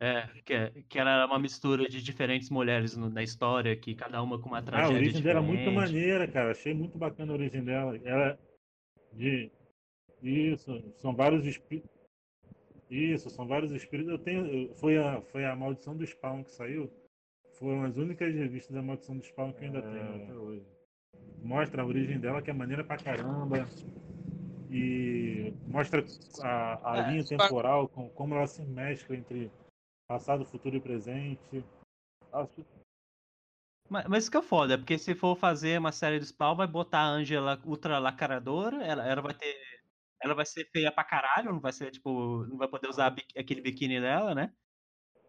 É, 0.00 0.26
que, 0.42 0.82
que 0.84 0.98
ela 0.98 1.10
era 1.12 1.26
uma 1.26 1.38
mistura 1.38 1.88
de 1.88 2.02
diferentes 2.02 2.50
mulheres 2.50 2.96
no- 2.96 3.08
na 3.08 3.22
história, 3.22 3.76
que 3.76 3.94
cada 3.94 4.22
uma 4.22 4.40
com 4.40 4.48
uma 4.48 4.58
Ah, 4.58 4.60
a 4.60 4.64
tragédia 4.64 4.96
origem 4.96 5.22
dela 5.22 5.38
é 5.38 5.42
diferente. 5.42 5.66
muito 5.66 5.74
maneira, 5.74 6.28
cara. 6.28 6.50
Achei 6.50 6.74
muito 6.74 6.98
bacana 6.98 7.32
a 7.32 7.36
origem 7.36 7.64
dela. 7.64 7.96
Ela 8.04 8.38
de 9.12 9.50
isso, 10.22 10.82
são 10.96 11.14
vários 11.14 11.46
espíritos. 11.46 11.90
Isso, 12.90 13.30
são 13.30 13.46
vários 13.46 13.72
espíritos. 13.72 14.10
Eu 14.10 14.18
tenho, 14.18 14.74
foi 14.76 14.98
a 14.98 15.20
foi 15.22 15.44
a 15.44 15.54
maldição 15.54 15.96
do 15.96 16.04
Spawn 16.06 16.42
que 16.44 16.50
saiu. 16.50 16.90
Foram 17.58 17.84
as 17.84 17.96
únicas 17.96 18.34
revistas 18.34 18.74
da 18.74 18.82
maldição 18.82 19.16
do 19.16 19.24
Spawn 19.24 19.52
que 19.52 19.60
eu 19.60 19.66
ainda 19.66 19.82
tenho 19.82 20.24
até 20.24 20.34
hoje. 20.34 20.66
Mostra 21.42 21.82
a 21.82 21.86
origem 21.86 22.18
dela 22.18 22.40
que 22.40 22.50
é 22.50 22.54
maneira 22.54 22.82
pra 22.82 22.96
caramba. 22.96 23.66
E 24.70 25.52
mostra 25.68 26.04
a, 26.40 26.92
a 26.92 26.96
É, 26.98 27.10
linha 27.10 27.24
temporal, 27.24 27.88
com, 27.88 28.08
como 28.10 28.34
ela 28.34 28.46
se 28.46 28.62
mescla 28.62 29.16
entre 29.16 29.50
passado, 30.08 30.44
futuro 30.44 30.76
e 30.76 30.80
presente. 30.80 31.64
Acho 32.32 32.64
Mas, 33.88 34.06
mas 34.06 34.24
isso 34.24 34.30
que 34.30 34.36
é 34.36 34.42
foda, 34.42 34.78
porque 34.78 34.98
se 34.98 35.14
for 35.14 35.36
fazer 35.36 35.78
uma 35.78 35.92
série 35.92 36.18
do 36.18 36.24
Spawn, 36.24 36.56
vai 36.56 36.66
botar 36.66 37.00
a 37.00 37.08
Angela 37.08 37.60
ultra 37.64 37.98
lacradora, 37.98 38.82
ela, 38.82 39.06
ela 39.06 39.22
vai 39.22 39.34
ter. 39.34 39.54
Ela 40.20 40.34
vai 40.34 40.46
ser 40.46 40.64
feia 40.70 40.90
pra 40.90 41.04
caralho, 41.04 41.52
não 41.52 41.60
vai 41.60 41.72
ser, 41.72 41.90
tipo, 41.90 42.46
não 42.46 42.56
vai 42.56 42.66
poder 42.66 42.88
usar 42.88 43.14
aquele 43.36 43.60
biquíni 43.60 44.00
dela, 44.00 44.34
né? 44.34 44.54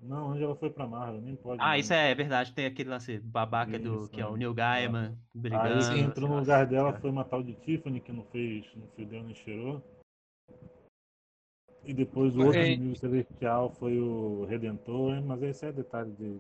Não, 0.06 0.32
onde 0.32 0.44
ela 0.44 0.56
foi 0.56 0.70
pra 0.70 0.86
Marvel, 0.88 1.22
nem 1.22 1.36
pode. 1.36 1.62
Ah, 1.62 1.78
isso 1.78 1.92
é 1.94 2.14
verdade, 2.14 2.54
tem 2.54 2.66
aquele 2.68 2.90
lance 2.90 3.20
babaca 3.20 3.80
do 3.80 4.02
Isso, 4.02 4.10
que 4.10 4.22
é 4.22 4.26
o 4.26 4.36
é. 4.36 4.38
Neil 4.38 4.54
Gaiman 4.54 5.08
Aí 5.08 5.18
brigando. 5.34 5.90
quem 5.94 6.04
entrou 6.04 6.30
no 6.30 6.40
lugar 6.40 6.66
dela 6.68 6.90
senhora. 6.90 7.02
foi 7.02 7.10
uma 7.10 7.26
tal 7.26 7.42
de 7.42 7.54
Tiffany, 7.56 8.00
que 8.00 8.12
não 8.12 8.24
fez, 8.26 8.66
não 8.76 8.88
fedeu 8.90 9.24
nem 9.24 9.34
cheirou. 9.34 9.84
E 11.84 11.94
depois 11.94 12.36
o 12.36 12.44
outro 12.46 12.60
É. 12.60 12.68
inimigo 12.74 12.96
celestial 12.98 13.72
foi 13.80 13.98
o 14.00 14.46
Redentor, 14.46 15.22
mas 15.24 15.42
esse 15.44 15.66
é 15.66 15.72
detalhe 15.72 16.12
de. 16.14 16.40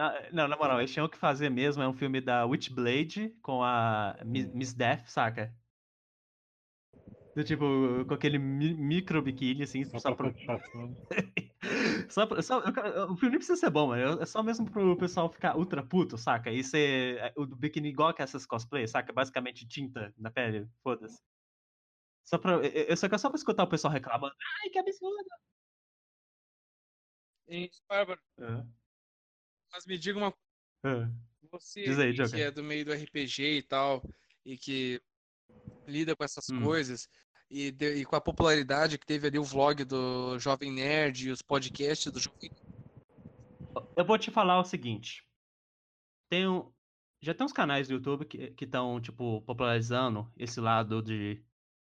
Ah, 0.00 0.28
não, 0.32 0.46
na 0.46 0.56
moral, 0.56 0.78
eles 0.78 0.92
tinham 0.92 1.08
que 1.08 1.18
fazer 1.18 1.50
mesmo, 1.50 1.82
é 1.82 1.88
um 1.88 1.92
filme 1.94 2.20
da 2.20 2.46
Witchblade 2.46 3.30
com 3.42 3.62
a 3.62 4.16
Hum. 4.24 4.50
Miss 4.54 4.72
Death, 4.72 5.06
saca? 5.06 5.52
Do 7.34 7.44
tipo, 7.44 7.64
com 8.06 8.14
aquele 8.14 8.38
mi- 8.38 8.74
micro 8.74 9.22
biquíni, 9.22 9.62
assim, 9.62 9.84
Só 9.84 9.98
só 9.98 10.14
pra 10.14 10.30
pro. 10.30 10.38
Só, 12.08 12.26
pra- 12.26 12.40
o 13.10 13.16
filme 13.16 13.30
nem 13.30 13.38
precisa 13.38 13.56
ser 13.56 13.70
bom, 13.70 13.88
mano. 13.88 14.20
É 14.22 14.26
só 14.26 14.42
mesmo 14.42 14.70
pro 14.70 14.96
pessoal 14.96 15.30
ficar 15.32 15.56
ultra 15.56 15.86
puto, 15.86 16.16
saca? 16.16 16.50
E 16.50 16.62
ser 16.64 17.18
é, 17.18 17.32
o 17.36 17.46
biquíni 17.46 17.88
igual 17.88 18.14
que 18.14 18.22
essas 18.22 18.46
cosplays, 18.46 18.90
saca? 18.90 19.12
Basicamente 19.12 19.66
tinta 19.66 20.12
na 20.16 20.30
pele, 20.30 20.68
foda-se. 20.82 21.18
Só 22.24 22.38
pra, 22.38 22.52
eu 22.66 22.96
só 22.96 23.08
quero 23.08 23.18
só 23.20 23.28
pra 23.30 23.36
escutar 23.38 23.64
o 23.64 23.68
pessoal 23.68 23.92
reclamando. 23.92 24.34
Ai, 24.62 24.70
que 24.70 24.78
absurdo! 24.78 25.28
Hein, 27.48 27.68
Bárbara, 27.88 28.20
mas 29.72 29.86
me 29.86 29.98
diga 29.98 30.18
uma 30.18 30.34
Ah, 30.84 31.10
Você 31.50 31.80
Diz 31.84 31.98
aí, 31.98 32.14
que 32.30 32.40
é 32.40 32.50
do 32.50 32.62
meio 32.62 32.84
do 32.84 32.92
RPG 32.92 33.58
e 33.58 33.62
tal, 33.62 34.02
e 34.44 34.56
que 34.58 35.00
lida 35.86 36.16
com 36.16 36.24
essas 36.24 36.50
Hum. 36.50 36.62
coisas, 36.62 37.08
e, 37.50 37.70
de- 37.70 37.96
e 37.96 38.04
com 38.04 38.16
a 38.16 38.20
popularidade 38.20 38.98
que 38.98 39.06
teve 39.06 39.26
ali 39.26 39.38
o 39.38 39.44
vlog 39.44 39.84
do 39.84 40.38
Jovem 40.38 40.72
Nerd 40.72 41.28
e 41.28 41.30
os 41.30 41.42
podcasts 41.42 42.12
do 42.12 42.20
Jovem 42.20 42.50
Eu 43.96 44.04
vou 44.04 44.18
te 44.18 44.30
falar 44.30 44.60
o 44.60 44.64
seguinte. 44.64 45.26
Tem 46.30 46.46
um, 46.46 46.70
já 47.20 47.34
tem 47.34 47.44
uns 47.44 47.52
canais 47.52 47.88
do 47.88 47.94
YouTube 47.94 48.26
que 48.26 48.64
estão, 48.64 49.00
tipo, 49.00 49.40
popularizando 49.42 50.30
esse 50.36 50.60
lado 50.60 51.02
de, 51.02 51.42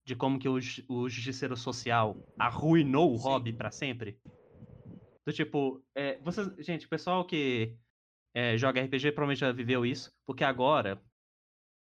de 0.05 0.17
como 0.17 0.39
que 0.39 0.49
o, 0.49 0.59
o 0.89 1.09
justiceiro 1.09 1.57
social 1.57 2.17
arruinou 2.39 3.15
o 3.15 3.17
Sim. 3.17 3.25
hobby 3.25 3.53
pra 3.53 3.71
sempre. 3.71 4.21
Do 5.27 5.33
tipo, 5.33 5.83
é, 5.95 6.19
vocês, 6.19 6.49
gente, 6.59 6.85
o 6.85 6.89
pessoal 6.89 7.25
que 7.25 7.79
é, 8.35 8.59
joga 8.59 8.83
RPG 8.83 9.13
provavelmente 9.13 9.39
já 9.41 9.53
viveu 9.53 9.87
isso, 9.87 10.13
porque 10.27 10.45
agora, 10.45 11.03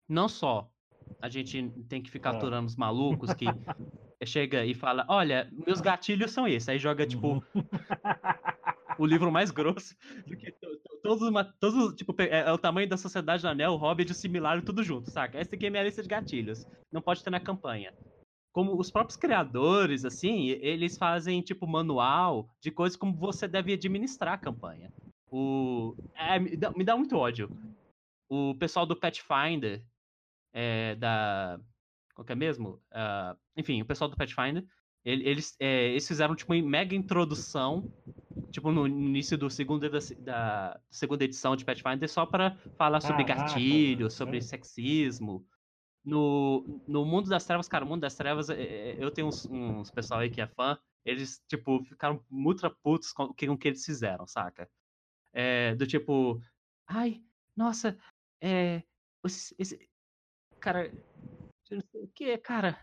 não 0.08 0.28
só 0.28 0.73
a 1.22 1.28
gente 1.28 1.70
tem 1.88 2.02
que 2.02 2.10
ficar 2.10 2.34
É. 2.34 2.36
aturando 2.36 2.66
os 2.66 2.76
malucos 2.76 3.32
que 3.34 3.44
chega 4.24 4.64
e 4.64 4.74
fala, 4.74 5.04
olha, 5.08 5.48
meus 5.66 5.80
gatilhos 5.80 6.30
são 6.32 6.46
esses, 6.48 6.68
aí 6.68 6.78
joga, 6.78 7.06
tipo, 7.06 7.34
Uhum. 7.34 7.42
o 8.98 9.06
livro 9.06 9.30
mais 9.30 9.50
grosso 9.50 9.94
do 10.26 10.36
que 10.36 10.52
to- 10.52 10.76
to- 10.78 11.00
todos, 11.02 11.30
todos 11.60 11.76
os- 11.84 11.94
tipo, 11.94 12.14
é, 12.22 12.40
é 12.40 12.52
o 12.52 12.58
tamanho 12.58 12.88
da 12.88 12.96
Sociedade 12.96 13.42
do 13.42 13.48
Anel, 13.48 13.72
o 13.72 13.76
Hobbit, 13.76 14.10
o 14.12 14.14
Similar, 14.14 14.62
tudo 14.62 14.82
junto, 14.82 15.10
saca? 15.10 15.38
Essa 15.38 15.54
aqui 15.54 15.66
é 15.66 15.70
minha 15.70 15.82
lista 15.82 16.02
de 16.02 16.08
gatilhos. 16.08 16.66
Não 16.92 17.02
pode 17.02 17.22
ter 17.22 17.30
na 17.30 17.40
campanha. 17.40 17.92
Como 18.52 18.78
os 18.78 18.90
próprios 18.90 19.16
criadores, 19.16 20.04
assim, 20.04 20.46
eles 20.48 20.96
fazem, 20.96 21.42
tipo, 21.42 21.66
manual 21.66 22.48
de 22.60 22.70
coisas 22.70 22.96
como 22.96 23.12
você 23.16 23.48
deve 23.48 23.72
administrar 23.72 24.34
a 24.34 24.38
campanha. 24.38 24.92
O... 25.28 25.96
é, 26.14 26.38
me, 26.38 26.56
dá, 26.56 26.70
me 26.70 26.84
dá 26.84 26.96
muito 26.96 27.16
ódio. 27.16 27.50
O 28.30 28.54
pessoal 28.54 28.86
do 28.86 28.94
Pathfinder, 28.94 29.82
é, 30.54 30.96
da... 30.96 31.60
Qual 32.14 32.24
que 32.26 32.32
é 32.32 32.36
mesmo? 32.36 32.82
Ah, 32.92 33.36
enfim, 33.56 33.82
o 33.82 33.86
pessoal 33.86 34.10
do 34.10 34.16
Pathfinder, 34.16 34.64
ele- 35.04 35.28
eles, 35.28 35.56
é, 35.60 35.90
eles 35.90 36.08
fizeram, 36.08 36.36
tipo, 36.36 36.54
uma 36.54 36.62
mega 36.70 36.94
introdução 36.96 37.90
tipo, 38.50 38.70
no 38.72 38.86
início 38.86 39.36
do 39.36 39.50
segundo 39.50 39.88
da, 39.90 39.98
da 40.20 40.80
segunda 40.90 41.24
edição 41.24 41.56
de 41.56 41.64
Pathfinder, 41.64 42.08
só 42.08 42.24
para 42.26 42.56
falar 42.78 43.00
sobre 43.00 43.24
Caraca, 43.24 43.46
gatilho, 43.46 43.98
velho, 43.98 44.10
sobre 44.10 44.40
sexismo. 44.40 45.46
No, 46.04 46.82
no 46.86 47.04
Mundo 47.04 47.30
das 47.30 47.46
Trevas, 47.46 47.68
cara, 47.68 47.84
o 47.84 47.88
Mundo 47.88 48.02
das 48.02 48.14
Trevas, 48.16 48.50
é, 48.50 49.02
eu 49.02 49.10
tenho 49.10 49.28
uns, 49.28 49.46
uns 49.48 49.90
pessoal 49.90 50.20
aí 50.20 50.30
que 50.30 50.40
é 50.40 50.46
fã, 50.46 50.78
eles, 51.04 51.42
tipo, 51.48 51.82
ficaram 51.84 52.24
muito 52.30 52.68
putos 52.82 53.12
com 53.12 53.24
o 53.24 53.34
que, 53.34 53.46
com 53.46 53.56
que 53.58 53.68
eles 53.68 53.84
fizeram, 53.84 54.26
saca? 54.26 54.70
É, 55.32 55.74
do 55.74 55.86
tipo, 55.86 56.40
ai, 56.86 57.22
nossa, 57.56 57.98
é, 58.40 58.82
esse, 59.24 59.54
esse- 59.58 59.90
cara, 60.64 60.90
não 61.70 62.02
o 62.02 62.08
que, 62.08 62.38
cara, 62.38 62.82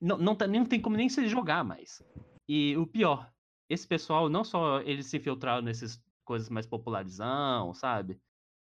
não, 0.00 0.16
não, 0.16 0.34
tá, 0.34 0.46
nem 0.46 0.64
tem 0.64 0.80
como 0.80 0.96
nem 0.96 1.06
se 1.06 1.28
jogar 1.28 1.62
mais. 1.62 2.02
E 2.48 2.74
o 2.78 2.86
pior, 2.86 3.30
esse 3.68 3.86
pessoal, 3.86 4.30
não 4.30 4.42
só 4.42 4.80
eles 4.80 5.06
se 5.06 5.18
infiltraram 5.18 5.60
nessas 5.60 6.02
coisas 6.24 6.48
mais 6.48 6.66
popularizão, 6.66 7.74
sabe? 7.74 8.18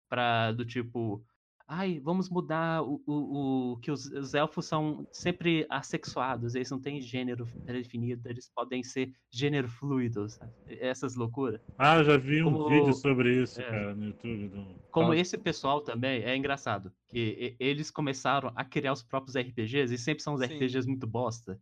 Pra, 0.09 0.53
do 0.53 0.64
tipo, 0.64 1.24
ai, 1.70 2.00
vamos 2.00 2.31
mudar 2.31 2.83
o, 2.83 3.00
o, 3.07 3.72
o 3.72 3.76
que 3.76 3.90
os, 3.90 4.07
os 4.07 4.33
elfos 4.33 4.64
são 4.64 5.07
sempre 5.12 5.66
assexuados, 5.68 6.54
eles 6.54 6.70
não 6.70 6.81
têm 6.81 6.98
gênero 7.00 7.44
definido, 7.66 8.26
eles 8.28 8.50
podem 8.54 8.83
ser 8.83 9.12
gênero 9.31 9.68
fluido, 9.68 10.26
sabe? 10.31 10.50
Essas 10.66 11.14
loucuras. 11.14 11.61
Ah, 11.76 12.02
já 12.02 12.16
vi 12.16 12.42
um 12.42 12.52
Como- 12.52 12.68
vídeo 12.70 12.94
sobre 12.94 13.42
isso, 13.42 13.61
é. 13.61 13.64
cara, 13.64 13.94
no 13.94 14.07
YouTube. 14.07 14.48
Do... 14.48 14.66
Como 14.90 15.12
esse 15.12 15.37
pessoal 15.37 15.83
também, 15.83 16.22
é 16.22 16.35
engraçado, 16.35 16.90
que 17.07 17.54
eles 17.61 17.90
começaram 17.90 18.50
a 18.57 18.64
criar 18.64 18.94
os 18.94 19.02
próprios 19.02 19.37
RPGs 19.37 19.92
e 19.94 19.98
sempre 19.98 20.22
são 20.22 20.33
os 20.35 20.40
Sim. 20.40 20.46
RPGs 20.46 20.88
muito 20.88 21.07
bosta. 21.07 21.61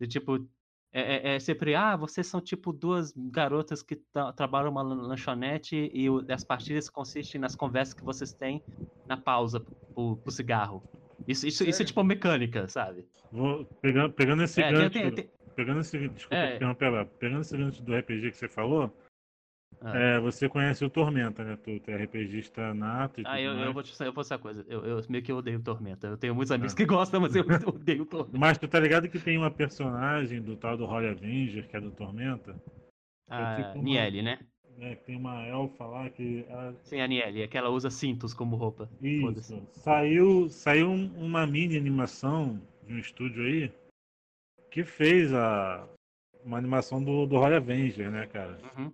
De 0.00 0.06
tipo, 0.06 0.36
é, 0.92 1.32
é- 1.32 1.34
é 1.34 1.38
sempre, 1.40 1.74
ah, 1.74 1.96
vocês 1.96 2.26
são 2.28 2.40
tipo 2.40 2.72
duas 2.72 3.12
garotas 3.16 3.82
que 3.82 3.96
tra- 3.96 4.32
trabalham 4.32 4.70
uma 4.70 4.80
lan- 4.80 5.02
lanchonete 5.08 5.90
e 5.92 6.08
o- 6.08 6.24
as 6.32 6.44
partidas 6.44 6.88
consistem 6.88 7.40
nas 7.40 7.56
conversas 7.56 7.92
que 7.94 8.04
vocês 8.04 8.32
têm 8.32 8.62
na 9.08 9.16
pausa 9.16 9.60
pro, 9.60 10.16
pro 10.16 10.30
cigarro. 10.30 10.82
Isso, 11.26 11.46
isso, 11.46 11.64
isso 11.68 11.82
é 11.82 11.84
tipo 11.84 12.02
mecânica, 12.04 12.68
sabe? 12.68 13.06
Vou, 13.32 13.64
pegando, 13.82 14.12
pegando 14.12 14.42
esse 14.42 14.62
É, 14.62 14.70
gancho, 14.70 14.90
tem- 14.90 15.10
tem- 15.10 15.30
pegando 15.56 15.80
esse, 15.80 16.08
desculpa 16.08 16.36
É. 16.36 16.50
te 16.50 16.56
interromper 16.56 16.88
lá, 16.90 17.04
pegando 17.04 17.40
esse 17.40 17.56
gancho 17.56 17.82
do 17.82 17.94
RPG 17.94 18.30
que 18.30 18.36
você 18.36 18.48
falou, 18.48 18.94
Ah. 19.82 19.96
é, 19.98 20.20
você 20.20 20.48
conhece 20.48 20.84
o 20.84 20.90
Tormenta, 20.90 21.44
né? 21.44 21.56
Tu, 21.56 21.80
tu 21.80 21.90
é 21.90 21.96
RPGista 22.04 22.72
nato 22.72 23.20
Ah, 23.26 23.40
eu, 23.40 23.52
eu 23.52 23.72
vou 23.72 23.82
te 23.82 23.92
eu 24.02 24.12
vou 24.12 24.24
uma 24.28 24.38
coisa. 24.38 24.64
Eu, 24.68 24.84
eu 24.84 25.00
meio 25.08 25.22
que 25.22 25.32
odeio 25.32 25.60
Tormenta. 25.60 26.06
Eu 26.06 26.16
tenho 26.16 26.34
muitos 26.34 26.52
amigos 26.52 26.72
Ah. 26.72 26.76
que 26.76 26.84
gostam, 26.86 27.20
mas 27.20 27.34
eu 27.36 27.44
odeio 27.74 28.06
Tormenta. 28.06 28.38
Mas 28.38 28.56
tu 28.58 28.66
tá 28.68 28.78
ligado 28.80 29.08
que 29.08 29.18
tem 29.18 29.36
uma 29.36 29.50
personagem 29.50 30.40
do 30.40 30.56
tal 30.56 30.76
do 30.76 30.84
Holy 30.86 31.08
Avenger, 31.08 31.68
que 31.68 31.76
é 31.76 31.80
do 31.80 31.90
Tormenta, 31.90 32.54
A 33.28 33.56
tipo 33.56 33.74
uma- 33.74 33.82
Niele, 33.84 34.22
né? 34.22 34.38
Que 34.78 34.94
tem 34.96 35.16
uma 35.16 35.44
elfa 35.44 35.84
lá 35.86 36.08
que. 36.08 36.44
ela- 36.48 36.72
Sim, 36.84 37.00
a 37.00 37.06
Niele, 37.08 37.42
é 37.42 37.48
que 37.48 37.58
ela 37.58 37.68
usa 37.68 37.90
cintos 37.90 38.32
como 38.32 38.54
roupa. 38.54 38.88
Isso. 39.02 39.60
Saiu, 39.72 40.48
saiu 40.48 40.88
um- 40.88 41.10
uma 41.18 41.44
mini 41.46 41.76
animação 41.76 42.60
de 42.86 42.94
um 42.94 42.98
estúdio 42.98 43.42
aí 43.44 43.72
que 44.70 44.84
fez 44.84 45.32
a, 45.34 45.88
uma 46.44 46.56
animação 46.58 47.02
do, 47.02 47.26
do 47.26 47.36
Holy 47.36 47.56
Avenger, 47.56 48.08
né, 48.10 48.26
cara? 48.26 48.58
Uhum. 48.76 48.92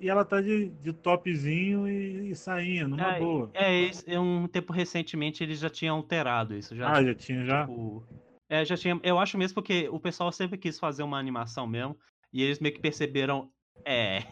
E 0.00 0.08
ela 0.08 0.24
tá 0.24 0.40
de, 0.40 0.68
de 0.68 0.92
topzinho 0.92 1.86
e, 1.88 2.30
e 2.30 2.34
sainha, 2.34 2.88
numa 2.88 3.16
É, 3.16 3.18
boa. 3.20 3.50
É, 3.54 3.90
é 4.06 4.18
um 4.18 4.48
tempo 4.48 4.72
recentemente 4.72 5.42
eles 5.44 5.60
já 5.60 5.70
tinham 5.70 5.96
alterado 5.96 6.56
isso. 6.56 6.74
Já, 6.74 6.90
Ah, 6.92 7.04
já 7.04 7.14
tinha 7.14 7.44
já? 7.44 7.66
tipo, 7.66 8.02
é, 8.48 8.64
já 8.64 8.76
tinha. 8.76 8.98
Eu 9.04 9.18
acho 9.18 9.38
mesmo 9.38 9.54
porque 9.54 9.88
o 9.90 10.00
pessoal 10.00 10.32
sempre 10.32 10.58
quis 10.58 10.78
fazer 10.78 11.04
uma 11.04 11.18
animação 11.18 11.66
mesmo. 11.68 11.96
E 12.32 12.42
eles 12.42 12.58
meio 12.58 12.74
que 12.74 12.80
perceberam. 12.80 13.48
É. 13.84 14.22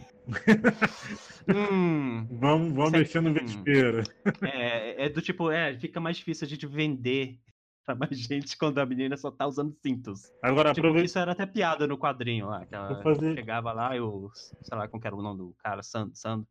hum, 1.48 2.26
Vamos, 2.30 2.72
vamos 2.74 2.90
mexer 2.92 3.20
no 3.20 3.30
hum. 3.30 3.34
vespeiro. 3.34 4.02
é, 4.42 5.04
é 5.06 5.08
do 5.08 5.20
tipo, 5.22 5.50
é, 5.50 5.78
fica 5.78 6.00
mais 6.00 6.16
difícil 6.16 6.46
a 6.46 6.48
gente 6.48 6.66
vender 6.66 7.38
pra 7.84 7.94
mais 7.94 8.18
gente 8.18 8.56
quando 8.58 8.78
a 8.78 8.86
menina 8.86 9.16
só 9.16 9.30
tá 9.30 9.46
usando 9.46 9.72
cintos. 9.80 10.32
Agora, 10.42 10.72
Tipo, 10.72 10.86
aproveita. 10.88 11.06
isso 11.06 11.18
era 11.18 11.32
até 11.32 11.46
piada 11.46 11.86
no 11.86 11.96
quadrinho 11.98 12.46
lá. 12.48 12.66
Que 12.66 12.74
ela 12.74 13.02
fazer- 13.02 13.34
chegava 13.36 13.72
lá 13.72 13.96
e 13.96 14.00
o. 14.00 14.30
Sei 14.34 14.76
lá 14.76 14.88
como 14.88 15.00
que 15.00 15.06
era 15.06 15.14
o 15.16 15.22
nome 15.22 15.38
do 15.38 15.54
cara, 15.58 15.82
Sando. 15.82 16.16
Sando. 16.16 16.46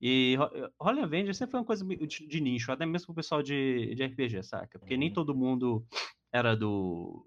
E 0.00 0.36
Ho- 0.38 0.70
Holy 0.78 1.00
Avenger 1.00 1.34
sempre 1.34 1.50
foi 1.52 1.60
uma 1.60 1.66
coisa 1.66 1.84
de, 1.84 2.06
de 2.28 2.40
nicho, 2.40 2.70
até 2.70 2.86
mesmo 2.86 3.06
pro 3.06 3.16
pessoal 3.16 3.42
de, 3.42 3.92
de 3.96 4.04
RPG, 4.04 4.44
saca? 4.44 4.78
Porque 4.78 4.96
nem 4.96 5.08
Uhum. 5.08 5.14
todo 5.14 5.34
mundo 5.34 5.84
era 6.32 6.54
do. 6.54 7.26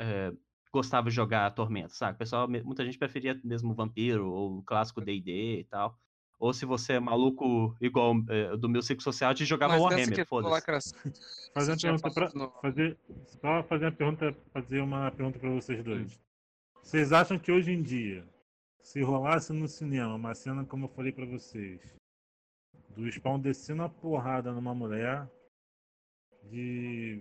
é, 0.00 0.32
gostava 0.72 1.08
de 1.08 1.14
jogar 1.16 1.50
Tormenta? 1.54 2.10
O 2.10 2.14
pessoal, 2.14 2.48
muita 2.48 2.84
gente 2.84 2.98
preferia 2.98 3.38
mesmo 3.44 3.74
Vampiro 3.74 4.30
ou 4.30 4.58
o 4.58 4.62
clássico 4.62 5.00
DD 5.00 5.60
e 5.60 5.64
tal. 5.64 5.98
ou 6.38 6.52
se 6.52 6.64
você 6.64 6.94
é 6.94 7.00
maluco 7.00 7.76
igual 7.80 8.14
é, 8.28 8.56
do 8.56 8.68
meu 8.68 8.80
ciclo 8.82 9.02
social, 9.02 9.34
te 9.34 9.44
jogava 9.44 9.74
Mas 9.74 9.82
nessa 9.82 9.94
Warhammer, 9.94 10.26
foda-se. 10.26 10.94
Fazer 11.54 11.72
uma 11.72 11.78
pergunta 11.78 12.10
pra, 12.10 12.50
fazer, 12.60 12.96
só 13.40 13.62
fazer 13.64 13.84
uma 13.86 13.92
pergunta, 13.92 14.36
fazer 14.52 14.80
uma 14.80 15.10
pergunta 15.10 15.38
para 15.38 15.50
vocês 15.50 15.80
Hum. 15.80 15.82
dois. 15.82 16.20
Vocês 16.82 17.12
acham 17.12 17.38
que 17.38 17.50
hoje 17.50 17.72
em 17.72 17.82
dia, 17.82 18.24
se 18.82 19.02
rolasse 19.02 19.52
no 19.52 19.66
cinema 19.66 20.14
uma 20.14 20.34
cena 20.34 20.64
como 20.64 20.84
eu 20.84 20.88
falei 20.90 21.12
para 21.12 21.26
vocês, 21.26 21.96
do 22.90 23.10
Spawn 23.10 23.40
descendo 23.40 23.82
a 23.82 23.88
porrada 23.88 24.52
numa 24.52 24.74
mulher, 24.74 25.28
de 26.44 27.20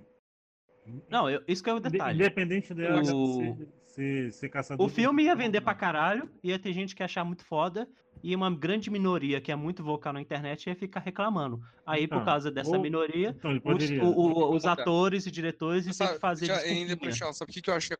Não, 1.09 1.29
eu- 1.29 1.43
isso 1.47 1.63
que 1.63 1.69
é 1.69 1.73
o 1.73 1.79
detalhe. 1.79 2.15
independente 2.15 2.73
dela 2.73 3.01
O- 3.13 3.33
ser, 3.35 3.67
ser, 3.85 4.33
ser 4.33 4.49
caçador 4.49 4.85
O 4.85 4.89
filme 4.89 5.23
ia 5.23 5.35
vender 5.35 5.61
pra 5.61 5.73
caralho, 5.75 6.29
ia 6.43 6.57
ter 6.59 6.73
gente 6.73 6.95
que 6.95 7.01
ia 7.01 7.05
achar 7.05 7.23
muito 7.23 7.45
foda, 7.45 7.87
e 8.23 8.35
uma 8.35 8.49
grande 8.53 8.89
minoria 8.89 9.39
que 9.39 9.51
é 9.51 9.55
muito 9.55 9.83
vocal 9.83 10.11
na 10.13 10.21
internet 10.21 10.67
ia 10.67 10.75
ficar 10.75 10.99
reclamando. 11.01 11.61
Aí, 11.85 12.07
por 12.07 12.15
Então, 12.15 12.25
causa 12.25 12.51
dessa 12.51 12.75
ou- 12.75 12.81
minoria, 12.81 13.29
Então, 13.37 13.51
os, 13.63 13.89
o- 13.91 14.03
o- 14.05 14.55
os 14.55 14.65
atores 14.65 15.25
e 15.25 15.31
diretores 15.31 15.85
iam 15.85 15.93
ter 16.07 16.13
que 16.15 16.19
fazer 16.19 16.45
já, 16.47 16.55
em 16.55 16.57
desculpinha. 16.85 16.87
Leprechaun, 16.89 17.33
sabe 17.33 17.51
o 17.51 17.53
que, 17.53 17.61
que 17.61 17.69
eu 17.69 17.75
acho 17.75 17.89
que? 17.89 17.95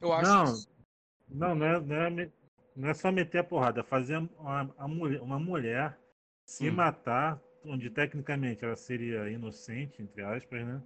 Eu 0.00 0.12
acho 0.12 0.30
Não, 0.30 0.44
que 0.54 1.34
não, 1.34 1.54
não 1.54 1.66
é, 1.66 1.80
não, 1.80 1.96
é, 1.96 2.30
não 2.76 2.88
é 2.88 2.94
só 2.94 3.10
meter 3.12 3.38
a 3.38 3.44
porrada, 3.44 3.80
é 3.80 3.84
fazer 3.84 4.16
uma, 4.18 4.74
a 4.76 4.88
mulher, 4.88 5.20
uma 5.22 5.38
mulher 5.38 5.98
se 6.44 6.68
Hum. 6.68 6.74
matar, 6.74 7.40
onde 7.64 7.88
tecnicamente 7.88 8.64
ela 8.64 8.76
seria 8.76 9.30
inocente, 9.30 10.02
entre 10.02 10.22
aspas, 10.22 10.66
né? 10.66 10.82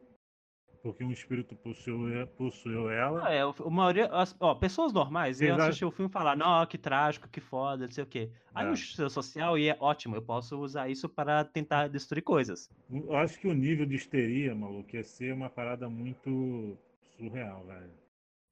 Porque 0.86 1.02
um 1.02 1.10
espírito 1.10 1.56
possuiu, 1.56 2.24
possuiu 2.28 2.88
ela. 2.88 3.26
Ah, 3.26 3.32
É, 3.32 3.44
o- 3.44 3.52
a 3.58 3.70
maioria, 3.70 4.06
as, 4.06 4.36
ó, 4.38 4.54
pessoas 4.54 4.92
normais 4.92 5.40
iam 5.40 5.54
Exato. 5.56 5.62
assistir 5.64 5.84
o 5.84 5.90
filme 5.90 6.08
e 6.08 6.12
falar, 6.12 6.36
não, 6.36 6.64
que 6.64 6.78
trágico, 6.78 7.28
que 7.28 7.40
foda, 7.40 7.86
não 7.86 7.90
sei 7.92 8.04
o 8.04 8.06
quê. 8.06 8.30
Aí 8.54 8.64
É. 8.64 8.70
o 8.70 8.76
justiça 8.76 9.08
social 9.08 9.58
e 9.58 9.68
é 9.68 9.76
ótimo, 9.80 10.14
eu 10.14 10.22
posso 10.22 10.56
usar 10.60 10.88
isso 10.88 11.08
para 11.08 11.44
tentar 11.44 11.88
destruir 11.88 12.22
coisas. 12.22 12.70
Eu 12.88 13.16
acho 13.16 13.36
que 13.40 13.48
o 13.48 13.52
nível 13.52 13.84
de 13.84 13.96
histeria, 13.96 14.54
maluco, 14.54 14.94
ia 14.94 15.02
ser 15.02 15.34
uma 15.34 15.50
parada 15.50 15.88
muito 15.88 16.78
surreal, 17.18 17.64
velho. 17.66 17.90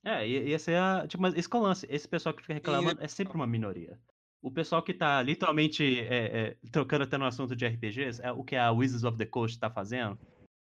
É, 0.04 0.26
ia, 0.26 0.42
ia 0.42 0.58
ser 0.58 0.74
a, 0.76 1.06
tipo, 1.06 1.22
mas 1.22 1.34
esse 1.36 1.48
é 1.48 1.56
o 1.56 1.60
lance, 1.60 1.86
esse 1.88 2.08
pessoal 2.08 2.34
que 2.34 2.42
fica 2.42 2.54
reclamando 2.54 3.00
é 3.00 3.06
sempre 3.06 3.34
uma 3.36 3.46
minoria. 3.46 3.96
O 4.42 4.50
pessoal 4.50 4.82
que 4.82 4.92
tá 4.92 5.22
literalmente 5.22 6.00
é, 6.00 6.16
é, 6.50 6.56
trocando 6.72 7.04
até 7.04 7.16
no 7.16 7.24
assunto 7.26 7.54
de 7.54 7.64
RPGs, 7.64 8.20
é 8.22 8.32
o 8.32 8.42
que 8.42 8.56
a 8.56 8.70
Wizards 8.72 9.04
of 9.04 9.16
the 9.16 9.24
Coast 9.24 9.58
tá 9.58 9.70
fazendo, 9.70 10.18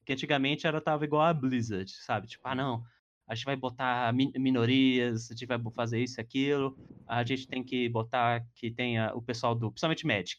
que 0.10 0.14
antigamente 0.14 0.66
ela 0.66 0.82
tava 0.82 1.06
igual 1.06 1.22
a 1.24 1.34
Blizzard, 1.34 1.92
sabe? 2.04 2.28
Tipo, 2.28 2.48
ah 2.48 2.56
não, 2.56 2.84
a 3.28 3.36
gente 3.36 3.46
vai 3.46 3.56
botar 3.56 4.12
min- 4.14 4.32
minorias, 4.38 5.30
a 5.32 5.34
gente 5.36 5.46
vai 5.46 5.60
fazer 5.76 6.02
isso 6.04 6.20
e 6.20 6.22
aquilo, 6.22 6.76
a 7.08 7.24
gente 7.24 7.48
tem 7.48 7.64
que 7.64 7.88
botar 7.90 8.44
que 8.56 8.72
tenha 8.72 9.14
o 9.16 9.22
pessoal 9.22 9.54
do, 9.56 9.72
principalmente 9.72 10.06
Magic. 10.08 10.38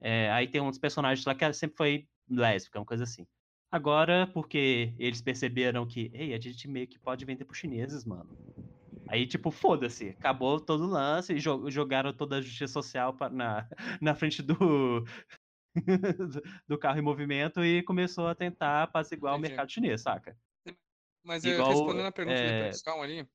É, 0.00 0.30
aí 0.32 0.48
tem 0.48 0.60
uns 0.60 0.78
personagens 0.78 1.24
lá 1.26 1.34
que 1.34 1.52
sempre 1.54 1.76
foi 1.76 2.08
lésbica, 2.28 2.78
uma 2.78 2.86
coisa 2.86 3.04
assim. 3.04 3.26
Agora, 3.70 4.26
porque 4.32 4.94
eles 4.98 5.22
perceberam 5.22 5.86
que, 5.86 6.10
ei, 6.14 6.34
a 6.34 6.40
gente 6.40 6.68
meio 6.68 6.86
que 6.88 6.98
pode 6.98 7.24
vender 7.24 7.44
pros 7.44 7.58
chineses, 7.58 8.04
mano. 8.04 8.30
Aí, 9.08 9.26
tipo, 9.26 9.50
foda-se, 9.50 10.10
acabou 10.10 10.60
todo 10.60 10.84
o 10.84 10.88
lance 10.88 11.34
e 11.34 11.38
jo- 11.40 11.70
jogaram 11.70 12.12
toda 12.14 12.38
a 12.38 12.40
justiça 12.42 12.68
social 12.72 13.14
pa- 13.16 13.28
na, 13.30 13.68
na 14.02 14.14
frente 14.14 14.42
do, 14.42 15.04
do- 16.68 16.78
carro 16.78 16.98
em 16.98 17.02
movimento 17.02 17.64
e 17.64 17.82
começou 17.82 18.26
a 18.28 18.34
tentar 18.34 18.82
apaziguar 18.84 19.34
o 19.34 19.38
Entendi. 19.38 19.40
mercado 19.40 19.70
chinês, 19.70 20.02
saca? 20.02 20.38
Mas 21.22 21.44
eh, 21.44 21.60
Igual, 21.60 21.62
respondendo 21.62 22.06
a 22.06 22.12
pergunta 22.12 22.40
é, 22.40 22.46
do 22.46 22.46
Leprechaun 22.48 23.02
ali, 23.02 23.28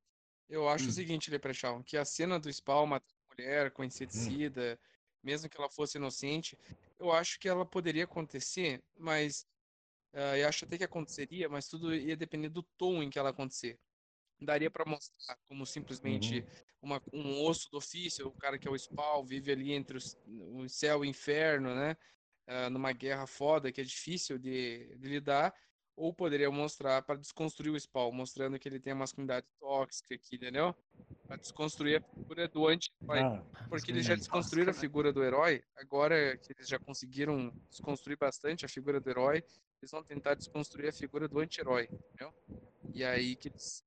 eu 0.49 0.69
acho 0.69 0.85
Hum. 0.85 0.91
o 0.91 0.93
seguinte, 0.93 1.31
Leprechaun, 1.31 1.83
que 1.83 1.97
a 1.97 2.05
cena 2.05 2.39
do 2.39 2.51
Spawn 2.51 2.87
matando 2.87 3.13
a 3.31 3.35
mulher 3.35 3.71
com 3.71 3.83
inseticida, 3.83 4.79
mesmo 5.23 5.49
que 5.49 5.57
ela 5.59 5.69
fosse 5.71 5.97
inocente, 5.99 6.57
eu 6.99 7.11
acho 7.11 7.39
que 7.39 7.49
ela 7.49 7.65
poderia 7.65 8.05
acontecer, 8.05 8.83
mas 8.97 9.47
ah, 10.13 10.37
eu 10.37 10.47
acho 10.49 10.65
até 10.65 10.77
que 10.77 10.83
aconteceria, 10.85 11.49
mas 11.49 11.67
tudo 11.69 11.95
ia 11.95 12.17
depender 12.17 12.49
do 12.49 12.63
tom 12.77 13.03
em 13.03 13.09
que 13.09 13.19
ela 13.19 13.29
acontecer. 13.31 13.79
Daria 14.41 14.71
pra 14.71 14.85
mostrar 14.85 15.37
como 15.47 15.65
simplesmente 15.65 16.45
uma- 16.81 17.01
um 17.13 17.43
osso 17.45 17.69
do 17.71 17.77
ofício, 17.77 18.27
o 18.27 18.35
cara 18.35 18.57
que 18.59 18.67
é 18.67 18.71
o 18.71 18.77
Spawn 18.77 19.25
vive 19.25 19.51
ali 19.51 19.73
entre 19.73 19.97
os- 19.97 20.17
o 20.25 20.67
céu 20.69 21.03
e 21.03 21.07
o 21.07 21.09
inferno, 21.09 21.75
né? 21.75 21.97
Ah, 22.51 22.67
numa 22.67 22.91
guerra 22.91 23.27
foda 23.27 23.71
que 23.71 23.79
é 23.79 23.83
difícil 23.83 24.39
de, 24.39 24.95
de 24.97 25.07
lidar, 25.07 25.53
ou 25.95 26.11
poderia 26.11 26.49
mostrar 26.49 27.03
para 27.03 27.19
desconstruir 27.19 27.71
o 27.71 27.79
Spawn, 27.79 28.11
mostrando 28.11 28.57
que 28.57 28.67
ele 28.67 28.79
tem 28.79 28.91
a 28.91 28.95
masculinidade 28.95 29.45
tóxica 29.59 30.15
aqui, 30.15 30.35
entendeu? 30.35 30.75
Para 31.27 31.37
desconstruir 31.37 31.97
a 31.97 32.01
figura 32.01 32.47
do 32.47 32.67
anti-herói. 32.67 33.19
Ah, 33.19 33.67
Porque 33.69 33.91
eles 33.91 34.03
já 34.03 34.15
desconstruíram 34.15 34.71
a 34.71 34.73
figura 34.73 35.13
do 35.13 35.23
herói, 35.23 35.61
agora 35.77 36.35
que 36.37 36.51
eles 36.53 36.67
já 36.67 36.79
conseguiram 36.79 37.53
desconstruir 37.69 38.17
bastante 38.17 38.65
a 38.65 38.69
figura 38.69 38.99
do 38.99 39.07
herói, 39.11 39.43
eles 39.79 39.91
vão 39.91 40.03
tentar 40.03 40.33
desconstruir 40.33 40.89
a 40.89 40.93
figura 40.93 41.27
do 41.27 41.39
anti-herói, 41.39 41.87
entendeu? 41.91 42.33
E 42.95 43.03
aí 43.03 43.35
que 43.35 43.49
eles. 43.49 43.83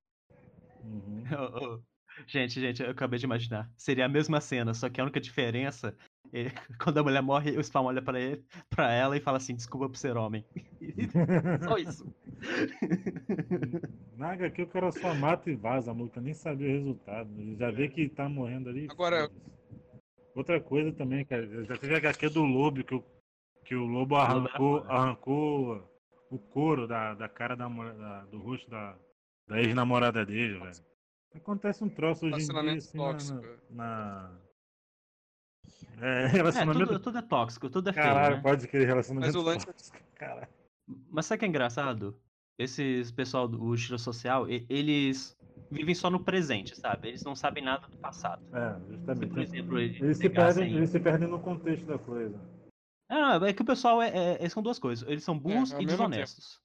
uhum. 0.84 1.24
Gente, 2.28 2.60
gente, 2.60 2.82
eu 2.82 2.90
acabei 2.90 3.18
de 3.18 3.24
imaginar. 3.24 3.70
Seria 3.76 4.04
a 4.04 4.08
mesma 4.08 4.38
cena, 4.40 4.74
só 4.74 4.90
que 4.90 5.00
a 5.00 5.04
única 5.04 5.18
diferença 5.18 5.96
é 6.32 6.44
quando 6.82 6.98
a 6.98 7.02
mulher 7.02 7.22
morre, 7.22 7.56
o 7.56 7.62
Spawn 7.62 7.86
olha 7.86 8.02
pra, 8.02 8.18
ele, 8.20 8.42
pra 8.70 8.90
ela 8.92 9.16
e 9.16 9.20
fala 9.20 9.36
assim, 9.38 9.54
desculpa 9.54 9.88
por 9.88 9.96
ser 9.96 10.16
homem. 10.16 10.44
Só 11.64 11.76
isso. 11.78 12.12
Na 14.16 14.32
HQ 14.32 14.62
o 14.62 14.66
cara 14.66 14.90
só 14.92 15.14
mata 15.14 15.50
e 15.50 15.54
vaza, 15.54 15.92
maluco, 15.94 16.20
nem 16.20 16.34
sabia 16.34 16.68
o 16.68 16.72
resultado. 16.72 17.30
Ele 17.38 17.56
já 17.56 17.70
vê 17.70 17.88
que 17.88 18.08
tá 18.08 18.28
morrendo 18.28 18.68
ali. 18.68 18.88
Agora-. 18.90 19.30
Outra 20.34 20.60
coisa 20.60 20.92
também, 20.92 21.24
cara, 21.24 21.46
já 21.64 21.76
teve 21.76 21.94
a 21.94 21.98
HQ 21.98 22.30
do 22.30 22.42
Lobo, 22.42 22.82
que 22.82 22.94
o, 22.94 23.04
que 23.64 23.74
o 23.74 23.84
Lobo 23.84 24.16
arrancou, 24.16 24.80
foda. 24.80 24.92
arrancou 24.92 25.88
o 26.30 26.38
couro 26.38 26.86
da, 26.88 27.14
da 27.14 27.28
cara 27.28 27.54
da, 27.54 27.68
da- 27.68 28.24
do 28.24 28.38
rosto 28.38 28.68
da, 28.70 28.96
da 29.46 29.60
ex-namorada 29.60 30.24
dele, 30.24 30.58
velho. 30.58 30.72
Acontece 31.34 31.84
um 31.84 31.88
troço 31.88 32.26
hoje 32.26 32.44
em 32.44 32.48
dia 32.48 32.72
assim 32.76 32.96
na- 32.98 33.04
tóxico. 33.04 33.40
na. 33.70 33.84
na... 34.30 34.38
É, 36.00 36.24
É, 36.24 36.26
relacionamento. 36.26 36.86
tudo, 36.86 36.98
tudo 37.00 37.18
é 37.18 37.22
tóxico, 37.22 37.70
tudo 37.70 37.90
é 37.90 37.92
feio, 37.92 38.06
Caralho, 38.06 38.36
né? 38.36 38.42
pode 38.42 38.66
querer 38.68 38.86
relacionamento 38.86 39.32
Mas 39.34 39.42
o 39.42 39.46
lance- 39.46 39.66
tóxico. 39.66 39.98
Caralho. 40.14 40.48
Mas 41.10 41.26
sabe 41.26 41.36
o 41.36 41.38
que 41.40 41.44
é 41.44 41.48
engraçado? 41.48 42.16
Esses 42.58 43.10
pessoal 43.12 43.46
do 43.48 43.74
estilo 43.74 43.98
social, 43.98 44.48
e- 44.50 44.66
eles 44.68 45.36
vivem 45.70 45.94
só 45.94 46.10
no 46.10 46.20
presente, 46.20 46.76
sabe? 46.76 47.08
Eles 47.08 47.22
não 47.24 47.34
sabem 47.34 47.62
nada 47.64 47.86
do 47.86 47.96
passado. 47.96 48.42
É, 48.52 48.74
Se, 48.74 48.80
por 48.80 48.96
justamente. 48.96 49.40
exemplo, 49.40 49.78
eles 49.78 50.00
Eles 50.00 50.18
se, 50.18 50.28
perdem, 50.28 50.74
eles 50.74 50.90
se 50.90 51.00
perdem 51.00 51.28
no 51.28 51.38
contexto 51.38 51.86
da 51.86 51.98
coisa. 51.98 52.38
Ah, 53.08 53.38
é 53.46 53.52
que 53.52 53.62
o 53.62 53.64
pessoal 53.64 54.02
é, 54.02 54.36
é- 54.40 54.48
são 54.48 54.62
duas 54.62 54.78
coisas. 54.78 55.06
Eles 55.08 55.22
são 55.24 55.38
burros 55.38 55.72
ao 55.72 55.80
e 55.82 55.86
desonestos. 55.86 56.60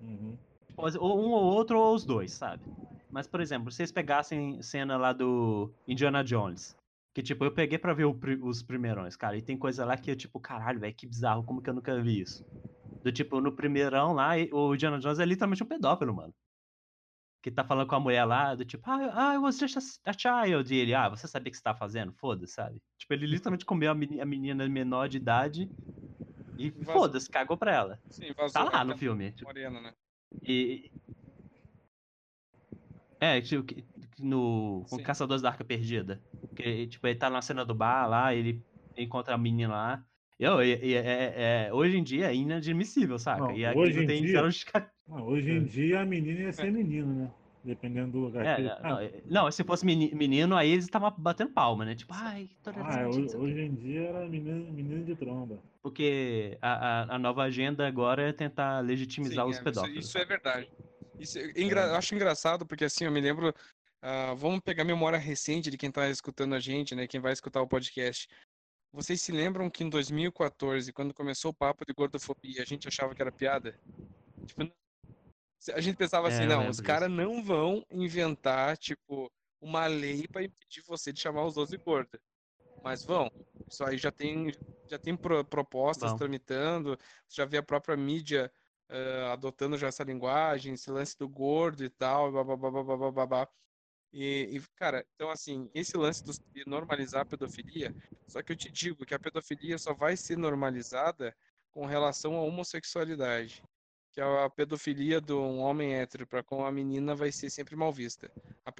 Uhum. 0.00 0.36
Ou 0.76 1.18
um 1.20 1.30
ou 1.32 1.42
outro, 1.44 1.78
ou 1.78 1.94
os 1.94 2.04
dois, 2.04 2.32
sabe? 2.32 2.62
Mas, 3.10 3.26
por 3.26 3.40
exemplo, 3.40 3.70
se 3.70 3.78
vocês 3.78 3.90
pegassem 3.90 4.62
cena 4.62 4.96
lá 4.96 5.12
do 5.12 5.72
Indiana 5.86 6.22
Jones, 6.22 6.76
que, 7.18 7.22
tipo, 7.24 7.44
eu 7.44 7.52
peguei 7.52 7.76
pra 7.78 7.92
ver 7.92 8.04
o 8.04 8.16
os 8.44 8.62
primeirões, 8.62 9.16
cara, 9.16 9.36
e 9.36 9.42
tem 9.42 9.58
coisa 9.58 9.84
lá 9.84 9.96
que 9.96 10.08
eu, 10.08 10.14
tipo, 10.14 10.38
caralho, 10.38 10.78
velho, 10.78 10.94
que 10.94 11.04
bizarro, 11.04 11.42
como 11.44 11.60
que 11.60 11.68
eu 11.68 11.74
nunca 11.74 12.00
vi 12.00 12.20
isso? 12.20 12.44
Do 13.02 13.10
tipo, 13.10 13.40
no 13.40 13.50
primeirão 13.56 14.12
lá, 14.12 14.34
o 14.52 14.72
Indiana 14.72 15.00
Jones 15.00 15.18
é 15.18 15.24
literalmente 15.24 15.64
um 15.64 15.66
pedófilo, 15.66 16.14
mano. 16.14 16.32
Que 17.42 17.50
tá 17.50 17.64
falando 17.64 17.88
com 17.88 17.96
a 17.96 18.00
mulher 18.00 18.24
lá, 18.24 18.54
do 18.54 18.64
tipo, 18.64 18.88
ah, 18.88 19.34
I 19.34 19.38
was 19.38 19.58
just 19.58 20.00
a, 20.04 20.12
child. 20.12 20.72
E 20.72 20.78
ele, 20.78 20.94
ah, 20.94 21.08
você 21.08 21.26
sabia 21.26 21.48
o 21.48 21.50
que 21.50 21.56
você 21.56 21.62
tá 21.62 21.74
fazendo? 21.74 22.12
Foda-se, 22.12 22.52
sabe? 22.52 22.80
Tipo, 22.96 23.14
ele 23.14 23.26
literalmente 23.58 23.64
comeu 23.64 23.90
a 23.90 23.94
meni- 23.96 24.20
a 24.20 24.24
menina 24.26 24.68
menor 24.68 25.08
de 25.08 25.16
idade 25.16 25.68
e 26.56 26.70
foda-se, 26.84 27.28
cagou 27.28 27.56
pra 27.56 27.74
ela. 27.74 28.00
Sim, 28.10 28.32
vazou. 28.32 28.52
Tá 28.64 28.70
lá 28.70 28.84
no 28.84 28.96
filme. 28.96 29.34
Morena, 29.42 29.80
né? 29.80 29.92
E. 30.44 30.92
É, 33.20 33.40
tipo, 33.40 33.64
no. 34.20 34.84
Com 34.88 34.98
Sim. 34.98 35.02
Caçadores 35.02 35.42
da 35.42 35.48
Arca 35.50 35.64
Perdida. 35.64 36.22
Que, 36.58 36.88
tipo, 36.88 37.06
ele 37.06 37.16
tá 37.18 37.30
na 37.30 37.40
cena 37.40 37.64
do 37.64 37.72
bar 37.72 38.08
lá, 38.08 38.34
ele 38.34 38.60
encontra 38.96 39.34
a 39.34 39.38
menina 39.38 39.72
lá. 39.72 40.04
Eu, 40.40 40.60
e- 40.60 40.74
e- 40.90 40.94
é, 40.94 41.66
é- 41.68 41.72
hoje 41.72 41.96
em 41.96 42.02
dia 42.02 42.26
é 42.26 42.34
inadmissível, 42.34 43.16
saca? 43.16 43.46
Não, 43.46 43.56
e 43.56 43.64
aqui 43.64 43.78
hoje 43.78 44.06
tem 44.06 44.24
dia-. 44.24 44.40
Ah, 44.40 44.84
hoje 45.22 45.50
em 45.52 45.64
dia 45.64 46.00
a 46.00 46.04
menina 46.04 46.40
ia 46.40 46.52
ser 46.52 46.72
menino, 46.72 47.14
né? 47.14 47.30
Dependendo 47.62 48.10
do 48.12 48.18
lugar. 48.20 48.56
que- 48.56 48.62
É, 48.62 48.70
ah, 48.72 48.88
não, 48.88 48.98
é- 49.00 49.22
não, 49.26 49.50
se 49.52 49.62
fosse 49.62 49.86
meni- 49.86 50.12
menino, 50.14 50.56
aí 50.56 50.70
eles 50.70 50.84
estavam 50.84 51.12
batendo 51.16 51.52
palma, 51.52 51.84
né? 51.84 51.94
Tipo, 51.94 52.12
ai, 52.14 52.50
ah, 52.66 53.00
é, 53.00 53.02
não 53.02 53.10
hoje, 53.10 53.36
hoje 53.36 53.60
em 53.60 53.74
dia 53.74 54.00
era 54.00 54.28
menino, 54.28 54.72
menino 54.72 55.04
de 55.04 55.14
tromba. 55.14 55.60
Porque 55.80 56.58
a, 56.60 56.72
a, 57.12 57.14
a 57.14 57.18
nova 57.20 57.44
agenda 57.44 57.86
agora 57.86 58.28
é 58.28 58.32
tentar 58.32 58.80
legitimizar 58.80 59.44
Sim, 59.44 59.50
os 59.50 59.56
é, 59.56 59.60
isso- 59.60 59.64
pedófilos. 59.64 60.06
Isso, 60.06 60.18
é 60.18 60.24
verdade. 60.24 60.68
Isso 61.20 61.38
é 61.38 61.52
engra- 61.56 61.86
eu 61.86 61.94
acho 61.94 62.14
engraçado 62.14 62.66
porque 62.66 62.84
assim, 62.84 63.04
eu 63.04 63.12
me 63.12 63.20
lembro. 63.20 63.54
Ah, 64.00 64.34
vamos 64.34 64.60
pegar 64.60 64.82
a 64.82 64.86
memória 64.86 65.18
recente 65.18 65.70
de 65.70 65.76
quem 65.76 65.90
tá 65.90 66.08
escutando 66.08 66.54
a 66.54 66.60
gente, 66.60 66.94
né? 66.94 67.06
Quem 67.06 67.20
vai 67.20 67.32
escutar 67.32 67.60
o 67.60 67.68
podcast. 67.68 68.28
Vocês 68.92 69.20
se 69.20 69.32
lembram 69.32 69.68
que 69.68 69.84
em 69.84 69.90
2014, 69.90 70.92
quando 70.92 71.12
começou 71.12 71.50
o 71.50 71.54
papo 71.54 71.84
de 71.86 71.92
gordofobia, 71.92 72.62
a 72.62 72.64
gente 72.64 72.88
achava 72.88 73.14
que 73.14 73.20
era 73.20 73.32
piada? 73.32 73.78
Tipo, 74.46 74.72
a 75.74 75.80
gente 75.80 75.96
pensava 75.96 76.28
É, 76.28 76.32
assim, 76.32 76.46
não, 76.46 76.68
os 76.68 76.80
caras 76.80 77.10
não 77.10 77.42
vão 77.42 77.84
inventar, 77.90 78.76
tipo, 78.78 79.30
uma 79.60 79.86
lei 79.86 80.26
pra 80.28 80.42
impedir 80.42 80.82
você 80.86 81.12
de 81.12 81.20
chamar 81.20 81.44
os 81.44 81.56
outros 81.56 81.76
de 81.76 81.84
gorda. 81.84 82.18
Mas 82.82 83.04
vão. 83.04 83.30
Isso 83.68 83.84
aí 83.84 83.98
já 83.98 84.10
tem, 84.10 84.52
já 84.88 84.98
tem 84.98 85.16
pro, 85.16 85.44
propostas 85.44 86.14
tramitando, 86.14 86.96
já 87.28 87.44
vê 87.44 87.58
a 87.58 87.62
própria 87.62 87.96
mídia 87.96 88.50
eh, 88.88 89.28
adotando 89.32 89.76
já 89.76 89.88
essa 89.88 90.04
linguagem, 90.04 90.74
esse 90.74 90.90
lance 90.90 91.18
do 91.18 91.28
gordo 91.28 91.84
e 91.84 91.90
tal, 91.90 92.32
babá. 92.32 93.48
E, 94.12 94.56
e, 94.56 94.62
cara, 94.76 95.04
então 95.14 95.30
assim, 95.30 95.70
esse 95.74 95.96
lance 95.96 96.24
de 96.24 96.64
normalizar 96.66 97.22
a 97.22 97.26
pedofilia, 97.26 97.94
só 98.26 98.42
que 98.42 98.52
eu 98.52 98.56
te 98.56 98.70
digo 98.70 99.04
que 99.04 99.14
a 99.14 99.18
pedofilia 99.18 99.76
só 99.78 99.92
vai 99.92 100.16
ser 100.16 100.36
normalizada 100.36 101.34
com 101.70 101.86
relação 101.86 102.36
à 102.36 102.42
homossexualidade. 102.42 103.62
Que 104.12 104.20
a 104.20 104.48
pedofilia 104.50 105.20
de 105.20 105.32
um 105.32 105.58
homem 105.60 105.94
hétero 105.94 106.26
para 106.26 106.42
com 106.42 106.64
a 106.64 106.72
menina 106.72 107.14
vai 107.14 107.30
ser 107.30 107.50
sempre 107.50 107.76
mal 107.76 107.92
vista. 107.92 108.30
A 108.64 108.72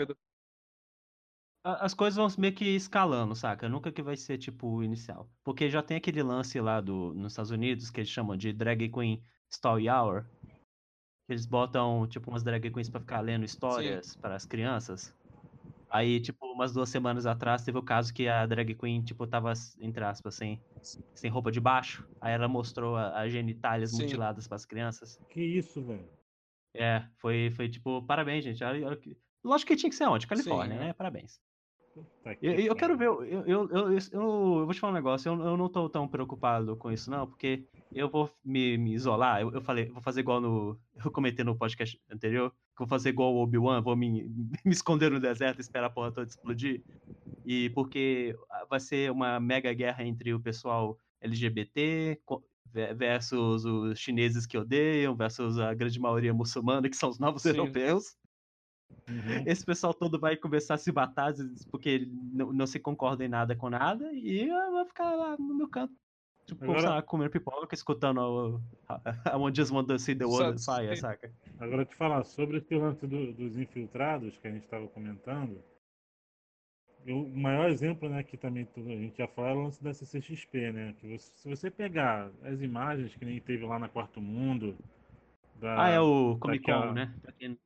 As 1.62 1.92
coisas 1.92 2.16
vão 2.16 2.28
meio 2.38 2.54
que 2.54 2.64
escalando, 2.64 3.36
saca? 3.36 3.68
Nunca 3.68 3.92
que 3.92 4.02
vai 4.02 4.16
ser 4.16 4.38
tipo 4.38 4.66
o 4.66 4.82
inicial. 4.82 5.28
Porque 5.44 5.68
já 5.68 5.82
tem 5.82 5.98
aquele 5.98 6.22
lance 6.22 6.58
lá 6.60 6.80
do, 6.80 7.12
nos 7.14 7.32
Estados 7.32 7.50
Unidos 7.50 7.90
que 7.90 8.00
eles 8.00 8.10
chamam 8.10 8.36
de 8.36 8.52
drag 8.52 8.88
queen 8.88 9.22
story 9.50 9.88
hour. 9.88 10.24
Eles 11.28 11.44
botam 11.44 12.06
tipo 12.08 12.30
umas 12.30 12.42
drag 12.42 12.70
queens 12.70 12.88
pra 12.88 13.00
ficar 13.00 13.20
lendo 13.20 13.44
histórias 13.44 14.16
para 14.16 14.34
as 14.34 14.46
crianças. 14.46 15.14
Aí, 15.90 16.20
tipo, 16.20 16.46
umas 16.46 16.72
duas 16.72 16.88
semanas 16.88 17.24
atrás 17.24 17.64
teve 17.64 17.78
o 17.78 17.82
caso 17.82 18.12
que 18.12 18.28
a 18.28 18.44
drag 18.44 18.74
queen, 18.74 19.02
tipo, 19.02 19.26
tava, 19.26 19.52
entre 19.80 20.04
aspas, 20.04 20.34
sem, 20.34 20.60
sem 21.14 21.30
roupa 21.30 21.50
de 21.50 21.60
baixo. 21.60 22.06
Aí 22.20 22.32
ela 22.34 22.46
mostrou 22.48 22.96
a- 22.96 23.22
as 23.22 23.32
genitálias 23.32 23.92
Sim. 23.92 24.02
mutiladas 24.02 24.46
pras 24.46 24.66
crianças. 24.66 25.18
Que 25.30 25.40
isso, 25.40 25.82
velho? 25.82 26.08
É, 26.74 27.02
foi, 27.16 27.50
foi 27.50 27.68
tipo, 27.68 28.02
parabéns, 28.02 28.44
gente. 28.44 28.62
Lógico 29.42 29.68
que 29.68 29.76
tinha 29.76 29.88
que 29.90 29.96
ser 29.96 30.04
onde? 30.04 30.26
Califórnia, 30.26 30.74
é. 30.74 30.78
né? 30.78 30.92
Parabéns. 30.92 31.40
Eu, 32.40 32.52
eu 32.52 32.76
quero 32.76 32.96
ver, 32.96 33.06
eu, 33.06 33.24
eu, 33.24 33.44
eu, 33.46 33.70
eu, 33.70 33.98
eu 34.12 34.64
vou 34.64 34.72
te 34.72 34.78
falar 34.78 34.92
um 34.92 34.96
negócio, 34.96 35.28
eu, 35.28 35.40
eu 35.40 35.56
não 35.56 35.68
tô 35.68 35.88
tão 35.88 36.06
preocupado 36.06 36.76
com 36.76 36.92
isso 36.92 37.10
não, 37.10 37.26
porque 37.26 37.64
eu 37.90 38.08
vou 38.08 38.30
me, 38.44 38.76
me 38.78 38.92
isolar, 38.94 39.40
eu, 39.40 39.52
eu 39.52 39.60
falei, 39.60 39.86
vou 39.86 40.00
fazer 40.02 40.20
igual 40.20 40.40
no, 40.40 40.78
eu 41.04 41.10
comentei 41.10 41.44
no 41.44 41.56
podcast 41.56 42.00
anterior, 42.10 42.54
vou 42.78 42.88
fazer 42.88 43.10
igual 43.10 43.34
o 43.34 43.42
Obi-Wan, 43.42 43.82
vou 43.82 43.96
me, 43.96 44.24
me 44.64 44.72
esconder 44.72 45.10
no 45.10 45.20
deserto 45.20 45.58
e 45.58 45.62
esperar 45.62 45.86
a 45.86 45.90
porra 45.90 46.12
toda 46.12 46.28
explodir, 46.28 46.84
e 47.44 47.70
porque 47.70 48.34
vai 48.70 48.80
ser 48.80 49.10
uma 49.12 49.40
mega 49.40 49.72
guerra 49.74 50.04
entre 50.04 50.34
o 50.34 50.40
pessoal 50.42 50.98
LGBT 51.20 52.20
versus 52.96 53.64
os 53.64 53.98
chineses 53.98 54.46
que 54.46 54.58
odeiam, 54.58 55.16
versus 55.16 55.58
a 55.58 55.74
grande 55.74 56.00
maioria 56.00 56.34
muçulmana, 56.34 56.88
que 56.90 56.96
são 56.96 57.10
os 57.10 57.18
novos 57.18 57.44
Sim. 57.44 57.48
europeus, 57.48 58.16
Uhum. 59.08 59.46
esse 59.46 59.64
pessoal 59.64 59.94
todo 59.94 60.18
vai 60.18 60.36
começar 60.36 60.74
a 60.74 60.78
se 60.78 60.92
matar 60.92 61.32
porque 61.70 62.06
não, 62.10 62.52
não 62.52 62.66
se 62.66 62.78
concorda 62.80 63.24
em 63.24 63.28
nada 63.28 63.56
com 63.56 63.70
nada 63.70 64.12
e 64.12 64.48
eu 64.48 64.70
vou 64.72 64.86
ficar 64.86 65.14
lá 65.14 65.36
no 65.38 65.54
meu 65.54 65.68
canto. 65.68 65.94
Tipo, 66.48 66.64
Agora- 66.64 66.80
sei 66.80 66.88
lá, 66.88 67.02
comendo 67.02 67.30
pipoca, 67.30 67.74
escutando 67.74 68.20
o 68.22 68.60
I 69.30 69.36
want 69.36 69.54
just 69.54 69.70
want 69.70 69.86
to 69.86 69.98
see 69.98 70.14
the 70.14 70.24
world 70.24 70.64
fire, 70.64 70.96
saca? 70.96 71.30
Agora 71.60 71.84
te 71.84 71.94
falar 71.94 72.24
sobre 72.24 72.56
esse 72.56 72.74
lance 72.74 73.06
do- 73.06 73.34
dos 73.34 73.58
infiltrados 73.58 74.34
que 74.38 74.48
a 74.48 74.50
gente 74.50 74.64
estava 74.64 74.88
comentando. 74.88 75.62
eu- 77.06 77.22
o 77.22 77.36
maior 77.38 77.70
exemplo, 77.70 78.06
né, 78.08 78.22
que 78.22 78.36
também 78.36 78.66
tudo- 78.66 78.88
a 78.90 78.96
gente 78.96 79.16
já 79.16 79.26
falou 79.28 79.50
é 79.50 79.54
o 79.54 79.62
lance 79.64 79.82
da 79.82 79.94
CCXP, 79.94 80.72
né? 80.72 80.94
Que 80.98 81.06
você- 81.06 81.32
se 81.36 81.48
você 81.48 81.70
pegar 81.70 82.30
as 82.42 82.60
imagens 82.60 83.14
que 83.14 83.24
nem 83.24 83.40
teve 83.40 83.64
lá 83.64 83.78
na 83.78 83.88
Quarto 83.88 84.20
Mundo, 84.20 84.76
da, 85.58 85.84
Ah, 85.84 85.88
é 85.90 86.00
o 86.00 86.36
Comic 86.38 86.64
Con, 86.64 86.72
daquela- 86.72 86.92
né? 86.92 87.14
Pra 87.22 87.32
quem, 87.32 87.58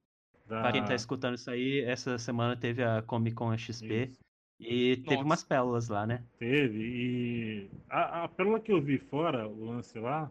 da- 0.46 0.60
pra 0.62 0.72
quem 0.72 0.84
tá 0.84 0.94
escutando 0.94 1.34
isso 1.34 1.50
aí, 1.50 1.80
essa 1.80 2.18
semana 2.18 2.56
teve 2.56 2.84
a 2.84 3.02
Comic 3.02 3.34
Con 3.34 3.56
XP 3.56 4.04
Isso. 4.04 4.20
E 4.62 4.96
teve 4.98 5.16
Nossa. 5.16 5.24
umas 5.24 5.44
pérolas 5.44 5.88
lá, 5.88 6.06
né? 6.06 6.24
Teve, 6.38 6.78
e 6.78 7.70
a, 7.88 8.24
a 8.24 8.28
pérola 8.28 8.60
que 8.60 8.72
eu 8.72 8.80
vi 8.80 8.98
fora, 8.98 9.48
o 9.48 9.64
lance 9.64 9.98
lá, 9.98 10.30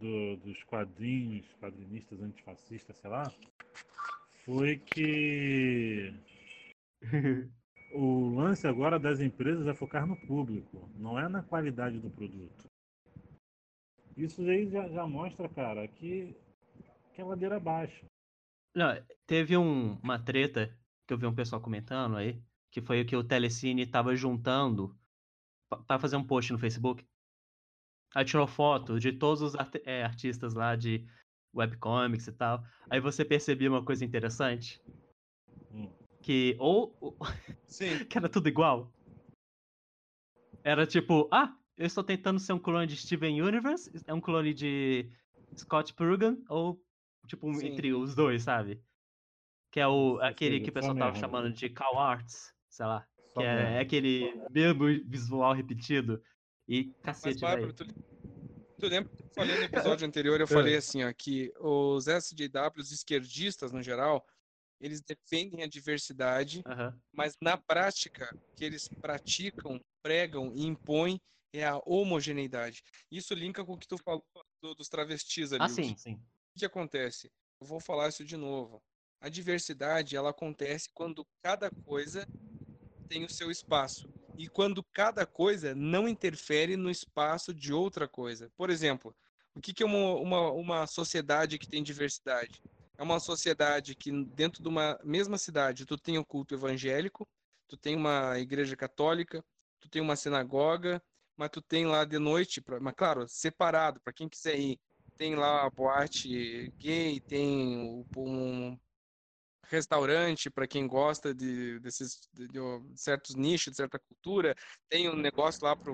do- 0.00 0.36
dos 0.38 0.62
quadrinhos, 0.64 1.46
quadrinistas 1.60 2.20
antifascistas, 2.22 2.96
sei 2.96 3.10
lá, 3.10 3.30
foi 4.44 4.78
que 4.78 6.12
o 7.92 8.34
lance 8.34 8.66
agora 8.66 8.98
das 8.98 9.20
empresas 9.20 9.66
é 9.66 9.74
focar 9.74 10.06
no 10.06 10.16
público, 10.16 10.88
não 10.96 11.18
é 11.18 11.28
na 11.28 11.42
qualidade 11.42 11.98
do 11.98 12.10
produto. 12.10 12.66
Isso 14.16 14.42
aí 14.42 14.68
já, 14.68 14.88
já 14.88 15.06
mostra, 15.06 15.48
cara, 15.48 15.86
que, 15.86 16.34
que 17.14 17.20
é 17.20 17.24
ladeira 17.24 17.56
abaixo. 17.56 18.04
Não, 18.74 18.88
teve 19.26 19.56
um- 19.56 19.94
uma 20.02 20.18
treta 20.18 20.76
que 21.06 21.14
eu 21.14 21.18
vi 21.18 21.26
um 21.26 21.34
pessoal 21.34 21.60
comentando 21.60 22.16
aí, 22.16 22.40
que 22.70 22.80
foi 22.80 23.00
o 23.00 23.06
que 23.06 23.16
o 23.16 23.24
Telecine 23.24 23.86
tava 23.86 24.14
juntando 24.16 24.96
pa- 25.68 25.82
pra 25.82 25.98
fazer 25.98 26.16
um 26.16 26.24
post 26.26 26.52
no 26.52 26.58
Facebook. 26.58 27.04
Aí 28.14 28.24
tirou 28.24 28.46
foto 28.46 28.98
de 28.98 29.12
todos 29.12 29.42
os 29.42 29.54
arte- 29.54 29.82
é, 29.84 30.02
artistas 30.02 30.54
lá 30.54 30.74
de 30.76 31.06
webcomics 31.54 32.26
e 32.26 32.32
tal. 32.32 32.64
Aí 32.90 33.00
você 33.00 33.24
percebia 33.24 33.68
uma 33.70 33.84
coisa 33.84 34.04
interessante, 34.04 34.80
Hum. 35.70 35.92
que 36.22 36.56
ou 36.58 36.96
que 38.10 38.16
era 38.18 38.28
tudo 38.28 38.48
igual. 38.48 38.92
Era 40.64 40.86
tipo, 40.86 41.28
ah, 41.32 41.54
eu 41.76 41.86
estou 41.86 42.02
tentando 42.04 42.38
ser 42.40 42.52
um 42.52 42.58
clone 42.58 42.86
de 42.86 42.96
Steven 42.96 43.40
Universe, 43.42 43.90
é 44.06 44.12
um 44.14 44.20
clone 44.20 44.52
de 44.52 45.10
Scott 45.56 45.94
Pilgrim, 45.94 46.42
ou 46.48 46.82
tipo, 47.26 47.46
um 47.46 47.60
entre 47.60 47.92
os 47.94 48.14
dois, 48.14 48.42
sabe? 48.42 48.82
Que 49.70 49.80
é 49.80 49.86
o, 49.86 50.18
aquele 50.20 50.60
que 50.60 50.70
o 50.70 50.72
pessoal 50.72 50.94
tava 50.96 51.14
chamando 51.14 51.52
de 51.52 51.68
Cow 51.68 51.98
Arts, 51.98 52.54
sei 52.78 52.86
lá. 52.86 53.08
Só 53.26 53.40
Que 53.40 53.46
é, 53.46 53.72
é 53.74 53.80
aquele 53.80 54.32
mesmo 54.50 54.84
visual 55.10 55.52
repetido. 55.52 56.22
E 56.68 56.84
Mas, 57.04 57.16
cacete, 57.16 57.40
Bárbara, 57.40 57.72
tu, 57.72 57.84
tu 58.78 58.86
lembra 58.86 59.10
que 59.16 59.22
eu 59.24 59.30
falei 59.34 59.56
no 59.56 59.64
episódio 59.64 60.06
anterior, 60.06 60.40
eu 60.40 60.46
falei 60.46 60.76
assim, 60.76 61.02
ó, 61.02 61.12
que 61.12 61.52
os 61.58 62.06
SJW, 62.06 62.80
os 62.80 62.92
esquerdistas 62.92 63.72
no 63.72 63.82
geral, 63.82 64.24
eles 64.80 65.00
defendem 65.00 65.64
a 65.64 65.66
diversidade, 65.66 66.62
Aham. 66.66 66.96
mas 67.12 67.34
na 67.42 67.56
prática, 67.56 68.24
o 68.32 68.56
que 68.56 68.64
eles 68.64 68.88
praticam, 69.00 69.80
pregam 70.00 70.52
e 70.54 70.64
impõem 70.64 71.20
é 71.52 71.66
a 71.66 71.80
homogeneidade. 71.84 72.82
Isso 73.10 73.34
linka 73.34 73.64
com 73.64 73.72
o 73.72 73.78
que 73.78 73.88
tu 73.88 73.98
falou 73.98 74.24
do- 74.62 74.74
dos 74.76 74.88
travestis 74.88 75.52
ali. 75.52 75.64
Ah, 75.64 75.66
o 75.66 75.68
sim, 75.70 75.94
que- 75.94 76.00
sim. 76.00 76.14
O 76.14 76.58
que 76.60 76.64
acontece? 76.66 77.28
Eu 77.60 77.66
vou 77.66 77.80
falar 77.80 78.08
isso 78.08 78.24
de 78.24 78.36
novo. 78.36 78.80
A 79.20 79.28
diversidade, 79.28 80.14
ela 80.14 80.30
acontece 80.30 80.88
quando 80.94 81.26
cada 81.42 81.70
coisa 81.84 82.28
tem 83.08 83.24
o 83.24 83.30
seu 83.30 83.50
espaço 83.50 84.08
e 84.36 84.48
quando 84.48 84.84
cada 84.92 85.26
coisa 85.26 85.74
não 85.74 86.08
interfere 86.08 86.76
no 86.76 86.90
espaço 86.90 87.52
de 87.54 87.72
outra 87.72 88.08
coisa. 88.08 88.50
Por 88.56 88.70
exemplo, 88.70 89.16
o 89.54 89.60
que 89.60 89.82
é 89.82 89.86
uma, 89.86 90.14
uma, 90.16 90.52
uma 90.52 90.86
sociedade 90.86 91.58
que 91.58 91.68
tem 91.68 91.82
diversidade? 91.82 92.62
É 92.96 93.02
uma 93.02 93.20
sociedade 93.20 93.94
que 93.96 94.10
dentro 94.26 94.62
de 94.62 94.68
uma 94.68 94.98
mesma 95.04 95.38
cidade 95.38 95.86
tu 95.86 95.96
tem 95.98 96.18
o 96.18 96.24
culto 96.26 96.54
evangélico, 96.54 97.28
tu 97.66 97.76
tem 97.76 97.96
uma 97.96 98.38
igreja 98.38 98.76
católica, 98.76 99.44
tu 99.80 99.88
tem 99.88 100.00
uma 100.02 100.16
sinagoga, 100.16 101.02
mas 101.36 101.50
tu 101.50 101.62
tem 101.62 101.86
lá 101.86 102.04
de 102.04 102.18
noite, 102.18 102.60
pra- 102.60 102.80
mas 102.80 102.94
claro, 102.96 103.26
separado 103.28 104.00
para 104.00 104.12
quem 104.12 104.28
quiser 104.28 104.58
ir. 104.58 104.80
Tem 105.16 105.34
lá 105.36 105.66
a 105.66 105.70
boate 105.70 106.72
gay, 106.78 107.20
tem 107.20 108.04
um 108.16 108.78
restaurante 109.68 110.50
para 110.50 110.66
quem 110.66 110.86
gosta 110.86 111.34
de 111.34 111.78
desses 111.80 112.28
de, 112.32 112.48
de 112.48 112.60
certos 112.96 113.34
nichos, 113.34 113.72
de 113.72 113.76
certa 113.76 113.98
cultura, 113.98 114.54
tem 114.88 115.08
um 115.08 115.16
negócio 115.16 115.64
lá 115.64 115.76
para 115.76 115.92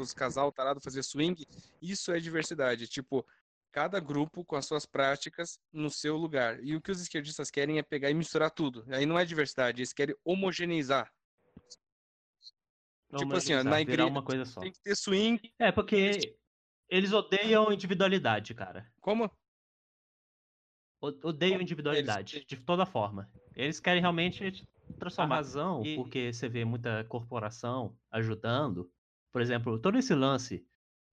os 0.00 0.14
casal 0.14 0.52
tarado 0.52 0.80
fazer 0.80 1.02
swing. 1.02 1.44
Isso 1.82 2.12
é 2.12 2.18
diversidade, 2.18 2.88
tipo, 2.88 3.26
cada 3.72 4.00
grupo 4.00 4.44
com 4.44 4.56
as 4.56 4.66
suas 4.66 4.86
práticas 4.86 5.58
no 5.72 5.90
seu 5.90 6.16
lugar. 6.16 6.62
E 6.62 6.74
o 6.74 6.80
que 6.80 6.90
os 6.90 7.00
esquerdistas 7.00 7.50
querem 7.50 7.78
é 7.78 7.82
pegar 7.82 8.10
e 8.10 8.14
misturar 8.14 8.50
tudo. 8.50 8.84
Aí 8.88 9.04
não 9.04 9.18
é 9.18 9.24
diversidade, 9.24 9.80
eles 9.80 9.92
querem 9.92 10.16
homogeneizar. 10.24 11.12
Tipo 13.16 13.36
assim, 13.36 13.54
ó, 13.54 13.62
na 13.62 13.80
igreja 13.80 14.06
uma 14.06 14.22
coisa 14.22 14.44
só. 14.44 14.60
tem 14.60 14.72
que 14.72 14.80
ter 14.80 14.96
swing. 14.96 15.40
É, 15.58 15.70
porque 15.70 16.36
eles 16.88 17.12
odeiam 17.12 17.72
individualidade, 17.72 18.54
cara. 18.54 18.90
Como? 19.00 19.30
O- 21.00 21.28
Odeiam 21.28 21.60
individualidade, 21.60 22.44
de 22.46 22.56
toda 22.56 22.86
forma. 22.86 23.28
Eles 23.54 23.80
querem 23.80 24.00
realmente 24.00 24.66
transformar 24.98 25.34
a 25.34 25.38
razão, 25.38 25.82
E- 25.84 25.96
porque 25.96 26.32
você 26.32 26.48
vê 26.48 26.64
muita 26.64 27.04
corporação 27.04 27.96
ajudando. 28.10 28.90
Por 29.32 29.40
exemplo, 29.42 29.78
todo 29.78 29.98
esse 29.98 30.14
lance 30.14 30.64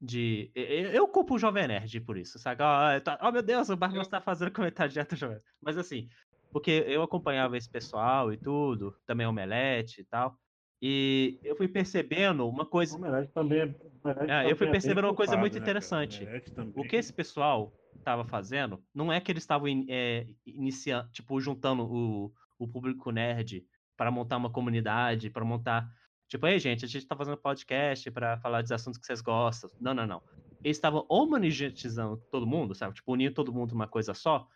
de. 0.02 0.52
Eu 0.56 1.08
culpo 1.08 1.36
o 1.36 1.40
Jovem 1.40 1.68
Nerd 1.68 2.00
por 2.02 2.18
isso, 2.18 2.40
sabe? 2.40 2.62
Ah, 2.64 3.00
tá- 3.04 3.20
Oh, 3.22 3.32
meu 3.32 3.42
Deus, 3.44 3.70
o 3.70 3.76
Barros 3.76 3.98
Eu- 3.98 4.06
tá 4.10 4.22
fazendo 4.22 4.52
comentário 4.52 4.92
direto 4.92 5.16
Jovem 5.16 5.36
Nerd. 5.36 5.46
Mas 5.62 5.78
assim, 5.78 6.08
porque 6.52 6.84
eu 6.88 7.02
acompanhava 7.04 7.58
esse 7.58 7.70
pessoal 7.70 8.32
e 8.32 8.38
tudo, 8.38 8.96
também 9.06 9.26
o 9.26 9.30
Omelete 9.30 10.02
e 10.02 10.06
tal. 10.06 10.38
E 10.82 11.40
eu 11.44 11.56
fui 11.56 11.68
percebendo 11.68 12.48
uma 12.48 12.64
O 12.64 12.66
coisa. 12.66 12.96
Omelete 12.98 13.32
também 13.34 13.60
é. 13.62 13.66
o 13.66 14.00
Omelete 14.04 14.32
Ah, 14.32 14.44
eu 14.44 14.50
fui 14.50 14.68
também 14.68 14.68
é 14.68 14.72
percebendo 14.72 15.06
uma 15.08 15.16
coisa 15.16 15.32
culpado, 15.32 15.40
muito 15.42 15.54
né, 15.56 15.60
interessante. 15.62 16.24
Omelete 16.24 16.52
também- 16.52 16.74
O 16.76 16.88
que 16.88 16.96
esse 16.98 17.14
pessoal 17.14 17.74
estava 18.04 18.24
fazendo 18.26 18.84
não 18.94 19.12
é 19.12 19.20
que 19.20 19.32
eles 19.32 19.44
estavam 19.44 19.68
in- 19.68 19.86
é, 19.90 20.28
iniciando, 20.46 21.10
tipo, 21.12 21.40
juntando 21.42 21.84
o, 21.84 22.34
o 22.60 22.68
público 22.68 23.12
nerd 23.12 23.66
para 23.98 24.12
montar 24.12 24.38
uma 24.38 24.52
comunidade, 24.52 25.30
para 25.30 25.44
montar 25.46 25.90
Tipo, 26.26 26.48
ei, 26.48 26.58
gente, 26.58 26.84
a 26.84 26.88
gente 26.88 27.06
tá 27.06 27.16
fazendo 27.16 27.38
podcast 27.38 28.10
pra 28.10 28.40
falar 28.40 28.64
dos 28.64 28.72
assuntos 28.72 29.00
que 29.00 29.06
vocês 29.06 29.22
gostam. 29.22 29.70
Não, 29.80 29.94
não, 29.94 30.08
não. 30.08 30.24
Eles 30.64 30.78
estavam 30.78 31.06
homogeneizando 31.08 32.18
todo 32.32 32.48
mundo, 32.48 32.74
sabe? 32.74 32.96
Tipo, 32.96 33.12
unindo 33.14 33.36
todo 33.36 33.54
mundo 33.54 33.72
numa 33.74 33.88
coisa 33.88 34.16
só, 34.16 34.48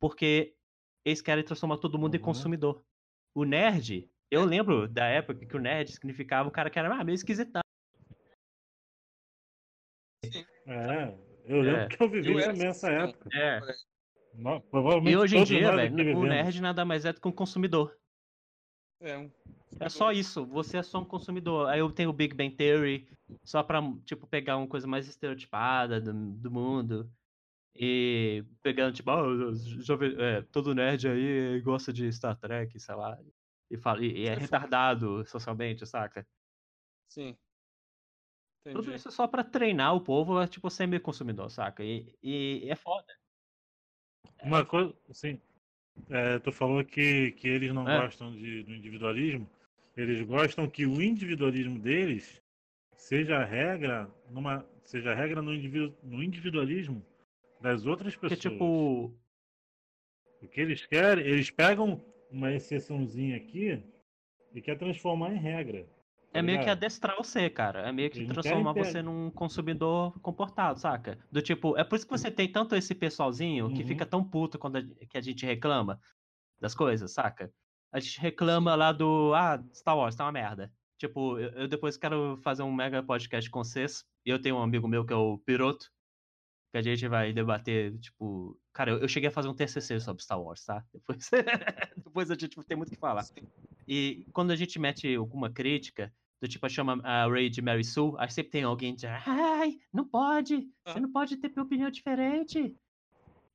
porque 0.00 0.54
eles 1.04 1.20
querem 1.20 1.44
transformar 1.44 1.76
todo 1.76 1.98
mundo 1.98 2.14
em 2.14 2.18
Uhum. 2.18 2.24
consumidor. 2.24 2.82
O 3.34 3.44
nerd, 3.44 4.10
eu 4.30 4.46
lembro 4.46 4.88
da 4.88 5.04
época 5.04 5.44
que 5.44 5.54
o 5.56 5.60
nerd 5.60 5.92
significava 5.92 6.48
o 6.48 6.52
cara 6.52 6.70
que 6.70 6.78
era 6.78 6.94
ah, 6.94 7.04
meio 7.04 7.16
esquisitão. 7.16 7.60
É, 10.66 11.18
eu 11.46 11.62
lembro 11.62 11.80
É. 11.82 11.88
que 11.88 12.02
eu 12.02 12.08
vivi 12.10 12.32
Eu 12.32 12.38
era 12.38 12.52
também 12.52 12.66
essa 12.68 12.90
época. 12.90 13.28
É. 13.32 13.60
E 15.08 15.16
hoje 15.16 15.36
em 15.38 15.44
dia, 15.44 15.74
velho, 15.74 16.18
o 16.18 16.24
nerd 16.24 16.60
nada 16.60 16.84
mais 16.84 17.04
é 17.04 17.12
do 17.12 17.20
que 17.20 17.28
um 17.28 17.32
consumidor. 17.32 17.96
É, 19.00 19.16
um- 19.16 19.30
É 19.80 19.88
só 19.88 20.12
isso, 20.12 20.44
você 20.46 20.78
é 20.78 20.82
só 20.82 21.00
um 21.00 21.04
consumidor. 21.04 21.68
Aí 21.68 21.80
eu 21.80 21.90
tenho 21.90 22.10
o 22.10 22.12
Big 22.12 22.34
Bang 22.34 22.54
Theory, 22.54 23.08
só 23.44 23.62
pra, 23.62 23.80
tipo, 24.04 24.26
pegar 24.26 24.56
uma 24.56 24.66
coisa 24.66 24.86
mais 24.86 25.08
estereotipada 25.08 26.00
do, 26.00 26.12
do 26.12 26.50
mundo. 26.50 27.10
E 27.74 28.42
pegando, 28.62 28.94
tipo, 28.94 29.10
ah, 29.10 29.22
jovem- 29.80 30.16
é, 30.18 30.40
todo 30.42 30.74
nerd 30.74 31.08
aí 31.08 31.60
gosta 31.60 31.92
de 31.92 32.10
Star 32.10 32.34
Trek, 32.38 32.78
sei 32.80 32.94
lá. 32.94 33.18
E, 33.70 33.76
fala, 33.76 34.02
e, 34.02 34.20
e 34.22 34.26
é 34.28 34.32
É 34.32 34.34
retardado 34.34 35.26
socialmente, 35.26 35.84
saca? 35.86 36.26
Sim. 37.10 37.36
Tudo 38.72 38.80
Entendi. 38.82 38.96
isso 38.96 39.08
é 39.08 39.10
só 39.10 39.26
pra 39.26 39.44
treinar 39.44 39.94
o 39.94 40.00
povo 40.00 40.38
a, 40.38 40.48
tipo, 40.48 40.68
ser 40.70 40.86
meio 40.86 41.02
consumidor, 41.02 41.50
saca? 41.50 41.84
E, 41.84 42.14
e 42.22 42.68
é 42.68 42.74
foda. 42.74 43.06
Uma 44.42 44.64
coisa, 44.64 44.94
assim, 45.08 45.40
é, 46.10 46.38
tu 46.38 46.52
falou 46.52 46.84
que, 46.84 47.32
que 47.32 47.48
eles 47.48 47.72
não 47.72 47.88
É. 47.88 48.00
gostam 48.02 48.32
de, 48.32 48.62
do 48.62 48.74
individualismo. 48.74 49.48
Eles 49.96 50.22
gostam 50.26 50.68
que 50.68 50.84
o 50.86 51.00
individualismo 51.00 51.78
deles 51.78 52.42
seja 52.94 53.44
regra, 53.44 54.10
numa, 54.30 54.66
seja 54.84 55.14
regra 55.14 55.40
no, 55.40 55.54
individu, 55.54 55.96
no 56.02 56.22
individualismo 56.22 57.04
das 57.60 57.86
outras 57.86 58.14
pessoas. 58.16 58.40
tipo, 58.40 59.14
O 60.42 60.48
que 60.48 60.60
eles 60.60 60.84
querem, 60.84 61.24
eles 61.24 61.50
pegam 61.50 62.04
uma 62.30 62.52
exceçãozinha 62.52 63.36
aqui 63.36 63.82
e 64.52 64.60
quer 64.60 64.76
transformar 64.76 65.32
em 65.32 65.38
regra. 65.38 65.86
Tá 66.36 66.40
É 66.40 66.42
meio 66.42 66.60
que 66.62 66.70
adestrar 66.70 67.16
você, 67.16 67.48
cara. 67.50 67.88
É 67.88 67.92
meio 67.92 68.10
que 68.10 68.18
Eles 68.18 68.28
transformar 68.28 68.74
querem 68.74 68.92
você 68.92 69.02
num 69.02 69.30
consumidor 69.30 70.18
comportado, 70.20 70.78
saca? 70.78 71.18
Do 71.30 71.42
tipo, 71.42 71.76
é 71.76 71.84
por 71.84 71.96
isso 71.96 72.06
que 72.06 72.10
você 72.16 72.30
tem 72.30 72.50
tanto 72.50 72.74
esse 72.76 72.94
pessoalzinho 72.94 73.72
que 73.72 73.82
Uhum. 73.82 73.88
fica 73.88 74.06
tão 74.06 74.22
puto 74.24 74.58
quando 74.58 74.76
a, 74.76 74.82
que 74.82 75.18
a 75.18 75.20
gente 75.20 75.44
reclama 75.46 76.00
das 76.60 76.74
coisas, 76.74 77.12
saca? 77.12 77.52
A 77.92 78.00
gente 78.00 78.20
reclama 78.20 78.74
lá 78.74 78.92
do, 78.92 79.32
ah, 79.34 79.62
Star 79.74 79.96
Wars 79.96 80.14
tá 80.16 80.24
uma 80.24 80.32
merda. 80.32 80.72
Tipo, 80.98 81.38
eu, 81.38 81.50
eu 81.50 81.68
depois 81.68 81.96
quero 81.96 82.38
fazer 82.42 82.62
um 82.62 82.72
mega 82.72 83.02
podcast 83.02 83.48
com 83.50 83.62
vocês. 83.62 84.04
E 84.24 84.30
eu 84.30 84.40
tenho 84.40 84.56
um 84.56 84.62
amigo 84.62 84.88
meu 84.88 85.04
que 85.04 85.12
é 85.12 85.16
o 85.16 85.38
Piroto, 85.38 85.90
que 86.72 86.78
a 86.78 86.82
gente 86.82 87.06
vai 87.08 87.32
debater, 87.32 87.96
tipo... 87.98 88.58
Cara, 88.72 88.90
eu, 88.90 88.98
eu 88.98 89.08
cheguei 89.08 89.28
a 89.28 89.32
fazer 89.32 89.48
um 89.48 89.54
TCC 89.54 90.00
sobre 90.00 90.22
Star 90.22 90.40
Wars, 90.40 90.64
tá? 90.64 90.84
Depois, 90.92 91.30
depois 91.96 92.30
a 92.30 92.34
gente 92.34 92.56
tem 92.64 92.76
muito 92.76 92.88
o 92.88 92.92
que 92.92 92.98
falar. 92.98 93.24
E 93.86 94.26
quando 94.32 94.50
a 94.50 94.56
gente 94.56 94.78
mete 94.78 95.14
alguma 95.14 95.50
crítica, 95.50 96.12
do 96.40 96.48
tipo, 96.48 96.68
chama 96.68 97.00
a 97.02 97.26
Ray 97.26 97.48
de 97.48 97.62
Mary 97.62 97.84
Sue, 97.84 98.14
aí 98.18 98.30
sempre 98.30 98.50
tem 98.52 98.62
alguém 98.62 98.94
dizendo, 98.94 99.14
ai, 99.26 99.78
não 99.92 100.04
pode, 100.06 100.56
você 100.84 100.98
Ah. 100.98 101.00
não 101.00 101.10
pode 101.10 101.36
ter 101.36 101.58
opinião 101.58 101.90
diferente. 101.90 102.74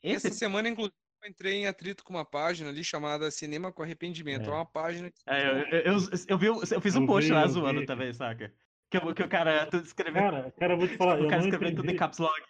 Esse, 0.02 0.28
Essa 0.28 0.38
semana, 0.38 0.68
inclusive, 0.68 0.96
eu 1.24 1.30
entrei 1.30 1.54
em 1.58 1.68
atrito 1.68 2.04
com 2.04 2.14
uma 2.14 2.26
página 2.26 2.70
ali 2.70 2.84
chamada 2.84 3.30
Cinema 3.30 3.72
com 3.72 3.84
Arrependimento. 3.84 4.48
É, 4.50 4.52
É. 4.52 4.56
uma 4.56 4.66
página 4.66 5.12
que 5.12 5.22
é, 5.28 5.48
eu, 5.48 5.58
eu, 5.58 5.80
eu, 5.94 6.00
eu 6.28 6.38
vi, 6.38 6.48
eu 6.48 6.82
fiz 6.82 6.96
um 6.96 7.02
Eu 7.02 7.08
post 7.08 7.28
vi, 7.30 7.34
lá 7.36 7.44
eu 7.44 7.48
zoando 7.50 7.80
vi. 7.82 7.86
também, 7.86 8.12
saca? 8.14 8.52
Que, 8.90 8.98
eu- 8.98 9.14
que 9.14 9.24
o 9.24 9.30
cara 9.30 9.70
escreveu, 9.84 10.22
Cara, 10.22 10.52
cara, 10.60 10.74
eu 10.74 10.78
vou 10.80 10.88
te 10.88 10.98
falar, 10.98 11.20
o 11.20 11.24
eu 11.24 11.30
cara 11.30 11.42
não 11.44 11.50
escreveu 11.50 11.76
tudo 11.76 11.92
em 11.92 11.96
caps 11.96 12.18
lock. 12.18 12.42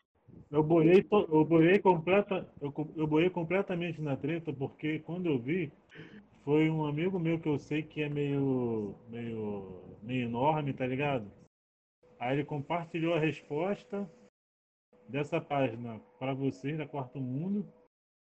Eu 0.49 0.63
boiei, 0.63 1.03
to- 1.03 1.27
eu 1.29 1.43
boiei 1.45 1.77
completa, 1.79 2.49
eu, 2.61 2.71
co- 2.71 2.91
eu 2.95 3.05
boiei 3.05 3.29
completamente 3.29 4.01
na 4.01 4.15
treta 4.15 4.51
porque 4.53 4.99
quando 4.99 5.25
eu 5.27 5.37
vi 5.39 5.71
foi 6.43 6.69
um 6.69 6.85
amigo 6.85 7.19
meu 7.19 7.39
que 7.39 7.47
eu 7.47 7.57
sei 7.57 7.83
que 7.83 8.01
é 8.01 8.09
meio 8.09 8.95
meio 9.09 9.97
meio 10.01 10.25
enorme, 10.25 10.73
tá 10.73 10.85
ligado? 10.85 11.31
Aí 12.19 12.37
ele 12.37 12.45
compartilhou 12.45 13.13
a 13.13 13.19
resposta 13.19 14.09
dessa 15.07 15.41
página 15.41 15.99
para 16.19 16.33
vocês 16.33 16.77
da 16.77 16.87
Quarto 16.87 17.19
Mundo. 17.19 17.65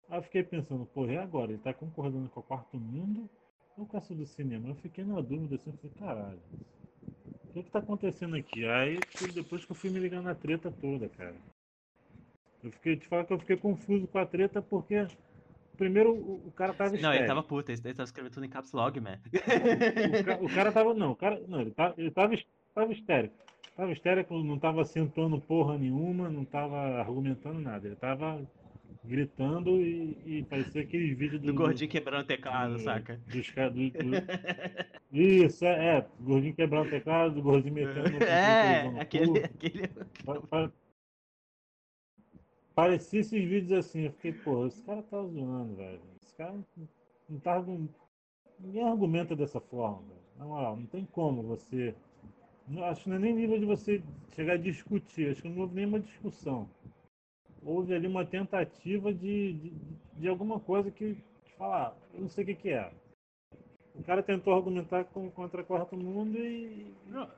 Aí 0.09 0.18
eu 0.18 0.23
fiquei 0.23 0.43
pensando, 0.43 0.85
porra, 0.87 1.12
e 1.12 1.18
agora? 1.18 1.53
Ele 1.53 1.61
tá 1.61 1.73
concordando 1.73 2.29
com 2.29 2.41
a 2.41 2.43
Quarto 2.43 2.77
Mundo 2.77 3.29
ou 3.77 3.87
com 3.87 3.97
essa 3.97 4.14
do 4.14 4.27
cinema? 4.27 4.68
Eu 4.68 4.75
fiquei 4.77 5.05
na 5.05 5.21
dúvida 5.21 5.57
assim, 5.57 5.71
eu 5.71 5.77
falei, 5.77 5.97
caralho. 5.99 6.41
O 7.45 7.53
que 7.53 7.62
que 7.62 7.71
tá 7.71 7.79
acontecendo 7.81 8.37
aqui? 8.37 8.66
Aí 8.66 8.99
depois 9.35 9.64
que 9.64 9.73
eu 9.73 9.77
fui 9.77 9.91
me 9.91 9.99
ligar 9.99 10.23
na 10.23 10.35
treta 10.35 10.71
toda, 10.71 11.09
cara. 11.09 11.37
Eu 12.62 12.71
fiquei, 12.73 12.97
te 12.97 13.07
falar 13.09 13.25
que 13.25 13.33
eu 13.33 13.39
fiquei 13.39 13.57
confuso 13.57 14.07
com 14.07 14.18
a 14.18 14.27
treta 14.27 14.61
porque 14.61 15.07
primeiro 15.81 16.12
o, 16.12 16.49
o 16.49 16.53
cara 16.53 16.74
tava 16.74 16.95
Não, 16.99 17.12
ele 17.14 17.26
tava 17.26 17.43
puto, 17.43 17.72
ele 17.72 17.81
tava 17.81 18.05
escrevendo 18.05 18.35
tudo 18.35 18.45
em 18.45 18.51
caps 18.51 18.72
lock, 18.72 19.01
man. 19.01 19.18
O, 20.20 20.24
ca- 20.24 20.39
o 20.43 20.49
cara 20.55 20.70
tava 20.70 20.93
não, 20.95 21.12
o 21.12 21.16
cara 21.16 21.43
não, 21.49 21.61
ele 21.62 21.70
tava, 21.70 21.95
ele 21.97 22.11
tava, 22.11 22.37
tava 22.74 22.93
histérico. 22.93 23.35
Tava 23.74 23.93
histérico, 23.93 24.43
não 24.43 24.59
tava 24.59 24.83
acentuando 24.83 25.41
porra 25.41 25.78
nenhuma, 25.78 26.28
não 26.28 26.45
tava 26.45 26.76
argumentando 27.01 27.59
nada. 27.61 27.87
Ele 27.87 27.97
tava 27.97 28.47
gritando 29.03 29.81
e, 29.81 30.18
e 30.26 30.43
parecia 30.45 30.83
aqueles 30.83 31.16
vídeos 31.16 31.41
do, 31.41 31.47
Do 31.47 31.55
gordinho 31.55 31.91
quebrando 31.91 32.24
o 32.24 32.26
teclado, 32.26 32.74
do- 32.74 32.81
saca? 32.81 33.18
dos 33.26 33.47
do, 33.49 33.91
do- 34.05 35.18
Isso, 35.18 35.64
é, 35.64 35.97
é, 35.99 36.07
gordinho 36.20 36.55
quebrando 36.55 36.89
o 36.89 36.91
teclado, 36.91 37.35
do 37.35 37.43
gordinho 37.43 37.74
metendo 37.74 38.11
no 38.11 38.22
É, 38.22 39.01
aquele, 39.01 39.39
aquele... 39.45 39.89
Pa- 40.24 40.41
pa- 40.43 40.70
Parecia 42.75 43.21
esses 43.21 43.45
vídeos 43.45 43.73
assim, 43.87 44.03
eu 44.03 44.12
fiquei, 44.12 44.33
pô, 44.33 44.66
esse 44.66 44.83
cara 44.83 45.03
tá 45.03 45.23
zoando, 45.23 45.75
velho. 45.77 46.01
Esse 46.23 46.35
cara 46.35 46.53
não, 46.53 46.64
não 47.29 47.39
tá. 47.41 47.62
Ninguém 48.59 48.83
argumenta 48.85 49.35
dessa 49.37 49.61
forma, 49.61 49.99
velho. 50.09 50.21
Na 50.37 50.45
moral, 50.47 50.77
não 50.77 50.87
tem 50.87 51.05
como 51.07 51.43
você. 51.43 51.95
não- 52.68 52.85
acho 52.85 53.05
que 53.05 53.11
não 53.11 53.16
é 53.16 53.18
nem 53.18 53.35
nível 53.35 53.59
de 53.59 53.64
você 53.64 54.03
chegar 54.35 54.55
a 54.55 54.57
discutir, 54.57 55.31
acho 55.31 55.43
que 55.43 55.49
não 55.49 55.62
houve 55.62 55.75
nenhuma 55.75 56.01
discussão. 56.01 56.68
Houve 57.62 57.95
ali 57.95 58.07
uma 58.07 58.25
tentativa 58.25 59.12
de, 59.12 59.53
de, 59.55 59.73
de 60.14 60.29
alguma 60.29 60.59
coisa 60.61 60.91
que, 60.91 61.16
falar, 61.59 61.95
eu 62.14 62.21
não 62.23 62.29
sei 62.29 62.45
o 62.45 62.47
que, 62.47 62.55
que 62.55 62.71
é. 62.71 62.91
O 63.95 64.03
cara 64.03 64.23
tentou 64.23 64.55
argumentar 64.55 65.05
com, 65.05 65.31
contra 65.31 65.61
o 65.61 65.64
quarto 65.64 65.97
mundo 65.97 66.39
e. 66.39 66.95
Não, 67.07 67.29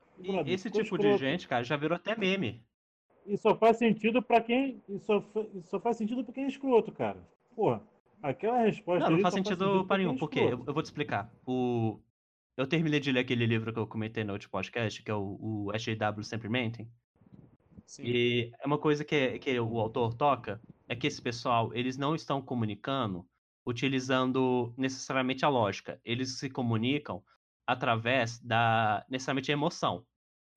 e, 0.46 0.52
esse 0.52 0.70
tipo 0.70 0.96
de 0.96 1.16
gente, 1.16 1.48
cara, 1.48 1.64
já 1.64 1.76
virou 1.76 1.96
até 1.96 2.14
meme. 2.14 2.64
E 3.26 3.36
só 3.36 3.56
faz 3.56 3.78
sentido 3.78 4.22
pra 4.22 4.40
quem. 4.40 4.82
E 4.88 4.98
só, 4.98 5.24
e 5.54 5.62
só 5.62 5.80
faz 5.80 5.96
sentido 5.96 6.24
pra 6.24 6.32
quem 6.32 6.44
é 6.44 6.48
escroto, 6.48 6.92
cara. 6.92 7.18
Porra, 7.54 7.82
aquela 8.22 8.62
resposta. 8.62 9.04
Não, 9.04 9.16
não 9.16 9.22
faz 9.22 9.34
só 9.34 9.38
sentido 9.38 9.84
pra 9.86 9.96
quem 9.96 10.04
é 10.04 10.08
nenhum, 10.08 10.18
porque 10.18 10.40
eu, 10.40 10.62
eu 10.66 10.74
vou 10.74 10.82
te 10.82 10.86
explicar. 10.86 11.32
O... 11.46 11.98
Eu 12.56 12.66
terminei 12.66 13.00
de 13.00 13.10
ler 13.10 13.20
aquele 13.20 13.46
livro 13.46 13.72
que 13.72 13.78
eu 13.78 13.86
comentei 13.86 14.24
no 14.24 14.34
último 14.34 14.50
podcast, 14.50 15.02
que 15.02 15.10
é 15.10 15.14
o, 15.14 15.38
o 15.40 15.72
SJW 15.74 16.22
Sempre 16.22 16.48
Mentem. 16.48 16.88
Sim. 17.86 18.02
E 18.04 18.52
é 18.60 18.66
uma 18.66 18.78
coisa 18.78 19.04
que, 19.04 19.38
que 19.38 19.58
o 19.58 19.78
autor 19.78 20.14
toca, 20.14 20.60
é 20.88 20.94
que 20.94 21.06
esse 21.06 21.20
pessoal, 21.20 21.72
eles 21.74 21.96
não 21.96 22.14
estão 22.14 22.42
comunicando 22.42 23.26
utilizando 23.64 24.74
necessariamente 24.76 25.44
a 25.44 25.48
lógica. 25.48 26.00
Eles 26.04 26.38
se 26.38 26.50
comunicam 26.50 27.22
através 27.66 28.38
da, 28.40 29.04
necessariamente, 29.08 29.50
a 29.50 29.54
emoção. 29.54 30.04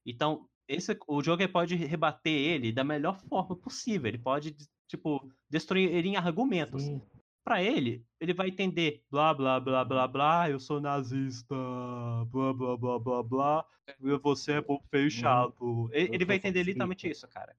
Então, 0.05 0.47
esse, 0.67 0.97
o 1.07 1.21
ele 1.21 1.47
pode 1.47 1.75
rebater 1.75 2.33
ele 2.33 2.71
da 2.71 2.83
melhor 2.83 3.19
forma 3.29 3.55
possível. 3.55 4.07
Ele 4.07 4.17
pode, 4.17 4.55
tipo, 4.87 5.31
destruir 5.49 5.93
ele 5.93 6.09
em 6.09 6.15
argumentos. 6.15 6.83
Sim. 6.83 7.01
Pra 7.43 7.61
ele, 7.61 8.03
ele 8.19 8.33
vai 8.33 8.47
entender 8.47 9.03
blá 9.09 9.31
blá 9.31 9.59
blá 9.59 9.85
blá 9.85 10.07
blá, 10.07 10.49
eu 10.49 10.59
sou 10.59 10.81
nazista, 10.81 11.55
blá 12.31 12.51
blá 12.51 12.75
blá 12.75 12.99
blá 12.99 13.23
blá, 13.23 13.65
e 14.01 14.17
você 14.17 14.53
é 14.53 14.61
bobo 14.61 14.83
feio 14.89 15.07
e 15.07 15.11
chato. 15.11 15.87
Ele, 15.93 16.15
ele 16.15 16.25
vai 16.25 16.37
entender 16.37 16.63
literalmente 16.63 17.07
isso, 17.07 17.27
cara. 17.27 17.55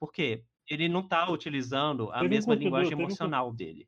Por 0.00 0.10
quê? 0.10 0.42
Ele 0.66 0.88
não 0.88 1.06
tá 1.06 1.30
utilizando 1.30 2.10
a 2.10 2.14
Teve 2.14 2.26
um 2.26 2.30
mesma 2.30 2.54
curtidor, 2.54 2.64
linguagem 2.64 2.90
teve 2.90 3.02
um 3.02 3.04
emocional 3.04 3.52
dele. 3.52 3.86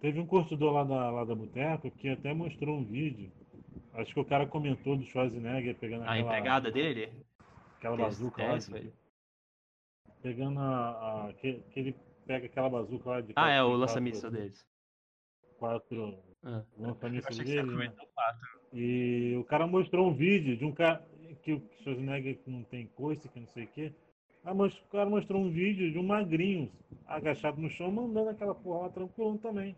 Teve 0.00 0.20
um 0.20 0.26
curtidor 0.26 0.72
lá 0.72 0.84
da, 0.84 1.10
lá 1.10 1.24
da 1.24 1.34
Boteco 1.34 1.90
que 1.90 2.08
até 2.08 2.32
mostrou 2.32 2.78
um 2.78 2.84
vídeo. 2.84 3.32
Acho 3.94 4.14
que 4.14 4.20
o 4.20 4.24
cara 4.24 4.46
comentou 4.46 4.96
do 4.96 5.04
Schwarzenegger 5.04 5.76
pegando 5.76 6.02
A 6.04 6.12
aquela, 6.12 6.20
empregada 6.20 6.70
dele? 6.70 7.12
aquela 7.76 7.96
bazuca 7.96 8.42
lá. 8.44 8.58
de- 8.58 8.92
pegando 10.22 10.60
a. 10.60 11.28
a 11.28 11.32
que, 11.34 11.54
que 11.70 11.80
ele 11.80 11.96
pega 12.26 12.46
aquela 12.46 12.70
bazuca 12.70 13.10
lá 13.10 13.20
de. 13.20 13.32
Ah, 13.36 13.50
é, 13.50 13.60
o 13.62 13.66
quatro- 13.66 13.80
lança-míssil 13.80 14.30
deles. 14.30 14.66
Quatro. 15.58 16.18
Ah. 16.44 16.62
Lança-míssil 16.78 17.28
Achei 17.30 17.44
que 17.44 17.50
você 17.50 17.56
ia 17.56 17.62
dele. 17.64 17.76
né? 17.76 17.94
E 18.72 19.36
o 19.38 19.44
cara 19.44 19.66
mostrou 19.66 20.08
um 20.08 20.14
vídeo 20.14 20.56
de 20.56 20.64
um 20.64 20.72
cara 20.72 21.06
que 21.42 21.52
o 21.52 21.62
Schwarzenegger 21.82 22.38
não 22.46 22.62
tem 22.64 22.86
coice, 22.86 23.28
que 23.28 23.40
não 23.40 23.48
sei 23.48 23.64
o 23.64 23.68
quê. 23.68 23.92
Ah, 24.44 24.54
mas 24.54 24.74
o 24.76 24.84
cara 24.88 25.08
mostrou 25.08 25.40
um 25.40 25.50
vídeo 25.50 25.92
de 25.92 25.98
um 25.98 26.02
magrinho 26.02 26.72
agachado 27.06 27.60
no 27.60 27.68
chão, 27.70 27.92
mandando 27.92 28.30
aquela 28.30 28.54
porra 28.54 28.84
lá 28.86 28.88
tranquilo 28.90 29.38
também. 29.38 29.76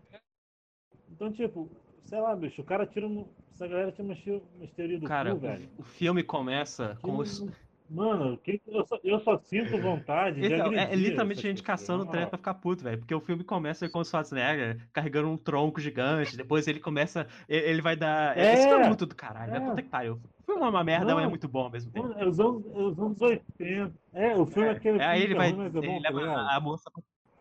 Então, 1.10 1.30
tipo, 1.32 1.68
sei 2.04 2.20
lá, 2.20 2.34
bicho, 2.36 2.62
o 2.62 2.64
cara 2.64 2.86
tira 2.86 3.06
um. 3.06 3.26
Essa 3.52 3.68
galera 3.68 3.92
tira 3.92 4.04
uma, 4.04 4.14
uma 4.56 4.64
histeria 4.64 4.98
do 4.98 5.06
Cara, 5.06 5.32
cu, 5.32 5.40
velho. 5.40 5.68
o, 5.78 5.82
o 5.82 5.84
filme 5.84 6.22
começa 6.22 6.98
com 7.02 7.16
os. 7.18 7.44
Mano, 7.88 8.38
que- 8.38 8.62
eu, 8.66 8.84
só, 8.86 8.98
eu 9.04 9.20
só 9.20 9.36
sinto 9.36 9.78
vontade 9.78 10.40
de 10.40 10.46
Então, 10.46 10.72
é, 10.72 10.90
é 10.92 10.96
literalmente 10.96 11.42
gente 11.42 11.62
caçando 11.62 12.04
treta 12.04 12.16
moral. 12.16 12.28
pra 12.30 12.38
ficar 12.38 12.54
puto, 12.54 12.82
velho. 12.82 12.98
Porque 12.98 13.14
o 13.14 13.20
filme 13.20 13.44
começa 13.44 13.88
com 13.90 13.98
o 13.98 14.04
Schwarzenegger 14.04 14.88
carregando 14.90 15.28
um 15.28 15.36
tronco 15.36 15.78
gigante. 15.80 16.34
Depois 16.36 16.66
ele 16.66 16.80
começa. 16.80 17.28
Ele 17.46 17.82
vai 17.82 17.94
dar. 17.94 18.36
É, 18.38 18.54
Esse 18.54 18.68
filme 18.68 18.84
é 18.84 18.88
muito 18.88 19.04
do 19.06 19.14
caralho, 19.14 19.52
né? 19.52 19.58
é. 19.58 19.60
Puta 19.60 19.82
que 19.82 19.88
pariu. 19.90 20.14
O 20.14 20.42
filme 20.46 20.62
é 20.62 20.68
uma 20.68 20.82
merda, 20.82 21.06
Não. 21.06 21.14
mas 21.16 21.24
é 21.26 21.28
muito 21.28 21.46
bom 21.46 21.60
ao 21.64 21.70
mesmo 21.70 21.92
tempo. 21.92 22.10
É 22.18 22.26
os 22.26 22.40
anos, 22.40 22.64
é 22.66 22.78
os 22.78 22.98
anos 22.98 23.20
80. 23.20 23.94
É, 24.14 24.34
o 24.34 24.46
filme 24.46 24.68
é, 24.68 24.72
aquele 24.72 24.98
É, 24.98 25.04
aí 25.04 25.20
filme 25.20 25.24
ele 25.26 25.34
que 25.34 25.34
vai. 25.34 25.48
é 25.50 25.52
ruim, 25.52 25.64
é 25.64 25.96
Ele 25.96 26.02
tá 26.02 26.10
leva 26.10 26.20
ligado? 26.20 26.38
a, 26.38 26.56
a 26.56 26.60
moça. 26.60 26.90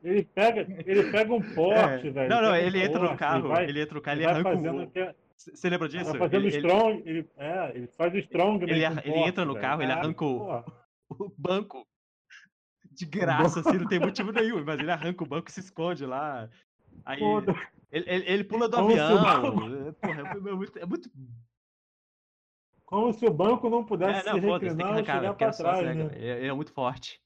Ele 0.04 0.24
pega, 0.24 0.62
ele 0.86 1.12
pega 1.12 1.34
um 1.34 1.42
porte, 1.56 2.08
É. 2.08 2.12
velho. 2.12 2.30
Não, 2.30 2.42
não, 2.42 2.52
um 2.52 2.56
ele 2.56 2.84
entra 2.84 3.00
no 3.00 3.08
porte, 3.08 3.20
carro. 3.20 3.48
vai- 3.48 3.64
Ele 3.70 3.82
entra 3.82 3.96
no 3.96 4.02
carro, 4.02 4.16
ele 4.18 4.24
ele 4.26 4.34
vai 4.34 4.42
arranca 4.42 4.56
fazendo 4.58 4.80
o. 4.80 4.84
aquele- 4.84 5.16
Você 5.38 5.70
lembra 5.70 5.90
disso? 5.90 6.06
vai 6.12 6.20
fazendo 6.20 6.46
Ele- 6.46 6.48
ele- 6.48 6.58
strong, 6.68 7.04
ele, 7.06 7.30
é, 7.38 7.72
ele 7.76 7.88
faz 7.88 8.14
o 8.14 8.18
strong. 8.18 8.64
Ele 8.64 8.72
ele 8.74 8.86
porte, 8.86 9.10
entra 9.30 9.46
no 9.46 9.54
velho. 9.54 9.62
carro, 9.62 9.82
ele 9.82 9.88
Caralho, 9.92 10.06
arranca 10.08 10.26
o- 10.26 10.64
o 11.10 11.34
banco 11.38 11.88
de 12.92 13.06
graça, 13.06 13.60
assim, 13.62 13.78
não 13.78 13.88
tem 13.88 14.00
motivo 14.00 14.32
nenhum, 14.32 14.64
mas 14.64 14.80
ele 14.80 14.92
arranca 14.92 15.24
o 15.24 15.28
banco 15.28 15.50
e 15.50 15.52
se 15.54 15.62
esconde 15.62 16.06
lá. 16.06 16.50
Aí 17.06 17.20
ele, 17.92 18.06
ele, 18.10 18.26
ele 18.30 18.44
pula 18.44 18.68
do 18.68 18.76
Como 18.78 18.90
o 18.90 18.92
avião. 18.92 19.94
Porra, 19.94 20.22
é 20.30 20.54
muito, 20.54 20.80
é 20.80 20.86
muito. 20.86 21.10
Como 22.86 23.12
se 23.14 23.26
o 23.26 23.34
banco 23.34 23.70
não 23.70 23.84
pudesse 23.84 24.28
É, 24.28 24.32
não, 24.34 24.40
se 24.40 24.46
reclinar 24.46 24.80
e 24.80 24.84
arrancar, 24.92 25.16
chegar 25.22 25.34
pra 25.34 25.52
só 25.54 25.64
trás, 25.64 25.96
né? 25.96 26.12
ele 26.16 26.48
é 26.48 26.54
muito 26.54 26.72
forte. 26.74 27.20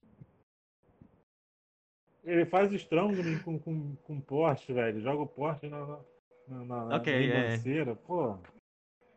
Ele 2.28 2.46
faz 2.46 2.72
o 2.72 2.76
strong 2.76 3.40
com, 3.40 3.58
com, 3.58 3.96
com 3.96 4.20
porte, 4.22 4.74
velho. 4.74 5.00
Joga 5.02 5.22
o 5.22 5.28
porte 5.28 5.68
na, 5.68 5.80
na, 5.80 6.00
na, 6.66 6.86
na 6.86 6.96
Ok, 6.98 7.28
na 7.30 7.34
é. 7.36 7.96
pô. 7.96 8.38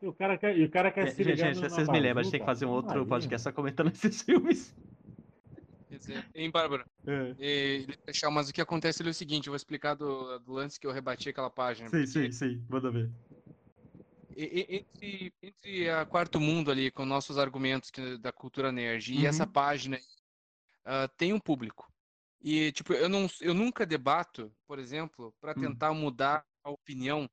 E 0.00 0.06
o 0.06 0.12
cara 0.14 0.38
quer, 0.38 0.56
e 0.56 0.64
o 0.64 0.70
cara 0.70 0.90
quer 0.92 1.08
É, 1.08 1.10
se 1.10 1.16
gente, 1.22 1.26
ligar 1.34 1.52
gente, 1.54 1.68
vocês 1.68 1.88
me 1.88 1.98
lembram, 2.00 2.20
a 2.20 2.22
gente 2.22 2.30
tem 2.30 2.40
que 2.40 2.46
fazer 2.46 2.64
um 2.66 2.70
outro 2.70 3.00
Aí, 3.00 3.06
podcast 3.06 3.42
só 3.44 3.52
comentando 3.52 3.90
esses 3.92 4.22
filmes. 4.22 4.74
Quer 5.88 5.98
dizer, 5.98 6.24
Hein, 6.34 6.50
Bárbara? 6.52 6.86
É. 7.04 7.34
E, 7.38 7.86
deixar, 8.06 8.30
mas 8.30 8.48
o 8.48 8.52
que 8.54 8.60
acontece 8.60 9.02
ali 9.02 9.08
é 9.08 9.10
o 9.10 9.14
seguinte, 9.14 9.48
eu 9.48 9.50
vou 9.50 9.56
explicar 9.56 9.94
do, 9.94 10.38
do 10.38 10.52
lance 10.52 10.78
que 10.78 10.86
eu 10.86 10.92
rebati 10.92 11.28
aquela 11.28 11.50
página. 11.50 11.88
Sim, 11.88 11.96
porque 11.96 12.06
sim, 12.06 12.30
sim, 12.32 12.64
manda 12.70 12.90
ver. 12.92 13.10
e- 14.36 14.44
e- 14.70 14.76
Entre, 14.76 15.32
entre 15.42 15.90
a 15.90 16.06
Quarto 16.06 16.40
Mundo 16.40 16.70
ali, 16.70 16.90
com 16.92 17.04
nossos 17.04 17.36
argumentos 17.38 17.90
que- 17.90 18.16
da 18.18 18.30
cultura 18.32 18.70
nerd, 18.70 19.12
Uhum. 19.12 19.20
e 19.20 19.26
essa 19.26 19.46
página 19.46 19.98
ah, 20.84 21.08
tem 21.08 21.32
um 21.32 21.40
público. 21.40 21.89
E, 22.42 22.72
tipo, 22.72 22.92
eu, 22.92 23.08
não, 23.08 23.26
eu 23.40 23.52
nunca 23.52 23.84
debato, 23.84 24.52
por 24.66 24.78
exemplo, 24.78 25.34
para 25.40 25.52
Hum. 25.52 25.60
tentar 25.60 25.92
mudar 25.92 26.44
a 26.64 26.70
opinião 26.70 27.28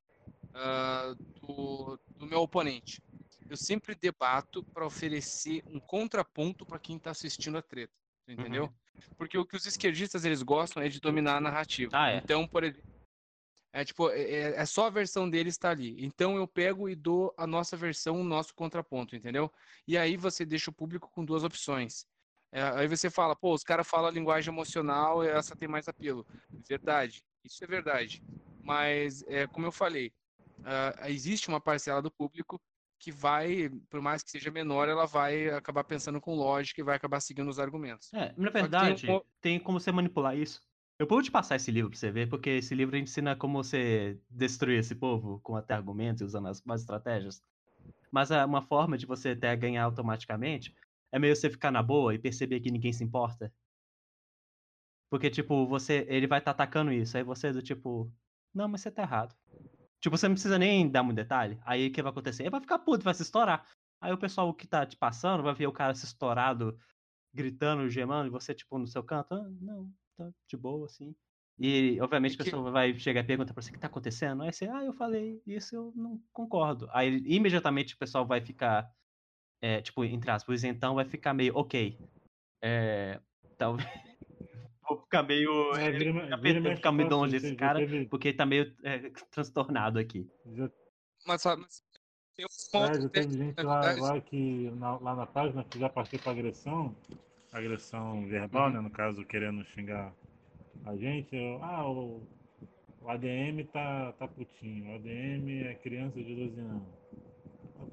ah, 0.54 1.16
do, 1.42 2.00
do 2.18 2.26
meu 2.26 2.42
oponente. 2.42 3.02
Eu 3.50 3.56
sempre 3.56 3.96
debato 3.96 4.64
para 4.74 4.86
oferecer 4.86 5.64
um 5.68 5.80
contraponto 5.80 6.66
para 6.66 6.80
quem 6.80 6.98
está 6.98 7.12
assistindo 7.12 7.58
a 7.58 7.62
treta, 7.62 7.94
tu 8.26 8.32
entendeu? 8.34 8.66
Uhum. 8.66 8.74
Porque 9.18 9.38
o 9.38 9.46
que 9.46 9.56
os 9.56 9.66
esquerdistas 9.66 10.26
eles 10.26 10.44
gostam 10.44 10.84
é 10.84 10.90
de 10.90 11.00
dominar 11.00 11.38
a 11.38 11.42
narrativa. 11.42 11.92
Ah, 11.96 12.10
é. 12.12 12.18
Então, 12.18 12.46
por 12.48 12.64
exemplo, 12.64 12.84
é 13.72 13.86
tipo, 13.86 14.10
é, 14.10 14.56
é- 14.56 14.66
só 14.66 14.88
a 14.88 14.90
versão 14.90 15.30
deles 15.30 15.54
está 15.54 15.70
ali. 15.70 16.04
Então 16.04 16.36
eu 16.36 16.48
pego 16.48 16.90
e 16.90 16.96
dou 16.96 17.34
a 17.38 17.46
nossa 17.48 17.78
versão, 17.78 18.20
o 18.20 18.24
nosso 18.24 18.54
contraponto, 18.54 19.16
entendeu? 19.16 19.52
E 19.88 19.98
aí 19.98 20.18
você 20.18 20.46
deixa 20.46 20.70
o 20.72 20.74
público 20.74 21.10
com 21.12 21.24
duas 21.24 21.44
opções. 21.44 22.06
É, 22.52 22.62
aí 22.64 22.88
você 22.88 23.10
fala, 23.10 23.36
pô, 23.36 23.54
os 23.54 23.64
caras 23.64 23.88
falam 23.88 24.08
a 24.10 24.12
linguagem 24.12 24.54
emocional, 24.54 25.24
essa 25.24 25.56
tem 25.56 25.68
mais 25.68 25.88
apelo. 25.88 26.26
Verdade, 26.70 27.24
isso 27.44 27.64
é 27.64 27.68
verdade. 27.68 28.22
Mas, 28.64 29.22
é, 29.28 29.48
como 29.48 29.68
eu 29.68 29.72
falei, 29.72 30.12
ah, 30.64 31.10
existe 31.10 31.48
uma 31.50 31.62
parcela 31.62 32.02
do 32.02 32.12
público 32.12 32.62
que 33.00 33.12
vai, 33.12 33.70
por 33.90 34.02
mais 34.02 34.24
que 34.24 34.32
seja 34.32 34.52
menor, 34.52 34.90
ela 34.90 35.06
vai 35.06 35.50
acabar 35.50 35.84
pensando 35.84 36.20
com 36.22 36.36
lógica 36.36 36.82
e 36.82 36.84
vai 36.84 36.96
acabar 36.98 37.20
seguindo 37.22 37.50
os 37.50 37.60
argumentos. 37.60 38.14
É, 38.14 38.34
na 38.38 38.50
que 38.58 38.68
tem 38.70 38.94
verdade, 38.94 39.08
um- 39.08 39.22
tem 39.42 39.60
como 39.60 39.80
você 39.80 39.92
manipular 39.92 40.36
isso. 40.38 40.62
Eu 41.00 41.08
vou 41.08 41.22
te 41.22 41.30
passar 41.30 41.56
esse 41.58 41.70
livro 41.72 41.92
pra 41.92 42.00
você 42.00 42.12
ver, 42.12 42.28
porque 42.30 42.50
esse 42.52 42.74
livro 42.74 42.98
ensina 42.98 43.36
como 43.36 43.62
você 43.64 44.20
destruir 44.30 44.80
esse 44.80 44.96
povo 44.96 45.40
com 45.42 45.56
até 45.56 45.74
argumentos 45.74 46.22
e 46.22 46.26
usando 46.26 46.48
as 46.48 46.62
mais 46.64 46.82
estratégias. 46.82 47.42
Mas 48.12 48.32
é 48.32 48.44
uma 48.46 48.62
forma 48.62 48.98
de 48.98 49.06
você 49.06 49.32
até 49.32 49.56
ganhar 49.56 49.84
automaticamente 49.86 50.74
é 51.12 51.20
meio 51.20 51.36
você 51.36 51.50
ficar 51.50 51.72
na 51.72 51.82
boa 51.82 52.14
e 52.14 52.20
perceber 52.20 52.60
que 52.60 52.72
ninguém 52.72 52.94
se 52.94 53.04
importa. 53.04 53.54
Porque, 55.10 55.30
tipo, 55.30 55.66
você. 55.66 56.06
Ele 56.10 56.28
vai 56.28 56.40
estar 56.40 56.52
atacando 56.52 56.92
isso. 56.92 57.18
Aí 57.18 57.24
você 57.24 57.52
do 57.52 57.62
tipo. 57.62 58.12
Não, 58.54 58.68
mas 58.68 58.82
você 58.82 58.92
tá 58.92 59.04
errado. 59.04 59.36
Tipo, 60.00 60.18
você 60.18 60.28
não 60.28 60.36
precisa 60.36 60.60
nem 60.60 60.90
dar 60.90 61.04
muito 61.04 61.16
detalhe. 61.16 61.60
Aí 61.64 61.88
o 61.88 61.92
que 61.92 62.02
vai 62.02 62.12
acontecer? 62.12 62.44
Ele 62.44 62.50
vai 62.50 62.62
ficar 62.62 62.80
puto, 62.80 63.04
vai 63.04 63.14
se 63.14 63.24
estourar. 63.24 63.66
Aí 64.00 64.12
o 64.12 64.18
pessoal 64.18 64.54
que 64.54 64.68
tá 64.68 64.86
te 64.86 64.96
passando 64.96 65.44
vai 65.44 65.54
ver 65.56 65.68
o 65.68 65.72
cara 65.72 65.94
se 65.96 66.06
estourado, 66.06 66.78
gritando, 67.34 67.90
gemando, 67.90 68.28
e 68.28 68.32
você, 68.32 68.54
tipo, 68.54 68.78
no 68.78 68.88
seu 68.88 69.04
canto, 69.04 69.34
ah, 69.34 69.50
não, 69.60 69.92
tá 70.16 70.30
de 70.48 70.56
boa, 70.56 70.86
assim. 70.86 71.16
E, 71.60 72.00
obviamente, 72.00 72.36
a 72.36 72.44
pessoa 72.44 72.70
vai 72.70 72.98
chegar 73.00 73.22
e 73.22 73.24
perguntar 73.24 73.54
pra 73.54 73.64
você 73.64 73.72
o 73.72 73.74
que 73.74 73.80
tá 73.80 73.88
acontecendo. 73.88 74.44
Aí 74.44 74.54
você, 74.54 74.68
ah, 74.68 74.84
eu 74.84 74.94
falei 74.94 75.42
isso, 75.48 75.76
eu 75.76 75.92
não 75.96 76.22
concordo. 76.32 76.88
Aí, 76.92 77.18
imediatamente, 77.26 77.96
o 77.96 77.98
pessoal 77.98 78.26
vai 78.28 78.40
ficar, 78.40 78.88
é, 79.62 79.82
tipo, 79.82 80.04
entre 80.06 80.30
aspas, 80.32 80.64
então 80.64 80.96
vai 80.96 81.06
ficar 81.06 81.34
meio, 81.34 81.56
ok. 81.56 81.98
É, 82.62 83.20
talvez. 83.58 83.88
Vou 84.88 85.02
ficar 85.02 85.22
meio. 85.24 85.76
É, 85.76 85.88
ele 85.90 86.12
vira, 86.12 86.38
vira, 86.62 86.76
ficar 86.78 86.92
meio 86.94 87.10
longe 87.10 87.34
já- 87.34 87.40
desse 87.40 87.54
já 87.54 87.60
cara, 87.60 87.80
teve- 87.80 88.06
porque 88.06 88.32
tá 88.32 88.46
meio 88.46 88.74
é, 88.84 89.00
transtornado 89.32 90.00
aqui. 90.00 90.26
já- 90.54 90.70
Mas, 91.26 91.44
mas 91.44 91.84
tem 92.36 92.46
um 92.46 92.48
É, 92.48 92.88
ponto 92.88 93.02
já 93.02 93.10
teve 93.10 93.38
gente 93.38 93.62
lá, 93.64 93.82
lá 93.96 94.22
que 94.22 94.70
na- 94.72 94.98
lá 94.98 95.16
na 95.16 95.26
página 95.26 95.64
que 95.66 95.78
já 95.78 95.90
partiu 95.90 96.20
pra 96.20 96.32
agressão, 96.32 96.96
agressão 97.52 98.26
verbal, 98.28 98.68
Uhum. 98.68 98.74
né? 98.76 98.80
No 98.82 98.90
caso, 98.90 99.26
querendo 99.26 99.66
xingar 99.66 100.14
a 100.86 100.96
gente. 100.96 101.36
eu, 101.36 101.62
ah, 101.62 101.86
o, 101.90 102.22
o 103.02 103.10
ADM 103.10 103.66
tá, 103.66 104.14
tá 104.14 104.26
putinho, 104.28 104.90
o 104.92 104.96
ADM 104.96 105.64
é 105.66 105.76
criança 105.76 106.24
de 106.24 106.34
12 106.34 106.60
anos. 106.62 106.84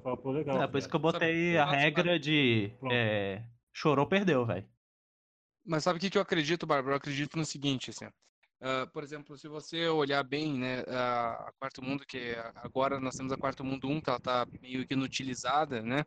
Pô, 0.03 0.31
legal. 0.31 0.61
É, 0.61 0.67
por 0.67 0.77
isso 0.77 0.89
que 0.89 0.95
eu 0.95 0.99
botei 0.99 1.53
Sabe- 1.55 1.57
a 1.57 1.65
regra 1.79 2.19
de 2.19 2.71
Pronto. 2.79 2.93
é, 2.93 3.43
chorou, 3.73 4.05
perdeu, 4.07 4.45
velho. 4.45 4.67
Mas 5.65 5.83
sabe 5.83 5.97
o 5.97 5.99
que, 5.99 6.09
que 6.09 6.17
eu 6.17 6.21
acredito, 6.21 6.65
Bárbara? 6.67 6.93
Eu 6.93 6.97
acredito 6.97 7.37
no 7.37 7.45
seguinte, 7.45 7.89
assim. 7.89 8.05
ah, 8.61 8.87
por 8.93 9.03
exemplo, 9.03 9.37
se 9.37 9.47
você 9.47 9.87
olhar 9.89 10.23
bem, 10.23 10.53
né, 10.57 10.83
a, 10.87 11.47
a 11.49 11.51
Quarto 11.59 11.81
Mundo, 11.83 12.05
que 12.05 12.17
é- 12.17 12.51
agora 12.55 12.99
nós 12.99 13.15
temos 13.15 13.31
a 13.31 13.37
Quarto 13.37 13.63
Mundo 13.63 13.87
1, 13.87 13.99
que 14.01 14.09
ela 14.09 14.19
tá 14.19 14.47
meio 14.61 14.85
que 14.87 14.93
inutilizada, 14.93 15.81
né? 15.81 16.03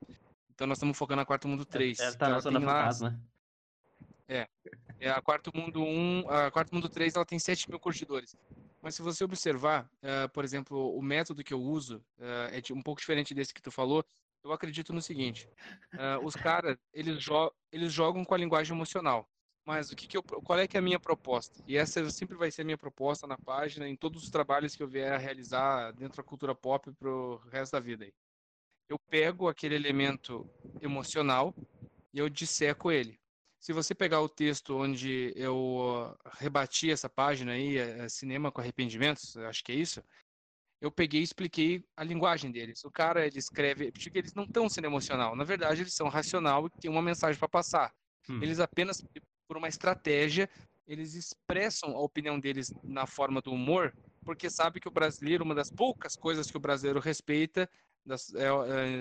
Então 0.50 0.66
nós 0.66 0.78
estamos 0.78 0.96
focando 0.96 1.20
na 1.20 1.26
Quarto 1.26 1.46
Mundo 1.48 1.64
3. 1.64 1.98
Ela 2.00 2.16
tá 2.16 2.26
na 2.26 2.32
ela 2.34 2.40
zona 2.40 2.58
lá- 2.60 2.80
fantasma. 2.80 3.10
né? 3.10 4.46
É, 5.00 5.10
a 5.10 5.20
Quarto 5.22 5.50
Mundo 5.54 5.82
1, 5.82 6.28
a 6.28 6.50
Quarto 6.50 6.74
Mundo 6.74 6.88
3, 6.88 7.14
ela 7.16 7.24
tem 7.24 7.38
7 7.38 7.68
mil 7.70 7.78
curtidores. 7.80 8.36
Mas 8.88 8.94
se 8.94 9.02
você 9.02 9.22
observar, 9.22 9.86
eh, 10.00 10.28
por 10.28 10.44
exemplo, 10.44 10.96
o 10.96 11.02
método 11.02 11.44
que 11.44 11.52
eu 11.52 11.60
uso 11.60 12.02
eh, 12.18 12.62
é 12.70 12.72
um 12.72 12.80
pouco 12.80 13.02
diferente 13.02 13.34
desse 13.34 13.52
que 13.52 13.60
tu 13.60 13.70
falou. 13.70 14.02
Eu 14.42 14.50
acredito 14.50 14.94
no 14.94 15.02
seguinte: 15.02 15.46
eh, 15.92 16.18
os 16.22 16.34
caras 16.34 16.78
eles, 16.90 17.22
jo 17.22 17.52
eles 17.70 17.92
jogam 17.92 18.24
com 18.24 18.34
a 18.34 18.38
linguagem 18.38 18.74
emocional. 18.74 19.28
Mas 19.62 19.90
o 19.90 19.94
que, 19.94 20.08
que 20.08 20.16
eu, 20.16 20.22
qual 20.22 20.58
é 20.58 20.66
que 20.66 20.78
é 20.78 20.80
a 20.80 20.82
minha 20.82 20.98
proposta? 20.98 21.62
E 21.66 21.76
essa 21.76 22.08
sempre 22.08 22.34
vai 22.34 22.50
ser 22.50 22.62
a 22.62 22.64
minha 22.64 22.78
proposta 22.78 23.26
na 23.26 23.36
página, 23.36 23.86
em 23.86 23.94
todos 23.94 24.22
os 24.24 24.30
trabalhos 24.30 24.74
que 24.74 24.82
eu 24.82 24.88
vier 24.88 25.12
a 25.12 25.18
realizar 25.18 25.92
dentro 25.92 26.16
da 26.16 26.22
cultura 26.22 26.54
pop 26.54 26.90
pro 26.92 27.42
resto 27.52 27.72
da 27.72 27.80
vida. 27.80 28.06
Aí. 28.06 28.12
Eu 28.88 28.98
pego 28.98 29.50
aquele 29.50 29.74
elemento 29.74 30.48
emocional 30.80 31.54
e 32.10 32.18
eu 32.18 32.30
disseco 32.30 32.90
ele. 32.90 33.20
Se 33.68 33.72
você 33.74 33.94
pegar 33.94 34.22
o 34.22 34.30
texto 34.30 34.78
onde 34.78 35.30
eu 35.36 36.16
rebati 36.38 36.90
essa 36.90 37.06
página 37.06 37.52
aí, 37.52 37.76
é, 37.76 38.08
Cinema 38.08 38.50
com 38.50 38.62
Arrependimentos, 38.62 39.36
acho 39.36 39.62
que 39.62 39.72
é 39.72 39.74
isso, 39.74 40.02
eu 40.80 40.90
peguei 40.90 41.20
e 41.20 41.24
expliquei 41.24 41.84
a 41.94 42.02
linguagem 42.02 42.50
deles. 42.50 42.82
O 42.82 42.90
cara, 42.90 43.26
ele 43.26 43.38
escreve, 43.38 43.92
porque 43.92 44.10
eles 44.14 44.32
não 44.32 44.44
estão 44.44 44.70
sendo 44.70 44.86
emocional, 44.86 45.36
na 45.36 45.44
verdade 45.44 45.82
eles 45.82 45.92
são 45.92 46.08
racional 46.08 46.66
e 46.66 46.80
têm 46.80 46.90
uma 46.90 47.02
mensagem 47.02 47.38
para 47.38 47.46
passar. 47.46 47.94
Hum. 48.26 48.42
Eles 48.42 48.58
apenas, 48.58 49.04
por 49.46 49.58
uma 49.58 49.68
estratégia, 49.68 50.48
eles 50.86 51.12
expressam 51.12 51.94
a 51.94 52.00
opinião 52.00 52.40
deles 52.40 52.72
na 52.82 53.06
forma 53.06 53.42
do 53.42 53.52
humor, 53.52 53.94
porque 54.24 54.48
sabe 54.48 54.80
que 54.80 54.88
o 54.88 54.90
brasileiro, 54.90 55.44
uma 55.44 55.54
das 55.54 55.70
poucas 55.70 56.16
coisas 56.16 56.50
que 56.50 56.56
o 56.56 56.60
brasileiro 56.60 57.00
respeita, 57.00 57.68
das, 58.04 58.34
é, 58.34 58.46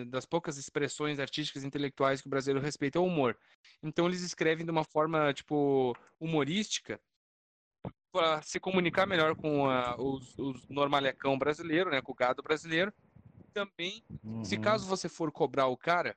é, 0.01 0.05
das 0.05 0.25
poucas 0.25 0.57
expressões 0.57 1.19
artísticas 1.19 1.63
e 1.63 1.67
intelectuais 1.67 2.21
que 2.21 2.27
o 2.27 2.29
brasileiro 2.29 2.63
respeita 2.63 2.97
é 2.99 3.01
o 3.01 3.05
humor. 3.05 3.37
Então 3.81 4.07
eles 4.07 4.21
escrevem 4.21 4.65
de 4.65 4.71
uma 4.71 4.83
forma, 4.83 5.33
tipo, 5.33 5.95
humorística 6.19 6.99
para 8.11 8.41
se 8.41 8.59
comunicar 8.59 9.05
melhor 9.05 9.35
com 9.35 9.69
a, 9.69 9.95
os, 9.99 10.37
os 10.37 10.67
normalecão 10.69 11.37
brasileiro, 11.37 11.89
né, 11.89 12.01
com 12.01 12.11
o 12.11 12.15
gado 12.15 12.41
brasileiro. 12.41 12.93
Também 13.53 14.03
se 14.43 14.55
Uhum. 14.55 14.61
caso 14.61 14.87
você 14.87 15.09
for 15.09 15.31
cobrar 15.31 15.67
o 15.67 15.77
cara, 15.77 16.15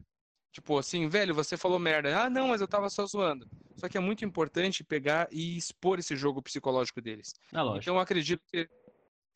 tipo 0.53 0.78
assim, 0.78 1.09
velho, 1.09 1.35
você 1.35 1.57
falou 1.57 1.78
merda. 1.78 2.24
Ah, 2.24 2.31
não, 2.31 2.49
mas 2.49 2.61
eu 2.61 2.68
tava 2.68 2.89
só 2.91 3.07
zoando. 3.07 3.47
Só 3.76 3.89
que 3.89 3.97
é 3.97 4.01
muito 4.01 4.24
importante 4.24 4.85
pegar 4.85 5.28
e 5.33 5.57
expor 5.57 5.99
esse 5.99 6.14
jogo 6.14 6.43
psicológico 6.43 7.01
deles. 7.01 7.33
Lógico. 7.53 7.78
Então 7.81 7.95
eu 7.95 8.01
acredito 8.01 8.43
que 8.47 8.68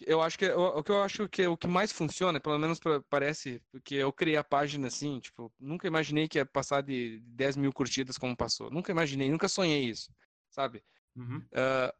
Eu 0.00 0.20
acho 0.20 0.38
que 0.38 0.46
o, 0.50 0.82
que 0.82 0.90
eu 0.90 1.02
acho 1.02 1.28
que 1.28 1.46
o 1.46 1.56
que 1.56 1.66
mais 1.68 1.92
funciona, 1.92 2.40
pelo 2.40 2.58
menos 2.58 2.80
pra- 2.80 3.02
parece, 3.08 3.60
porque 3.70 3.94
eu 3.94 4.12
criei 4.12 4.36
a 4.36 4.44
página 4.44 4.88
assim, 4.88 5.20
tipo, 5.20 5.52
nunca 5.58 5.86
imaginei 5.86 6.28
que 6.28 6.38
ia 6.38 6.46
passar 6.46 6.82
de 6.82 7.20
10 7.20 7.56
mil 7.56 7.72
curtidas 7.72 8.18
como 8.18 8.36
passou. 8.36 8.70
Nunca 8.70 8.90
imaginei, 8.90 9.30
nunca 9.30 9.48
sonhei 9.48 9.84
isso, 9.84 10.12
sabe? 10.50 10.84
Uhum. 11.16 11.46
Ah, 11.54 11.94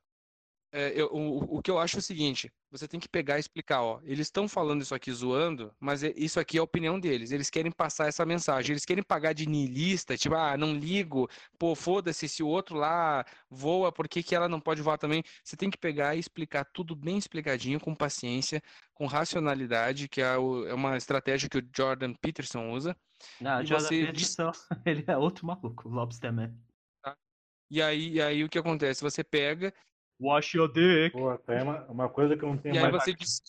é, 0.76 0.92
eu- 1.00 1.06
o, 1.12 1.58
o 1.58 1.62
que 1.62 1.70
eu 1.70 1.78
acho 1.78 1.96
é 1.96 1.98
o 2.00 2.02
seguinte: 2.02 2.52
você 2.68 2.88
tem 2.88 2.98
que 2.98 3.08
pegar 3.08 3.36
e 3.36 3.40
explicar, 3.40 3.80
ó. 3.82 4.00
Eles 4.02 4.26
estão 4.26 4.48
falando 4.48 4.82
isso 4.82 4.92
aqui 4.94 5.12
zoando, 5.12 5.72
mas 5.78 6.02
é- 6.02 6.12
isso 6.16 6.40
aqui 6.40 6.56
é 6.56 6.60
a 6.60 6.64
opinião 6.64 6.98
deles. 6.98 7.30
Eles 7.30 7.48
querem 7.48 7.70
passar 7.70 8.08
essa 8.08 8.26
mensagem. 8.26 8.72
Eles 8.72 8.84
querem 8.84 9.02
pagar 9.04 9.32
de 9.32 9.46
niilista, 9.48 10.16
tipo, 10.16 10.34
ah, 10.34 10.56
não 10.56 10.74
ligo, 10.74 11.28
pô, 11.58 11.76
foda-se, 11.76 12.28
se 12.28 12.42
o 12.42 12.48
outro 12.48 12.76
lá 12.76 13.24
voa, 13.48 13.92
por 13.92 14.08
que, 14.08 14.20
que 14.22 14.34
ela 14.34 14.48
não 14.48 14.60
pode 14.60 14.82
voar 14.82 14.98
também? 14.98 15.22
Você 15.44 15.56
tem 15.56 15.70
que 15.70 15.78
pegar 15.78 16.16
e 16.16 16.18
explicar 16.18 16.64
tudo 16.64 16.96
bem 16.96 17.16
explicadinho, 17.16 17.78
com 17.78 17.94
paciência, 17.94 18.60
com 18.92 19.06
racionalidade, 19.06 20.08
que 20.08 20.20
é, 20.20 20.36
o- 20.36 20.66
é 20.66 20.74
uma 20.74 20.96
estratégia 20.96 21.48
que 21.48 21.58
o 21.58 21.68
Jordan 21.74 22.12
Peterson 22.14 22.70
usa. 22.72 22.96
Não, 23.40 23.62
E 23.62 23.66
Jordan 23.66 23.86
você 23.88 24.06
Peterson, 24.06 24.50
ele 24.84 25.04
é 25.06 25.16
outro 25.16 25.46
maluco, 25.46 25.88
o 25.88 25.92
Lobsterman. 25.92 26.52
E 27.70 27.80
aí, 27.80 28.10
e 28.14 28.20
aí 28.22 28.44
o 28.44 28.48
que 28.48 28.58
acontece? 28.58 29.00
Você 29.02 29.24
pega 29.24 29.72
Wash 30.20 30.54
your 30.54 30.70
dick. 30.72 31.12
Pô, 31.12 31.36
tem 31.38 31.62
uma, 31.62 31.84
uma 31.86 32.08
coisa 32.08 32.36
que 32.36 32.44
eu 32.44 32.48
não 32.48 32.56
tenho 32.58 32.74
e 32.74 32.78
aí 32.78 32.90
mais. 32.90 33.02
você 33.04 33.12
diz- 33.14 33.42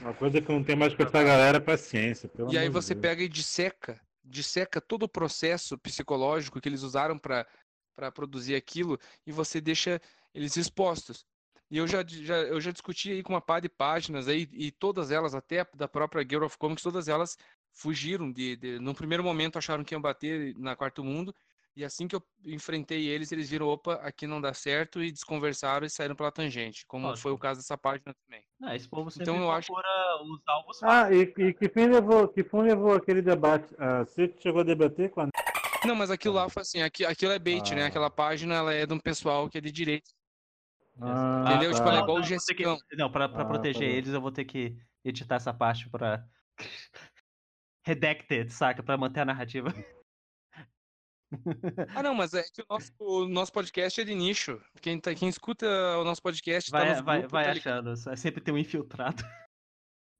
Uma 0.00 0.14
coisa 0.14 0.40
que 0.40 0.50
eu 0.50 0.54
não 0.56 0.64
tenho 0.64 0.78
mais 0.78 0.94
com 0.94 1.02
essa 1.02 1.22
galera 1.22 1.58
é 1.58 1.60
paciência. 1.60 2.28
Pelo 2.28 2.52
E 2.52 2.58
aí 2.58 2.68
você 2.68 2.94
Deus. 2.94 3.02
pega 3.02 3.22
e 3.22 3.28
disseca, 3.28 4.00
disseca 4.24 4.80
todo 4.80 5.04
o 5.04 5.08
processo 5.08 5.76
psicológico 5.78 6.60
que 6.60 6.68
eles 6.68 6.82
usaram 6.82 7.18
para 7.18 7.46
para 7.94 8.10
produzir 8.10 8.54
aquilo 8.54 8.98
e 9.26 9.30
você 9.30 9.60
deixa 9.60 10.00
eles 10.34 10.56
expostos. 10.56 11.26
E 11.70 11.76
eu 11.76 11.86
já, 11.86 12.02
já, 12.06 12.36
eu 12.38 12.58
já 12.58 12.70
discuti 12.70 13.10
aí 13.12 13.22
com 13.22 13.34
uma 13.34 13.40
par 13.40 13.60
de 13.60 13.68
páginas 13.68 14.28
aí, 14.28 14.48
e 14.50 14.70
todas 14.70 15.10
elas, 15.10 15.34
até 15.34 15.66
da 15.74 15.86
própria 15.86 16.22
Girl 16.22 16.42
of 16.44 16.56
Comics, 16.56 16.82
todas 16.82 17.06
elas 17.06 17.36
fugiram 17.70 18.32
de, 18.32 18.56
de. 18.56 18.78
No 18.78 18.94
primeiro 18.94 19.22
momento 19.22 19.58
acharam 19.58 19.84
que 19.84 19.94
iam 19.94 20.00
bater 20.00 20.54
na 20.58 20.74
Quarto 20.74 21.04
Mundo, 21.04 21.34
e 21.74 21.84
assim 21.84 22.06
que 22.06 22.14
eu 22.16 22.22
enfrentei 22.44 23.06
eles, 23.08 23.32
eles 23.32 23.48
viram, 23.48 23.66
opa, 23.68 23.94
aqui 23.94 24.26
não 24.26 24.40
dá 24.40 24.52
certo, 24.52 25.02
e 25.02 25.10
desconversaram 25.10 25.86
e 25.86 25.90
saíram 25.90 26.14
pela 26.14 26.30
tangente, 26.30 26.84
como 26.86 27.06
Lógico. 27.06 27.22
foi 27.22 27.32
o 27.32 27.38
caso 27.38 27.60
dessa 27.60 27.78
página 27.78 28.14
também. 28.24 28.44
Não, 28.60 28.74
esse 28.74 28.88
povo 28.88 29.10
sempre 29.10 29.30
Então 29.30 29.42
eu 29.42 29.50
acho- 29.50 29.72
os 29.72 30.40
alvos 30.46 30.82
Ah, 30.82 31.10
e, 31.12 31.22
e 31.22 31.54
que 31.54 31.68
fim 31.68 31.86
levou, 31.86 32.28
que 32.28 32.44
fim 32.44 32.62
levou 32.62 32.94
aquele 32.94 33.22
debate? 33.22 33.74
Ah, 33.78 34.00
você 34.04 34.32
chegou 34.40 34.60
a 34.60 34.64
debater 34.64 35.10
com 35.10 35.22
a 35.22 35.28
Não, 35.86 35.94
mas 35.94 36.10
aquilo 36.10 36.34
lá 36.34 36.48
foi 36.48 36.62
assim, 36.62 36.82
aqui, 36.82 37.04
aquilo 37.04 37.32
é 37.32 37.38
bait, 37.38 37.74
né? 37.74 37.84
Ah. 37.84 37.86
Aquela 37.86 38.10
página 38.10 38.54
ela 38.54 38.72
é 38.74 38.84
de 38.86 38.92
um 38.94 38.98
pessoal 39.00 39.48
que 39.48 39.58
é 39.58 39.60
de 39.60 39.72
direito. 39.72 40.10
Ah, 41.00 41.44
Entendeu? 41.48 41.70
tá. 41.70 41.76
Tipo, 41.78 41.88
ela 41.88 41.98
é 41.98 42.02
igual 42.02 42.16
o 42.18 42.20
não, 42.20 42.28
vou 42.28 42.38
ter 42.38 42.54
que-. 42.54 42.96
Não, 42.96 43.10
pra, 43.10 43.28
pra 43.28 43.42
Ah, 43.42 43.46
proteger 43.46 43.80
tá 43.90 43.96
eles 43.96 44.12
eu 44.12 44.20
vou 44.20 44.30
ter 44.30 44.44
que 44.44 44.76
editar 45.04 45.36
essa 45.36 45.52
parte 45.54 45.88
pra. 45.90 46.22
Redacted, 47.84 48.50
saca? 48.52 48.82
Pra 48.82 48.96
manter 48.96 49.20
a 49.20 49.24
narrativa. 49.24 49.72
Ah, 51.94 52.02
não, 52.02 52.14
mas 52.14 52.34
é 52.34 52.42
que 52.42 52.62
o 52.62 52.66
nosso, 52.68 52.92
o 52.98 53.28
nosso 53.28 53.52
podcast 53.52 54.00
é 54.00 54.04
de 54.04 54.14
nicho. 54.14 54.60
Quem, 54.80 54.98
tá, 55.00 55.14
quem 55.14 55.28
escuta 55.28 55.66
o 55.98 56.04
nosso 56.04 56.22
podcast 56.22 56.70
tá 56.70 56.78
Vai, 56.78 56.90
nos 56.94 57.00
vai, 57.04 57.18
grupos, 57.18 57.32
vai 57.32 57.44
tá 57.44 57.50
achando, 57.52 57.96
só- 57.96 58.14
sempre 58.16 58.40
tem 58.40 58.52
um 58.54 58.58
infiltrado. 58.58 59.22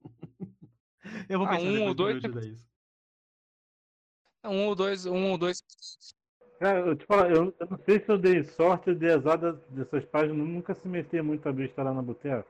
Eu 1.29 1.39
vou 1.39 1.47
Ah, 1.47 1.51
pensar 1.51 1.67
um 1.67 1.83
ou 1.87 1.93
dois 1.93 2.23
isso. 2.23 2.65
Um 4.45 4.65
ou 4.67 4.75
dois, 4.75 5.05
um 5.05 5.31
ou 5.31 5.37
dois. 5.37 5.61
Cara, 6.59 6.79
eu 6.79 6.95
te 6.95 7.05
falo, 7.05 7.29
eu, 7.29 7.55
eu 7.59 7.67
não 7.67 7.77
sei 7.77 7.99
se 7.99 8.09
eu 8.09 8.17
dei 8.17 8.43
sorte 8.43 8.89
ou 8.89 8.95
dei 8.95 9.11
azar 9.11 9.37
dessas 9.69 10.05
páginas 10.05 10.37
nunca 10.47 10.73
se 10.75 10.87
meter 10.87 11.21
muito 11.23 11.47
a 11.47 11.51
besta 11.51 11.83
lá 11.83 11.93
na 11.93 12.01
boteca. 12.01 12.47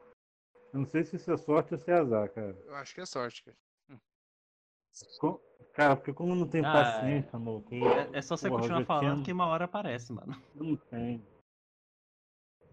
Eu 0.71 0.79
não 0.81 0.85
sei 0.87 1.03
se 1.03 1.15
isso 1.15 1.31
é 1.31 1.37
sorte 1.37 1.73
ou 1.73 1.79
se 1.79 1.89
é 1.89 1.93
azar, 1.95 2.29
cara. 2.31 2.55
Eu 2.65 2.75
acho 2.75 2.93
que 2.93 3.01
é 3.01 3.05
sorte, 3.05 3.43
cara. 3.43 3.57
Co- 5.19 5.41
Cara, 5.73 5.95
porque 5.95 6.13
como 6.13 6.35
não 6.35 6.47
tem 6.47 6.63
Ah, 6.63 6.71
paciência, 6.71 7.35
amor, 7.35 7.63
que 7.63 7.83
É, 7.83 8.09
é 8.13 8.21
só 8.21 8.37
você 8.37 8.47
Porra, 8.47 8.61
continuar 8.61 8.85
falando 8.85 9.13
tinha- 9.15 9.25
que 9.25 9.33
uma 9.33 9.47
hora 9.47 9.65
aparece, 9.65 10.13
mano. 10.13 10.35
não 10.53 10.75
tem. 10.75 11.25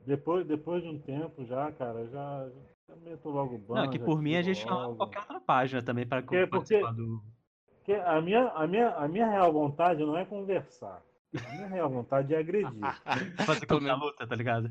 Depois, 0.06 0.46
depois 0.46 0.82
de 0.82 0.88
um 0.88 0.98
tempo 1.00 1.44
já, 1.46 1.72
cara, 1.72 2.06
já, 2.08 2.48
já 2.88 2.96
meto 2.96 3.28
logo 3.30 3.54
o 3.54 3.58
banco. 3.58 3.74
Não, 3.74 3.90
que 3.90 3.98
por 3.98 4.20
mim 4.20 4.34
a 4.36 4.42
gente 4.42 4.60
chama 4.60 4.94
qualquer 4.96 5.20
outra 5.20 5.40
página 5.40 5.82
também 5.82 6.06
pra 6.06 6.20
Porque- 6.22 6.46
participar 6.46 6.92
do. 6.92 7.22
Porque 7.76 7.92
a 7.94 8.20
minha, 8.20 8.48
a, 8.48 8.66
minha, 8.66 8.90
a 8.94 9.08
minha 9.08 9.26
real 9.30 9.52
vontade 9.52 10.04
não 10.04 10.16
é 10.16 10.24
conversar. 10.26 11.02
A 11.34 11.52
minha 11.54 11.66
real 11.68 11.88
vontade 11.88 12.34
é 12.34 12.38
agredir. 12.38 12.68
Fazer 13.62 13.66
qualquer 13.66 13.84
menos- 13.86 14.00
luta, 14.00 14.26
tá 14.26 14.34
ligado? 14.36 14.70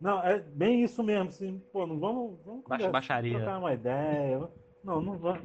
Não, 0.00 0.20
é 0.22 0.38
bem 0.38 0.82
isso 0.82 1.02
mesmo. 1.02 1.28
Assim, 1.28 1.58
pô, 1.72 1.86
não 1.86 1.98
vamos, 1.98 2.38
vamos 2.44 2.64
Baixa- 2.64 2.86
conversar, 2.86 2.90
baixaria. 2.92 3.36
trocar 3.38 3.58
uma 3.58 3.72
ideia. 3.72 4.48
Não, 4.84 5.00
não 5.00 5.16
vamos. 5.18 5.42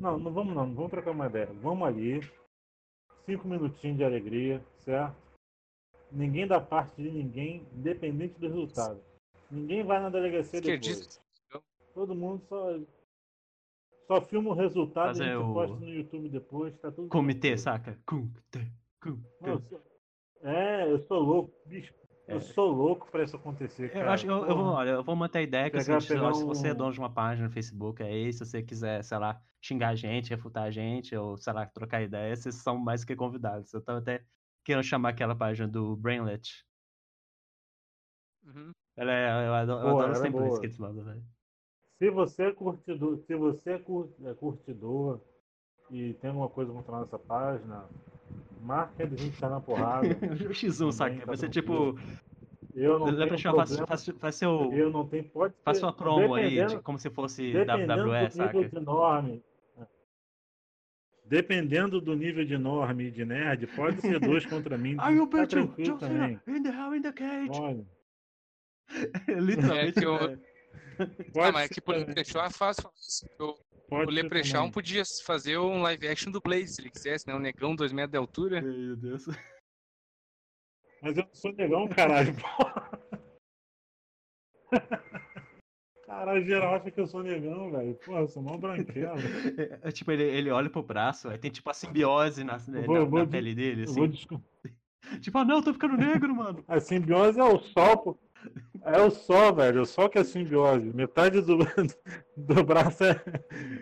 Não, 0.00 0.18
não 0.18 0.32
vamos 0.32 0.54
não, 0.54 0.66
não 0.66 0.74
vamos 0.74 0.90
trocar 0.90 1.10
uma 1.12 1.26
ideia. 1.26 1.46
Vamos 1.60 1.86
ali. 1.86 2.20
Cinco 3.26 3.46
minutinhos 3.46 3.96
de 3.98 4.04
alegria, 4.04 4.60
certo? 4.80 5.16
Ninguém 6.10 6.46
dá 6.46 6.60
parte 6.60 6.96
de 7.00 7.10
ninguém, 7.10 7.66
independente 7.72 8.38
do 8.38 8.48
resultado. 8.48 9.00
Ninguém 9.50 9.84
vai 9.84 10.00
na 10.00 10.10
delegacia 10.10 10.60
depois. 10.60 11.20
Todo 11.94 12.14
mundo 12.14 12.42
só, 12.48 12.78
só 14.06 14.20
filma 14.22 14.50
o 14.50 14.54
resultado 14.54 15.08
Fazer 15.08 15.24
e 15.24 15.28
a 15.28 15.36
gente 15.38 15.44
o- 15.44 15.52
posta 15.54 15.76
no 15.76 15.88
YouTube 15.88 16.28
depois, 16.28 16.76
tá 16.80 16.90
tudo 16.90 17.08
Comitê, 17.08 17.56
saca? 17.56 17.98
Comitê, 18.06 18.66
comitê. 19.00 19.28
Não, 19.40 19.48
eu 19.52 19.60
sou- 19.68 19.82
É, 20.42 20.90
eu 20.90 20.98
sou 21.06 21.20
louco, 21.20 21.54
bicho. 21.66 21.94
É. 22.32 22.36
Eu 22.36 22.40
sou 22.40 22.70
louco 22.70 23.10
pra 23.10 23.22
isso 23.24 23.36
acontecer, 23.36 23.86
Eu 23.86 23.92
cara. 24.00 24.12
acho 24.12 24.24
que 24.24 24.30
eu, 24.30 24.46
eu 24.46 24.56
vou, 24.56 24.66
olha, 24.66 24.90
eu 24.90 25.04
vou 25.04 25.14
manter 25.14 25.38
a 25.38 25.42
ideia 25.42 25.70
que 25.70 25.76
assim, 25.76 26.00
se, 26.00 26.08
pegar 26.08 26.32
se 26.34 26.44
você 26.44 26.68
é 26.68 26.72
um- 26.72 26.76
dono 26.76 26.92
de 26.92 26.98
uma 26.98 27.12
página 27.12 27.46
no 27.46 27.52
Facebook, 27.52 28.02
aí 28.02 28.32
se 28.32 28.44
você 28.44 28.62
quiser, 28.62 29.02
sei 29.04 29.18
lá, 29.18 29.40
xingar 29.60 29.88
a 29.90 29.94
gente, 29.94 30.30
refutar 30.30 30.64
a 30.64 30.70
gente, 30.70 31.14
ou 31.16 31.36
sei 31.36 31.52
lá, 31.52 31.66
trocar 31.66 32.02
ideia, 32.02 32.34
vocês 32.34 32.54
são 32.56 32.78
mais 32.78 33.04
que 33.04 33.14
convidados. 33.14 33.72
Eu 33.72 33.82
tava 33.82 33.98
até 33.98 34.24
querendo 34.64 34.84
chamar 34.84 35.10
aquela 35.10 35.34
página 35.34 35.68
do 35.68 35.96
Brainlet. 35.96 36.64
Uhum. 38.44 38.70
Ela 38.96 39.12
é, 39.12 39.46
eu 39.48 39.54
adoro, 39.54 39.86
eu 39.86 39.90
Boa, 39.92 40.02
adoro 40.04 40.12
os 40.12 40.18
é 40.18 40.22
templates 40.22 40.48
boa. 40.48 40.60
que 40.60 40.66
eles 40.66 40.78
mandam, 40.78 41.04
velho. 41.04 41.22
Se 41.98 42.10
você 42.10 42.42
é 42.44 42.52
curtidor, 42.52 43.18
se 43.18 43.34
você 43.36 43.70
é 43.70 43.84
é 44.30 44.34
curtidor 44.34 45.20
e 45.90 46.14
tem 46.14 46.30
alguma 46.30 46.48
coisa 46.48 46.72
contra 46.72 46.96
a 46.96 47.00
nossa 47.00 47.18
página, 47.18 47.88
marca 48.62 49.04
a 49.04 49.06
gente 49.06 49.38
tá 49.38 49.48
na 49.48 49.60
porrada. 49.60 50.06
o 50.46 50.50
X1, 50.52 50.92
saca? 50.92 51.16
tá 51.20 51.24
Vai 51.26 51.36
ser 51.36 51.48
tranquilo. 51.50 51.94
tipo. 51.94 52.22
Eu 52.74 52.98
não 52.98 53.06
Lembra 53.06 53.36
tenho 53.36 53.36
que 53.36 53.42
faz, 53.66 53.76
faz, 53.80 54.06
faz 54.18 54.34
seu. 54.36 54.72
eu 54.72 54.90
não 54.90 55.06
tenho, 55.06 55.24
pode 55.24 55.52
Faz 55.62 55.76
ser- 55.76 55.82
sua 55.82 55.92
promo 55.92 56.34
aí, 56.34 56.44
dependendo- 56.44 56.76
de, 56.76 56.82
como 56.82 56.98
se 56.98 57.10
fosse 57.10 57.52
dependendo 57.52 57.92
WWE, 58.04 58.04
do 58.04 58.12
nível 58.12 58.30
saca? 58.30 58.68
de 58.68 58.80
norme. 58.80 59.44
Dependendo 61.26 62.00
do 62.00 62.14
nível 62.16 62.44
de 62.44 62.58
norme 62.58 63.04
e 63.04 63.10
de 63.10 63.24
nerd, 63.24 63.66
pode 63.68 64.00
ser 64.00 64.18
dois 64.20 64.44
contra 64.46 64.76
mim. 64.78 64.96
Are 64.98 65.14
you 65.14 65.26
tá 65.26 65.38
bet 65.38 65.54
you, 65.56 65.66
tranquilo 65.66 65.90
John 65.92 65.98
também. 65.98 66.40
Cena, 66.44 66.58
in 66.58 66.62
the 66.62 66.68
hell 66.70 66.94
in 66.94 67.02
the 67.02 67.12
cage? 67.12 67.50
Olha, 67.60 67.86
Literalmente. 69.40 69.98
É 69.98 70.04
eu-? 70.04 70.38
Pode 71.32 71.48
Ah, 71.48 71.52
mas 71.52 71.64
é 71.64 71.68
que 71.68 71.80
por 71.80 71.94
também, 71.94 72.08
Leprechaun 72.08 72.44
é 72.44 72.50
fácil 72.50 72.82
falar 72.82 72.94
isso. 72.96 73.26
O, 73.38 74.10
Leprechaun 74.10 74.70
podia 74.70 75.02
fazer 75.24 75.58
um 75.58 75.82
live 75.82 76.08
action 76.08 76.32
do 76.32 76.40
Blade, 76.40 76.68
se 76.68 76.80
ele 76.80 76.90
quisesse, 76.90 77.26
né? 77.26 77.34
Um 77.34 77.38
negão, 77.38 77.74
dois 77.76 77.92
metros 77.92 78.12
de 78.12 78.18
altura. 78.18 78.60
Meu 78.62 78.96
Deus. 78.96 79.26
Mas 81.02 81.16
eu 81.16 81.24
não 81.24 81.34
sou 81.34 81.52
negão, 81.52 81.88
caralho, 81.88 82.34
porra. 82.34 82.90
Caralho, 86.06 86.44
geral 86.44 86.74
acha 86.74 86.90
que 86.90 87.00
eu 87.00 87.06
sou 87.06 87.22
negão, 87.22 87.70
velho. 87.70 87.94
Porra, 87.94 88.20
eu 88.20 88.28
sou 88.28 88.42
mó 88.42 88.58
branquelo. 88.58 89.16
É, 89.82 89.90
tipo, 89.90 90.10
ele, 90.12 90.24
ele 90.24 90.50
olha 90.50 90.68
pro 90.68 90.82
braço, 90.82 91.28
aí 91.28 91.38
tem 91.38 91.50
tipo 91.50 91.70
a 91.70 91.74
simbiose 91.74 92.44
na, 92.44 92.58
na, 92.68 92.80
vou- 92.82 92.96
eu 92.96 93.08
vou 93.08 93.18
na 93.20 93.24
de- 93.24 93.30
pele 93.30 93.54
dele, 93.54 93.82
Eu 93.82 93.84
assim. 93.84 93.94
vou. 93.94 94.08
Tipo, 95.20 95.38
ah 95.38 95.44
não, 95.44 95.56
eu 95.56 95.62
tô 95.64 95.72
ficando 95.72 95.96
negro, 95.96 96.34
mano. 96.34 96.64
A 96.68 96.78
simbiose 96.80 97.38
é 97.38 97.44
o 97.44 97.58
sol, 97.58 97.98
pô. 97.98 98.18
É 98.84 99.00
o 99.00 99.10
sol, 99.10 99.54
velho. 99.54 99.82
O 99.82 99.86
sol 99.86 100.08
que 100.08 100.18
é 100.18 100.24
simbiose. 100.24 100.92
Metade 100.92 101.40
do, 101.40 101.58
do 102.36 102.64
braço 102.64 103.04
é, 103.04 103.22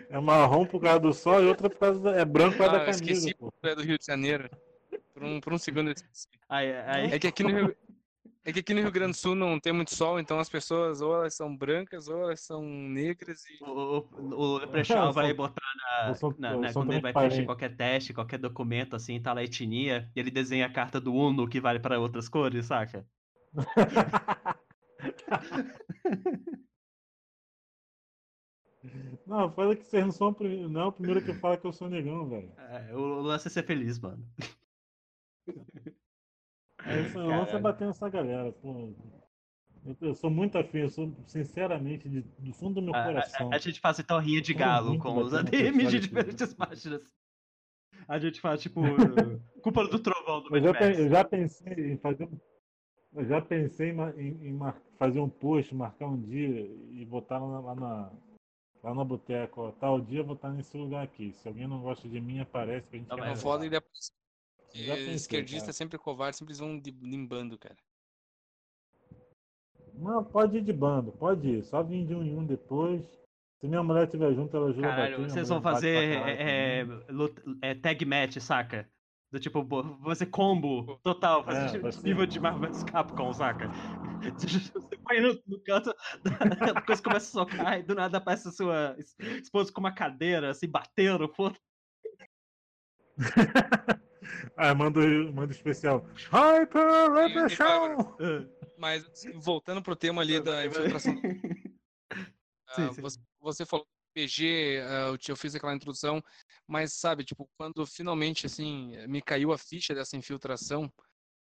é 0.09 0.19
marrom 0.19 0.65
por 0.65 0.79
causa 0.79 0.99
do 0.99 1.13
sol 1.13 1.41
e 1.41 1.47
outra 1.47 1.69
por 1.69 1.79
causa 1.79 1.99
da, 1.99 2.11
é 2.11 2.25
branco 2.25 2.51
por 2.57 2.57
causa 2.59 2.71
Ah, 2.75 2.79
da 2.79 2.85
eu 2.85 2.91
camisa, 2.91 3.21
esqueci 3.21 3.33
pô. 3.35 3.51
é 3.63 3.75
do 3.75 3.81
Rio 3.81 3.97
de 3.97 4.05
Janeiro. 4.05 4.49
Por 5.13 5.23
um, 5.23 5.39
por 5.41 5.53
um 5.53 5.57
segundo 5.57 5.87
eu 5.89 5.93
esqueci. 5.93 6.27
Aí, 6.47 6.71
aí, 6.73 7.05
É 7.13 7.19
que 7.19 7.27
aqui 7.27 7.43
no 7.43 7.49
Rio, 7.49 7.75
é 8.43 8.53
que 8.53 8.59
aqui 8.59 8.73
no 8.73 8.81
Rio 8.81 8.91
Grande 8.91 9.11
do 9.13 9.17
Sul 9.17 9.35
não 9.35 9.59
tem 9.59 9.73
muito 9.73 9.93
sol, 9.95 10.19
então 10.19 10.39
as 10.39 10.49
pessoas 10.49 11.01
ou 11.01 11.15
elas 11.15 11.35
são 11.35 11.55
brancas 11.55 12.07
ou 12.07 12.21
elas 12.23 12.41
são 12.41 12.63
negras 12.63 13.43
e 13.45 13.63
o, 13.63 14.07
o, 14.09 14.35
o 14.35 14.57
Leprechaun 14.59 15.11
vai 15.13 15.27
sou- 15.27 15.35
botar 15.35 15.61
na, 15.77 16.15
sou- 16.15 16.35
na- 16.37 16.57
na- 16.57 16.67
sou 16.69 16.81
quando 16.83 16.93
ele 16.93 17.01
vai 17.01 17.13
preencher 17.13 17.43
qualquer 17.43 17.75
teste, 17.75 18.13
qualquer 18.13 18.37
documento, 18.39 18.95
assim, 18.95 19.21
tá 19.21 19.33
lá 19.33 19.41
a 19.41 19.43
etnia, 19.43 20.09
e 20.15 20.19
ele 20.19 20.31
desenha 20.31 20.65
a 20.65 20.71
carta 20.71 20.99
do 21.01 21.13
Uno 21.13 21.47
que 21.47 21.59
vale 21.61 21.79
pra 21.79 21.99
outras 21.99 22.29
cores, 22.29 22.65
saca? 22.67 23.05
Não, 29.27 29.51
fala 29.53 29.75
que 29.75 29.83
vocês 29.85 30.03
não 30.03 30.11
são 30.11 30.29
o 30.29 30.33
primeiro, 30.33 30.67
não 30.67 30.81
é 30.81 30.85
o 30.85 30.91
primeiro 30.91 31.23
que 31.23 31.33
fala 31.33 31.55
que 31.57 31.65
eu 31.65 31.71
sou 31.71 31.87
negão, 31.87 32.27
velho. 32.27 32.51
É, 32.57 32.93
o, 32.95 32.99
o 32.99 33.21
lance 33.21 33.47
é 33.47 33.51
ser 33.51 33.63
feliz, 33.63 33.99
mano. 33.99 34.25
É 36.83 37.01
isso 37.01 37.15
não, 37.17 37.27
você 37.27 37.45
Caralho. 37.45 37.59
bater 37.61 37.87
nessa 37.87 38.09
galera, 38.09 38.51
pô. 38.53 38.91
Eu, 39.85 39.97
eu 40.01 40.15
sou 40.15 40.29
muito 40.31 40.57
afim, 40.57 40.79
eu 40.79 40.89
sou, 40.89 41.13
sinceramente, 41.27 42.09
de- 42.09 42.21
do 42.21 42.53
fundo 42.53 42.75
do 42.75 42.81
meu 42.81 42.95
A, 42.95 43.03
coração. 43.03 43.51
a- 43.51 43.55
a 43.55 43.59
gente 43.59 43.79
faz 43.79 43.99
então 43.99 44.19
rinha 44.19 44.41
de 44.41 44.53
galo 44.53 44.97
com 44.97 45.15
os 45.17 45.33
ADMs 45.33 45.89
de 45.91 45.99
diferentes 45.99 46.53
páginas. 46.53 47.03
A 48.07 48.17
gente 48.19 48.41
faz, 48.41 48.61
tipo, 48.61 48.81
culpa 49.63 49.87
do 49.87 49.99
trovão 49.99 50.41
do 50.41 50.55
Eu 50.57 50.63
Max. 50.73 50.79
pe- 50.79 51.01
eu 51.01 51.09
já 51.09 51.23
pensei 51.23 51.91
em 51.93 51.97
fazer 51.97 52.23
um- 52.25 52.39
eu 53.13 53.25
já 53.25 53.41
pensei 53.41 53.89
em, 53.91 53.99
em- 54.19 54.47
em 54.49 54.53
mar- 54.53 54.79
fazer 54.97 55.19
um 55.19 55.29
post, 55.29 55.73
marcar 55.75 56.07
um 56.07 56.21
dia 56.21 56.47
e 56.91 57.05
botar 57.05 57.39
lá, 57.39 57.47
na- 57.47 57.59
lá 57.59 57.75
na 57.75 58.11
lá 58.83 58.95
na 58.95 59.03
boteca, 59.03 59.61
ó, 59.61 59.71
tal 59.73 60.01
dia 60.01 60.21
eu 60.21 60.25
vou 60.25 60.33
estar 60.35 60.49
nesse 60.49 60.75
lugar 60.75 61.03
aqui. 61.03 61.33
Se 61.33 61.47
alguém 61.47 61.67
não 61.67 61.81
gosta 61.81 62.09
de 62.09 62.19
mim, 62.19 62.39
aparece 62.39 62.87
pra 62.87 62.97
gente 62.97 63.07
Tá 63.09 63.15
É 63.17 63.21
bem. 63.21 63.35
foda 63.35 63.63
e. 63.65 63.69
Eu 63.69 64.85
já 64.85 64.95
pensei, 64.95 65.13
esquerdista 65.15 65.65
cara. 65.67 65.73
sempre 65.73 65.97
covarde, 65.99 66.37
sempre 66.37 66.53
vão 66.55 66.79
de- 66.79 66.89
limbando, 67.01 67.57
cara. 67.59 67.77
Não, 69.93 70.23
pode 70.23 70.57
ir 70.57 70.61
de 70.63 70.73
bando, 70.73 71.11
pode 71.11 71.47
ir. 71.47 71.63
Só 71.65 71.83
vir 71.83 72.05
de 72.07 72.15
um 72.15 72.23
em 72.23 72.35
um 72.37 72.45
depois. 72.45 73.03
Se 73.59 73.67
minha 73.67 73.83
mulher 73.83 74.05
estiver 74.05 74.33
junto, 74.33 74.55
ela 74.57 74.69
ajuda 74.69 74.87
a 74.87 74.89
Caralho, 74.89 75.17
bater. 75.19 75.29
vocês 75.29 75.49
vão 75.49 75.61
fazer 75.61 76.17
é, 76.39 76.83
lut- 77.09 77.43
é, 77.61 77.75
tag 77.75 78.03
match, 78.05 78.37
saca? 78.39 78.89
Do 79.31 79.39
tipo, 79.39 79.65
fazer 80.03 80.25
combo 80.25 80.97
total, 81.01 81.41
É, 81.47 81.69
fazer 81.79 81.91
ser. 81.93 82.07
nível 82.07 82.25
de 82.25 82.37
Marvel 82.39 82.69
vs 82.69 82.83
Capcom, 82.83 83.33
saca? 83.33 83.71
Você 84.37 84.97
põe 85.05 85.21
no, 85.21 85.41
no 85.47 85.59
canto, 85.63 85.95
a 86.75 86.81
coisa 86.81 87.01
começa 87.01 87.27
a 87.29 87.45
socar 87.45 87.79
e 87.79 87.83
do 87.83 87.95
nada 87.95 88.17
aparece 88.17 88.49
a 88.49 88.51
sua 88.51 88.95
es- 88.99 89.15
esposa 89.41 89.71
com 89.71 89.79
uma 89.79 89.93
cadeira, 89.93 90.51
assim, 90.51 90.67
batendo, 90.67 91.29
foda 91.29 91.57
ah, 94.57 94.73
manda 94.75 94.99
manda 95.31 95.51
especial. 95.53 96.05
Hyper 96.29 97.11
Repression! 97.11 98.15
Mas 98.77 99.05
voltando 99.35 99.81
pro 99.81 99.95
tema 99.95 100.21
ali 100.21 100.39
da 100.41 100.65
infiltração. 100.65 101.15
Sim, 101.15 102.85
ah, 102.87 102.93
sim. 102.93 103.01
Você, 103.01 103.19
você 103.39 103.65
falou 103.65 103.87
do 104.11 104.13
PG, 104.13 104.81
ah, 104.83 105.07
eu 105.07 105.17
eu 105.29 105.35
fiz 105.35 105.55
aquela 105.55 105.73
introdução, 105.73 106.21
mas 106.67 106.93
sabe, 106.93 107.23
tipo, 107.23 107.49
quando 107.57 107.85
finalmente 107.85 108.45
assim 108.45 108.91
me 109.07 109.21
caiu 109.21 109.51
a 109.53 109.57
ficha 109.57 109.95
dessa 109.95 110.17
infiltração, 110.17 110.91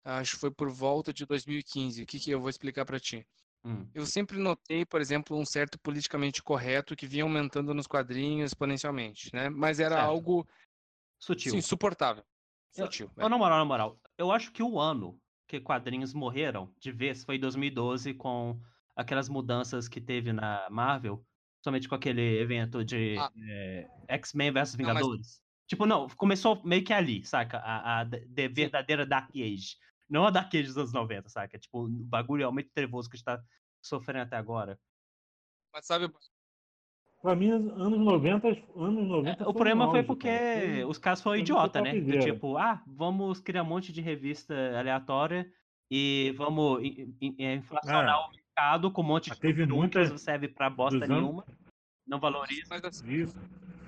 acho 0.04 0.32
que 0.34 0.40
foi 0.40 0.50
por 0.50 0.70
volta 0.70 1.12
de 1.12 1.26
2015. 1.26 2.02
O 2.02 2.06
que 2.06 2.18
que 2.18 2.30
eu 2.30 2.40
vou 2.40 2.48
explicar 2.48 2.84
pra 2.84 2.98
ti? 2.98 3.26
Hum, 3.64 3.88
Eu 3.94 4.04
sempre 4.06 4.38
notei, 4.38 4.84
por 4.84 5.00
exemplo, 5.00 5.38
um 5.38 5.44
certo 5.44 5.78
politicamente 5.78 6.42
correto 6.42 6.96
que 6.96 7.06
vinha 7.06 7.24
aumentando 7.24 7.72
nos 7.74 7.86
quadrinhos 7.86 8.50
exponencialmente, 8.50 9.30
né? 9.34 9.48
Mas 9.48 9.80
era 9.80 9.96
Certo. 9.96 10.08
algo 10.10 10.46
Sutil. 11.18 11.52
sim, 11.52 11.60
suportável. 11.60 12.24
Eu- 12.76 12.86
Sutil. 12.86 13.10
Mas 13.16 13.26
é. 13.26 13.28
na 13.28 13.38
moral, 13.38 13.58
na 13.58 13.64
moral, 13.64 14.00
eu 14.18 14.30
acho 14.32 14.52
que 14.52 14.62
o 14.62 14.80
ano 14.80 15.20
que 15.46 15.60
quadrinhos 15.60 16.12
morreram 16.12 16.74
de 16.78 16.90
vez 16.90 17.24
foi 17.24 17.38
2012 17.38 18.14
com 18.14 18.60
aquelas 18.96 19.28
mudanças 19.28 19.88
que 19.88 20.00
teve 20.00 20.32
na 20.32 20.68
Marvel, 20.70 21.24
somente 21.64 21.88
com 21.88 21.94
aquele 21.94 22.38
evento 22.38 22.84
de 22.84 23.16
Ah. 23.18 23.32
eh, 23.48 23.88
X-Men 24.08 24.52
vs 24.52 24.54
Não, 24.54 24.60
mas- 24.60 24.74
Vingadores. 24.76 25.42
Tipo, 25.66 25.86
não, 25.86 26.06
começou 26.10 26.60
meio 26.62 26.84
que 26.84 26.92
ali, 26.92 27.24
saca? 27.24 27.56
A, 27.58 28.00
a 28.00 28.04
de- 28.04 28.26
de 28.26 28.48
verdadeira 28.48 29.06
Dark 29.06 29.30
Age. 29.34 29.76
Não 30.08 30.26
a 30.26 30.30
Dark 30.30 30.54
Age 30.54 30.64
dos 30.64 30.76
anos 30.76 30.92
90, 30.92 31.30
saca? 31.30 31.58
Tipo, 31.58 31.84
o 31.86 31.88
bagulho 31.88 32.44
é 32.44 32.50
muito 32.50 32.70
trevoso 32.70 33.08
que 33.08 33.16
a 33.16 33.18
gente 33.18 33.24
tá 33.24 33.42
sofrendo 33.82 34.24
até 34.24 34.36
agora. 34.36 34.78
Mas 35.72 35.86
sabe, 35.86 36.12
Pra 37.22 37.34
mim, 37.34 37.48
anos 37.48 37.98
90, 37.98 38.48
anos 38.76 39.08
90 39.08 39.42
É, 39.44 39.46
o 39.48 39.54
problema 39.54 39.90
foi 39.90 40.02
porque 40.02 40.28
cara. 40.28 40.86
Os 40.86 40.98
caras 40.98 41.22
foram 41.22 41.36
foi 41.36 41.40
idiota, 41.40 41.80
né? 41.80 41.98
Do 41.98 42.18
tipo, 42.18 42.58
ah, 42.58 42.82
vamos 42.86 43.40
criar 43.40 43.62
um 43.62 43.66
monte 43.66 43.90
de 43.90 44.02
revista 44.02 44.54
aleatória 44.78 45.50
e 45.90 46.34
vamos 46.36 46.82
in- 46.84 47.16
in- 47.22 47.34
in- 47.38 47.52
inflacionar 47.54 48.14
Ah, 48.16 48.28
o 48.28 48.30
mercado 48.56 48.90
com 48.90 49.02
um 49.02 49.04
monte 49.04 49.30
de 49.30 49.38
teve 49.40 49.66
número 49.66 49.90
que 49.90 49.98
muita- 49.98 50.10
não 50.10 50.18
serve 50.18 50.48
pra 50.48 50.70
bosta 50.70 50.96
anos- 51.04 51.08
nenhuma, 51.08 51.44
não 52.06 52.20
valoriza. 52.20 52.62
mas 52.70 52.84
assim, 52.84 53.12
Isso. 53.12 53.38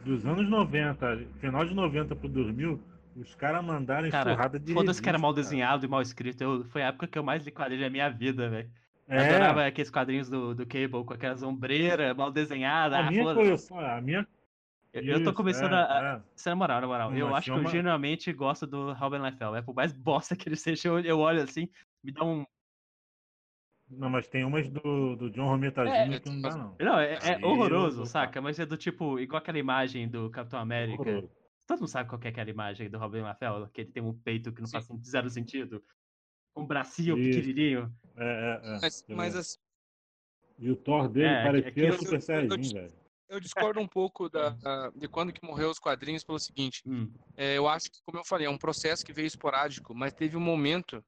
Dos 0.04 0.24
anos 0.24 0.48
90, 0.48 1.18
final 1.40 1.64
de 1.64 1.74
90 1.74 2.14
pro 2.14 2.28
2000, 2.28 2.80
os 3.16 3.34
caras 3.34 3.64
mandaram 3.64 4.08
Cara, 4.08 4.30
enxurrada 4.30 4.58
de 4.58 4.72
foda-se 4.72 5.02
que 5.02 5.08
era 5.08 5.18
mal 5.18 5.32
revista, 5.32 5.50
cara. 5.50 5.56
desenhado 5.56 5.84
e 5.84 5.88
mal 5.88 6.00
escrito. 6.00 6.40
Eu, 6.42 6.64
foi 6.66 6.82
a 6.82 6.88
época 6.88 7.08
que 7.08 7.18
eu 7.18 7.24
mais 7.24 7.44
li 7.44 7.50
quadrinho 7.50 7.80
na 7.80 7.90
minha 7.90 8.08
vida, 8.08 8.48
velho. 8.48 8.70
Eu 9.08 9.18
É, 9.18 9.28
adorava 9.30 9.66
aqueles 9.66 9.90
quadrinhos 9.90 10.28
do, 10.28 10.54
do 10.54 10.64
Cable 10.64 11.04
com 11.04 11.12
aquelas 11.12 11.42
ombreiras 11.42 12.16
mal 12.16 12.30
desenhadas. 12.30 12.96
a 12.98 13.02
Ah, 13.06 13.10
minha 13.10 13.24
coleção, 13.34 13.80
a 13.80 14.00
minha... 14.00 14.26
Eu, 14.92 15.02
eu 15.02 15.18
tô 15.24 15.30
Isso, 15.30 15.34
começando 15.34 15.74
é, 15.74 15.76
a. 15.76 16.20
é. 16.24 16.30
Você, 16.36 16.48
na 16.50 16.56
moral, 16.56 16.80
na 16.80 16.86
moral, 16.86 17.10
Não, 17.10 17.18
eu 17.18 17.34
acho 17.34 17.46
que 17.46 17.50
eu 17.58 17.60
uma- 17.60 17.68
genuinamente 17.70 18.32
gosto 18.32 18.64
do 18.66 18.92
Robin 18.92 19.18
Liefeld. 19.18 19.58
É 19.58 19.62
por 19.62 19.74
mais 19.74 19.92
bosta 19.98 20.36
que 20.36 20.48
ele 20.48 20.56
seja, 20.56 20.88
eu, 20.88 21.00
eu 21.00 21.18
olho 21.18 21.42
assim, 21.42 21.68
me 22.02 22.12
dá 22.12 22.24
um. 22.24 22.46
Não, 23.88 24.10
mas 24.10 24.26
tem 24.26 24.44
umas 24.44 24.68
do, 24.68 25.14
do 25.16 25.30
John 25.30 25.46
Romita 25.46 25.82
É, 25.82 26.04
Jr. 26.08 26.20
que 26.20 26.28
não 26.30 26.40
dá, 26.40 26.56
não. 26.56 26.76
Não, 26.80 26.98
é, 26.98 27.14
é 27.22 27.44
horroroso, 27.46 28.02
eu- 28.02 28.06
saca? 28.06 28.40
Mas 28.42 28.58
é 28.58 28.66
do 28.66 28.76
tipo, 28.76 29.18
igual 29.20 29.38
aquela 29.38 29.58
imagem 29.58 30.08
do 30.08 30.28
Capitão 30.30 30.58
América. 30.58 31.00
Horroroso. 31.00 31.30
Todo 31.66 31.78
mundo 31.80 31.88
sabe 31.88 32.08
qual 32.08 32.18
que 32.20 32.26
é 32.26 32.30
aquela 32.30 32.50
imagem 32.50 32.88
do 32.90 32.98
Robin 32.98 33.22
Liefeld, 33.22 33.70
que 33.72 33.80
ele 33.82 33.90
tem 33.92 34.02
um 34.02 34.12
peito 34.12 34.52
que 34.52 34.60
não 34.60 34.68
faz 34.68 34.88
zero 35.04 35.28
sentido. 35.30 35.82
Um 36.56 36.66
bracinho 36.66 37.16
Isso. 37.18 37.38
pequenininho. 37.38 37.92
É, 38.16 38.24
é, 38.24 38.68
é. 38.76 38.78
mas, 38.80 39.04
mas 39.08 39.36
assim, 39.36 39.58
E 40.58 40.70
o 40.70 40.76
Thor 40.76 41.08
dele 41.08 41.26
É, 41.28 41.42
parecia 41.44 41.92
Super 41.92 42.14
eu- 42.14 42.20
Saiyajin, 42.20 42.72
velho. 42.74 42.92
eu 43.28 43.40
discordo 43.40 43.78
um 43.80 43.86
pouco 43.86 44.28
da, 44.28 44.50
da- 44.50 44.90
de 44.96 45.06
quando 45.06 45.32
que 45.32 45.44
morreu 45.44 45.68
os 45.70 45.78
quadrinhos 45.78 46.24
pelo 46.24 46.38
seguinte. 46.38 46.82
Hum. 46.86 47.12
É, 47.36 47.56
eu 47.58 47.68
acho 47.68 47.90
que, 47.90 47.98
como 48.04 48.18
eu 48.18 48.24
falei, 48.24 48.46
é 48.46 48.50
um 48.50 48.56
processo 48.58 49.04
que 49.04 49.12
veio 49.12 49.26
esporádico, 49.26 49.94
mas 49.94 50.12
teve 50.14 50.36
um 50.36 50.40
momento 50.40 51.04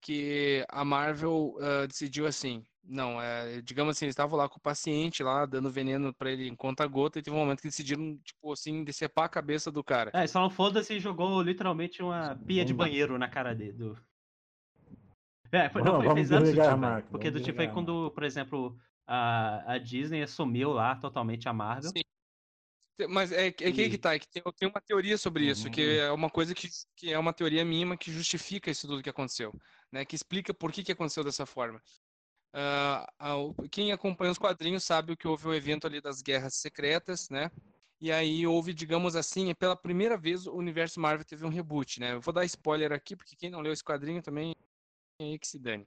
que 0.00 0.64
a 0.68 0.84
Marvel 0.84 1.56
ah, 1.60 1.86
decidiu 1.86 2.26
assim, 2.26 2.64
não, 2.82 3.20
é, 3.20 3.60
digamos 3.62 3.96
assim, 3.96 4.06
eles 4.06 4.14
estavam 4.14 4.38
lá 4.38 4.48
com 4.48 4.56
o 4.58 4.62
paciente 4.62 5.22
lá, 5.22 5.46
dando 5.46 5.70
veneno 5.70 6.12
pra 6.14 6.30
ele 6.30 6.48
em 6.48 6.56
conta 6.56 6.86
gota, 6.86 7.18
e 7.18 7.22
teve 7.22 7.36
um 7.36 7.40
momento 7.40 7.60
que 7.60 7.68
decidiram, 7.68 8.18
tipo 8.24 8.52
assim, 8.52 8.82
decepar 8.82 9.26
a 9.26 9.28
cabeça 9.28 9.70
do 9.70 9.84
cara. 9.84 10.10
É, 10.14 10.26
só 10.26 10.40
não 10.40 10.50
foda-se 10.50 10.94
e 10.94 11.00
jogou 11.00 11.40
literalmente 11.42 12.02
uma 12.02 12.36
pia 12.46 12.64
de 12.64 12.74
banheiro 12.74 13.18
na 13.18 13.28
cara 13.28 13.54
dele. 13.54 13.72
Do... 13.74 13.98
É, 15.52 15.68
foi, 15.68 15.82
não, 15.82 16.02
foi, 16.02 16.14
fez 16.14 16.28
zero 16.28 16.42
desligar 16.42 16.66
sentido, 16.66 16.74
a 16.74 16.80
velho. 16.80 16.94
máquina, 16.94 17.10
Porque 17.10 17.30
do 17.30 17.40
tipo, 17.40 17.60
a 17.60 17.68
quando, 17.68 18.10
por 18.12 18.22
exemplo, 18.22 18.76
a, 19.06 19.74
a 19.74 19.78
Disney 19.78 20.22
assumiu 20.22 20.72
lá 20.72 20.96
totalmente 20.96 21.48
a 21.48 21.52
Marvel. 21.52 21.90
Sim. 21.90 22.02
Mas 23.08 23.32
é, 23.32 23.46
é 23.46 23.52
que 23.52 23.64
aí 23.64 23.90
que 23.90 23.96
tá, 23.98 24.14
é 24.14 24.18
que 24.18 24.28
tem, 24.28 24.42
tem 24.58 24.68
uma 24.68 24.80
teoria 24.80 25.16
sobre 25.16 25.48
isso, 25.48 25.66
Uhum. 25.66 25.72
que 25.72 25.98
é 25.98 26.10
uma 26.12 26.28
coisa 26.28 26.54
que, 26.54 26.68
que 26.94 27.10
é 27.10 27.18
uma 27.18 27.32
teoria 27.32 27.64
mínima 27.64 27.96
que 27.96 28.12
justifica 28.12 28.70
isso 28.70 28.86
tudo 28.86 29.02
que 29.02 29.08
aconteceu, 29.08 29.52
né? 29.92 30.04
Que 30.04 30.14
explica 30.16 30.52
por 30.54 30.72
que, 30.72 30.82
que 30.82 30.92
aconteceu 30.92 31.24
dessa 31.24 31.46
forma. 31.46 31.82
O- 33.38 33.68
quem 33.68 33.92
acompanha 33.92 34.32
os 34.32 34.38
quadrinhos 34.38 34.84
sabe 34.84 35.16
que 35.16 35.28
houve 35.28 35.46
o 35.48 35.54
evento 35.54 35.86
ali 35.86 36.00
das 36.00 36.20
guerras 36.22 36.54
secretas, 36.54 37.28
né? 37.28 37.50
E 38.00 38.10
aí 38.10 38.46
houve, 38.46 38.72
digamos 38.72 39.14
assim, 39.14 39.54
pela 39.54 39.76
primeira 39.76 40.16
vez 40.16 40.46
o 40.46 40.54
universo 40.54 40.98
Marvel 40.98 41.24
teve 41.24 41.44
um 41.44 41.50
reboot, 41.50 42.00
né? 42.00 42.14
Eu 42.14 42.20
vou 42.20 42.32
dar 42.32 42.44
spoiler 42.46 42.92
aqui, 42.92 43.14
porque 43.14 43.36
quem 43.36 43.50
não 43.50 43.60
leu 43.60 43.72
esse 43.72 43.84
quadrinho 43.84 44.22
também 44.22 44.52
é 45.20 45.24
aí 45.24 45.38
que 45.38 45.46
se 45.46 45.58
dane. 45.58 45.86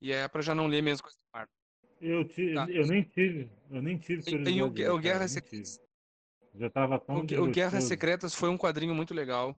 E 0.00 0.12
é 0.12 0.26
pra 0.26 0.42
já 0.42 0.54
não 0.54 0.66
ler 0.66 0.82
mesmo 0.82 1.04
coisa 1.04 1.16
da 1.32 1.38
Marvel. 1.38 1.54
Eu, 2.00 2.26
ti- 2.26 2.52
Tá. 2.54 2.66
eu 2.68 2.84
nem 2.86 3.04
tive, 3.04 3.48
eu 3.70 3.80
nem 3.80 3.96
tive 3.96 4.22
Tem, 4.24 4.42
tem 4.42 4.60
o, 4.60 4.68
de 4.70 4.88
o 4.88 4.98
Guerra. 4.98 5.28
Secretas. 5.28 5.80
Já 6.54 6.68
tava 6.68 6.98
tão 6.98 7.14
O, 7.16 7.18
o 7.20 7.24
Guerras 7.24 7.74
gostoso. 7.74 7.86
Secretas 7.88 8.34
foi 8.34 8.48
um 8.50 8.58
quadrinho 8.58 8.92
muito 8.94 9.14
legal. 9.14 9.56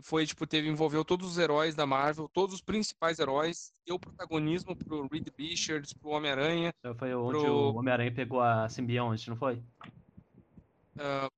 Foi, 0.00 0.26
tipo, 0.26 0.46
teve, 0.46 0.68
envolveu 0.68 1.04
todos 1.04 1.28
os 1.30 1.38
heróis 1.38 1.74
da 1.74 1.86
Marvel, 1.86 2.28
todos 2.28 2.54
os 2.54 2.60
principais 2.62 3.18
heróis, 3.18 3.72
deu 3.86 3.98
protagonismo 3.98 4.74
pro 4.74 5.06
Reed 5.06 5.28
Richards, 5.38 5.92
pro 5.92 6.10
Homem-Aranha. 6.10 6.72
Então 6.78 6.94
Foi 6.96 7.14
onde 7.14 7.38
Pro- 7.40 7.52
o 7.52 7.74
Homem-Aranha 7.76 8.12
pegou 8.12 8.40
a 8.40 8.68
simbionte, 8.68 9.28
não 9.28 9.36
foi? 9.36 9.62
ah, 10.98 11.28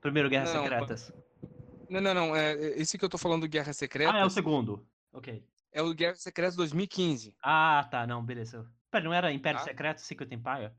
Primeiro 0.00 0.30
Guerras 0.30 0.54
Não, 0.54 0.62
Secretas. 0.62 1.12
não, 1.90 2.00
não, 2.00 2.14
não. 2.14 2.34
É, 2.36 2.54
esse 2.80 2.96
que 2.96 3.04
eu 3.04 3.08
tô 3.08 3.18
falando 3.18 3.42
do 3.42 3.48
Guerras 3.48 3.76
Secretas 3.76 4.14
Ah, 4.14 4.18
é 4.20 4.24
o 4.24 4.30
segundo. 4.30 4.86
Ok. 5.12 5.44
é 5.72 5.82
o 5.82 5.92
Guerras 5.94 6.22
Secretas 6.22 6.56
2015. 6.56 7.36
Ah, 7.42 7.86
tá, 7.90 8.06
não, 8.06 8.24
beleza. 8.24 8.66
Pera, 8.90 9.04
não 9.04 9.12
era 9.12 9.30
Império 9.32 9.60
Tá. 9.60 9.64
Secreto, 9.66 9.98
Secret 10.00 10.32
Empire? 10.32 10.72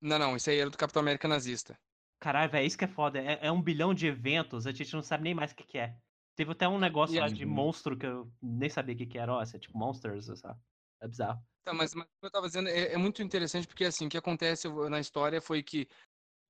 Não, 0.00 0.18
não, 0.18 0.34
esse 0.34 0.50
aí 0.50 0.58
era 0.58 0.68
do 0.68 0.76
Capitão 0.76 1.00
América 1.00 1.28
nazista. 1.28 1.78
Caralho, 2.22 2.52
velho, 2.52 2.64
isso 2.64 2.78
que 2.78 2.84
é 2.84 2.88
foda. 2.88 3.18
É, 3.18 3.46
é 3.48 3.50
um 3.50 3.60
bilhão 3.60 3.92
de 3.92 4.06
eventos, 4.06 4.64
a 4.64 4.70
gente 4.70 4.94
não 4.94 5.02
sabe 5.02 5.24
nem 5.24 5.34
mais 5.34 5.50
o 5.50 5.56
que, 5.56 5.64
que 5.64 5.76
é. 5.76 5.96
Teve 6.36 6.52
até 6.52 6.68
um 6.68 6.78
negócio 6.78 7.16
E 7.16 7.18
lá 7.18 7.28
de 7.28 7.44
monstro 7.44 7.98
que 7.98 8.06
eu 8.06 8.32
nem 8.40 8.70
sabia 8.70 8.94
o 8.94 8.98
que, 8.98 9.06
que 9.06 9.18
era. 9.18 9.34
Ó, 9.34 9.42
é 9.42 9.58
tipo 9.58 9.76
Monsters, 9.76 10.26
sabe? 10.38 10.60
É 11.00 11.08
bizarro. 11.08 11.42
Tá, 11.64 11.74
mas, 11.74 11.92
mas 11.96 12.06
eu 12.22 12.30
tava 12.30 12.46
dizendo, 12.46 12.68
é, 12.68 12.92
é 12.92 12.96
muito 12.96 13.24
interessante 13.24 13.66
porque, 13.66 13.84
assim, 13.84 14.06
o 14.06 14.08
que 14.08 14.16
acontece 14.16 14.68
na 14.88 15.00
história 15.00 15.40
foi 15.40 15.64
que 15.64 15.88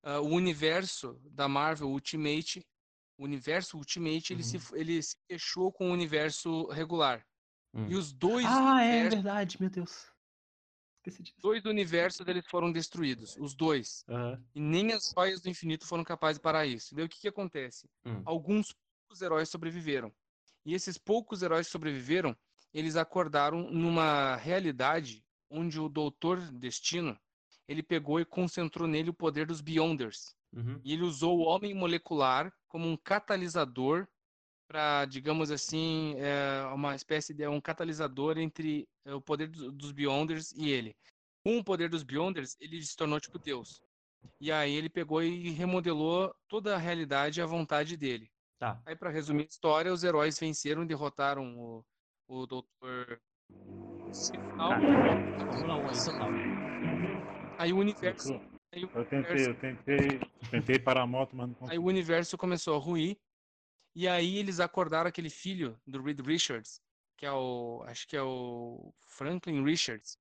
ah, 0.05 0.21
o 0.21 0.27
universo 0.27 1.19
da 1.31 1.49
Marvel 1.49 1.89
Ultimate, 1.89 2.61
o 3.19 3.25
universo 3.25 3.79
Ultimate, 3.79 4.35
ele, 4.35 4.43
se, 4.43 4.59
Uhum. 4.59 4.77
ele 4.77 5.03
se 5.03 5.17
fechou 5.27 5.73
com 5.73 5.89
o 5.89 5.93
universo 5.93 6.67
regular. 6.67 7.25
Hum. 7.73 7.87
E 7.89 7.95
os 7.95 8.13
dois 8.13 8.45
Ah, 8.47 8.83
é 8.83 9.09
verdade, 9.09 9.59
meu 9.59 9.71
Deus. 9.71 10.13
Esqueci 11.03 11.23
disso. 11.23 11.37
dois 11.41 11.65
universos 11.65 12.25
deles 12.25 12.45
foram 12.49 12.71
destruídos, 12.71 13.37
os 13.37 13.55
dois. 13.55 14.05
Aham. 14.09 14.41
E 14.55 14.61
nem 14.61 14.93
as 14.93 15.13
joias 15.13 15.41
do 15.41 15.49
infinito 15.49 15.85
foram 15.85 16.05
capazes 16.05 16.39
de 16.39 16.43
parar 16.43 16.65
isso. 16.65 16.95
Daí 16.95 17.05
o 17.05 17.09
que, 17.09 17.21
que 17.21 17.29
acontece? 17.29 17.89
Hum. 18.07 18.23
Alguns 18.25 18.73
poucos 18.73 19.21
heróis 19.21 19.49
sobreviveram. 19.49 20.13
E 20.65 20.75
esses 20.75 20.97
poucos 20.97 21.43
heróis 21.43 21.67
que 21.67 21.73
sobreviveram, 21.73 22.37
eles 22.73 22.95
acordaram 22.95 23.69
numa 23.69 24.37
realidade 24.37 25.25
onde 25.51 25.81
o 25.81 25.89
Doutor 25.89 26.41
Destino 26.53 27.19
ele 27.67 27.83
pegou 27.83 28.21
e 28.21 28.25
concentrou 28.25 28.87
nele 28.87 29.11
o 29.11 29.15
poder 29.15 29.47
dos 29.47 29.61
Beyonders. 29.61 30.37
Uhum. 30.53 30.81
E 30.85 30.93
ele 30.93 31.03
usou 31.03 31.39
o 31.39 31.43
homem 31.43 31.75
molecular 31.75 32.53
como 32.69 32.87
um 32.87 32.97
catalisador 32.97 34.07
para, 34.73 35.05
digamos 35.05 35.51
assim, 35.51 36.15
é, 36.17 36.65
uma 36.73 36.95
espécie 36.97 37.35
de 37.35 37.47
um 37.47 37.61
catalisador 37.61 38.39
entre 38.39 38.89
é, 39.05 39.13
o 39.13 39.21
poder 39.21 39.47
dos, 39.49 39.71
dos 39.75 39.93
Beyonders 39.93 40.51
e 40.53 40.71
ele. 40.71 40.97
Com 41.45 41.59
o 41.59 41.65
poder 41.65 41.91
dos 41.91 42.03
Beyonders, 42.03 42.57
ele 42.59 42.81
se 42.83 42.97
tornou 42.97 43.21
tipo 43.21 43.39
Deus. 43.39 43.83
E 44.41 44.51
aí 44.51 44.73
ele 44.73 44.89
pegou 44.89 45.23
e 45.23 45.51
remodelou 45.51 46.35
toda 46.49 46.75
a 46.75 46.79
realidade 46.79 47.43
à 47.43 47.45
vontade 47.47 47.99
dele. 47.99 48.31
Tá. 48.59 48.81
Aí, 48.87 48.97
para 48.97 49.11
resumir 49.11 49.43
a 49.43 49.47
história, 49.49 49.93
os 49.93 50.05
heróis 50.05 50.39
venceram, 50.39 50.87
derrotaram 50.87 51.55
o, 51.59 51.85
o 52.27 52.47
Fórmula 55.45 55.77
1 55.77 55.89
aí. 56.23 56.43
Aí 57.59 57.73
o 57.75 57.77
universo. 57.79 58.41
Aí 58.73 58.85
o 58.85 58.91
Eu 58.95 59.05
tentei, 59.05 59.19
universo- 59.19 59.51
eu 59.51 59.55
tentei, 59.57 60.21
tentei 60.51 60.79
parar 60.79 61.03
a 61.03 61.07
moto, 61.07 61.37
mas 61.37 61.49
não 61.49 61.55
Aí 61.55 61.59
consegui. 61.61 61.79
o 61.79 61.85
universo 61.85 62.39
começou 62.39 62.75
a 62.77 62.79
ruir. 62.79 63.19
E 63.95 64.09
aí 64.09 64.39
eles 64.39 64.61
acordaram 64.61 65.09
aquele 65.09 65.31
filho 65.31 65.81
do 65.87 66.03
Reed 66.03 66.21
Richards, 66.21 66.81
que 67.17 67.27
é 67.27 67.33
o. 67.33 67.83
Acho 67.87 68.07
que 68.07 68.17
é 68.17 68.23
o 68.23 68.93
Franklin 69.07 69.63
Richards. 69.65 70.19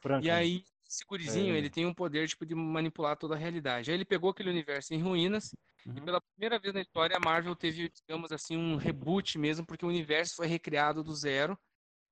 Franklin. 0.00 0.26
E 0.26 0.30
aí, 0.30 0.64
esse 0.86 1.04
gurizinho, 1.04 1.54
É. 1.54 1.58
ele 1.58 1.70
tem 1.70 1.86
um 1.86 1.94
poder 1.94 2.28
tipo 2.28 2.44
de 2.44 2.54
manipular 2.54 3.16
toda 3.16 3.34
a 3.34 3.38
realidade. 3.38 3.90
Aí 3.90 3.96
ele 3.96 4.04
pegou 4.04 4.30
aquele 4.30 4.50
universo 4.50 4.92
em 4.94 5.00
ruínas 5.02 5.54
e 5.94 6.00
Uhum. 6.00 6.04
pela 6.04 6.20
primeira 6.20 6.58
vez 6.58 6.74
na 6.74 6.80
história 6.80 7.16
a 7.16 7.20
Marvel 7.20 7.56
teve, 7.56 7.90
digamos 7.90 8.32
assim, 8.32 8.56
um 8.56 8.76
reboot 8.76 9.38
mesmo, 9.38 9.66
porque 9.66 9.84
o 9.84 9.88
universo 9.88 10.36
foi 10.36 10.46
recriado 10.46 11.02
do 11.02 11.14
zero. 11.14 11.58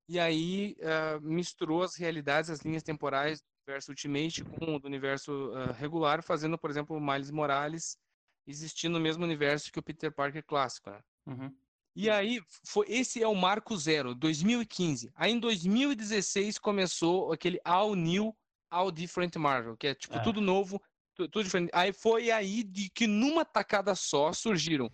E 0.08 0.18
aí 0.18 0.76
ah, 0.82 1.20
misturou 1.20 1.82
as 1.82 1.96
realidades, 1.96 2.50
as 2.50 2.60
linhas 2.60 2.82
temporais 2.82 3.40
do 3.40 3.44
universo 3.68 3.92
Ultimate 3.92 4.44
com 4.44 4.76
o 4.76 4.78
do 4.80 4.86
universo 4.86 5.52
ah, 5.54 5.72
regular, 5.72 6.22
fazendo, 6.22 6.58
por 6.58 6.70
exemplo, 6.70 6.96
o 6.96 7.00
Miles 7.00 7.30
Morales 7.30 7.98
existir 8.46 8.88
no 8.88 8.98
mesmo 9.00 9.24
universo 9.24 9.70
que 9.72 9.78
o 9.78 9.82
Peter 9.82 10.12
Parker 10.12 10.42
clássico, 10.44 10.90
né? 10.90 11.00
Uhum. 11.26 11.54
E 11.94 12.08
aí, 12.08 12.40
foi, 12.64 12.86
esse 12.88 13.22
é 13.22 13.28
o 13.28 13.34
marco 13.34 13.76
zero, 13.76 14.14
2015. 14.14 15.12
Aí 15.14 15.30
em 15.32 15.38
2016 15.38 16.58
começou 16.58 17.32
aquele 17.32 17.60
All 17.64 17.94
New, 17.94 18.34
All 18.70 18.90
Different 18.90 19.36
Marvel, 19.36 19.76
que 19.76 19.86
é 19.88 19.94
tipo 19.94 20.16
É. 20.16 20.20
tudo 20.22 20.40
novo, 20.40 20.80
tu- 21.14 21.28
tudo 21.28 21.44
diferente. 21.44 21.70
Aí 21.74 21.92
foi 21.92 22.30
aí 22.30 22.62
de 22.62 22.88
que 22.88 23.06
numa 23.06 23.44
tacada 23.44 23.94
só 23.94 24.32
surgiram 24.32 24.90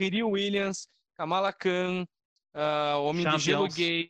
Riri 0.00 0.22
Williams, 0.22 0.88
Kamala 1.16 1.52
Khan, 1.52 2.06
ah, 2.54 2.96
Homem 2.98 3.28
de 3.28 3.38
Gelo 3.38 3.62
Champions. 3.68 3.74
Gay, 3.74 4.08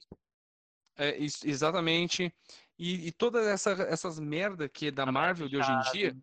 é, 0.99 1.17
exatamente. 1.45 2.33
E, 2.79 3.07
e 3.09 3.13
todas 3.13 3.47
essa, 3.47 3.71
essas 3.85 4.19
merda 4.21 4.69
que 4.69 4.89
é 4.89 4.91
da 4.91 5.07
Marvel 5.11 5.49
de 5.49 5.57
hoje 5.57 5.71
em 5.71 5.81
dia, 5.93 6.17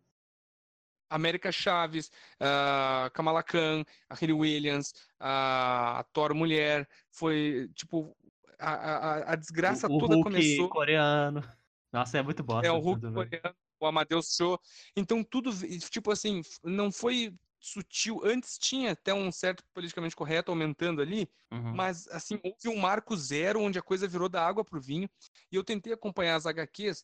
América 1.16 1.52
Chaves, 1.52 2.12
ah, 2.40 3.10
Kamala 3.14 3.44
Khan, 3.44 3.84
a 4.10 4.16
Riri 4.16 4.34
Williams, 4.34 4.94
a, 5.20 6.00
a 6.00 6.04
Thor 6.06 6.34
Mulher, 6.34 6.88
foi 7.12 7.70
tipo 7.76 8.16
a, 8.60 8.74
a, 8.74 9.34
a 9.34 9.36
desgraça 9.36 9.88
o, 9.88 9.96
o 9.96 10.00
toda 10.00 10.16
Hulk 10.16 10.32
começou. 10.32 10.70
coreano. 10.70 11.44
Nossa, 11.92 12.18
é 12.18 12.22
muito 12.24 12.44
bosta. 12.44 12.68
É 12.68 12.72
o 12.72 12.80
Hulk 12.80 13.02
tudo, 13.02 13.14
coreano, 13.14 13.56
o 13.80 13.86
Amadeus 13.86 14.36
Cho. 14.36 14.60
Então 14.96 15.24
tudo, 15.24 15.52
tipo 15.90 16.12
assim, 16.12 16.42
não 16.64 16.92
foi 16.92 17.34
sutil. 17.60 18.22
Antes 18.24 18.58
tinha 18.58 18.92
até 18.92 19.14
um 19.14 19.32
certo 19.32 19.64
politicamente 19.74 20.16
correto 20.16 20.52
aumentando 20.52 21.02
ali, 21.02 21.30
Uhum. 21.52 21.74
mas 21.76 22.08
assim, 22.10 22.40
houve 22.44 22.68
um 22.68 22.78
marco 22.82 23.16
zero 23.16 23.62
onde 23.62 23.78
a 23.80 23.82
coisa 23.82 24.08
virou 24.08 24.28
da 24.28 24.46
água 24.46 24.66
pro 24.66 24.82
vinho. 24.82 25.10
E 25.52 25.56
eu 25.56 25.64
tentei 25.64 25.94
acompanhar 25.94 26.36
as 26.36 26.46
HQs, 26.46 27.04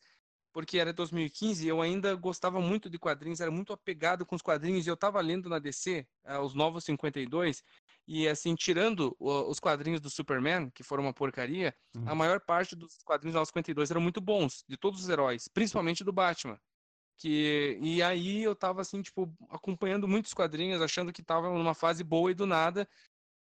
porque 0.52 0.78
era 0.80 0.92
2015 0.94 1.66
e 1.66 1.70
eu 1.70 1.82
ainda 1.82 2.16
gostava 2.16 2.60
muito 2.62 2.90
de 2.90 2.98
quadrinhos, 3.00 3.40
era 3.42 3.52
muito 3.52 3.74
apegado 3.74 4.26
com 4.26 4.36
os 4.36 4.42
quadrinhos. 4.42 4.86
E 4.88 4.90
eu 4.90 4.98
tava 4.98 5.22
lendo 5.22 5.50
na 5.50 5.60
DC, 5.60 6.08
eh, 6.26 6.40
os 6.40 6.54
Novos 6.54 6.84
52, 6.86 7.64
e 8.08 8.28
assim, 8.28 8.56
tirando 8.56 9.16
os 9.20 9.60
quadrinhos 9.60 10.02
do 10.02 10.10
Superman, 10.10 10.70
que 10.72 10.84
foram 10.84 11.04
uma 11.04 11.14
porcaria, 11.14 11.76
a 12.06 12.12
Uhum. 12.12 12.16
maior 12.18 12.40
parte 12.42 12.76
dos 12.76 12.98
quadrinhos 13.04 13.34
dos 13.34 13.40
Novos 13.40 13.50
52 13.50 13.92
eram 13.92 14.02
muito 14.02 14.20
bons, 14.22 14.64
de 14.68 14.78
todos 14.78 15.02
os 15.04 15.10
heróis, 15.10 15.48
principalmente 15.48 16.04
do 16.04 16.12
Batman. 16.14 16.60
Que, 17.18 17.78
e 17.82 18.02
aí 18.02 18.44
eu 18.44 18.56
tava 18.56 18.82
assim, 18.82 19.02
tipo, 19.02 19.34
acompanhando 19.50 20.08
muitos 20.08 20.34
quadrinhos, 20.34 20.82
achando 20.82 21.12
que 21.14 21.22
tava 21.24 21.50
numa 21.54 21.76
fase 21.76 22.04
boa 22.04 22.32
e 22.32 22.34
do 22.34 22.46
nada 22.46 22.88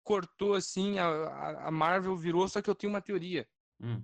cortou 0.05 0.55
assim, 0.55 0.99
a, 0.99 1.07
a- 1.07 1.69
a 1.69 1.71
Marvel 1.71 2.17
virou, 2.17 2.49
só 2.49 2.63
que 2.63 2.71
eu 2.71 2.75
tenho 2.75 2.93
uma 2.93 3.03
teoria. 3.03 3.47
Hum. 3.81 4.03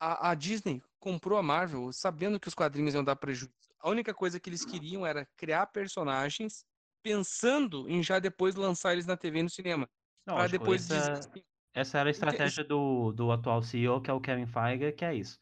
A, 0.00 0.30
a 0.30 0.34
Disney 0.34 0.82
comprou 0.98 1.38
a 1.38 1.42
Marvel 1.42 1.92
sabendo 1.92 2.40
que 2.40 2.48
os 2.48 2.54
quadrinhos 2.54 2.94
iam 2.94 3.04
dar 3.04 3.16
prejuízo. 3.16 3.52
A 3.80 3.88
única 3.88 4.12
coisa 4.14 4.40
que 4.40 4.50
eles 4.50 4.64
queriam 4.64 5.06
era 5.06 5.26
criar 5.36 5.66
personagens 5.66 6.64
pensando 7.02 7.88
em 7.88 8.02
já 8.02 8.18
depois 8.18 8.54
lançar 8.54 8.92
eles 8.92 9.06
na 9.06 9.16
TV 9.16 9.38
e 9.38 9.42
no 9.44 9.50
cinema. 9.50 9.88
Lógico, 10.26 10.58
depois 10.58 10.90
essa, 10.90 11.20
dizer 11.20 11.44
essa 11.74 11.98
era 11.98 12.08
a 12.08 12.10
estratégia 12.10 12.64
do, 12.64 13.12
do 13.12 13.30
atual 13.30 13.62
CEO, 13.62 14.00
que 14.00 14.10
é 14.10 14.12
o 14.12 14.20
Kevin 14.20 14.46
Feige, 14.46 14.92
que 14.92 15.04
é 15.04 15.14
isso. 15.14 15.38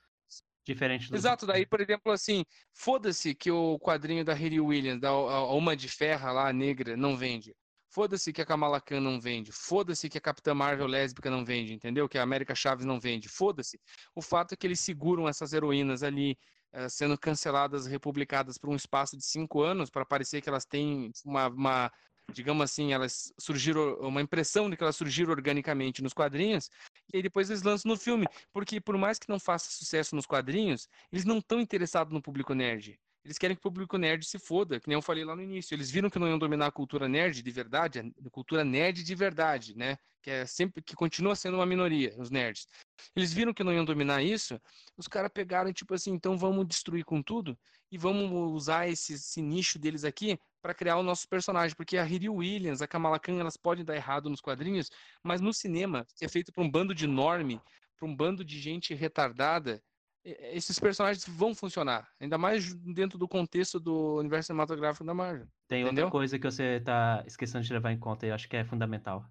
Diferente 0.66 1.08
do. 1.10 1.16
Exato, 1.16 1.46
daí, 1.46 1.64
por 1.64 1.80
exemplo, 1.80 2.12
assim, 2.12 2.44
foda-se 2.74 3.34
que 3.34 3.50
o 3.50 3.78
quadrinho 3.78 4.24
da 4.24 4.34
Riri 4.34 4.60
Williams, 4.60 5.00
da 5.00 5.10
a- 5.10 5.12
a 5.12 5.54
Uma 5.54 5.76
de 5.76 5.88
Ferra 5.88 6.32
lá, 6.32 6.52
negra, 6.52 6.96
não 6.96 7.16
vende. 7.16 7.54
Foda-se 7.88 8.32
que 8.32 8.42
a 8.42 8.46
Kamala 8.46 8.80
Khan 8.80 9.00
não 9.00 9.20
vende. 9.20 9.52
Foda-se 9.52 10.08
que 10.08 10.18
a 10.18 10.20
Capitã 10.20 10.54
Marvel 10.54 10.86
lésbica 10.86 11.30
não 11.30 11.44
vende, 11.44 11.72
entendeu? 11.72 12.08
Que 12.08 12.18
a 12.18 12.22
América 12.22 12.54
Chaves 12.54 12.84
não 12.84 13.00
vende. 13.00 13.28
Foda-se. 13.28 13.80
O 14.14 14.20
fato 14.20 14.52
é 14.52 14.56
que 14.56 14.66
eles 14.66 14.80
seguram 14.80 15.28
essas 15.28 15.52
heroínas 15.52 16.02
ali 16.02 16.36
eh, 16.72 16.88
sendo 16.90 17.16
canceladas, 17.18 17.86
republicadas 17.86 18.58
por 18.58 18.68
um 18.68 18.76
espaço 18.76 19.16
de 19.16 19.24
cinco 19.24 19.62
anos 19.62 19.88
para 19.88 20.04
parecer 20.04 20.42
que 20.42 20.48
elas 20.48 20.66
têm 20.66 21.10
uma, 21.24 21.48
uma, 21.48 21.92
digamos 22.32 22.64
assim, 22.64 22.92
elas 22.92 23.32
surgiram, 23.38 23.94
uma 24.00 24.20
impressão 24.20 24.68
de 24.68 24.76
que 24.76 24.82
elas 24.82 24.96
surgiram 24.96 25.30
organicamente 25.30 26.02
nos 26.02 26.12
quadrinhos, 26.12 26.68
e 27.12 27.16
aí 27.16 27.22
depois 27.22 27.48
eles 27.48 27.62
lançam 27.62 27.90
no 27.90 27.96
filme. 27.96 28.26
Porque 28.52 28.80
por 28.80 28.98
mais 28.98 29.18
que 29.18 29.28
não 29.28 29.38
faça 29.40 29.70
sucesso 29.70 30.14
nos 30.14 30.26
quadrinhos, 30.26 30.88
eles 31.10 31.24
não 31.24 31.38
estão 31.38 31.60
interessados 31.60 32.12
no 32.12 32.20
público 32.20 32.52
nerd. 32.52 32.98
Eles 33.26 33.38
querem 33.38 33.56
que 33.56 33.58
o 33.58 33.62
público 33.62 33.98
nerd 33.98 34.24
se 34.24 34.38
foda, 34.38 34.78
que 34.78 34.86
nem 34.86 34.94
eu 34.94 35.02
falei 35.02 35.24
lá 35.24 35.34
no 35.34 35.42
início. 35.42 35.74
Eles 35.74 35.90
viram 35.90 36.08
que 36.08 36.16
não 36.16 36.28
iam 36.28 36.38
dominar 36.38 36.68
a 36.68 36.70
cultura 36.70 37.08
nerd 37.08 37.42
de 37.42 37.50
verdade, 37.50 37.98
a 37.98 38.30
cultura 38.30 38.64
nerd 38.64 39.02
de 39.02 39.14
verdade, 39.16 39.76
né? 39.76 39.98
Que 40.22 40.30
é 40.30 40.46
sempre 40.46 40.80
que 40.80 40.94
continua 40.94 41.34
sendo 41.34 41.56
uma 41.56 41.66
minoria, 41.66 42.14
os 42.18 42.30
nerds. 42.30 42.68
Eles 43.16 43.32
viram 43.32 43.52
que 43.52 43.64
não 43.64 43.72
iam 43.72 43.84
dominar 43.84 44.22
isso, 44.22 44.60
os 44.96 45.08
caras 45.08 45.28
pegaram 45.34 45.72
tipo 45.72 45.92
assim, 45.92 46.12
então 46.12 46.38
vamos 46.38 46.68
destruir 46.68 47.04
com 47.04 47.20
tudo 47.20 47.58
e 47.90 47.98
vamos 47.98 48.30
usar 48.52 48.88
esse, 48.88 49.14
esse 49.14 49.42
nicho 49.42 49.76
deles 49.76 50.04
aqui 50.04 50.38
para 50.62 50.72
criar 50.72 50.96
o 50.96 51.02
nosso 51.02 51.28
personagem, 51.28 51.76
porque 51.76 51.98
a 51.98 52.04
Riri 52.04 52.28
Williams, 52.28 52.80
a 52.80 52.86
Kamala 52.86 53.18
Khan, 53.18 53.40
elas 53.40 53.56
podem 53.56 53.84
dar 53.84 53.96
errado 53.96 54.30
nos 54.30 54.40
quadrinhos, 54.40 54.88
mas 55.20 55.40
no 55.40 55.52
cinema, 55.52 56.06
é 56.20 56.28
feito 56.28 56.52
por 56.52 56.62
um 56.62 56.70
bando 56.70 56.94
de 56.94 57.08
norme, 57.08 57.60
para 57.96 58.06
um 58.06 58.14
bando 58.14 58.44
de 58.44 58.60
gente 58.60 58.94
retardada, 58.94 59.82
esses 60.26 60.78
personagens 60.78 61.24
vão 61.26 61.54
funcionar, 61.54 62.10
ainda 62.18 62.36
mais 62.36 62.74
dentro 62.74 63.16
do 63.16 63.28
contexto 63.28 63.78
do 63.78 64.16
universo 64.16 64.48
cinematográfico 64.48 65.04
da 65.04 65.14
Marvel. 65.14 65.46
Tem 65.68 65.82
Entendeu? 65.82 66.04
outra 66.04 66.10
coisa 66.10 66.38
que 66.38 66.44
você 66.44 66.80
tá 66.80 67.22
esquecendo 67.26 67.64
de 67.64 67.72
levar 67.72 67.92
em 67.92 67.98
conta 67.98 68.26
e 68.26 68.30
eu 68.30 68.34
acho 68.34 68.48
que 68.48 68.56
é 68.56 68.64
fundamental. 68.64 69.24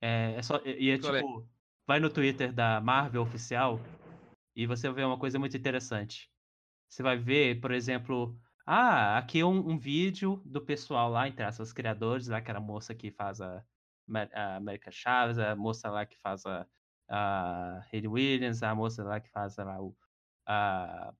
É, 0.00 0.34
é 0.36 0.42
só, 0.42 0.60
e 0.64 0.90
é 0.90 0.98
Qual 0.98 1.16
é? 1.16 1.20
tipo, 1.20 1.48
vai 1.86 1.98
no 2.00 2.10
Twitter 2.10 2.52
da 2.52 2.80
Marvel 2.80 3.22
oficial 3.22 3.80
e 4.54 4.66
você 4.66 4.88
vai 4.88 4.96
ver 4.96 5.06
uma 5.06 5.18
coisa 5.18 5.38
muito 5.38 5.56
interessante. 5.56 6.30
Você 6.88 7.02
vai 7.02 7.16
ver, 7.16 7.60
por 7.60 7.70
exemplo, 7.70 8.38
ah, 8.66 9.16
aqui 9.16 9.42
um, 9.42 9.70
um 9.70 9.78
vídeo 9.78 10.42
do 10.44 10.60
pessoal 10.60 11.10
lá, 11.10 11.26
entre 11.26 11.44
essas 11.44 11.72
criadores, 11.72 12.28
lá, 12.28 12.42
que 12.42 12.50
era 12.50 12.58
a 12.58 12.62
moça 12.62 12.94
que 12.94 13.10
faz 13.10 13.40
a, 13.40 13.64
a 14.34 14.56
América 14.56 14.90
Chaves, 14.90 15.38
a 15.38 15.56
moça 15.56 15.90
lá 15.90 16.04
que 16.04 16.18
faz 16.18 16.44
a, 16.44 16.66
a 17.08 17.80
Hayley 17.92 18.08
Williams, 18.08 18.62
a 18.62 18.74
moça 18.74 19.02
lá 19.04 19.20
que 19.20 19.30
faz 19.30 19.56
lá, 19.56 19.80
o, 19.82 19.96
a, 20.46 21.14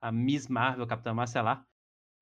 a 0.00 0.12
Miss 0.12 0.48
Marvel, 0.48 0.86
Capitã 0.86 1.14
Marvel, 1.14 1.42
lá. 1.44 1.66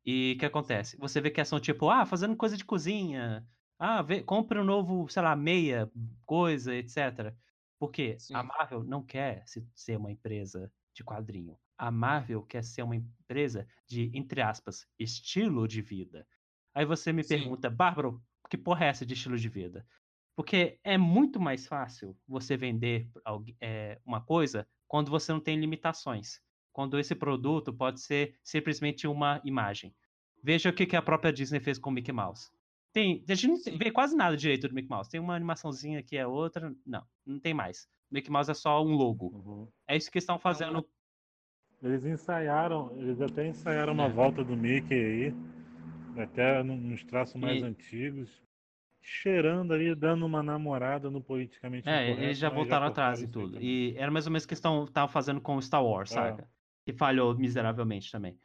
E 0.05 0.35
o 0.37 0.41
que 0.41 0.47
acontece? 0.47 0.97
Você 0.99 1.21
vê 1.21 1.31
que 1.31 1.45
são 1.45 1.61
tipo, 1.61 1.91
ah, 1.91 2.07
fazendo 2.07 2.37
coisa 2.37 2.57
de 2.57 2.65
cozinha. 2.65 3.47
Ah, 3.79 4.03
vê, 4.03 4.23
compra 4.23 4.61
um 4.61 4.65
novo, 4.65 5.09
sei 5.09 5.23
lá, 5.23 5.37
meia, 5.37 5.91
coisa, 6.27 6.75
etc. 6.75 7.37
Porque 7.79 8.17
Sim. 8.19 8.35
a 8.35 8.43
Marvel 8.43 8.83
não 8.85 9.05
quer 9.05 9.47
se- 9.47 9.69
ser 9.75 9.97
uma 9.99 10.11
empresa 10.11 10.73
de 10.95 11.05
quadrinho. 11.05 11.59
A 11.77 11.91
Marvel 11.91 12.43
quer 12.45 12.65
ser 12.65 12.83
uma 12.83 12.97
empresa 12.97 13.69
de, 13.87 14.11
entre 14.15 14.43
aspas, 14.43 14.87
estilo 14.99 15.69
de 15.69 15.81
vida. 15.83 16.27
Aí 16.75 16.85
você 16.85 17.13
me 17.13 17.23
Sim. 17.23 17.39
pergunta, 17.39 17.71
Bárbaro, 17.71 18.23
que 18.51 18.57
porra 18.59 18.87
é 18.87 18.89
essa 18.89 19.07
de 19.07 19.15
estilo 19.15 19.37
de 19.39 19.49
vida? 19.49 19.87
Porque 20.39 20.79
é 20.85 20.97
muito 20.97 21.41
mais 21.41 21.67
fácil 21.67 22.17
você 22.25 22.57
vender 22.57 23.09
é, 23.61 23.99
uma 24.07 24.21
coisa 24.21 24.65
quando 24.87 25.11
você 25.11 25.33
não 25.33 25.41
tem 25.41 25.59
limitações. 25.59 26.41
Quando 26.73 26.97
esse 26.97 27.13
produto 27.13 27.73
pode 27.73 28.01
ser 28.01 28.39
simplesmente 28.45 29.09
uma 29.09 29.41
imagem. 29.45 29.93
Veja 30.41 30.71
o 30.71 30.73
que 30.73 30.87
que 30.87 30.95
a 30.95 31.03
própria 31.03 31.33
Disney 31.33 31.59
fez 31.59 31.77
com 31.77 31.91
o 31.91 31.93
Mickey 31.93 32.13
Mouse. 32.13 32.53
Tem, 32.93 33.25
a 33.29 33.35
gente 33.35 33.49
não 33.49 33.57
Sim. 33.57 33.77
vê 33.77 33.91
quase 33.91 34.15
nada 34.15 34.37
direito 34.37 34.69
do 34.69 34.75
Mickey 34.77 34.89
Mouse. 34.89 35.11
Tem 35.11 35.19
uma 35.19 35.35
animaçãozinha 35.35 36.05
que 36.05 36.17
é 36.17 36.25
outra. 36.25 36.73
Não, 36.87 37.05
não 37.27 37.41
tem 37.41 37.53
mais. 37.53 37.89
O 38.09 38.15
Mickey 38.15 38.31
Mouse 38.31 38.53
é 38.53 38.55
só 38.55 38.81
um 38.81 38.93
logo. 38.93 39.35
Uhum. 39.35 39.69
É 39.89 39.97
isso 39.97 40.09
que 40.09 40.19
estão 40.19 40.39
fazendo 40.39 40.89
Eles 41.83 42.05
ensaiaram, 42.05 42.97
eles 42.97 43.21
até 43.21 43.49
ensaiaram 43.49 43.93
uma 43.93 44.09
volta 44.09 44.45
do 44.45 44.57
Mickey 44.57 44.95
aí, 44.95 45.35
até 46.17 46.63
nos 46.63 47.03
traços 47.03 47.35
mais 47.35 47.61
E- 47.61 47.65
antigos, 47.65 48.47
cheirando 49.09 49.73
ali, 49.73 49.95
dando 49.95 50.27
uma 50.27 50.43
namorada 50.43 51.11
no 51.11 51.23
politicamente 51.23 51.93
É, 51.93 51.93
incorreto, 51.95 52.21
eles 52.23 52.39
já 52.39 52.49
mas 52.49 52.57
voltaram 52.57 52.85
cortaram 52.85 52.87
atrás 52.87 53.23
e 53.23 53.29
tudo. 53.29 53.59
E 53.61 53.95
era 53.97 54.11
mais 54.11 54.27
ou 54.27 54.33
menos 54.33 54.45
o 54.45 54.49
que 54.49 54.55
estavam 54.55 54.87
fazendo 55.09 55.41
com 55.41 55.61
Star 55.61 55.85
Wars, 55.85 56.11
É. 56.11 56.13
saca? 56.13 56.51
Que 56.85 56.93
falhou 56.93 57.37
miseravelmente 57.37 58.11
também. 58.11 58.39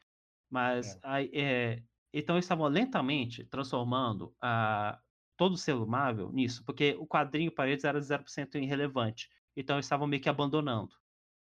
Mas 0.49 0.97
É. 0.97 1.01
aí, 1.03 1.31
é, 1.33 1.83
então 2.13 2.35
eles 2.35 2.45
estavam 2.45 2.67
lentamente 2.67 3.45
transformando 3.45 4.35
a, 4.41 4.99
todo 5.37 5.53
o 5.53 5.57
selo 5.57 5.87
Marvel 5.87 6.31
nisso, 6.31 6.63
porque 6.65 6.95
o 6.99 7.07
quadrinho 7.07 7.53
para 7.53 7.69
eles 7.71 7.83
era 7.83 8.01
0% 8.01 8.57
irrelevante. 8.57 9.29
Então 9.55 9.77
eles 9.77 9.85
estavam 9.85 10.07
meio 10.07 10.21
que 10.21 10.29
abandonando. 10.29 10.95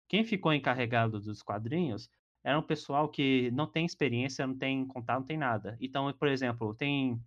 Quem 0.09 0.25
ficou 0.25 0.53
encarregado 0.53 1.21
dos 1.21 1.43
quadrinhos 1.43 2.11
era 2.45 2.59
um 2.59 2.63
pessoal 2.63 3.11
que 3.11 3.51
não 3.53 3.71
tem 3.71 3.85
experiência, 3.87 4.47
não 4.47 4.57
tem 4.57 4.87
contato, 4.87 5.21
não 5.21 5.27
tem 5.27 5.39
nada. 5.39 5.77
Então, 5.81 6.13
por 6.15 6.29
exemplo, 6.29 6.75
tem 6.75 7.21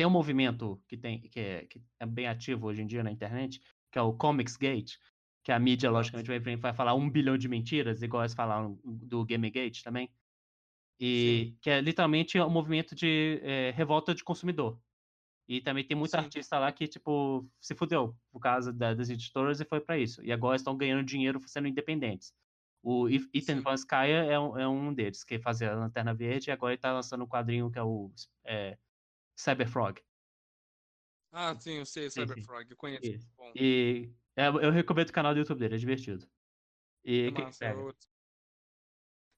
tem 0.00 0.06
um 0.06 0.10
movimento 0.10 0.82
que 0.88 0.96
tem 0.96 1.20
que 1.20 1.38
é, 1.38 1.66
que 1.66 1.82
é 2.00 2.06
bem 2.06 2.26
ativo 2.26 2.66
hoje 2.68 2.80
em 2.80 2.86
dia 2.86 3.02
na 3.04 3.10
internet, 3.12 3.60
que 3.92 3.98
é 3.98 4.02
o 4.02 4.14
Comics 4.14 4.56
Gate, 4.56 4.94
que 5.44 5.52
a 5.52 5.58
mídia 5.58 5.90
logicamente 5.90 6.26
vai, 6.26 6.56
vai 6.56 6.72
falar 6.72 6.94
um 6.94 7.10
bilhão 7.10 7.36
de 7.36 7.46
mentiras, 7.50 8.00
igual 8.02 8.22
eles 8.22 8.32
falaram 8.32 8.80
do 8.82 9.26
Gamergate 9.26 9.84
também. 9.84 10.10
E 11.00 11.56
que 11.62 11.70
é 11.70 11.80
literalmente 11.80 12.40
um 12.40 12.50
movimento 12.50 12.94
de 12.94 13.40
eh, 13.42 13.72
revolta 13.72 14.14
de 14.14 14.24
consumidor. 14.24 14.80
E 15.48 15.60
também 15.60 15.86
tem 15.86 15.96
muito 15.96 16.14
Sim. 16.14 16.20
artista 16.20 16.58
lá 16.58 16.72
que, 16.72 16.88
tipo, 16.88 17.48
se 17.60 17.74
fudeu 17.74 18.16
por 18.30 18.40
causa 18.40 18.72
da- 18.72 18.94
das 18.94 19.10
editoras 19.10 19.60
e 19.60 19.64
foi 19.64 19.80
pra 19.80 19.98
isso. 19.98 20.24
E 20.24 20.32
agora 20.32 20.56
estão 20.56 20.76
ganhando 20.76 21.04
dinheiro 21.04 21.40
sendo 21.48 21.68
independentes. 21.68 22.32
O 22.82 23.08
Ethan 23.08 23.56
Sim. 23.56 23.62
Van 23.62 23.74
é 24.06 24.38
um, 24.38 24.58
é 24.58 24.68
um 24.68 24.94
deles, 24.94 25.24
que 25.24 25.38
fazia 25.40 25.72
a 25.72 25.76
Lanterna 25.76 26.14
Verde 26.14 26.50
e 26.50 26.52
agora 26.52 26.72
ele 26.74 26.80
tá 26.80 26.92
lançando 26.92 27.24
um 27.24 27.28
quadrinho 27.28 27.70
que 27.70 27.78
é 27.78 27.82
o 27.82 28.12
é, 28.46 28.78
Cyberfrog. 29.40 30.00
Ah, 31.32 31.54
sim, 31.58 31.78
eu 31.78 31.86
sei, 31.86 32.10
sim. 32.10 32.26
Cyberfrog, 32.26 32.70
eu 32.70 32.76
conheço. 32.76 33.06
Isso. 33.06 33.28
Bom, 33.36 33.52
E 33.56 34.10
é, 34.36 34.48
eu 34.48 34.70
recomendo 34.70 35.08
o 35.08 35.12
canal 35.12 35.32
do 35.32 35.38
YouTube 35.40 35.58
dele, 35.58 35.76
é 35.76 35.78
divertido. 35.78 36.28
E 37.04 37.28
é 37.28 37.30
massa, 37.30 37.64
eu, 37.70 37.94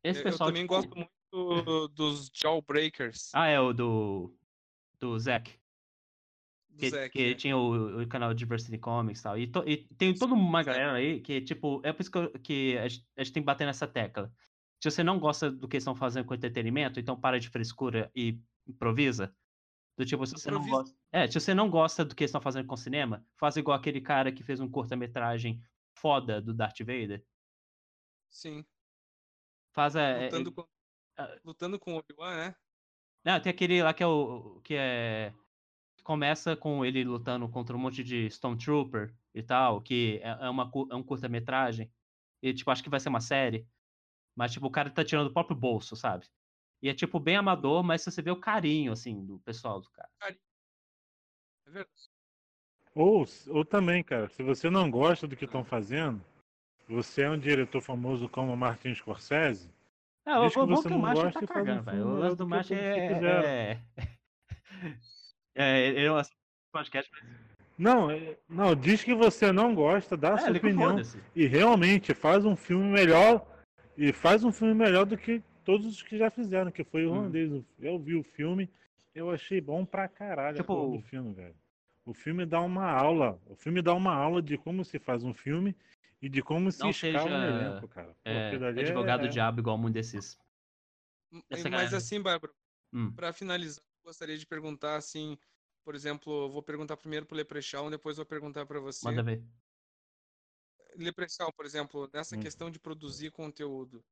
esse 0.05 0.21
eu 0.21 0.25
pessoal. 0.25 0.49
também 0.49 0.63
tipo- 0.63 0.75
gosto 0.75 0.97
muito 0.97 1.89
dos 1.89 2.31
Jawbreakers 2.35 3.31
Ah, 3.35 3.47
é 3.47 3.61
o 3.61 3.73
do. 3.73 4.35
Do 4.99 5.19
Zack. 5.19 5.59
Que, 6.79 6.91
Zack. 6.91 7.11
que 7.11 7.23
é. 7.31 7.35
tinha 7.35 7.57
o, 7.57 8.03
o 8.03 8.09
canal 8.09 8.33
Diversity 8.35 8.79
Comics 8.79 9.21
e 9.21 9.23
tal. 9.23 9.39
E, 9.39 9.47
to- 9.47 9.65
e 9.69 9.77
tem 9.97 10.15
toda 10.15 10.33
uma 10.35 10.63
galera 10.63 10.93
aí 10.95 11.21
que, 11.21 11.41
tipo, 11.41 11.81
é 11.85 11.93
por 11.93 12.03
isso 12.03 12.11
que, 12.11 12.19
eu- 12.19 12.33
que 12.41 12.79
a, 12.79 12.89
gente, 12.89 13.07
a 13.17 13.23
gente 13.23 13.33
tem 13.33 13.43
que 13.43 13.47
bater 13.47 13.67
nessa 13.67 13.87
tecla. 13.87 14.33
Se 14.83 14.91
você 14.91 15.03
não 15.05 15.19
gosta 15.21 15.51
do 15.51 15.69
que 15.69 15.77
estão 15.77 15.95
fazendo 15.95 16.25
com 16.25 16.35
entretenimento, 16.35 16.99
então 16.99 17.19
para 17.21 17.39
de 17.39 17.49
frescura 17.49 18.11
e 18.15 18.41
improvisa. 18.67 19.35
Do 19.97 20.07
tipo, 20.07 20.27
se 20.27 20.33
você 20.33 20.51
não 20.51 20.67
gosta. 20.67 20.97
É, 21.13 21.27
se 21.27 21.39
você 21.39 21.55
não 21.55 21.69
gosta 21.69 22.05
do 22.05 22.15
que 22.15 22.25
estão 22.25 22.41
fazendo 22.41 22.67
com 22.67 22.77
cinema, 22.77 23.25
faz 23.37 23.57
igual 23.57 23.77
aquele 23.77 24.01
cara 24.01 24.33
que 24.33 24.43
fez 24.43 24.61
um 24.61 24.71
curta-metragem 24.71 25.63
foda 25.95 26.41
do 26.41 26.55
Darth 26.55 26.79
Vader. 26.81 27.25
Sim, 28.31 28.65
Faz 29.73 29.97
a. 29.97 30.03
é- 30.03 30.25
lutando 30.25 30.53
com, 30.53 30.69
ah. 31.19 31.39
lutando 31.45 31.79
com 31.79 31.95
o 31.95 31.99
Obi-Wan, 31.99 32.37
né? 32.37 32.55
Não, 33.25 33.41
tem 33.41 33.51
aquele 33.51 33.83
lá 33.83 33.95
que 33.95 34.03
é 34.03 34.07
o. 34.07 34.61
que 34.63 34.75
é. 34.75 35.33
que 35.97 36.03
começa 36.03 36.57
com 36.57 36.85
ele 36.85 37.05
lutando 37.05 37.49
contra 37.49 37.77
um 37.77 37.81
monte 37.81 38.05
de 38.05 38.27
Stormtrooper 38.27 39.15
e 39.35 39.43
tal, 39.43 39.81
que 39.81 40.21
é, 40.23 40.29
é 40.47 40.49
uma, 40.51 40.71
é 40.91 40.95
um 40.95 41.03
curta-metragem. 41.03 41.91
E, 42.43 42.53
tipo, 42.53 42.71
acho 42.71 42.83
que 42.83 42.91
vai 42.91 43.01
ser 43.01 43.09
uma 43.09 43.21
série. 43.21 43.67
Mas, 44.35 44.53
tipo, 44.53 44.67
o 44.67 44.71
cara 44.71 44.91
tá 44.91 45.05
tirando 45.05 45.29
do 45.29 45.33
próprio 45.33 45.57
bolso, 45.57 45.97
sabe? 45.97 46.27
E 46.83 46.89
é, 46.89 46.95
tipo, 46.95 47.21
bem 47.21 47.37
amador, 47.37 47.83
mas 47.85 48.03
você 48.03 48.21
vê 48.21 48.31
o 48.31 48.37
carinho, 48.41 48.93
assim, 48.93 49.25
do 49.25 49.39
pessoal 49.41 49.81
do 49.81 49.89
cara. 49.91 50.11
É 50.25 51.71
verdade. 51.71 52.11
Ou, 52.95 53.25
ou 53.49 53.65
também, 53.65 54.03
cara, 54.03 54.29
se 54.29 54.43
você 54.43 54.69
não 54.69 54.91
gosta 54.91 55.27
do 55.27 55.37
que 55.37 55.45
estão 55.45 55.65
fazendo, 55.65 56.23
você 56.89 57.23
é 57.23 57.31
um 57.31 57.39
diretor 57.39 57.81
famoso 57.81 58.29
como 58.29 58.55
Martin 58.57 58.95
Scorsese, 58.95 59.71
É, 60.27 60.37
o 60.37 60.51
que 60.51 60.57
bom 60.59 60.67
você 60.67 60.89
que 60.89 60.95
o 60.95 61.01
gosta 61.01 61.33
tá 61.33 61.33
faz 61.33 61.49
cagando, 61.51 61.83
velho. 61.85 62.07
O 62.07 62.19
lance 62.19 62.37
do 62.37 62.47
que 62.49 62.65
que 62.65 62.79
é. 63.25 63.71
É, 63.73 63.79
é, 65.55 65.87
ele 65.89 66.05
é 66.07 66.13
um 66.13 66.21
podcast. 66.73 67.11
mas- 67.13 67.53
Não, 67.79 68.11
é- 68.11 68.37
não, 68.49 68.75
diz 68.75 69.03
que 69.03 69.15
você 69.15 69.51
não 69.53 69.75
gosta, 69.75 70.17
dá 70.17 70.33
a 70.33 70.35
É, 70.35 70.39
sua 70.39 70.53
que 70.53 70.59
opinião 70.59 70.97
e 71.35 71.47
realmente 71.47 72.13
faz 72.13 72.45
um 72.45 72.55
filme 72.57 72.85
melhor 72.85 73.47
e 73.97 74.13
faz 74.13 74.45
um 74.45 74.53
filme 74.53 74.75
melhor 74.75 75.07
do 75.07 75.17
que 75.17 75.43
todos 75.65 75.87
os 75.87 76.03
que 76.03 76.17
já 76.19 76.31
fizeram, 76.31 76.71
que 76.71 76.85
foi 76.85 77.05
o 77.07 77.11
Uhum. 77.11 77.17
irlandês. 77.17 77.65
Eu 77.79 77.99
vi 77.99 78.15
o 78.15 78.23
filme, 78.23 78.71
eu 79.15 79.31
achei 79.31 79.61
bom 79.61 79.85
pra 79.85 80.09
caralho 80.09 80.57
Tipo- 80.57 80.73
a 80.73 80.77
porra 80.77 80.97
do 80.99 81.03
filme, 81.03 81.33
velho. 81.35 81.57
O 82.05 82.13
filme 82.13 82.45
dá 82.45 82.61
uma 82.61 82.91
aula, 82.91 83.41
o 83.47 83.55
filme 83.55 83.81
dá 83.81 83.95
uma 83.95 84.13
aula 84.15 84.43
de 84.43 84.59
como 84.59 84.85
se 84.85 84.99
faz 84.99 85.23
um 85.23 85.33
filme 85.33 85.75
e 86.21 86.29
de 86.29 86.43
como 86.43 86.71
se 86.73 86.81
Não 86.81 86.91
escala 86.91 87.25
um 87.25 87.29
seja, 87.29 87.47
elenco, 87.65 87.89
cara. 87.89 88.17
É, 88.25 88.51
advogado 88.55 89.27
é- 89.27 89.29
diabo 89.29 89.61
igual 89.61 89.77
um 89.79 89.91
desses. 89.91 90.37
M- 91.33 91.43
Essa 91.49 91.63
Mas 91.71 91.73
galera- 91.73 91.97
assim, 91.97 92.21
Bárbara, 92.21 92.53
Hum, 92.93 93.11
pra 93.13 93.33
finalizar, 93.33 93.83
eu 94.01 94.05
gostaria 94.09 94.37
de 94.37 94.45
perguntar 94.47 94.97
assim, 94.97 95.39
por 95.85 95.95
exemplo, 95.95 96.45
eu 96.47 96.51
vou 96.51 96.63
perguntar 96.63 96.97
primeiro 96.97 97.25
pro 97.25 97.37
Leprechaun, 97.37 97.89
depois 97.91 98.17
vou 98.17 98.27
perguntar 98.27 98.67
pra 98.67 98.81
você. 98.81 99.05
manda 99.07 99.23
ver. 99.23 99.43
Leprechaun, 100.97 101.51
por 101.57 101.65
exemplo, 101.65 102.11
nessa 102.13 102.37
Hum. 102.37 102.41
questão 102.41 102.71
de 102.71 102.79
produzir 102.79 103.31
conteúdo, 103.31 104.05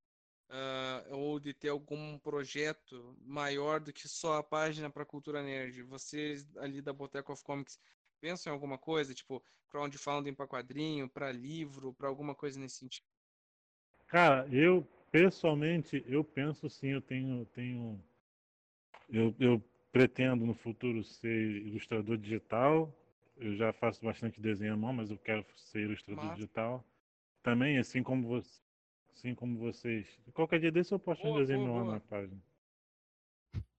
ah, 0.51 1.05
ou 1.11 1.39
de 1.39 1.55
ter 1.55 1.69
algum 1.69 2.19
projeto 2.19 3.17
maior 3.23 3.81
do 3.81 3.93
que 3.93 4.09
só 4.09 4.35
a 4.35 4.43
página 4.43 4.91
para 4.91 5.05
Cultura 5.07 5.43
Nerd, 5.43 5.83
vocês 5.83 6.57
ali 6.57 6.83
da 6.83 6.93
Boteco 6.93 7.33
of 7.33 7.43
Comics 7.45 7.79
pensam 8.21 8.53
em 8.53 8.55
alguma 8.55 8.77
coisa, 8.77 9.15
tipo 9.15 9.43
crowdfunding 9.69 10.35
para 10.35 10.49
quadrinho, 10.49 11.09
para 11.09 11.31
livro, 11.31 11.95
para 11.95 12.09
alguma 12.09 12.35
coisa 12.35 12.59
nesse 12.59 12.77
sentido? 12.79 13.07
Cara, 14.09 14.49
eu 14.53 14.87
pessoalmente 15.13 16.05
eu 16.09 16.25
penso 16.25 16.69
sim, 16.69 16.89
eu 16.89 17.01
tenho 17.01 17.47
tenho 17.47 18.03
eu, 19.09 19.35
eu 19.39 19.63
pretendo 19.93 20.47
no 20.47 20.55
futuro 20.55 21.03
ser 21.03 21.67
ilustrador 21.67 22.17
digital. 22.17 22.95
Eu 23.37 23.57
já 23.57 23.73
faço 23.73 24.05
bastante 24.05 24.41
desenho 24.41 24.75
à 24.75 24.77
mão, 24.77 24.93
mas 24.93 25.11
eu 25.11 25.19
quero 25.19 25.45
ser 25.57 25.83
ilustrador 25.83 26.25
Massa. 26.25 26.35
digital. 26.35 26.85
Também, 27.43 27.79
assim 27.79 28.03
como 28.03 28.29
você, 28.29 28.61
assim 29.21 29.35
como 29.35 29.59
vocês. 29.59 30.07
Qualquer 30.33 30.61
dia 30.61 30.73
desse 30.73 30.93
eu 30.93 30.99
posto 30.99 31.27
um 31.27 31.31
Boa, 31.31 31.41
desenho 31.41 31.61
boa, 31.61 31.75
meu 31.75 31.85
boa. 31.85 31.95
na 31.95 32.01
página. 32.01 32.37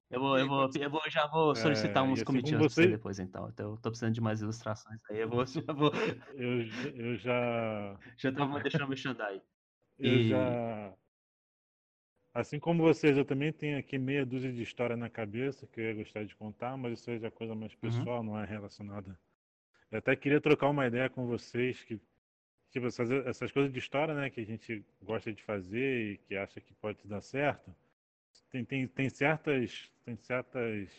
Eu 0.08 0.20
vou, 0.20 0.38
eu 0.38 0.46
vou, 0.46 0.70
ser. 0.70 0.82
eu 0.84 0.90
vou, 0.90 1.00
já 1.08 1.26
vou 1.26 1.54
solicitar 1.56 2.04
É, 2.04 2.06
uns 2.06 2.22
assim 2.22 2.42
pra 2.42 2.58
você 2.58 2.86
depois, 2.86 3.18
então. 3.18 3.48
Então, 3.48 3.70
eu 3.70 3.76
tô 3.78 3.90
precisando 3.90 4.14
de 4.14 4.20
mais 4.20 4.40
ilustrações 4.42 5.00
aí. 5.10 5.20
Eu 5.20 5.28
vou, 5.28 5.44
já 5.46 5.72
vou. 5.72 5.90
Eu, 6.34 6.66
eu 6.94 7.16
já 7.16 7.98
Já 8.18 8.32
tava 8.32 8.60
deixando 8.60 8.88
mexendo 8.88 9.20
aí. 9.22 9.42
Eu 9.98 10.18
E- 10.18 10.28
já. 10.28 10.94
Assim 12.34 12.58
como 12.58 12.82
vocês, 12.82 13.16
eu 13.16 13.26
também 13.26 13.52
tenho 13.52 13.78
aqui 13.78 13.98
meia 13.98 14.24
dúzia 14.24 14.50
de 14.50 14.62
história 14.62 14.96
na 14.96 15.10
cabeça 15.10 15.66
que 15.66 15.80
eu 15.80 15.84
ia 15.84 15.94
gostar 15.94 16.24
de 16.24 16.34
contar, 16.34 16.78
mas 16.78 16.98
isso 16.98 17.10
aí 17.10 17.18
já 17.18 17.26
é 17.26 17.30
coisa 17.30 17.54
mais 17.54 17.74
pessoal, 17.74 18.22
não 18.22 18.38
é 18.38 18.46
relacionada. 18.46 19.18
Eu 19.90 19.98
até 19.98 20.16
queria 20.16 20.40
trocar 20.40 20.70
uma 20.70 20.86
ideia 20.86 21.10
com 21.10 21.26
vocês 21.26 21.84
que, 21.84 22.00
tipo, 22.72 22.86
essas, 22.86 23.10
essas 23.10 23.52
coisas 23.52 23.70
de 23.70 23.78
história, 23.78 24.14
né, 24.14 24.30
que 24.30 24.40
a 24.40 24.44
gente 24.44 24.84
gosta 25.02 25.32
de 25.32 25.42
fazer 25.42 26.12
e 26.12 26.16
que 26.16 26.36
acha 26.36 26.60
que 26.60 26.72
pode 26.74 27.06
dar 27.06 27.20
certo, 27.20 27.72
tem, 28.50 28.64
tem, 28.64 28.88
tem 28.88 29.08
certas, 29.10 29.90
tem 30.04 30.16
certas, 30.16 30.90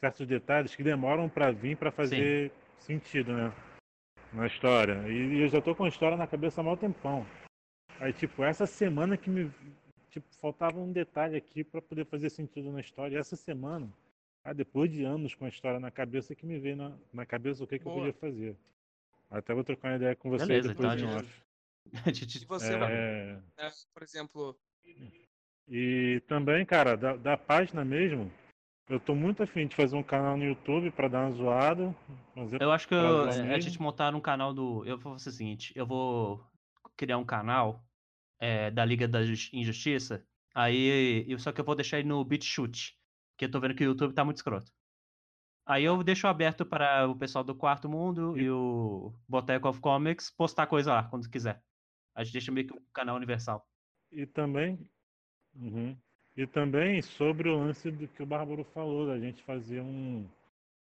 certos 0.00 0.26
detalhes 0.26 0.74
que 0.74 0.82
demoram 0.82 1.28
para 1.28 1.52
vir 1.52 1.76
para 1.76 1.92
fazer 1.92 2.52
sentido, 2.78 3.32
né, 3.32 3.52
na 4.32 4.46
história. 4.46 5.08
E, 5.08 5.36
e 5.36 5.40
eu 5.42 5.48
já 5.48 5.60
tô 5.60 5.74
com 5.74 5.84
a 5.84 5.88
história 5.88 6.16
na 6.16 6.26
cabeça 6.26 6.60
há 6.60 6.64
mau 6.64 6.76
tempão. 6.76 7.24
Aí, 8.00 8.12
tipo, 8.12 8.44
essa 8.44 8.66
semana 8.66 9.16
que 9.16 9.30
me. 9.30 9.50
Tipo, 10.10 10.26
faltava 10.36 10.78
um 10.78 10.90
detalhe 10.90 11.36
aqui 11.36 11.62
para 11.62 11.82
poder 11.82 12.06
fazer 12.06 12.30
sentido 12.30 12.72
na 12.72 12.80
história. 12.80 13.16
E 13.16 13.18
essa 13.18 13.36
semana, 13.36 13.92
ah, 14.42 14.52
depois 14.52 14.90
de 14.90 15.04
anos 15.04 15.34
com 15.34 15.44
a 15.44 15.48
história 15.48 15.78
na 15.78 15.90
cabeça, 15.90 16.34
que 16.34 16.46
me 16.46 16.58
veio 16.58 16.76
na, 16.76 16.96
na 17.12 17.26
cabeça 17.26 17.62
o 17.62 17.66
que, 17.66 17.78
que 17.78 17.86
eu 17.86 17.92
podia 17.92 18.12
fazer. 18.14 18.56
Até 19.30 19.54
vou 19.54 19.64
trocar 19.64 19.88
uma 19.90 19.96
ideia 19.96 20.16
com 20.16 20.30
você 20.30 20.46
Beleza, 20.46 20.68
depois 20.68 20.94
então 20.94 21.08
em 21.08 21.12
a 21.12 21.18
off. 21.18 21.42
E 22.42 22.44
você, 22.46 22.74
É, 22.74 23.40
né, 23.56 23.70
por 23.94 24.02
exemplo, 24.02 24.58
e 25.68 26.22
também, 26.26 26.64
cara, 26.64 26.96
da, 26.96 27.16
da 27.16 27.36
página 27.36 27.84
mesmo, 27.84 28.32
eu 28.88 28.98
tô 28.98 29.14
muito 29.14 29.42
afim 29.42 29.66
de 29.66 29.76
fazer 29.76 29.96
um 29.96 30.02
canal 30.02 30.36
no 30.36 30.44
YouTube 30.44 30.90
para 30.90 31.08
dar 31.08 31.26
uma 31.26 31.32
zoada. 31.36 31.94
fazer 32.34 32.62
Eu 32.62 32.72
acho 32.72 32.88
que 32.88 32.94
eu, 32.94 33.30
zoar 33.30 33.50
a 33.52 33.60
gente 33.60 33.80
montar 33.80 34.14
um 34.14 34.20
canal 34.20 34.54
do. 34.54 34.84
Eu 34.86 34.98
vou 34.98 35.12
fazer 35.14 35.30
o 35.30 35.32
seguinte: 35.32 35.72
eu 35.76 35.86
vou 35.86 36.42
criar 36.96 37.18
um 37.18 37.24
canal 37.24 37.84
é, 38.40 38.70
da 38.70 38.84
Liga 38.84 39.06
da 39.06 39.22
Jus- 39.22 39.50
Injustiça. 39.52 40.24
Aí. 40.54 41.24
eu- 41.28 41.38
Só 41.38 41.52
que 41.52 41.60
eu 41.60 41.64
vou 41.64 41.74
deixar 41.74 41.98
ele 41.98 42.08
no 42.08 42.24
BitChute. 42.24 42.96
Porque 43.32 43.44
eu 43.44 43.50
tô 43.50 43.60
vendo 43.60 43.74
que 43.74 43.84
o 43.84 43.90
YouTube 43.90 44.14
tá 44.14 44.24
muito 44.24 44.38
escroto. 44.38 44.72
Aí 45.68 45.84
eu 45.84 46.02
deixo 46.02 46.26
aberto 46.26 46.64
para 46.64 47.06
o 47.06 47.14
pessoal 47.14 47.44
do 47.44 47.54
Quarto 47.54 47.90
Mundo 47.90 48.38
e 48.38 48.48
o 48.48 49.12
Boteco 49.28 49.68
of 49.68 49.78
Comics 49.82 50.30
postar 50.30 50.66
coisa 50.66 50.94
lá 50.94 51.02
quando 51.02 51.28
quiser. 51.28 51.62
A 52.14 52.24
gente 52.24 52.32
deixa 52.32 52.50
meio 52.50 52.68
que 52.68 52.72
um 52.72 52.80
canal 52.90 53.14
universal. 53.14 53.68
E 54.10 54.24
também. 54.24 54.78
Uhum. 55.54 55.94
E 56.34 56.46
também 56.46 57.02
sobre 57.02 57.50
o 57.50 57.58
lance 57.58 57.90
do 57.90 58.08
que 58.08 58.22
o 58.22 58.26
Bárbaro 58.26 58.64
falou, 58.64 59.08
da 59.08 59.18
gente 59.20 59.42
fazer 59.42 59.82
um. 59.82 60.26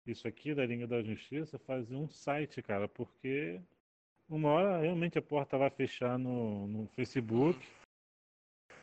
Isso 0.05 0.25
aqui 0.25 0.55
da 0.55 0.65
Língua 0.65 0.87
da 0.87 1.03
Justiça, 1.03 1.59
fazer 1.59 1.93
um 1.93 2.07
site, 2.07 2.61
cara, 2.61 2.87
porque 2.87 3.59
uma 4.29 4.47
hora 4.51 4.79
realmente 4.79 5.17
a 5.17 5.21
porta 5.21 5.57
vai 5.57 5.69
fechar 5.69 6.17
no, 6.17 6.65
no 6.65 6.87
Facebook 6.95 7.59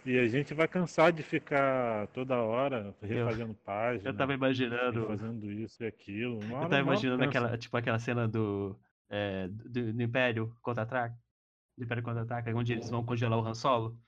e 0.04 0.18
a 0.18 0.28
gente 0.28 0.52
vai 0.52 0.68
cansar 0.68 1.12
de 1.12 1.22
ficar 1.22 2.06
toda 2.08 2.36
hora 2.36 2.94
refazendo 3.00 3.54
página. 3.54 4.10
Eu 4.10 4.14
tava 4.16 4.34
imaginando. 4.34 5.06
Fazendo 5.06 5.50
isso 5.50 5.82
e 5.82 5.86
aquilo. 5.86 6.38
Uma 6.40 6.64
Eu 6.64 6.68
tava 6.68 6.80
imaginando 6.80 7.24
aquela, 7.24 7.56
tipo, 7.56 7.76
aquela 7.76 7.98
cena 7.98 8.28
do, 8.28 8.78
é, 9.08 9.48
do, 9.48 9.92
do 9.92 10.02
Império 10.02 10.54
contra-ataque. 10.60 11.16
Do 11.76 11.84
Império 11.84 12.02
contra-ataque, 12.02 12.52
onde 12.52 12.74
eles 12.74 12.90
vão 12.90 13.04
congelar 13.04 13.38
o 13.38 13.46
Han 13.46 13.54
Solo. 13.54 13.98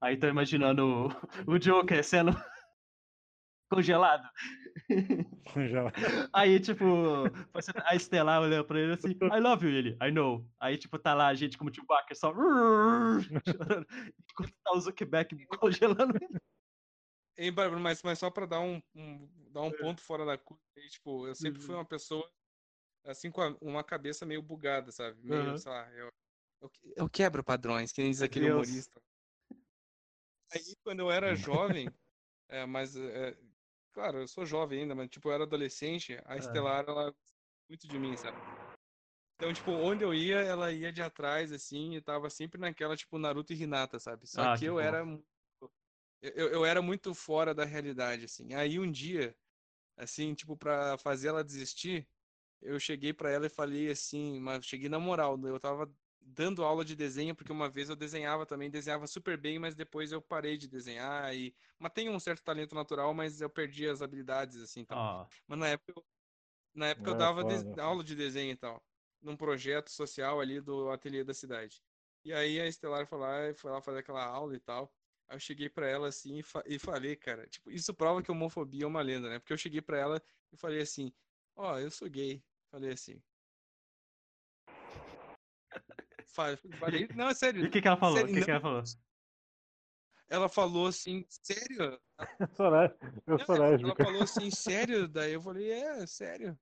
Aí 0.00 0.16
tô 0.16 0.26
imaginando 0.26 1.08
o, 1.46 1.54
o 1.54 1.58
Joker 1.58 2.02
sendo 2.02 2.32
congelado. 3.74 4.28
Já- 5.68 5.92
Aí, 6.34 6.60
tipo, 6.60 6.84
a 7.84 7.94
Estelar 7.94 8.42
olhando 8.42 8.66
pra 8.66 8.80
ele 8.80 8.92
assim, 8.92 9.10
I 9.10 9.40
love 9.40 9.66
you, 9.66 9.72
ele, 9.72 9.98
I 10.02 10.10
know. 10.10 10.46
Aí, 10.60 10.76
tipo, 10.78 10.98
tá 10.98 11.14
lá 11.14 11.28
a 11.28 11.34
gente 11.34 11.56
como 11.58 11.74
Chewbacca, 11.74 12.14
só 12.14 12.32
chorando, 13.46 13.86
enquanto 14.30 14.52
tá 14.62 14.72
o 14.72 14.80
Zuckerberg 14.80 15.46
congelando 15.58 16.16
ele. 16.16 16.38
Ei, 17.36 17.50
Bárbara, 17.50 17.80
mas, 17.80 18.02
mas 18.02 18.18
só 18.18 18.30
pra 18.30 18.44
dar 18.46 18.60
um, 18.60 18.80
um- 18.94 19.28
dar 19.50 19.62
um 19.62 19.72
ponto 19.72 20.02
fora 20.02 20.24
da 20.24 20.36
curva, 20.36 20.62
tipo, 20.90 21.26
eu 21.26 21.34
sempre 21.34 21.62
fui 21.62 21.74
uma 21.74 21.84
pessoa, 21.84 22.30
assim, 23.06 23.30
com 23.30 23.40
a- 23.40 23.56
uma 23.60 23.82
cabeça 23.82 24.26
meio 24.26 24.42
bugada, 24.42 24.92
sabe? 24.92 25.18
Meio, 25.22 25.48
Aham. 25.48 25.56
sei 25.58 25.72
lá, 25.72 25.92
eu, 25.92 26.08
eu, 26.60 26.70
eu 26.96 27.10
quebro 27.10 27.42
padrões, 27.42 27.90
que 27.90 28.02
nem 28.02 28.10
diz 28.10 28.22
aquele 28.22 28.46
Deus. 28.46 28.68
humorista. 28.68 29.00
Aí, 30.52 30.76
quando 30.84 31.00
eu 31.00 31.10
era 31.10 31.34
jovem, 31.34 31.88
é, 32.48 32.66
mas, 32.66 32.94
é, 32.94 33.34
claro, 33.92 34.18
eu 34.20 34.28
sou 34.28 34.46
jovem 34.46 34.82
ainda, 34.82 34.94
mas, 34.94 35.08
tipo, 35.10 35.28
eu 35.28 35.32
era 35.34 35.44
adolescente, 35.44 36.18
a 36.24 36.36
Estelar, 36.38 36.84
ela 36.88 37.14
muito 37.68 37.88
de 37.88 37.98
mim, 37.98 38.16
sabe? 38.16 38.38
Então, 39.36 39.52
tipo, 39.52 39.72
onde 39.72 40.04
eu 40.04 40.14
ia, 40.14 40.36
ela 40.40 40.72
ia 40.72 40.92
de 40.92 41.02
atrás, 41.02 41.52
assim, 41.52 41.96
e 41.96 42.00
tava 42.02 42.30
sempre 42.30 42.60
naquela, 42.60 42.96
tipo, 42.96 43.18
Naruto 43.18 43.52
e 43.52 43.56
Hinata, 43.62 43.98
sabe? 43.98 44.26
Só 44.26 44.46
Ah, 44.46 44.58
que 44.58 44.64
que 44.64 44.70
eu 44.70 44.78
fofo. 44.78 44.80
era 44.80 45.04
eu, 46.20 46.48
eu 46.50 46.64
era 46.64 46.80
muito 46.82 47.14
fora 47.14 47.54
da 47.54 47.64
realidade, 47.64 48.24
assim. 48.24 48.54
Aí 48.54 48.78
um 48.78 48.90
dia, 48.90 49.36
assim, 49.96 50.34
tipo, 50.34 50.56
pra 50.56 50.98
fazer 50.98 51.28
ela 51.28 51.44
desistir, 51.44 52.08
eu 52.62 52.80
cheguei 52.80 53.12
pra 53.14 53.30
ela 53.30 53.46
e 53.46 53.50
falei 53.50 53.90
assim, 53.90 54.40
mas 54.40 54.66
cheguei 54.66 54.88
na 54.88 55.00
moral, 55.00 55.40
eu 55.46 55.60
tava 55.60 55.94
dando 56.24 56.64
aula 56.64 56.84
de 56.84 56.94
desenho, 56.96 57.34
porque 57.34 57.52
uma 57.52 57.68
vez 57.70 57.88
eu 57.90 57.96
desenhava 57.96 58.46
também, 58.46 58.70
desenhava 58.70 59.06
super 59.06 59.36
bem, 59.38 59.58
mas 59.58 59.74
depois 59.74 60.12
eu 60.12 60.22
parei 60.22 60.56
de 60.56 60.68
desenhar 60.68 61.34
e... 61.34 61.54
Mas 61.78 61.92
tenho 61.92 62.12
um 62.12 62.20
certo 62.20 62.42
talento 62.42 62.74
natural, 62.74 63.12
mas 63.14 63.40
eu 63.40 63.50
perdi 63.50 63.88
as 63.88 64.02
habilidades, 64.02 64.60
assim, 64.62 64.84
tal. 64.84 64.98
Ó, 64.98 65.26
Mas 65.46 65.58
na 65.58 65.68
época, 65.68 65.92
eu- 65.96 66.06
na 66.74 66.88
época 66.88 67.10
eu 67.10 67.14
É, 67.14 67.18
dava 67.18 67.42
foda, 67.42 67.54
des- 67.54 67.62
foda. 67.64 67.82
aula 67.82 68.04
de 68.04 68.14
desenho 68.16 68.52
e 68.52 68.56
tal, 68.56 68.86
num 69.20 69.36
projeto 69.36 69.90
social 69.90 70.40
ali 70.40 70.60
do 70.60 70.90
ateliê 70.90 71.24
da 71.24 71.34
cidade. 71.34 71.82
E 72.24 72.32
aí 72.32 72.60
a 72.60 72.66
Estelar 72.66 73.06
foi 73.06 73.18
lá, 73.18 73.48
e 73.50 73.54
foi 73.54 73.70
lá 73.70 73.80
fazer 73.82 73.98
aquela 74.00 74.24
aula 74.24 74.54
e 74.56 74.60
tal. 74.60 74.94
Aí 75.28 75.36
eu 75.36 75.40
cheguei 75.40 75.68
pra 75.68 75.88
ela 75.88 76.08
assim 76.08 76.38
e, 76.38 76.42
fa- 76.42 76.62
e 76.66 76.78
falei, 76.78 77.16
cara, 77.16 77.46
tipo, 77.48 77.70
isso 77.70 77.94
prova 77.94 78.22
que 78.22 78.30
homofobia 78.30 78.84
é 78.84 78.86
uma 78.86 79.02
lenda, 79.02 79.28
né? 79.28 79.38
Porque 79.38 79.52
eu 79.52 79.58
cheguei 79.58 79.82
pra 79.82 79.98
ela 79.98 80.22
e 80.52 80.56
falei 80.56 80.80
assim, 80.82 81.12
ó, 81.56 81.78
eu 81.78 81.90
sou 81.90 82.08
gay. 82.08 82.44
Falei 82.70 82.92
assim. 82.92 83.22
Fa- 85.80 86.12
Falei, 86.32 87.08
não, 87.14 87.28
é 87.28 87.34
sério. 87.34 87.64
E 87.64 87.66
o 87.66 87.70
que 87.70 87.80
que 87.80 87.88
ela 87.88 87.96
falou? 87.96 88.16
O 88.16 88.20
sério, 88.20 88.34
que 88.34 88.44
que 88.44 88.50
ela 88.50 88.60
falou? 88.60 88.82
Ela 90.28 90.48
falou 90.48 90.86
assim, 90.86 91.24
sério? 91.28 92.00
Eu 93.26 93.38
sou 93.44 93.56
Não, 93.56 93.64
ela, 93.66 93.94
falou 93.96 94.22
assim, 94.22 94.50
sério? 94.50 95.06
Daí 95.06 95.32
eu 95.32 95.42
falei, 95.42 95.70
é, 95.70 96.06
sério. 96.06 96.58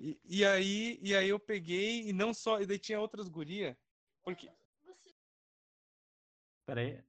E, 0.00 0.18
e 0.24 0.44
aí, 0.44 0.98
e 1.02 1.14
aí 1.14 1.28
eu 1.28 1.38
peguei, 1.38 2.08
e 2.08 2.12
não 2.12 2.32
só, 2.32 2.60
e 2.60 2.66
daí 2.66 2.78
tinha 2.78 3.00
outras 3.00 3.28
guria, 3.28 3.76
porque, 4.22 4.50
Pera 6.70 6.80
aí. 6.80 7.02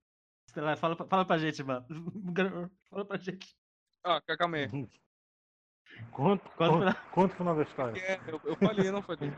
Estelar, 0.48 0.76
fala, 0.78 0.96
pra- 0.96 1.06
fala 1.06 1.24
pra 1.26 1.38
gente, 1.38 1.64
mano. 1.64 1.86
Fala 2.90 3.06
pra 3.06 3.18
gente. 3.18 3.56
ó, 4.04 4.20
calma 4.38 4.58
aí. 4.58 4.68
Conta, 6.12 6.50
Conta 6.58 6.96
conta, 7.12 7.34
o 7.34 7.38
final 7.38 7.56
da 7.56 7.64
história. 7.64 8.02
É, 8.02 8.20
eu, 8.28 8.42
eu 8.44 8.56
falei, 8.56 8.88
eu 8.88 8.92
não 8.92 9.04
falei. 9.04 9.30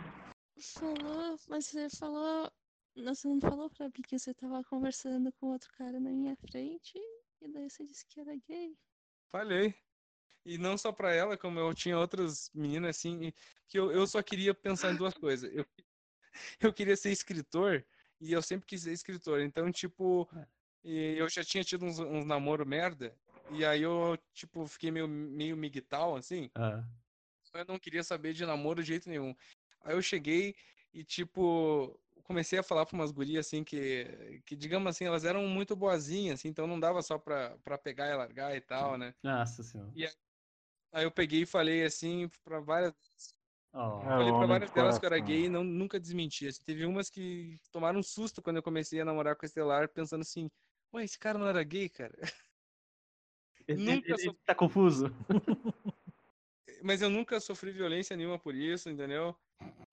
Falou, 0.61 1.35
mas 1.49 1.65
você 1.65 1.89
falou. 1.89 2.49
Não, 2.95 3.13
Você 3.15 3.27
não 3.27 3.39
falou 3.39 3.69
pra 3.69 3.85
mim 3.85 4.01
que 4.07 4.17
você 4.17 4.33
tava 4.33 4.63
conversando 4.63 5.31
com 5.33 5.47
outro 5.47 5.71
cara 5.73 5.99
na 5.99 6.11
minha 6.11 6.35
frente 6.35 6.97
e 7.41 7.47
daí 7.47 7.69
você 7.69 7.85
disse 7.85 8.05
que 8.07 8.19
era 8.19 8.35
gay. 8.35 8.77
Falei. 9.31 9.73
E 10.45 10.57
não 10.57 10.77
só 10.77 10.91
pra 10.91 11.13
ela, 11.13 11.37
como 11.37 11.59
eu 11.59 11.73
tinha 11.73 11.97
outras 11.97 12.51
meninas 12.53 12.97
assim, 12.97 13.31
que 13.67 13.79
eu, 13.79 13.91
eu 13.91 14.05
só 14.05 14.21
queria 14.21 14.53
pensar 14.53 14.91
em 14.91 14.97
duas 14.97 15.13
coisas. 15.13 15.49
Eu, 15.53 15.65
eu 16.59 16.73
queria 16.73 16.97
ser 16.97 17.11
escritor 17.11 17.85
e 18.19 18.31
eu 18.31 18.41
sempre 18.41 18.67
quis 18.67 18.81
ser 18.81 18.91
escritor. 18.91 19.41
Então, 19.41 19.71
tipo, 19.71 20.29
e 20.83 21.15
eu 21.17 21.29
já 21.29 21.43
tinha 21.43 21.63
tido 21.63 21.85
uns, 21.85 21.97
uns 21.99 22.25
namoro 22.25 22.65
merda. 22.65 23.17
E 23.51 23.65
aí 23.65 23.81
eu, 23.81 24.17
tipo, 24.33 24.67
fiquei 24.67 24.91
meio, 24.91 25.07
meio 25.07 25.55
miguital, 25.55 26.15
assim. 26.15 26.49
Ah, 26.55 26.83
Eu 27.53 27.65
não 27.65 27.79
queria 27.79 28.03
saber 28.03 28.33
de 28.33 28.45
namoro 28.45 28.81
de 28.81 28.87
jeito 28.87 29.09
nenhum. 29.09 29.35
Aí 29.81 29.95
eu 29.95 30.01
cheguei 30.01 30.55
e, 30.93 31.03
tipo, 31.03 31.99
comecei 32.23 32.59
a 32.59 32.63
falar 32.63 32.85
pra 32.85 32.95
umas 32.95 33.11
gurias, 33.11 33.47
assim, 33.47 33.63
que, 33.63 34.41
que 34.45 34.55
digamos 34.55 34.89
assim, 34.89 35.05
elas 35.05 35.25
eram 35.25 35.47
muito 35.47 35.75
boazinhas, 35.75 36.39
assim, 36.39 36.49
então 36.49 36.67
não 36.67 36.79
dava 36.79 37.01
só 37.01 37.17
pra, 37.19 37.57
pra 37.59 37.77
pegar 37.77 38.07
e 38.09 38.15
largar 38.15 38.55
e 38.55 38.61
tal, 38.61 38.97
né? 38.97 39.13
nossa 39.23 39.63
senhora. 39.63 39.93
Aí 40.91 41.03
eu 41.03 41.11
peguei 41.11 41.41
e 41.43 41.45
falei, 41.45 41.83
assim, 41.83 42.29
pra 42.43 42.59
várias, 42.59 42.93
É, 43.73 44.05
falei 44.15 44.33
pra 44.33 44.45
homem 44.45 44.47
várias 44.47 44.69
de 44.69 44.73
delas 44.73 44.97
que 44.97 45.05
eu 45.05 45.07
era 45.07 45.19
gay 45.19 45.45
e 45.45 45.49
não, 45.49 45.63
nunca 45.63 45.99
desmenti. 45.99 46.47
Assim, 46.47 46.63
teve 46.63 46.85
umas 46.85 47.09
que 47.09 47.57
tomaram 47.71 47.99
um 47.99 48.03
susto 48.03 48.41
quando 48.41 48.57
eu 48.57 48.63
comecei 48.63 48.99
a 49.01 49.05
namorar 49.05 49.35
com 49.35 49.45
a 49.45 49.47
Estelar, 49.47 49.89
pensando 49.89 50.21
assim, 50.21 50.49
ué, 50.93 51.03
esse 51.03 51.17
cara 51.19 51.37
não 51.37 51.47
era 51.47 51.63
gay, 51.63 51.89
cara? 51.89 52.15
ele, 53.67 53.81
nunca 53.83 54.15
ele- 54.15 54.15
ele 54.17 54.17
sou- 54.17 54.37
tá 54.45 54.55
confuso? 54.55 55.05
Mas 56.83 57.01
eu 57.01 57.09
nunca 57.09 57.39
sofri 57.39 57.71
violência 57.71 58.17
nenhuma 58.17 58.37
por 58.37 58.53
isso, 58.53 58.89
entendeu? 58.89 59.33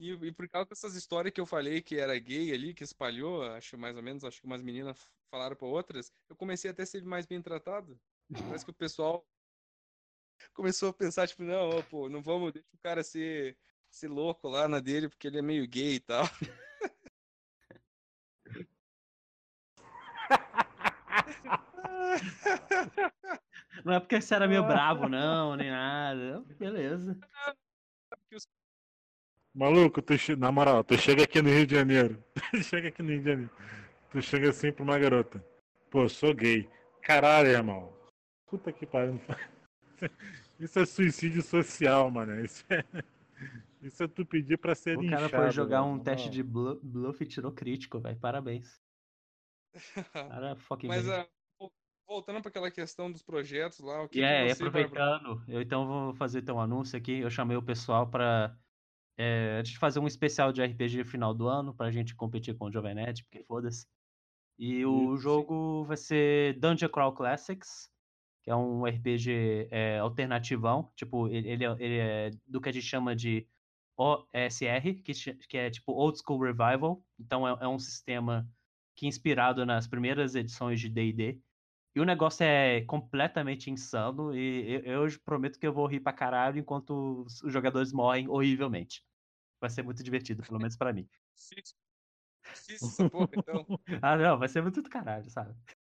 E, 0.01 0.11
e 0.11 0.33
por 0.33 0.49
causa 0.49 0.71
dessas 0.71 0.97
histórias 0.97 1.33
que 1.33 1.41
eu 1.41 1.47
falei 1.47 1.81
que 1.81 1.97
era 1.97 2.19
gay 2.19 2.53
ali, 2.53 2.75
que 2.75 2.83
espalhou, 2.83 3.45
acho 3.45 3.79
mais 3.79 3.97
ou 3.97 4.03
menos, 4.03 4.25
acho 4.25 4.41
que 4.41 4.47
umas 4.47 4.61
meninas 4.61 5.09
falaram 5.31 5.55
pra 5.55 5.69
outras, 5.69 6.12
eu 6.29 6.35
comecei 6.35 6.69
até 6.69 6.83
a 6.83 6.87
ser 6.87 7.05
mais 7.05 7.27
bem 7.27 7.41
tratado. 7.41 7.97
Parece 8.33 8.65
que 8.65 8.73
o 8.73 8.75
pessoal 8.75 9.25
começou 10.53 10.89
a 10.89 10.93
pensar, 10.93 11.29
tipo, 11.29 11.45
não, 11.45 11.79
ó, 11.79 11.83
pô, 11.83 12.09
não 12.09 12.21
vamos, 12.21 12.53
deixa 12.53 12.67
o 12.75 12.79
cara 12.79 13.05
ser, 13.05 13.57
ser 13.89 14.09
louco 14.09 14.49
lá 14.49 14.67
na 14.67 14.81
dele, 14.81 15.09
porque 15.09 15.29
ele 15.29 15.39
é 15.39 15.43
meio 15.43 15.69
gay 15.69 15.95
e 15.95 16.01
tal. 16.01 16.25
Não 23.85 23.94
é 23.94 24.01
porque 24.01 24.20
você 24.20 24.35
era 24.35 24.47
meio 24.48 24.66
bravo, 24.66 25.09
não, 25.09 25.57
nem 25.57 25.70
nada. 25.70 26.44
Beleza. 26.59 27.19
Maluco, 29.55 30.01
tu 30.01 30.16
che... 30.16 30.36
na 30.36 30.52
moral, 30.52 30.85
tu 30.85 30.97
chega 30.97 31.24
aqui 31.24 31.43
no 31.43 31.48
Rio 31.48 31.66
de 31.66 31.74
Janeiro. 31.74 32.24
Tu 32.51 32.62
chega 32.62 32.89
aqui 32.89 33.02
no 33.02 33.09
Rio 33.09 33.19
de 33.20 33.28
Janeiro. 33.28 33.51
Tu 34.11 34.23
chega 34.23 34.51
assim 34.51 34.73
pra 34.73 34.85
uma 34.85 34.98
garota. 34.98 35.44
Pô, 35.90 36.09
sou 36.09 36.35
gay. 36.35 36.70
Caralho, 37.02 37.48
irmão. 37.48 37.93
Puta 38.47 38.73
que 38.73 38.86
pariu. 38.86 39.20
Isso 40.59 40.78
é 40.78 40.86
suicídio 40.86 41.43
social, 41.43 42.11
mano. 42.11 42.44
Isso 42.44 42.65
é, 42.70 42.85
Isso 43.82 44.02
é 44.02 44.09
tu 44.09 44.24
pedir 44.27 44.59
pra 44.59 44.74
ser 44.74 44.98
O 44.98 45.09
cara 45.09 45.23
linchado, 45.24 45.43
foi 45.43 45.51
jogar 45.51 45.82
velho, 45.82 45.94
um 45.94 45.98
teste 45.98 46.28
de 46.28 46.43
blu- 46.43 46.78
bluff 46.82 47.23
e 47.23 47.27
tirou 47.27 47.51
crítico, 47.51 47.98
velho. 47.98 48.19
Parabéns. 48.19 48.81
Cara, 50.12 50.57
fucking 50.57 50.89
Mas. 50.89 51.07
Vo- 52.11 52.15
voltando 52.15 52.41
para 52.43 52.49
aquela 52.49 52.70
questão 52.70 53.11
dos 53.11 53.23
projetos 53.23 53.78
lá, 53.81 54.03
o 54.03 54.09
que, 54.09 54.19
E 54.19 54.20
que 54.20 54.24
é, 54.24 54.49
você, 54.49 54.65
aproveitando, 54.65 55.43
eu 55.49 55.61
então 55.62 55.87
vou 55.87 56.15
fazer 56.15 56.41
então 56.43 56.57
um 56.57 56.61
anúncio 56.61 56.99
aqui. 56.99 57.19
Eu 57.20 57.31
chamei 57.31 57.57
o 57.57 57.62
pessoal 57.62 58.11
pra 58.11 58.57
é, 59.16 59.59
a 59.61 59.65
gente 59.65 59.78
fazer 59.78 60.01
um 60.01 60.07
especial 60.07 60.53
de 60.53 60.62
RPG 60.62 61.05
final 61.05 61.35
do 61.35 61.47
ano 61.49 61.74
pra 61.74 61.91
gente 61.91 62.15
competir 62.15 62.57
com 62.57 62.66
o 62.66 62.73
Jovem 62.73 62.95
Nerd, 62.95 63.24
porque 63.24 63.45
foda-se. 63.45 63.87
E 64.59 64.85
o 64.85 65.16
jogo 65.16 65.85
vai 65.85 65.97
ser 65.97 66.59
Dungeon 66.59 66.91
Crawl 66.91 67.15
Classics, 67.15 67.91
que 68.43 68.51
é 68.51 68.57
um 68.57 68.85
RPG 68.87 69.69
é, 69.70 69.99
alternativão. 69.99 70.93
Tipo, 70.95 71.28
ele, 71.28 71.49
ele 71.49 71.65
é, 71.65 71.77
ele 71.78 71.99
é 71.99 72.31
do 72.47 72.61
que 72.61 72.69
a 72.69 72.73
gente 72.73 72.85
chama 72.85 73.16
de 73.16 73.49
OSR, 73.97 75.03
que, 75.03 75.12
que 75.49 75.57
é 75.57 75.70
tipo 75.70 75.93
Old 75.93 76.19
School 76.19 76.41
Revival. 76.41 77.03
Então 77.19 77.49
é, 77.49 77.65
é 77.65 77.69
um 77.69 77.78
sistema 77.78 78.47
que 78.95 79.07
é 79.07 79.09
inspirado 79.09 79.65
nas 79.65 79.87
primeiras 79.87 80.35
edições 80.35 80.78
de 80.81 80.91
D&D. 80.91 81.41
E 82.01 82.03
o 82.03 82.07
negócio 82.07 82.43
é 82.43 82.81
completamente 82.87 83.71
insano 83.71 84.35
e 84.35 84.81
eu, 84.87 85.05
eu 85.05 85.21
prometo 85.23 85.59
que 85.59 85.67
eu 85.67 85.73
vou 85.75 85.87
rir 85.87 86.01
pra 86.01 86.15
caralho 86.15 86.59
enquanto 86.59 87.27
os 87.27 87.43
jogadores 87.53 87.93
morrem 87.93 88.27
horrivelmente. 88.27 89.05
Vai 89.61 89.69
ser 89.69 89.83
muito 89.83 90.03
divertido, 90.03 90.43
pelo 90.43 90.59
menos 90.59 90.79
pra 90.79 90.95
mim. 90.95 91.07
essa 92.71 93.11
porra, 93.11 93.29
então. 93.37 93.67
Ah, 94.03 94.17
não, 94.17 94.39
vai 94.39 94.49
ser 94.49 94.63
muito 94.63 94.81
do 94.81 94.89
caralho, 94.89 95.29
sabe? 95.29 95.55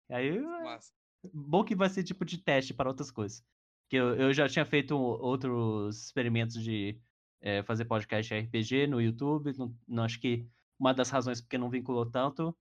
Aí, 0.09 0.39
Massa. 0.39 0.91
bom 1.31 1.63
que 1.63 1.75
vai 1.75 1.87
ser 1.87 2.03
tipo 2.03 2.25
de 2.25 2.39
teste 2.39 2.73
para 2.73 2.89
outras 2.89 3.11
coisas. 3.11 3.45
Que 3.87 3.97
eu, 3.97 4.15
eu 4.15 4.33
já 4.33 4.49
tinha 4.49 4.65
feito 4.65 4.97
outros 4.97 6.05
experimentos 6.05 6.63
de 6.63 6.99
é, 7.41 7.61
fazer 7.61 7.85
podcast 7.85 8.33
RPG 8.33 8.87
no 8.87 8.99
YouTube. 8.99 9.55
Não, 9.55 9.77
não, 9.87 10.03
acho 10.03 10.19
que 10.19 10.49
uma 10.79 10.95
das 10.95 11.11
razões 11.11 11.39
porque 11.39 11.59
não 11.59 11.69
vinculou 11.69 12.09
tanto 12.09 12.57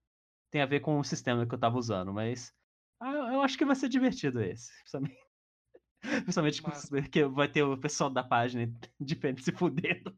tem 0.50 0.60
a 0.60 0.66
ver 0.66 0.80
com 0.80 0.98
o 0.98 1.04
sistema 1.04 1.46
que 1.46 1.54
eu 1.54 1.58
tava 1.58 1.78
usando, 1.78 2.12
mas 2.12 2.54
ah, 3.00 3.32
eu 3.32 3.40
acho 3.42 3.56
que 3.56 3.64
vai 3.64 3.74
ser 3.74 3.88
divertido 3.88 4.42
esse. 4.42 4.70
Principalmente, 4.82 5.18
principalmente 6.62 6.88
porque 6.88 7.24
vai 7.24 7.50
ter 7.50 7.62
o 7.62 7.78
pessoal 7.78 8.10
da 8.10 8.22
página 8.22 8.72
diferente 9.00 9.42
se 9.42 9.52
fudendo. 9.52 10.16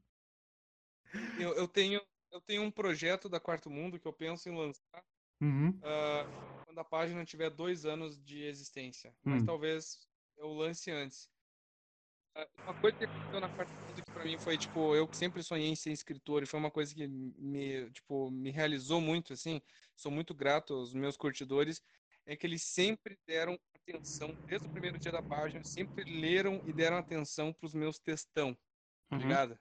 Eu, 1.38 1.54
eu, 1.54 1.68
tenho, 1.68 2.00
eu 2.30 2.40
tenho 2.40 2.62
um 2.62 2.70
projeto 2.70 3.28
da 3.28 3.38
Quarto 3.38 3.70
Mundo 3.70 3.98
que 3.98 4.06
eu 4.06 4.12
penso 4.12 4.48
em 4.48 4.56
lançar 4.56 5.04
uhum. 5.40 5.70
uh, 5.70 6.64
quando 6.66 6.78
a 6.78 6.84
página 6.84 7.24
tiver 7.24 7.50
dois 7.50 7.84
anos 7.84 8.18
de 8.24 8.42
existência. 8.42 9.14
Mas 9.24 9.42
Hum. 9.42 9.46
talvez 9.46 10.09
eu 10.38 10.52
lance 10.52 10.90
antes. 10.90 11.30
Ah, 12.34 12.48
Uma 12.64 12.74
coisa 12.74 12.96
que 12.96 13.04
aconteceu 13.04 13.40
na 13.40 13.48
Quarto 13.48 13.72
Mundo 13.72 14.02
que 14.02 14.10
pra 14.10 14.24
mim 14.24 14.38
foi, 14.38 14.56
tipo, 14.56 14.96
eu 14.96 15.09
sempre 15.12 15.42
sonhei 15.42 15.68
em 15.68 15.76
ser 15.76 15.92
escritor 15.92 16.42
e 16.42 16.46
foi 16.46 16.59
uma 16.59 16.70
coisa 16.70 16.94
que 16.94 17.06
me, 17.06 17.90
tipo, 17.90 18.30
me 18.30 18.50
realizou 18.50 19.00
muito, 19.00 19.34
assim. 19.34 19.60
Sou 19.94 20.10
muito 20.10 20.34
grato 20.34 20.72
aos 20.72 20.94
meus 20.94 21.16
curtidores. 21.16 21.82
É 22.27 22.36
que 22.36 22.47
eles 22.47 22.62
sempre 22.65 23.19
deram 23.27 23.59
atenção, 23.74 24.39
desde 24.49 24.66
o 24.69 24.70
primeiro 24.70 24.99
dia 24.99 25.12
da 25.12 25.23
página, 25.23 25.65
sempre 25.65 26.05
leram 26.05 26.62
e 26.65 26.73
deram 26.73 26.97
atenção 26.97 27.53
pros 27.53 27.74
meus 27.74 27.99
textão, 27.99 28.55
tá 28.55 28.61
Uhum. 29.12 29.19
ligado? 29.19 29.59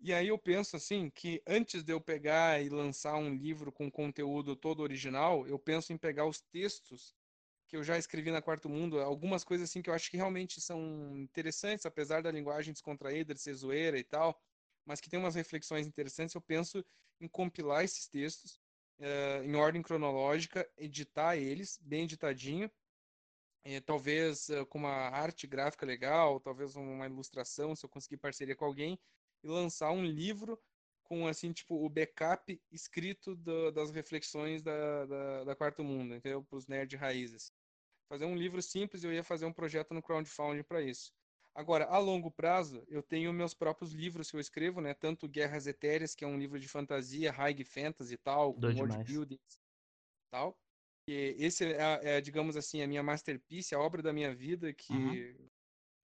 E 0.00 0.12
aí 0.12 0.28
eu 0.28 0.38
penso 0.38 0.76
assim 0.76 1.08
que 1.10 1.42
antes 1.46 1.82
de 1.82 1.92
eu 1.92 2.00
pegar 2.00 2.60
e 2.62 2.68
lançar 2.68 3.16
um 3.16 3.34
livro 3.34 3.72
com 3.72 3.90
conteúdo 3.90 4.56
todo 4.56 4.80
original, 4.80 5.46
eu 5.46 5.58
penso 5.58 5.92
em 5.92 5.98
pegar 5.98 6.26
os 6.26 6.40
textos 6.40 7.14
que 7.68 7.76
eu 7.76 7.82
já 7.84 7.98
escrevi 7.98 8.30
na 8.30 8.42
Quarto 8.42 8.68
Mundo, 8.68 9.00
algumas 9.00 9.44
coisas 9.44 9.70
assim 9.70 9.82
que 9.82 9.90
eu 9.90 9.94
acho 9.94 10.10
que 10.10 10.16
realmente 10.16 10.60
são 10.60 11.16
interessantes, 11.18 11.86
apesar 11.86 12.22
da 12.22 12.30
linguagem 12.30 12.72
descontraída, 12.72 13.34
de 13.34 13.40
ser 13.40 13.54
zoeira 13.54 13.98
e 13.98 14.04
tal, 14.04 14.38
mas 14.86 15.00
que 15.00 15.08
tem 15.10 15.18
umas 15.18 15.34
reflexões 15.34 15.86
interessantes. 15.86 16.34
Eu 16.34 16.42
penso 16.42 16.84
em 17.20 17.28
compilar 17.28 17.84
esses 17.84 18.08
textos 18.08 18.60
eh, 18.98 19.42
em 19.44 19.54
ordem 19.56 19.82
cronológica, 19.82 20.70
editar 20.76 21.36
eles 21.36 21.78
bem 21.82 22.04
editadinho, 22.04 22.70
eh, 23.64 23.80
talvez 23.80 24.50
eh, 24.50 24.64
com 24.66 24.78
uma 24.78 24.90
arte 24.90 25.46
gráfica 25.46 25.86
legal, 25.86 26.40
talvez 26.40 26.76
uma 26.76 27.06
ilustração, 27.06 27.74
se 27.74 27.84
eu 27.84 27.90
conseguir 27.90 28.18
parceria 28.18 28.56
com 28.56 28.64
alguém, 28.64 28.98
e 29.42 29.48
lançar 29.48 29.90
um 29.92 30.04
livro 30.04 30.62
com 31.04 31.26
assim 31.26 31.52
tipo 31.52 31.84
o 31.84 31.88
backup 31.88 32.60
escrito 32.70 33.36
do- 33.36 33.70
das 33.72 33.90
reflexões 33.90 34.62
da, 34.62 35.06
da, 35.06 35.44
da 35.44 35.56
Quarto 35.56 35.84
Mundo, 35.84 36.14
entendeu? 36.14 36.42
Para 36.44 36.56
os 36.58 36.66
nerd 36.66 36.96
raízes. 36.96 37.52
Fazer 38.08 38.26
um 38.26 38.36
livro 38.36 38.62
simples, 38.62 39.04
eu 39.04 39.12
ia 39.12 39.24
fazer 39.24 39.46
um 39.46 39.52
projeto 39.52 39.94
no 39.94 40.02
crowdfunding 40.02 40.64
para 40.64 40.82
isso. 40.82 41.12
Agora, 41.54 41.86
a 41.86 41.98
longo 41.98 42.30
prazo, 42.32 42.84
eu 42.88 43.02
tenho 43.02 43.32
meus 43.32 43.54
próprios 43.54 43.92
livros 43.92 44.30
que 44.30 44.36
eu 44.36 44.40
escrevo, 44.40 44.80
né? 44.80 44.92
Tanto 44.94 45.28
Guerras 45.28 45.66
Etéreas, 45.68 46.14
que 46.14 46.24
é 46.24 46.28
um 46.28 46.38
livro 46.38 46.58
de 46.58 46.68
fantasia, 46.68 47.30
high 47.32 47.64
fantasy 47.64 48.14
e 48.14 48.18
tal, 48.18 48.52
Doido 48.56 48.74
world 48.74 48.98
demais. 48.98 49.06
building 49.06 49.36
e 49.36 49.38
tal. 50.30 50.58
E 51.08 51.36
esse 51.38 51.64
é, 51.74 52.16
é, 52.18 52.20
digamos 52.20 52.56
assim, 52.56 52.82
a 52.82 52.88
minha 52.88 53.02
masterpiece, 53.02 53.74
a 53.74 53.80
obra 53.80 54.02
da 54.02 54.12
minha 54.12 54.34
vida, 54.34 54.72
que, 54.74 54.90
Uhum. 54.90 55.24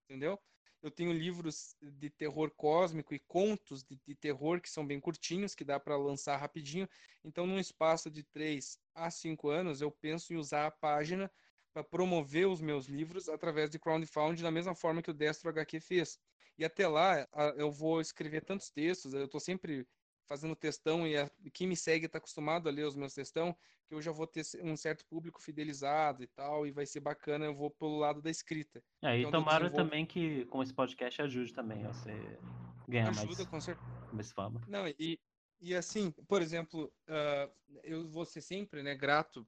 entendeu? 0.09 0.39
Eu 0.83 0.91
tenho 0.91 1.13
livros 1.13 1.77
de 1.83 2.11
terror 2.11 2.53
cósmico 2.57 3.15
e 3.15 3.21
contos 3.21 3.85
de, 3.85 4.01
de 4.07 4.15
terror 4.17 4.61
que 4.61 4.71
são 4.71 4.87
bem 4.87 5.01
curtinhos, 5.01 5.55
que 5.55 5.65
dá 5.65 5.79
para 5.81 5.97
lançar 5.97 6.37
rapidinho. 6.39 6.89
Então, 7.25 7.47
num 7.47 7.59
espaço 7.59 8.11
de 8.11 8.25
3 8.25 8.79
a 8.95 9.11
5 9.11 9.49
anos, 9.51 9.81
eu 9.83 9.91
penso 9.93 10.33
em 10.33 10.37
usar 10.37 10.67
a 10.67 10.71
página 10.71 11.31
para 11.73 11.85
promover 11.85 12.47
os 12.49 12.61
meus 12.61 12.87
livros 12.87 13.29
através 13.29 13.71
de 13.71 13.79
crowdfunding, 13.79 14.43
da 14.43 14.51
mesma 14.51 14.75
forma 14.75 15.03
que 15.03 15.11
o 15.11 15.15
Destro 15.15 15.51
HQ 15.51 15.81
fez. 15.81 16.19
E 16.59 16.65
até 16.65 16.87
lá, 16.87 17.27
eu 17.57 17.71
vou 17.71 18.01
escrever 18.01 18.45
tantos 18.45 18.71
textos, 18.71 19.15
eu 19.15 19.25
estou 19.25 19.41
sempre 19.41 19.87
fazendo 20.27 20.55
textão 20.55 21.07
e 21.07 21.17
a- 21.17 21.31
quem 21.53 21.67
me 21.67 21.77
segue 21.77 22.07
está 22.07 22.19
acostumado 22.19 22.69
a 22.69 22.73
ler 22.73 22.87
os 22.87 22.95
meus 22.95 23.15
textão, 23.15 23.57
que 23.89 23.95
eu 23.95 24.03
já 24.03 24.13
vou 24.13 24.27
ter 24.27 24.43
um 24.63 24.77
certo 24.77 25.05
público 25.07 25.43
fidelizado 25.43 26.23
e 26.23 26.27
tal, 26.29 26.67
e 26.67 26.71
vai 26.71 26.87
ser 26.87 27.01
bacana, 27.01 27.47
eu 27.47 27.55
vou 27.55 27.71
pelo 27.71 27.99
lado 27.99 28.21
da 28.23 28.31
escrita. 28.31 28.83
É, 29.03 29.19
e 29.19 29.23
eu 29.23 29.31
tomara 29.31 29.65
desenvolvo- 29.65 29.77
também 29.91 30.07
que 30.07 30.45
com 30.47 30.63
esse 30.63 30.73
podcast 30.75 31.23
ajude 31.23 31.53
também 31.53 31.85
a 31.85 31.93
você 31.93 32.39
ganhar 32.87 33.09
Ajuda, 33.11 33.27
mais, 33.37 33.47
com 33.49 33.61
certeza. 33.61 33.91
mais 34.13 34.31
fama. 34.33 34.61
Não, 34.69 34.87
e, 34.87 35.19
e 35.61 35.75
assim, 35.75 36.13
por 36.29 36.43
exemplo, 36.43 36.93
ah, 37.09 37.51
eu 37.83 38.07
vou 38.09 38.25
ser 38.25 38.41
sempre, 38.41 38.83
né, 38.83 38.95
grato 38.95 39.47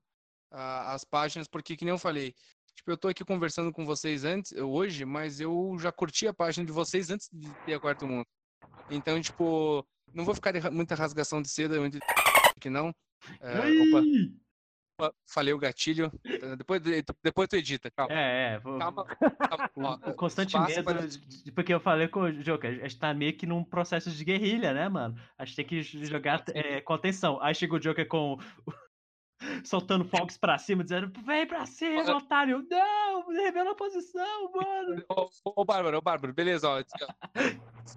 às 0.53 1.05
páginas, 1.05 1.49
porque 1.49 1.77
que 1.77 1.85
nem 1.85 1.93
eu 1.93 1.99
falei, 1.99 2.35
tipo, 2.77 2.91
eu 2.91 2.97
tô 2.97 3.09
aqui 3.09 3.25
conversando 3.25 3.73
com 3.73 3.85
vocês 3.87 4.25
antes, 4.25 4.53
hoje, 4.53 5.05
mas 5.05 5.41
eu 5.41 5.77
já 5.81 5.91
curti 5.91 6.27
a 6.29 6.35
página 6.35 6.67
de 6.67 6.73
vocês 6.73 7.11
antes 7.11 7.29
de 7.33 7.49
ter 7.67 7.75
a 7.75 7.81
Quarto 7.81 8.07
Mundo. 8.07 8.27
Então, 8.91 9.21
tipo, 9.21 9.87
não 10.13 10.25
vou 10.25 10.35
ficar 10.35 10.53
de 10.53 10.71
muita 10.71 10.95
rasgação 10.95 11.41
de 11.43 11.49
seda, 11.49 11.79
muito 11.81 11.99
que 12.61 12.69
não. 12.71 12.95
Ah, 13.41 13.61
opa, 13.89 14.03
opa, 15.07 15.15
falei 15.27 15.53
o 15.55 15.59
gatilho. 15.59 16.13
Depois, 16.59 16.81
depois 17.23 17.49
tu 17.49 17.57
edita, 17.57 17.91
calma. 17.91 18.13
É, 18.15 18.55
é. 18.55 18.59
vou- 18.59 18.79
Calma, 18.79 19.05
calma. 19.71 19.71
ó, 19.77 20.11
O 20.11 20.15
constante 20.15 20.59
medo, 20.59 20.85
para- 20.85 21.01
porque 21.55 21.73
eu 21.73 21.81
falei 21.81 22.09
com 22.09 22.21
o 22.23 22.33
Joker, 22.43 22.71
a 22.85 22.89
gente 22.89 22.99
tá 22.99 23.15
meio 23.15 23.37
que 23.37 23.47
num 23.47 23.65
processo 23.65 24.11
de 24.11 24.25
guerrilha, 24.25 24.73
né, 24.75 24.89
mano? 24.89 25.17
A 25.39 25.45
gente 25.45 25.57
tem 25.57 25.65
que 25.67 25.83
jogar 25.83 26.45
é, 26.55 26.81
com 26.81 26.93
atenção. 26.95 27.41
Aí 27.43 27.55
chega 27.55 27.75
o 27.75 27.81
Joker 27.81 28.07
com. 28.07 28.39
Soltando 29.65 30.05
fogos 30.05 30.37
pra 30.39 30.59
cima, 30.59 30.83
dizendo: 30.83 31.13
vem 31.25 31.47
pra 31.47 31.65
cima, 31.67 32.01
Olha- 32.03 32.17
otário! 32.17 32.67
Não! 32.71 33.29
Revela 33.29 33.73
a 33.73 33.75
posição, 33.75 34.51
mano! 34.53 35.05
Ô, 35.09 35.31
ô, 35.57 35.65
Bárbara, 35.65 35.99
ô, 35.99 36.01
Bárbara, 36.01 36.33
beleza, 36.33 36.69
ó. 36.69 36.83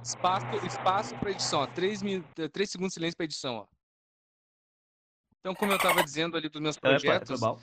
Espaço, 0.04 0.48
espaço 0.64 1.18
pra 1.18 1.32
edição, 1.32 1.60
ó. 1.62 1.68
Três, 1.68 2.02
min- 2.02 2.24
três 2.52 2.70
segundos 2.70 2.92
de 2.92 2.96
silêncio 2.96 3.16
pra 3.18 3.26
edição, 3.26 3.56
ó. 3.58 3.68
Então, 5.40 5.54
como 5.54 5.72
eu 5.72 5.78
tava 5.80 6.04
dizendo 6.04 6.36
ali 6.38 6.50
dos 6.50 6.62
meus 6.62 6.78
projetos. 6.80 7.40
bom. 7.40 7.60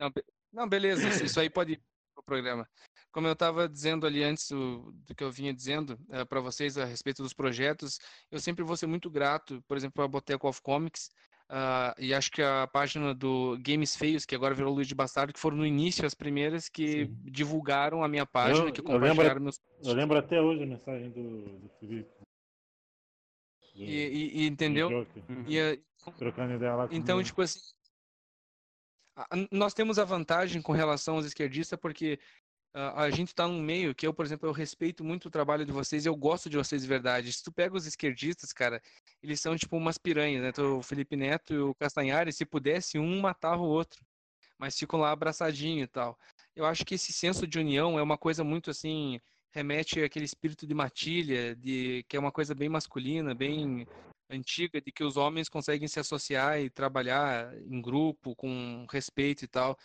Não, 0.00 0.10
be- 0.10 0.24
não, 0.52 0.68
beleza, 0.68 1.06
isso- 1.24 1.38
aí 1.38 1.50
pode 1.50 1.72
ir 1.74 1.82
pro 2.14 2.22
programa. 2.24 2.68
Como 3.12 3.26
eu 3.26 3.32
estava 3.32 3.68
dizendo 3.68 4.06
ali 4.06 4.22
antes 4.22 4.50
o- 4.50 4.92
do 4.92 5.14
que 5.14 5.22
eu 5.22 5.30
vinha 5.30 5.52
dizendo 5.52 5.98
para 6.28 6.40
vocês 6.40 6.78
a 6.78 6.84
respeito 6.84 7.22
dos 7.22 7.34
projetos, 7.34 7.98
eu 8.30 8.40
sempre 8.40 8.64
vou 8.64 8.76
ser 8.76 8.86
muito 8.86 9.10
grato, 9.10 9.62
por 9.68 9.76
exemplo, 9.76 10.02
a 10.02 10.08
Boteco 10.08 10.48
of 10.48 10.62
Comics, 10.62 11.10
ah, 11.52 11.94
e 11.98 12.14
acho 12.14 12.30
que 12.30 12.40
a 12.40 12.66
página 12.68 13.12
do 13.14 13.58
Games 13.60 13.96
Feios, 13.96 14.24
que 14.24 14.34
agora 14.36 14.54
virou 14.54 14.72
Luiz 14.72 14.86
de 14.86 14.94
Bastardo, 14.94 15.32
que 15.32 15.40
foram 15.40 15.56
no 15.56 15.66
início 15.66 16.06
as 16.06 16.14
primeiras 16.14 16.68
que 16.68 17.06
Sim. 17.06 17.16
divulgaram 17.24 18.04
a 18.04 18.08
minha 18.08 18.24
página, 18.24 18.68
Eu- 18.68 18.72
que 18.72 18.80
eu 18.80 18.84
lembro- 18.84 19.00
compartilharam 19.08 19.40
meus 19.40 19.58
Eu 19.82 19.92
lembro 19.94 20.16
até 20.16 20.40
hoje 20.40 20.62
a 20.62 20.66
mensagem 20.66 21.10
do, 21.10 21.58
do 21.58 21.68
Felipe. 21.80 22.10
Do- 23.74 23.82
e, 23.82 23.90
e- 23.90 24.42
e 24.42 24.46
entendeu? 24.46 24.88
Uhum. 24.88 25.44
E, 25.46 25.58
eh, 25.58 25.78
trocando 26.18 26.54
ideia 26.54 26.74
lá 26.74 26.84
Então, 26.90 27.16
comigo. 27.16 27.26
tipo 27.26 27.42
assim, 27.42 27.58
a- 29.16 29.26
nós 29.50 29.74
temos 29.74 29.98
a 29.98 30.04
vantagem 30.04 30.62
com 30.62 30.72
relação 30.72 31.16
aos 31.16 31.26
esquerdistas, 31.26 31.78
porque 31.78 32.18
a 32.72 33.10
gente 33.10 33.34
tá 33.34 33.48
num 33.48 33.60
meio 33.60 33.94
que 33.94 34.06
eu, 34.06 34.14
por 34.14 34.24
exemplo, 34.24 34.48
eu 34.48 34.52
respeito 34.52 35.02
muito 35.02 35.26
o 35.26 35.30
trabalho 35.30 35.66
de 35.66 35.72
vocês 35.72 36.06
eu 36.06 36.14
gosto 36.14 36.48
de 36.48 36.56
vocês 36.56 36.82
de 36.82 36.88
verdade. 36.88 37.32
Se 37.32 37.42
tu 37.42 37.52
pega 37.52 37.76
os 37.76 37.86
esquerdistas, 37.86 38.52
cara, 38.52 38.80
eles 39.22 39.40
são 39.40 39.56
tipo 39.56 39.76
umas 39.76 39.98
piranhas, 39.98 40.42
né? 40.42 40.52
Tu- 40.52 40.78
O 40.78 40.82
Felipe 40.82 41.16
Neto 41.16 41.52
e 41.52 41.58
o 41.58 41.74
Castanhari, 41.74 42.32
se 42.32 42.44
pudesse, 42.44 42.98
um 42.98 43.20
matava 43.20 43.62
o 43.62 43.68
outro. 43.68 44.04
Mas 44.58 44.78
ficam 44.78 45.00
lá 45.00 45.10
abraçadinho 45.10 45.84
e 45.84 45.86
tal. 45.86 46.18
Eu 46.54 46.66
acho 46.66 46.84
que 46.84 46.94
esse 46.94 47.12
senso 47.12 47.46
de 47.46 47.58
união 47.58 47.98
é 47.98 48.02
uma 48.02 48.18
coisa 48.18 48.44
muito 48.44 48.70
assim, 48.70 49.18
remete 49.52 50.02
àquele 50.02 50.24
espírito 50.24 50.66
de 50.66 50.74
matilha, 50.74 51.56
de 51.56 52.04
que 52.08 52.16
é 52.16 52.20
uma 52.20 52.30
coisa 52.30 52.54
bem 52.54 52.68
masculina, 52.68 53.34
bem 53.34 53.86
antiga 54.30 54.80
de 54.80 54.92
que 54.92 55.02
os 55.02 55.16
homens 55.16 55.48
conseguem 55.48 55.88
se 55.88 55.98
associar 55.98 56.60
e 56.60 56.70
trabalhar 56.70 57.56
em 57.66 57.80
grupo 57.80 58.36
com 58.36 58.86
respeito 58.90 59.44
e 59.44 59.48
tal. 59.48 59.76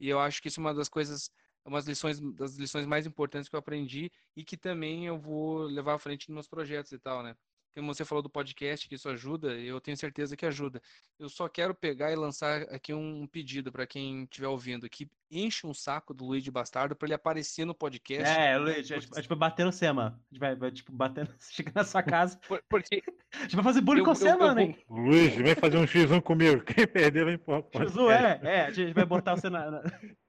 E 0.00 0.08
eu 0.08 0.18
acho 0.18 0.42
que 0.42 0.48
isso 0.48 0.58
é 0.60 0.62
uma 0.62 0.74
das 0.74 0.88
coisas, 0.88 1.30
umas 1.64 1.86
lições 1.86 2.20
das 2.34 2.56
lições 2.56 2.86
mais 2.86 3.06
importantes 3.06 3.48
que 3.48 3.54
eu 3.56 3.60
aprendi 3.60 4.10
e 4.36 4.44
que 4.44 4.56
também 4.56 5.06
eu 5.06 5.18
vou 5.18 5.62
levar 5.64 5.94
à 5.94 5.98
frente 5.98 6.28
nos 6.28 6.34
meus 6.34 6.48
projetos 6.48 6.92
e 6.92 6.98
tal, 6.98 7.22
né? 7.22 7.34
Como 7.76 7.92
você 7.92 8.04
falou 8.04 8.22
do 8.22 8.30
podcast, 8.30 8.88
que 8.88 8.94
isso 8.94 9.08
ajuda, 9.08 9.48
eu 9.58 9.80
tenho 9.80 9.96
certeza 9.96 10.36
que 10.36 10.46
ajuda. 10.46 10.80
Eu 11.18 11.28
só 11.28 11.48
quero 11.48 11.74
pegar 11.74 12.12
e 12.12 12.14
lançar 12.14 12.62
aqui 12.72 12.94
um 12.94 13.26
pedido 13.26 13.72
para 13.72 13.84
quem 13.84 14.22
estiver 14.22 14.46
ouvindo, 14.46 14.88
que 14.88 15.10
enche 15.28 15.66
um 15.66 15.74
saco 15.74 16.14
do 16.14 16.24
Luiz 16.24 16.44
de 16.44 16.52
Bastardo 16.52 16.94
para 16.94 17.06
ele 17.06 17.14
aparecer 17.14 17.64
no 17.64 17.74
podcast. 17.74 18.32
É, 18.32 18.56
Luiz, 18.56 18.76
a 18.78 18.82
gente, 18.82 19.08
a 19.12 19.16
gente 19.16 19.28
vai 19.28 19.38
bater 19.38 19.64
no 19.66 19.72
mano. 19.92 20.16
A 20.16 20.28
gente 20.30 20.38
vai, 20.38 20.54
vai, 20.54 20.70
tipo, 20.70 20.92
bater, 20.92 21.28
chega 21.50 21.72
na 21.74 21.82
sua 21.82 22.00
casa. 22.00 22.38
Por- 22.46 22.62
Porque 22.68 23.02
A 23.34 23.42
gente 23.42 23.56
vai 23.56 23.64
fazer 23.64 23.80
bullying 23.80 24.00
Eu- 24.02 24.04
com 24.04 24.14
você, 24.14 24.30
eu 24.30 24.38
mano, 24.38 24.54
vou- 24.54 24.62
hein? 24.62 24.78
Luiz, 24.88 25.34
vem 25.34 25.56
fazer 25.56 25.76
um 25.76 25.84
X1 25.84 26.22
comigo. 26.22 26.62
Quem 26.62 26.86
perder 26.86 27.24
vai 27.24 27.34
empurrar 27.34 27.64
pro 27.64 27.82
Juzu, 27.88 28.08
é, 28.08 28.38
é, 28.44 28.60
a 28.66 28.70
gente 28.70 28.92
vai 28.92 29.04
botar 29.04 29.34
você 29.34 29.50
na. 29.50 29.68
na... 29.68 29.82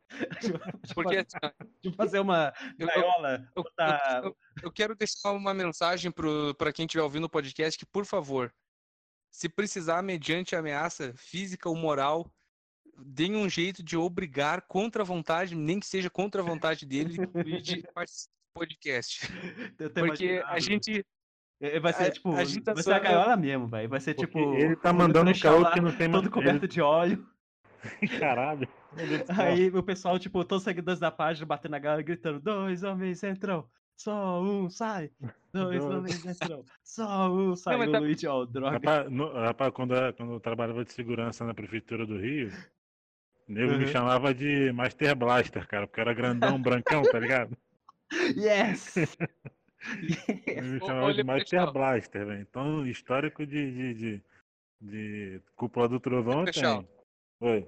Porque 0.93 1.17
assim, 1.17 1.93
fazer 1.95 2.19
uma 2.19 2.53
gaiola. 2.77 3.47
eu- 3.55 3.63
botar- 3.63 4.21
eu- 4.23 4.37
eu 4.63 4.71
quero 4.71 4.95
deixar 4.95 5.31
uma 5.31 5.53
mensagem 5.53 6.11
para 6.57 6.71
quem 6.73 6.85
estiver 6.85 7.03
ouvindo 7.03 7.25
o 7.25 7.29
podcast 7.29 7.77
que, 7.77 7.85
por 7.85 8.05
favor, 8.05 8.53
se 9.31 9.49
precisar, 9.49 10.01
mediante 10.01 10.55
ameaça 10.55 11.13
física 11.17 11.67
ou 11.67 11.75
moral, 11.75 12.31
deem 12.97 13.35
um 13.35 13.49
jeito 13.49 13.83
de 13.83 13.97
obrigar 13.97 14.61
contra 14.61 15.01
a 15.01 15.05
vontade, 15.05 15.53
nem 15.55 15.79
que 15.79 15.85
seja 15.85 16.09
contra 16.09 16.41
a 16.41 16.45
vontade 16.45 16.85
dele, 16.85 17.15
que 17.15 17.21
o 17.37 17.43
Luigi 17.43 17.83
participe 17.93 18.31
do 18.31 18.59
podcast. 18.59 19.27
Porque 19.93 20.25
imaginando. 20.25 20.45
a 20.47 20.59
gente. 20.59 21.05
É, 21.61 21.79
Vai 21.79 21.93
ser 21.93 22.03
a- 22.03 22.11
tipo. 22.11 22.31
a 22.31 22.35
vai 22.35 22.45
ser 22.83 22.93
a 22.93 22.97
é- 22.97 22.99
gaiola 22.99 23.35
mesmo, 23.37 23.67
velho. 23.67 23.89
Vai 23.89 23.99
ser 23.99 24.13
Porque 24.13 24.27
tipo. 24.27 24.53
ele 24.55 24.75
tá 24.75 24.91
mandando 24.93 25.31
um 25.31 25.39
caô 25.39 25.59
lá, 25.59 25.71
que 25.73 25.81
não 25.81 25.95
tem 25.97 26.07
mais. 26.07 26.23
Todo 26.23 26.31
coberto 26.33 26.67
de 26.67 26.81
óleo. 26.81 27.25
Caralho. 28.19 28.67
Aí 29.37 29.69
o 29.69 29.83
pessoal, 29.83 30.17
tipo, 30.19 30.43
todos 30.43 30.61
os 30.61 30.63
seguidores 30.65 30.99
da 30.99 31.11
página 31.11 31.45
batendo 31.45 31.71
na 31.71 31.79
galera 31.79 32.01
gritando: 32.01 32.39
dois 32.39 32.83
homens 32.83 33.23
entram, 33.23 33.67
só 33.95 34.41
um 34.41 34.69
sai. 34.69 35.11
Dois 35.53 35.83
Dois. 35.83 35.83
homens 35.85 36.25
entram, 36.25 36.63
só 36.83 37.31
um 37.31 37.55
sai. 37.55 37.77
mas 37.77 37.89
o 37.89 37.91
tá- 37.91 37.99
Luigi, 37.99 38.27
ó, 38.27 38.45
droga. 38.45 38.71
Rapaz, 38.77 39.11
no- 39.11 39.31
rapaz, 39.33 39.71
quando, 39.73 39.95
eu- 39.95 40.13
quando 40.13 40.33
eu 40.33 40.39
trabalhava 40.39 40.83
de 40.85 40.91
segurança 40.93 41.45
na 41.45 41.53
prefeitura 41.53 42.05
do 42.05 42.17
Rio, 42.19 42.49
o 43.47 43.51
nego 43.51 43.73
me 43.73 43.85
Uhum. 43.85 43.91
chamava 43.91 44.33
de 44.33 44.71
Master 44.71 45.15
Blaster, 45.15 45.67
cara, 45.67 45.87
porque 45.87 46.01
era 46.01 46.13
grandão, 46.13 46.61
brancão, 46.61 47.01
tá 47.03 47.19
ligado? 47.19 47.55
Yes! 48.37 48.95
Ele 50.47 50.61
me 50.61 50.79
chamava 50.79 51.13
de 51.13 51.23
Master 51.23 51.59
Leprechaun. 51.61 51.73
Blaster, 51.73 52.25
velho. 52.25 52.41
Então, 52.41 52.87
histórico 52.87 53.45
de, 53.45 53.71
de, 53.71 53.93
de, 53.93 54.21
de 54.81 55.41
cúpula 55.55 55.87
do 55.87 55.99
trovão 55.99 56.43
tenho. 56.45 56.87
Oi, 57.39 57.67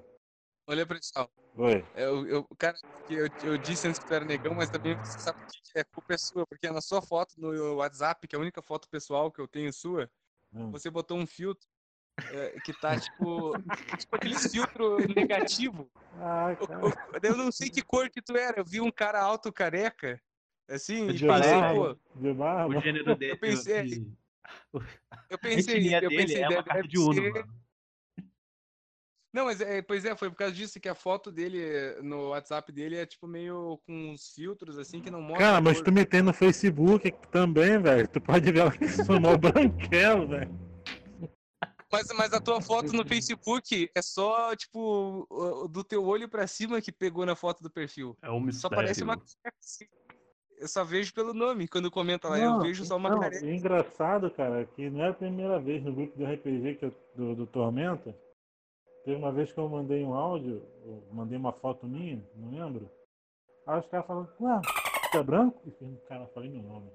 Olha, 0.68 0.86
pessoal. 0.86 1.32
oi. 1.56 1.88
Eu, 1.96 2.28
eu, 2.28 2.44
cara, 2.58 2.78
que 3.06 3.14
eu, 3.14 3.30
eu 3.42 3.58
disse 3.58 3.88
antes 3.88 4.00
que 4.00 4.06
tu 4.06 4.14
era 4.14 4.26
negão, 4.26 4.54
mas 4.54 4.70
também 4.70 4.98
você 4.98 5.18
sabe 5.18 5.40
que 5.74 5.80
a 5.80 5.86
culpa 5.86 6.14
é 6.14 6.18
sua, 6.18 6.46
porque 6.46 6.70
na 6.70 6.82
sua 6.82 7.02
foto 7.02 7.36
no 7.38 7.76
WhatsApp, 7.76 8.28
que 8.28 8.36
é 8.36 8.38
a 8.38 8.42
única 8.42 8.62
foto 8.62 8.90
pessoal 8.90 9.32
que 9.32 9.40
eu 9.40 9.48
tenho 9.48 9.72
sua, 9.72 10.12
Hum. 10.52 10.70
você 10.72 10.90
botou 10.90 11.18
um 11.18 11.26
filtro 11.26 11.66
é, 12.30 12.60
que 12.60 12.74
tá 12.74 12.98
tipo, 12.98 13.56
tipo 13.98 14.16
aquele 14.16 14.36
filtro 14.38 15.08
negativo. 15.16 15.90
Ah, 16.16 16.54
Eu, 16.60 16.68
cara. 16.68 16.82
eu- 16.84 16.94
eu 17.24 17.38
não 17.38 17.50
sei 17.52 17.70
que 17.70 17.82
cor 17.82 18.10
que 18.10 18.22
tu 18.22 18.36
era, 18.36 18.60
eu 18.60 18.66
vi 18.66 18.82
um 18.82 18.92
cara 18.92 19.22
alto 19.22 19.54
careca, 19.54 20.22
assim, 20.68 21.08
e 21.10 21.14
De 21.14 21.26
falei, 21.26 21.50
pensei, 21.50 21.62
barba, 21.62 21.96
pô, 21.96 22.20
de 22.20 22.34
barba. 22.34 22.78
O 22.78 22.82
gênero 22.82 23.16
dele. 23.16 23.38
pensei- 23.38 23.84
de- 23.88 24.18
eu 25.30 25.40
pensei, 25.40 25.96
eu 26.02 26.10
pensei, 26.10 26.42
é 26.44 26.50
uma 26.50 26.56
deve, 26.56 26.64
carta 26.64 26.74
deve 26.82 26.88
de 26.90 26.98
Uno, 27.00 27.14
ser... 27.14 27.34
mano. 27.34 27.67
Não, 29.34 29.46
mas 29.46 29.60
é, 29.62 29.82
pois 29.82 30.06
é, 30.06 30.16
foi 30.16 30.30
por 30.30 30.38
causa 30.38 30.54
disso 30.54 30.80
que 30.80 30.88
a 30.90 30.96
foto 30.96 31.32
dele 31.32 31.60
no 32.02 32.30
WhatsApp 32.30 32.72
dele 32.72 32.96
é 32.96 33.06
tipo 33.06 33.28
meio 33.28 33.78
com 33.86 34.12
uns 34.12 34.34
filtros 34.34 34.78
assim 34.80 35.02
que 35.02 35.12
não 35.12 35.22
mostra. 35.22 35.46
Cara, 35.46 35.62
mas 35.62 35.78
cor. 35.78 35.86
tu 35.86 35.92
me 35.92 36.06
tem 36.06 36.22
no 36.22 36.34
Facebook 36.34 37.12
também, 37.32 37.78
velho. 37.80 38.08
Tu 38.08 38.22
pode 38.22 38.52
ver 38.52 38.64
lá 38.64 38.72
que 38.72 38.86
mó 39.20 39.38
branquelo, 39.38 40.28
velho. 40.28 40.68
Mas, 41.92 42.08
mas 42.18 42.34
a 42.34 42.42
tua 42.42 42.62
foto 42.62 42.92
no 42.94 43.06
Facebook 43.08 43.90
é 43.96 44.02
só, 44.02 44.54
tipo, 44.56 45.26
o- 45.30 45.68
do 45.70 45.84
teu 45.84 46.04
olho 46.06 46.28
pra 46.28 46.46
cima 46.48 46.82
que 46.82 46.92
pegou 46.92 47.26
na 47.26 47.36
foto 47.36 47.62
do 47.64 47.70
perfil. 47.70 48.18
É 48.22 48.30
um 48.30 48.40
Só 48.40 48.46
mistério. 48.46 48.76
parece 48.76 49.04
uma 49.04 49.16
careca, 49.18 49.58
assim. 49.64 49.86
Eu 50.58 50.68
só 50.68 50.84
vejo 50.84 51.14
pelo 51.14 51.34
nome. 51.34 51.68
Quando 51.68 51.92
comenta 51.92 52.28
lá, 52.28 52.40
eu 52.40 52.50
Não, 52.52 52.62
vejo 52.62 52.84
só 52.84 52.98
uma 52.98 53.10
não, 53.10 53.20
careca. 53.20 53.46
é 53.46 53.56
engraçado, 53.56 54.30
cara, 54.32 54.66
que 54.66 54.90
não 54.90 55.04
é 55.06 55.10
a 55.10 55.14
primeira 55.14 55.60
vez 55.60 55.82
no 55.84 55.94
grupo 55.94 56.18
do 56.18 56.26
RPG 56.26 56.76
que 56.76 56.86
eu- 56.86 56.96
do, 57.16 57.36
do 57.36 57.46
Tormenta. 57.48 58.14
Teve 59.08 59.20
uma 59.20 59.32
vez 59.32 59.54
que 59.54 59.58
eu 59.58 59.70
mandei 59.70 60.04
um 60.04 60.14
áudio, 60.14 60.62
eu 60.84 61.02
mandei 61.14 61.38
uma 61.38 61.54
foto 61.54 61.88
minha, 61.88 62.22
não 62.36 62.52
lembro. 62.52 62.92
Aí 63.66 63.80
os 63.80 63.88
caras 63.88 64.06
falaram, 64.06 64.28
ué, 64.42 64.60
tu 65.14 65.18
é 65.18 65.24
branco? 65.24 65.62
E 65.66 65.70
eu, 65.82 65.96
cara, 66.10 66.24
eu 66.24 66.28
falei 66.34 66.50
meu 66.50 66.62
nome. 66.62 66.92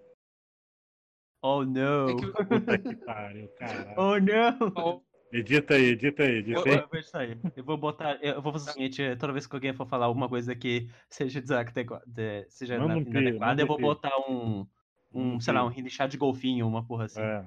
Oh, 1.42 1.64
não. 1.64 2.08
É 2.10 2.14
que- 2.14 2.44
Puta 2.44 2.78
que 2.78 2.96
pariu, 2.96 3.48
caralho. 3.58 3.94
Oh, 3.96 4.18
não. 4.20 5.02
Edita 5.32 5.72
aí, 5.72 5.84
edita 5.84 6.22
aí, 6.24 6.34
edita 6.36 6.68
aí. 6.68 6.76
Eu 6.80 6.86
vou 6.90 7.00
isso 7.00 7.16
aí. 7.16 7.38
Eu 7.56 7.64
vou 7.64 7.78
botar. 7.78 8.22
Eu 8.22 8.42
vou 8.42 8.52
fazer 8.52 8.68
o 8.68 8.72
seguinte: 8.74 9.16
toda 9.16 9.32
vez 9.32 9.46
que 9.46 9.56
alguém 9.56 9.72
for 9.72 9.86
falar 9.86 10.04
alguma 10.04 10.28
coisa 10.28 10.54
que 10.54 10.90
seja 11.08 11.40
desadequa- 11.40 12.02
de- 12.06 12.44
seja 12.50 12.78
Manda 12.78 12.96
um 12.96 12.98
inadequada, 12.98 13.62
eu 13.62 13.66
vou 13.66 13.80
botar 13.80 14.14
um. 14.28 14.66
Um, 15.14 15.36
Um 15.36 15.40
sei 15.40 15.54
lá, 15.54 15.64
um 15.64 15.68
rinchar 15.68 16.08
de 16.08 16.18
golfinho, 16.18 16.68
uma 16.68 16.84
porra 16.86 17.06
assim. 17.06 17.22
É. 17.22 17.46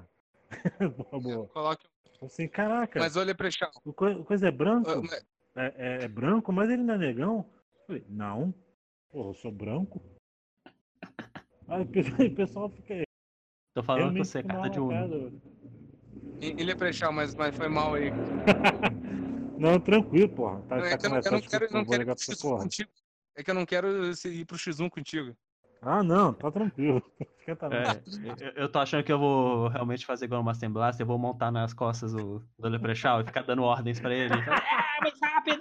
boa, 1.12 1.20
boa. 1.22 1.46
coloque. 1.50 1.86
Assim, 2.22 2.48
caraca, 2.48 2.98
Mas 2.98 3.16
olha, 3.16 3.34
Prechal. 3.34 3.70
o 3.84 3.92
co- 3.92 4.06
o 4.10 4.24
coisa 4.24 4.48
é 4.48 4.50
branco? 4.50 4.88
ah, 4.90 5.02
mas- 5.02 5.26
É, 5.58 5.74
é- 5.76 6.04
é 6.04 6.08
branco, 6.08 6.52
mas 6.52 6.68
ele 6.68 6.82
não 6.82 6.94
é 6.94 6.98
negão? 6.98 7.50
Eu 7.80 7.86
falei, 7.86 8.04
não. 8.08 8.54
Porra, 9.10 9.30
eu 9.30 9.34
sou 9.34 9.50
branco? 9.50 10.02
Aí 11.68 11.82
o 11.82 11.86
pe- 11.86 12.00
o 12.00 12.34
pessoal 12.34 12.68
fica 12.70 13.02
Tô 13.74 13.82
falando 13.82 14.00
com 14.00 14.04
realmente 14.12 14.28
você, 14.28 14.42
fica 14.42 14.52
carta 14.54 14.70
de 14.70 14.80
um. 14.80 14.86
marcado. 14.86 15.42
Ele 16.40 16.70
é 16.70 16.74
Prechal, 16.74 17.12
mas, 17.12 17.34
mas 17.34 17.56
foi 17.56 17.68
mal 17.68 17.94
aí. 17.94 18.10
Não, 19.58 19.80
tranquilo, 19.80 20.28
porra. 20.28 20.60
Tá 20.68 20.76
Não, 20.76 20.84
é 20.84 20.98
que 20.98 21.06
eu 21.06 21.10
não, 21.10 21.20
eu 21.24 21.32
não 21.32 21.40
quero, 21.40 21.64
eu 21.64 21.70
não 21.72 21.84
quero 21.84 21.96
ir 21.96 22.04
ligar 22.04 22.14
pro 22.14 22.24
pra 22.26 22.32
essa 22.34 22.34
X1 22.34 22.42
porra. 22.42 22.62
contigo. 22.62 22.90
É 23.34 23.42
que 23.42 23.50
eu 23.50 23.54
não 23.54 23.64
quero 23.66 23.88
ir 24.28 24.44
pro 24.44 24.58
X1 24.58 24.90
contigo. 24.90 25.34
Ah, 25.82 26.02
não, 26.02 26.32
tá 26.32 26.50
tranquilo. 26.50 27.02
Esquenta. 27.38 27.68
É, 27.72 28.02
eu, 28.44 28.52
eu 28.64 28.68
tô 28.68 28.80
achando 28.80 29.04
que 29.04 29.12
eu 29.12 29.18
vou 29.20 29.68
realmente 29.68 30.04
fazer 30.04 30.24
igual 30.24 30.40
no 30.40 30.44
Master 30.46 30.68
Blaster, 30.68 31.04
eu 31.04 31.06
vou 31.06 31.16
montar 31.18 31.52
nas 31.52 31.72
costas 31.72 32.12
o 32.12 32.42
do 32.58 32.68
Leprechaun 32.68 33.20
e 33.20 33.24
ficar 33.24 33.42
dando 33.42 33.62
ordens 33.62 34.00
pra 34.00 34.12
ele. 34.14 34.34
Ah, 34.98 35.00
mais 35.02 35.18
rápido! 35.20 35.60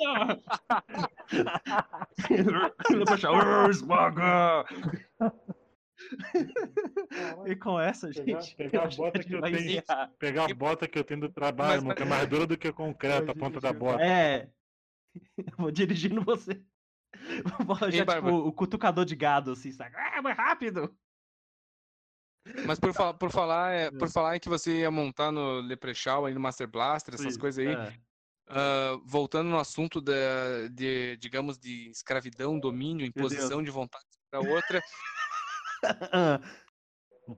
Leprechaun, 2.97 3.69
esmaga! 3.69 4.63
E 7.45 7.55
com 7.55 7.79
essa, 7.79 8.09
Pegar- 8.09 8.41
gente, 8.41 8.55
pegar 8.55 8.83
a 8.83 8.87
bota 8.87 9.17
gente 9.21 9.27
que 9.27 9.35
eu 9.35 9.41
tenho. 9.41 9.83
Pegar 10.19 10.45
a 10.49 10.53
bota 10.53 10.87
que 10.87 10.97
eu 10.99 11.03
tenho 11.03 11.19
do 11.21 11.29
trabalho, 11.29 11.83
Mas- 11.85 11.95
que 11.97 12.03
é 12.03 12.05
mais 12.05 12.27
dura 12.27 12.47
do 12.47 12.57
que 12.57 12.71
concreto, 12.71 13.31
a 13.31 13.35
ponta 13.35 13.59
da 13.59 13.73
bota. 13.73 14.01
É. 14.03 14.47
Eu 15.37 15.53
vou 15.57 15.71
dirigindo 15.71 16.21
você. 16.23 16.61
Já, 17.91 18.05
tipo, 18.05 18.29
o 18.29 18.53
cutucador 18.53 19.05
de 19.05 19.15
gado, 19.15 19.51
assim, 19.51 19.71
sabe? 19.71 19.95
Ah, 19.95 20.21
mais 20.21 20.37
rápido! 20.37 20.95
Mas 22.65 22.79
por, 22.79 22.93
fa- 22.93 23.13
por 23.13 23.31
falar, 23.31 23.71
é, 23.71 23.91
por 23.91 24.09
falar 24.09 24.35
em 24.35 24.39
que 24.39 24.49
você 24.49 24.79
ia 24.79 24.91
montar 24.91 25.31
no 25.31 25.59
Leprechaun, 25.61 26.25
aí 26.25 26.33
no 26.33 26.39
Master 26.39 26.67
Blaster, 26.67 27.15
essas 27.15 27.33
Sim, 27.33 27.39
coisas 27.39 27.65
aí, 27.65 27.73
é. 27.73 27.93
ah, 28.47 28.99
voltando 29.05 29.49
no 29.49 29.59
assunto 29.59 29.99
da, 29.99 30.67
de, 30.71 31.17
digamos, 31.17 31.57
de 31.57 31.89
escravidão, 31.89 32.59
domínio, 32.59 33.05
imposição 33.05 33.63
de 33.63 33.71
vontade 33.71 34.05
para 34.29 34.41
outra, 34.41 34.81
o, 37.27 37.33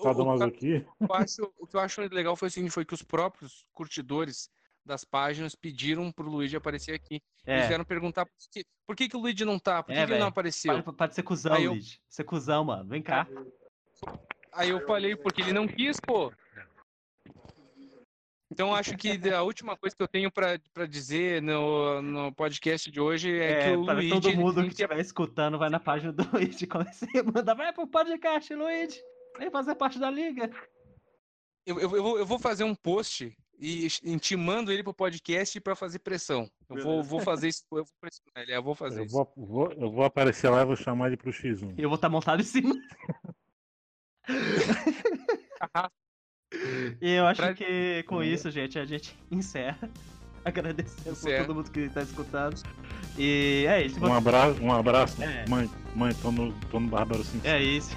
o, 0.00 0.02
Sadomasoquia. 0.02 0.80
que 0.80 0.86
eu 1.02 1.14
acho, 1.14 1.54
o 1.58 1.66
que 1.66 1.76
eu 1.76 1.80
acho 1.80 2.00
legal 2.02 2.36
foi 2.36 2.48
o 2.48 2.50
seguinte, 2.50 2.72
foi 2.72 2.84
que 2.84 2.94
os 2.94 3.02
próprios 3.02 3.66
curtidores 3.72 4.50
das 4.84 5.04
páginas 5.04 5.54
pediram 5.54 6.10
pro 6.10 6.28
Luigi 6.28 6.56
aparecer 6.56 6.94
aqui. 6.94 7.20
Eles 7.46 7.64
é. 7.64 7.68
vieram 7.68 7.84
perguntar 7.84 8.26
por 8.26 8.34
que, 8.50 8.64
por 8.86 8.96
que, 8.96 9.08
que 9.08 9.16
o 9.16 9.20
Luigi 9.20 9.44
não 9.44 9.58
tá, 9.58 9.82
por 9.82 9.92
que, 9.92 9.98
É, 9.98 10.06
que 10.06 10.12
ele 10.12 10.20
não 10.20 10.28
apareceu. 10.28 10.82
Para, 10.82 10.92
para 10.92 11.06
de 11.08 11.14
ser 11.14 11.22
cuzão, 11.22 11.56
eu- 11.56 11.72
Luigi. 11.72 12.00
Ser 12.08 12.24
cuzão, 12.24 12.64
mano. 12.64 12.88
Vem 12.88 13.02
cá. 13.02 13.26
Aí 14.52 14.70
eu 14.70 14.84
falei, 14.86 15.16
porque 15.16 15.40
ele 15.40 15.52
não 15.52 15.66
quis, 15.66 15.98
pô. 16.00 16.32
Então 18.50 18.74
acho 18.74 18.94
que 18.98 19.18
a 19.30 19.42
última 19.42 19.78
coisa 19.78 19.96
que 19.96 20.02
eu 20.02 20.08
tenho 20.08 20.30
pra 20.30 20.58
pra 20.74 20.84
dizer 20.84 21.40
no, 21.40 22.02
no 22.02 22.34
podcast 22.34 22.90
de 22.90 23.00
hoje 23.00 23.38
é, 23.38 23.62
que 23.62 23.68
É, 23.70 23.76
o 23.78 23.86
para 23.86 23.94
Luigi 23.94 24.10
todo 24.10 24.36
mundo 24.36 24.62
que 24.64 24.68
estiver 24.68 25.00
escutando, 25.00 25.58
vai 25.58 25.70
na 25.70 25.80
página 25.80 26.12
do 26.12 26.22
Luigi. 26.30 26.66
Comecei 26.66 27.20
a 27.20 27.24
mandar, 27.24 27.54
vai 27.54 27.72
pro 27.72 27.86
podcast, 27.86 28.54
Luigi. 28.54 29.00
Vem 29.38 29.50
fazer 29.50 29.74
parte 29.74 29.98
da 29.98 30.10
liga. 30.10 30.50
Eu, 31.64 31.80
eu, 31.80 32.18
eu 32.18 32.26
vou 32.26 32.38
fazer 32.38 32.64
um 32.64 32.74
post 32.74 33.34
e 33.58 33.86
intimando 34.04 34.72
ele 34.72 34.82
pro 34.82 34.92
podcast 34.94 35.60
pra 35.60 35.76
fazer 35.76 35.98
pressão. 36.00 36.50
Eu 36.68 36.82
vou, 36.82 37.02
vou 37.02 37.20
fazer 37.20 37.48
isso, 37.48 37.62
eu 37.72 37.84
vou 37.84 37.94
pressionar 38.00 38.42
ele, 38.42 38.54
eu 38.56 38.62
vou 38.62 38.74
fazer 38.74 39.00
Eu 39.00 39.04
isso. 39.04 39.14
vou, 39.14 39.32
vou- 39.36 39.72
eu 39.72 39.90
vou 39.90 40.04
aparecer 40.04 40.48
lá 40.48 40.62
e 40.62 40.64
vou 40.66 40.76
chamar 40.76 41.08
ele 41.08 41.16
pro 41.16 41.30
X1. 41.32 41.74
E 41.78 41.82
eu 41.82 41.88
vou 41.88 41.96
estar 41.96 42.08
montado 42.08 42.40
em 42.40 42.44
cima. 42.44 42.74
E 47.00 47.10
eu 47.16 47.26
acho 47.26 47.40
Pra- 47.40 47.54
que 47.54 48.02
com 48.04 48.22
isso, 48.22 48.50
gente, 48.50 48.78
a 48.78 48.84
gente 48.84 49.16
encerra. 49.30 49.88
Agradecendo 50.44 51.14
por 51.16 51.36
todo 51.46 51.54
mundo 51.54 51.70
que 51.70 51.88
tá 51.88 52.02
escutando. 52.02 52.60
E 53.16 53.64
é 53.68 53.86
isso. 53.86 54.04
Um 54.04 54.12
abraço, 54.12 54.60
um 54.60 54.72
abraço. 54.72 55.22
É. 55.22 55.46
Mãe, 55.48 55.70
mãe, 55.94 56.12
tô 56.20 56.32
no, 56.32 56.52
tô 56.68 56.80
no 56.80 56.88
Bárbaro 56.88 57.22
Simpson. 57.22 57.46
É 57.48 57.62
isso. 57.62 57.94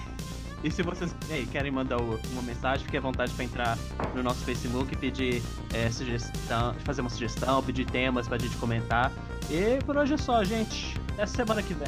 E 0.66 0.72
se 0.72 0.82
vocês 0.82 1.16
querem 1.52 1.70
mandar 1.70 2.02
uma 2.02 2.42
mensagem, 2.42 2.84
fique 2.84 2.98
à 2.98 3.00
vontade 3.00 3.32
para 3.34 3.46
entrar 3.46 3.78
no 4.16 4.24
nosso 4.24 4.44
Facebook 4.44 4.92
e 4.92 4.98
pedir 4.98 5.44
é, 5.72 5.92
sugestão, 5.92 6.74
fazer 6.84 7.02
uma 7.02 7.10
sugestão, 7.12 7.62
pedir 7.62 7.86
temas 7.86 8.28
pra 8.28 8.40
gente 8.40 8.58
comentar. 8.58 9.12
E 9.48 9.78
por 9.86 9.96
hoje 9.96 10.16
é 10.16 10.18
só, 10.18 10.44
gente. 10.44 11.00
Até 11.14 11.28
semana 11.28 11.62
que 11.62 11.76
vem. 11.76 11.88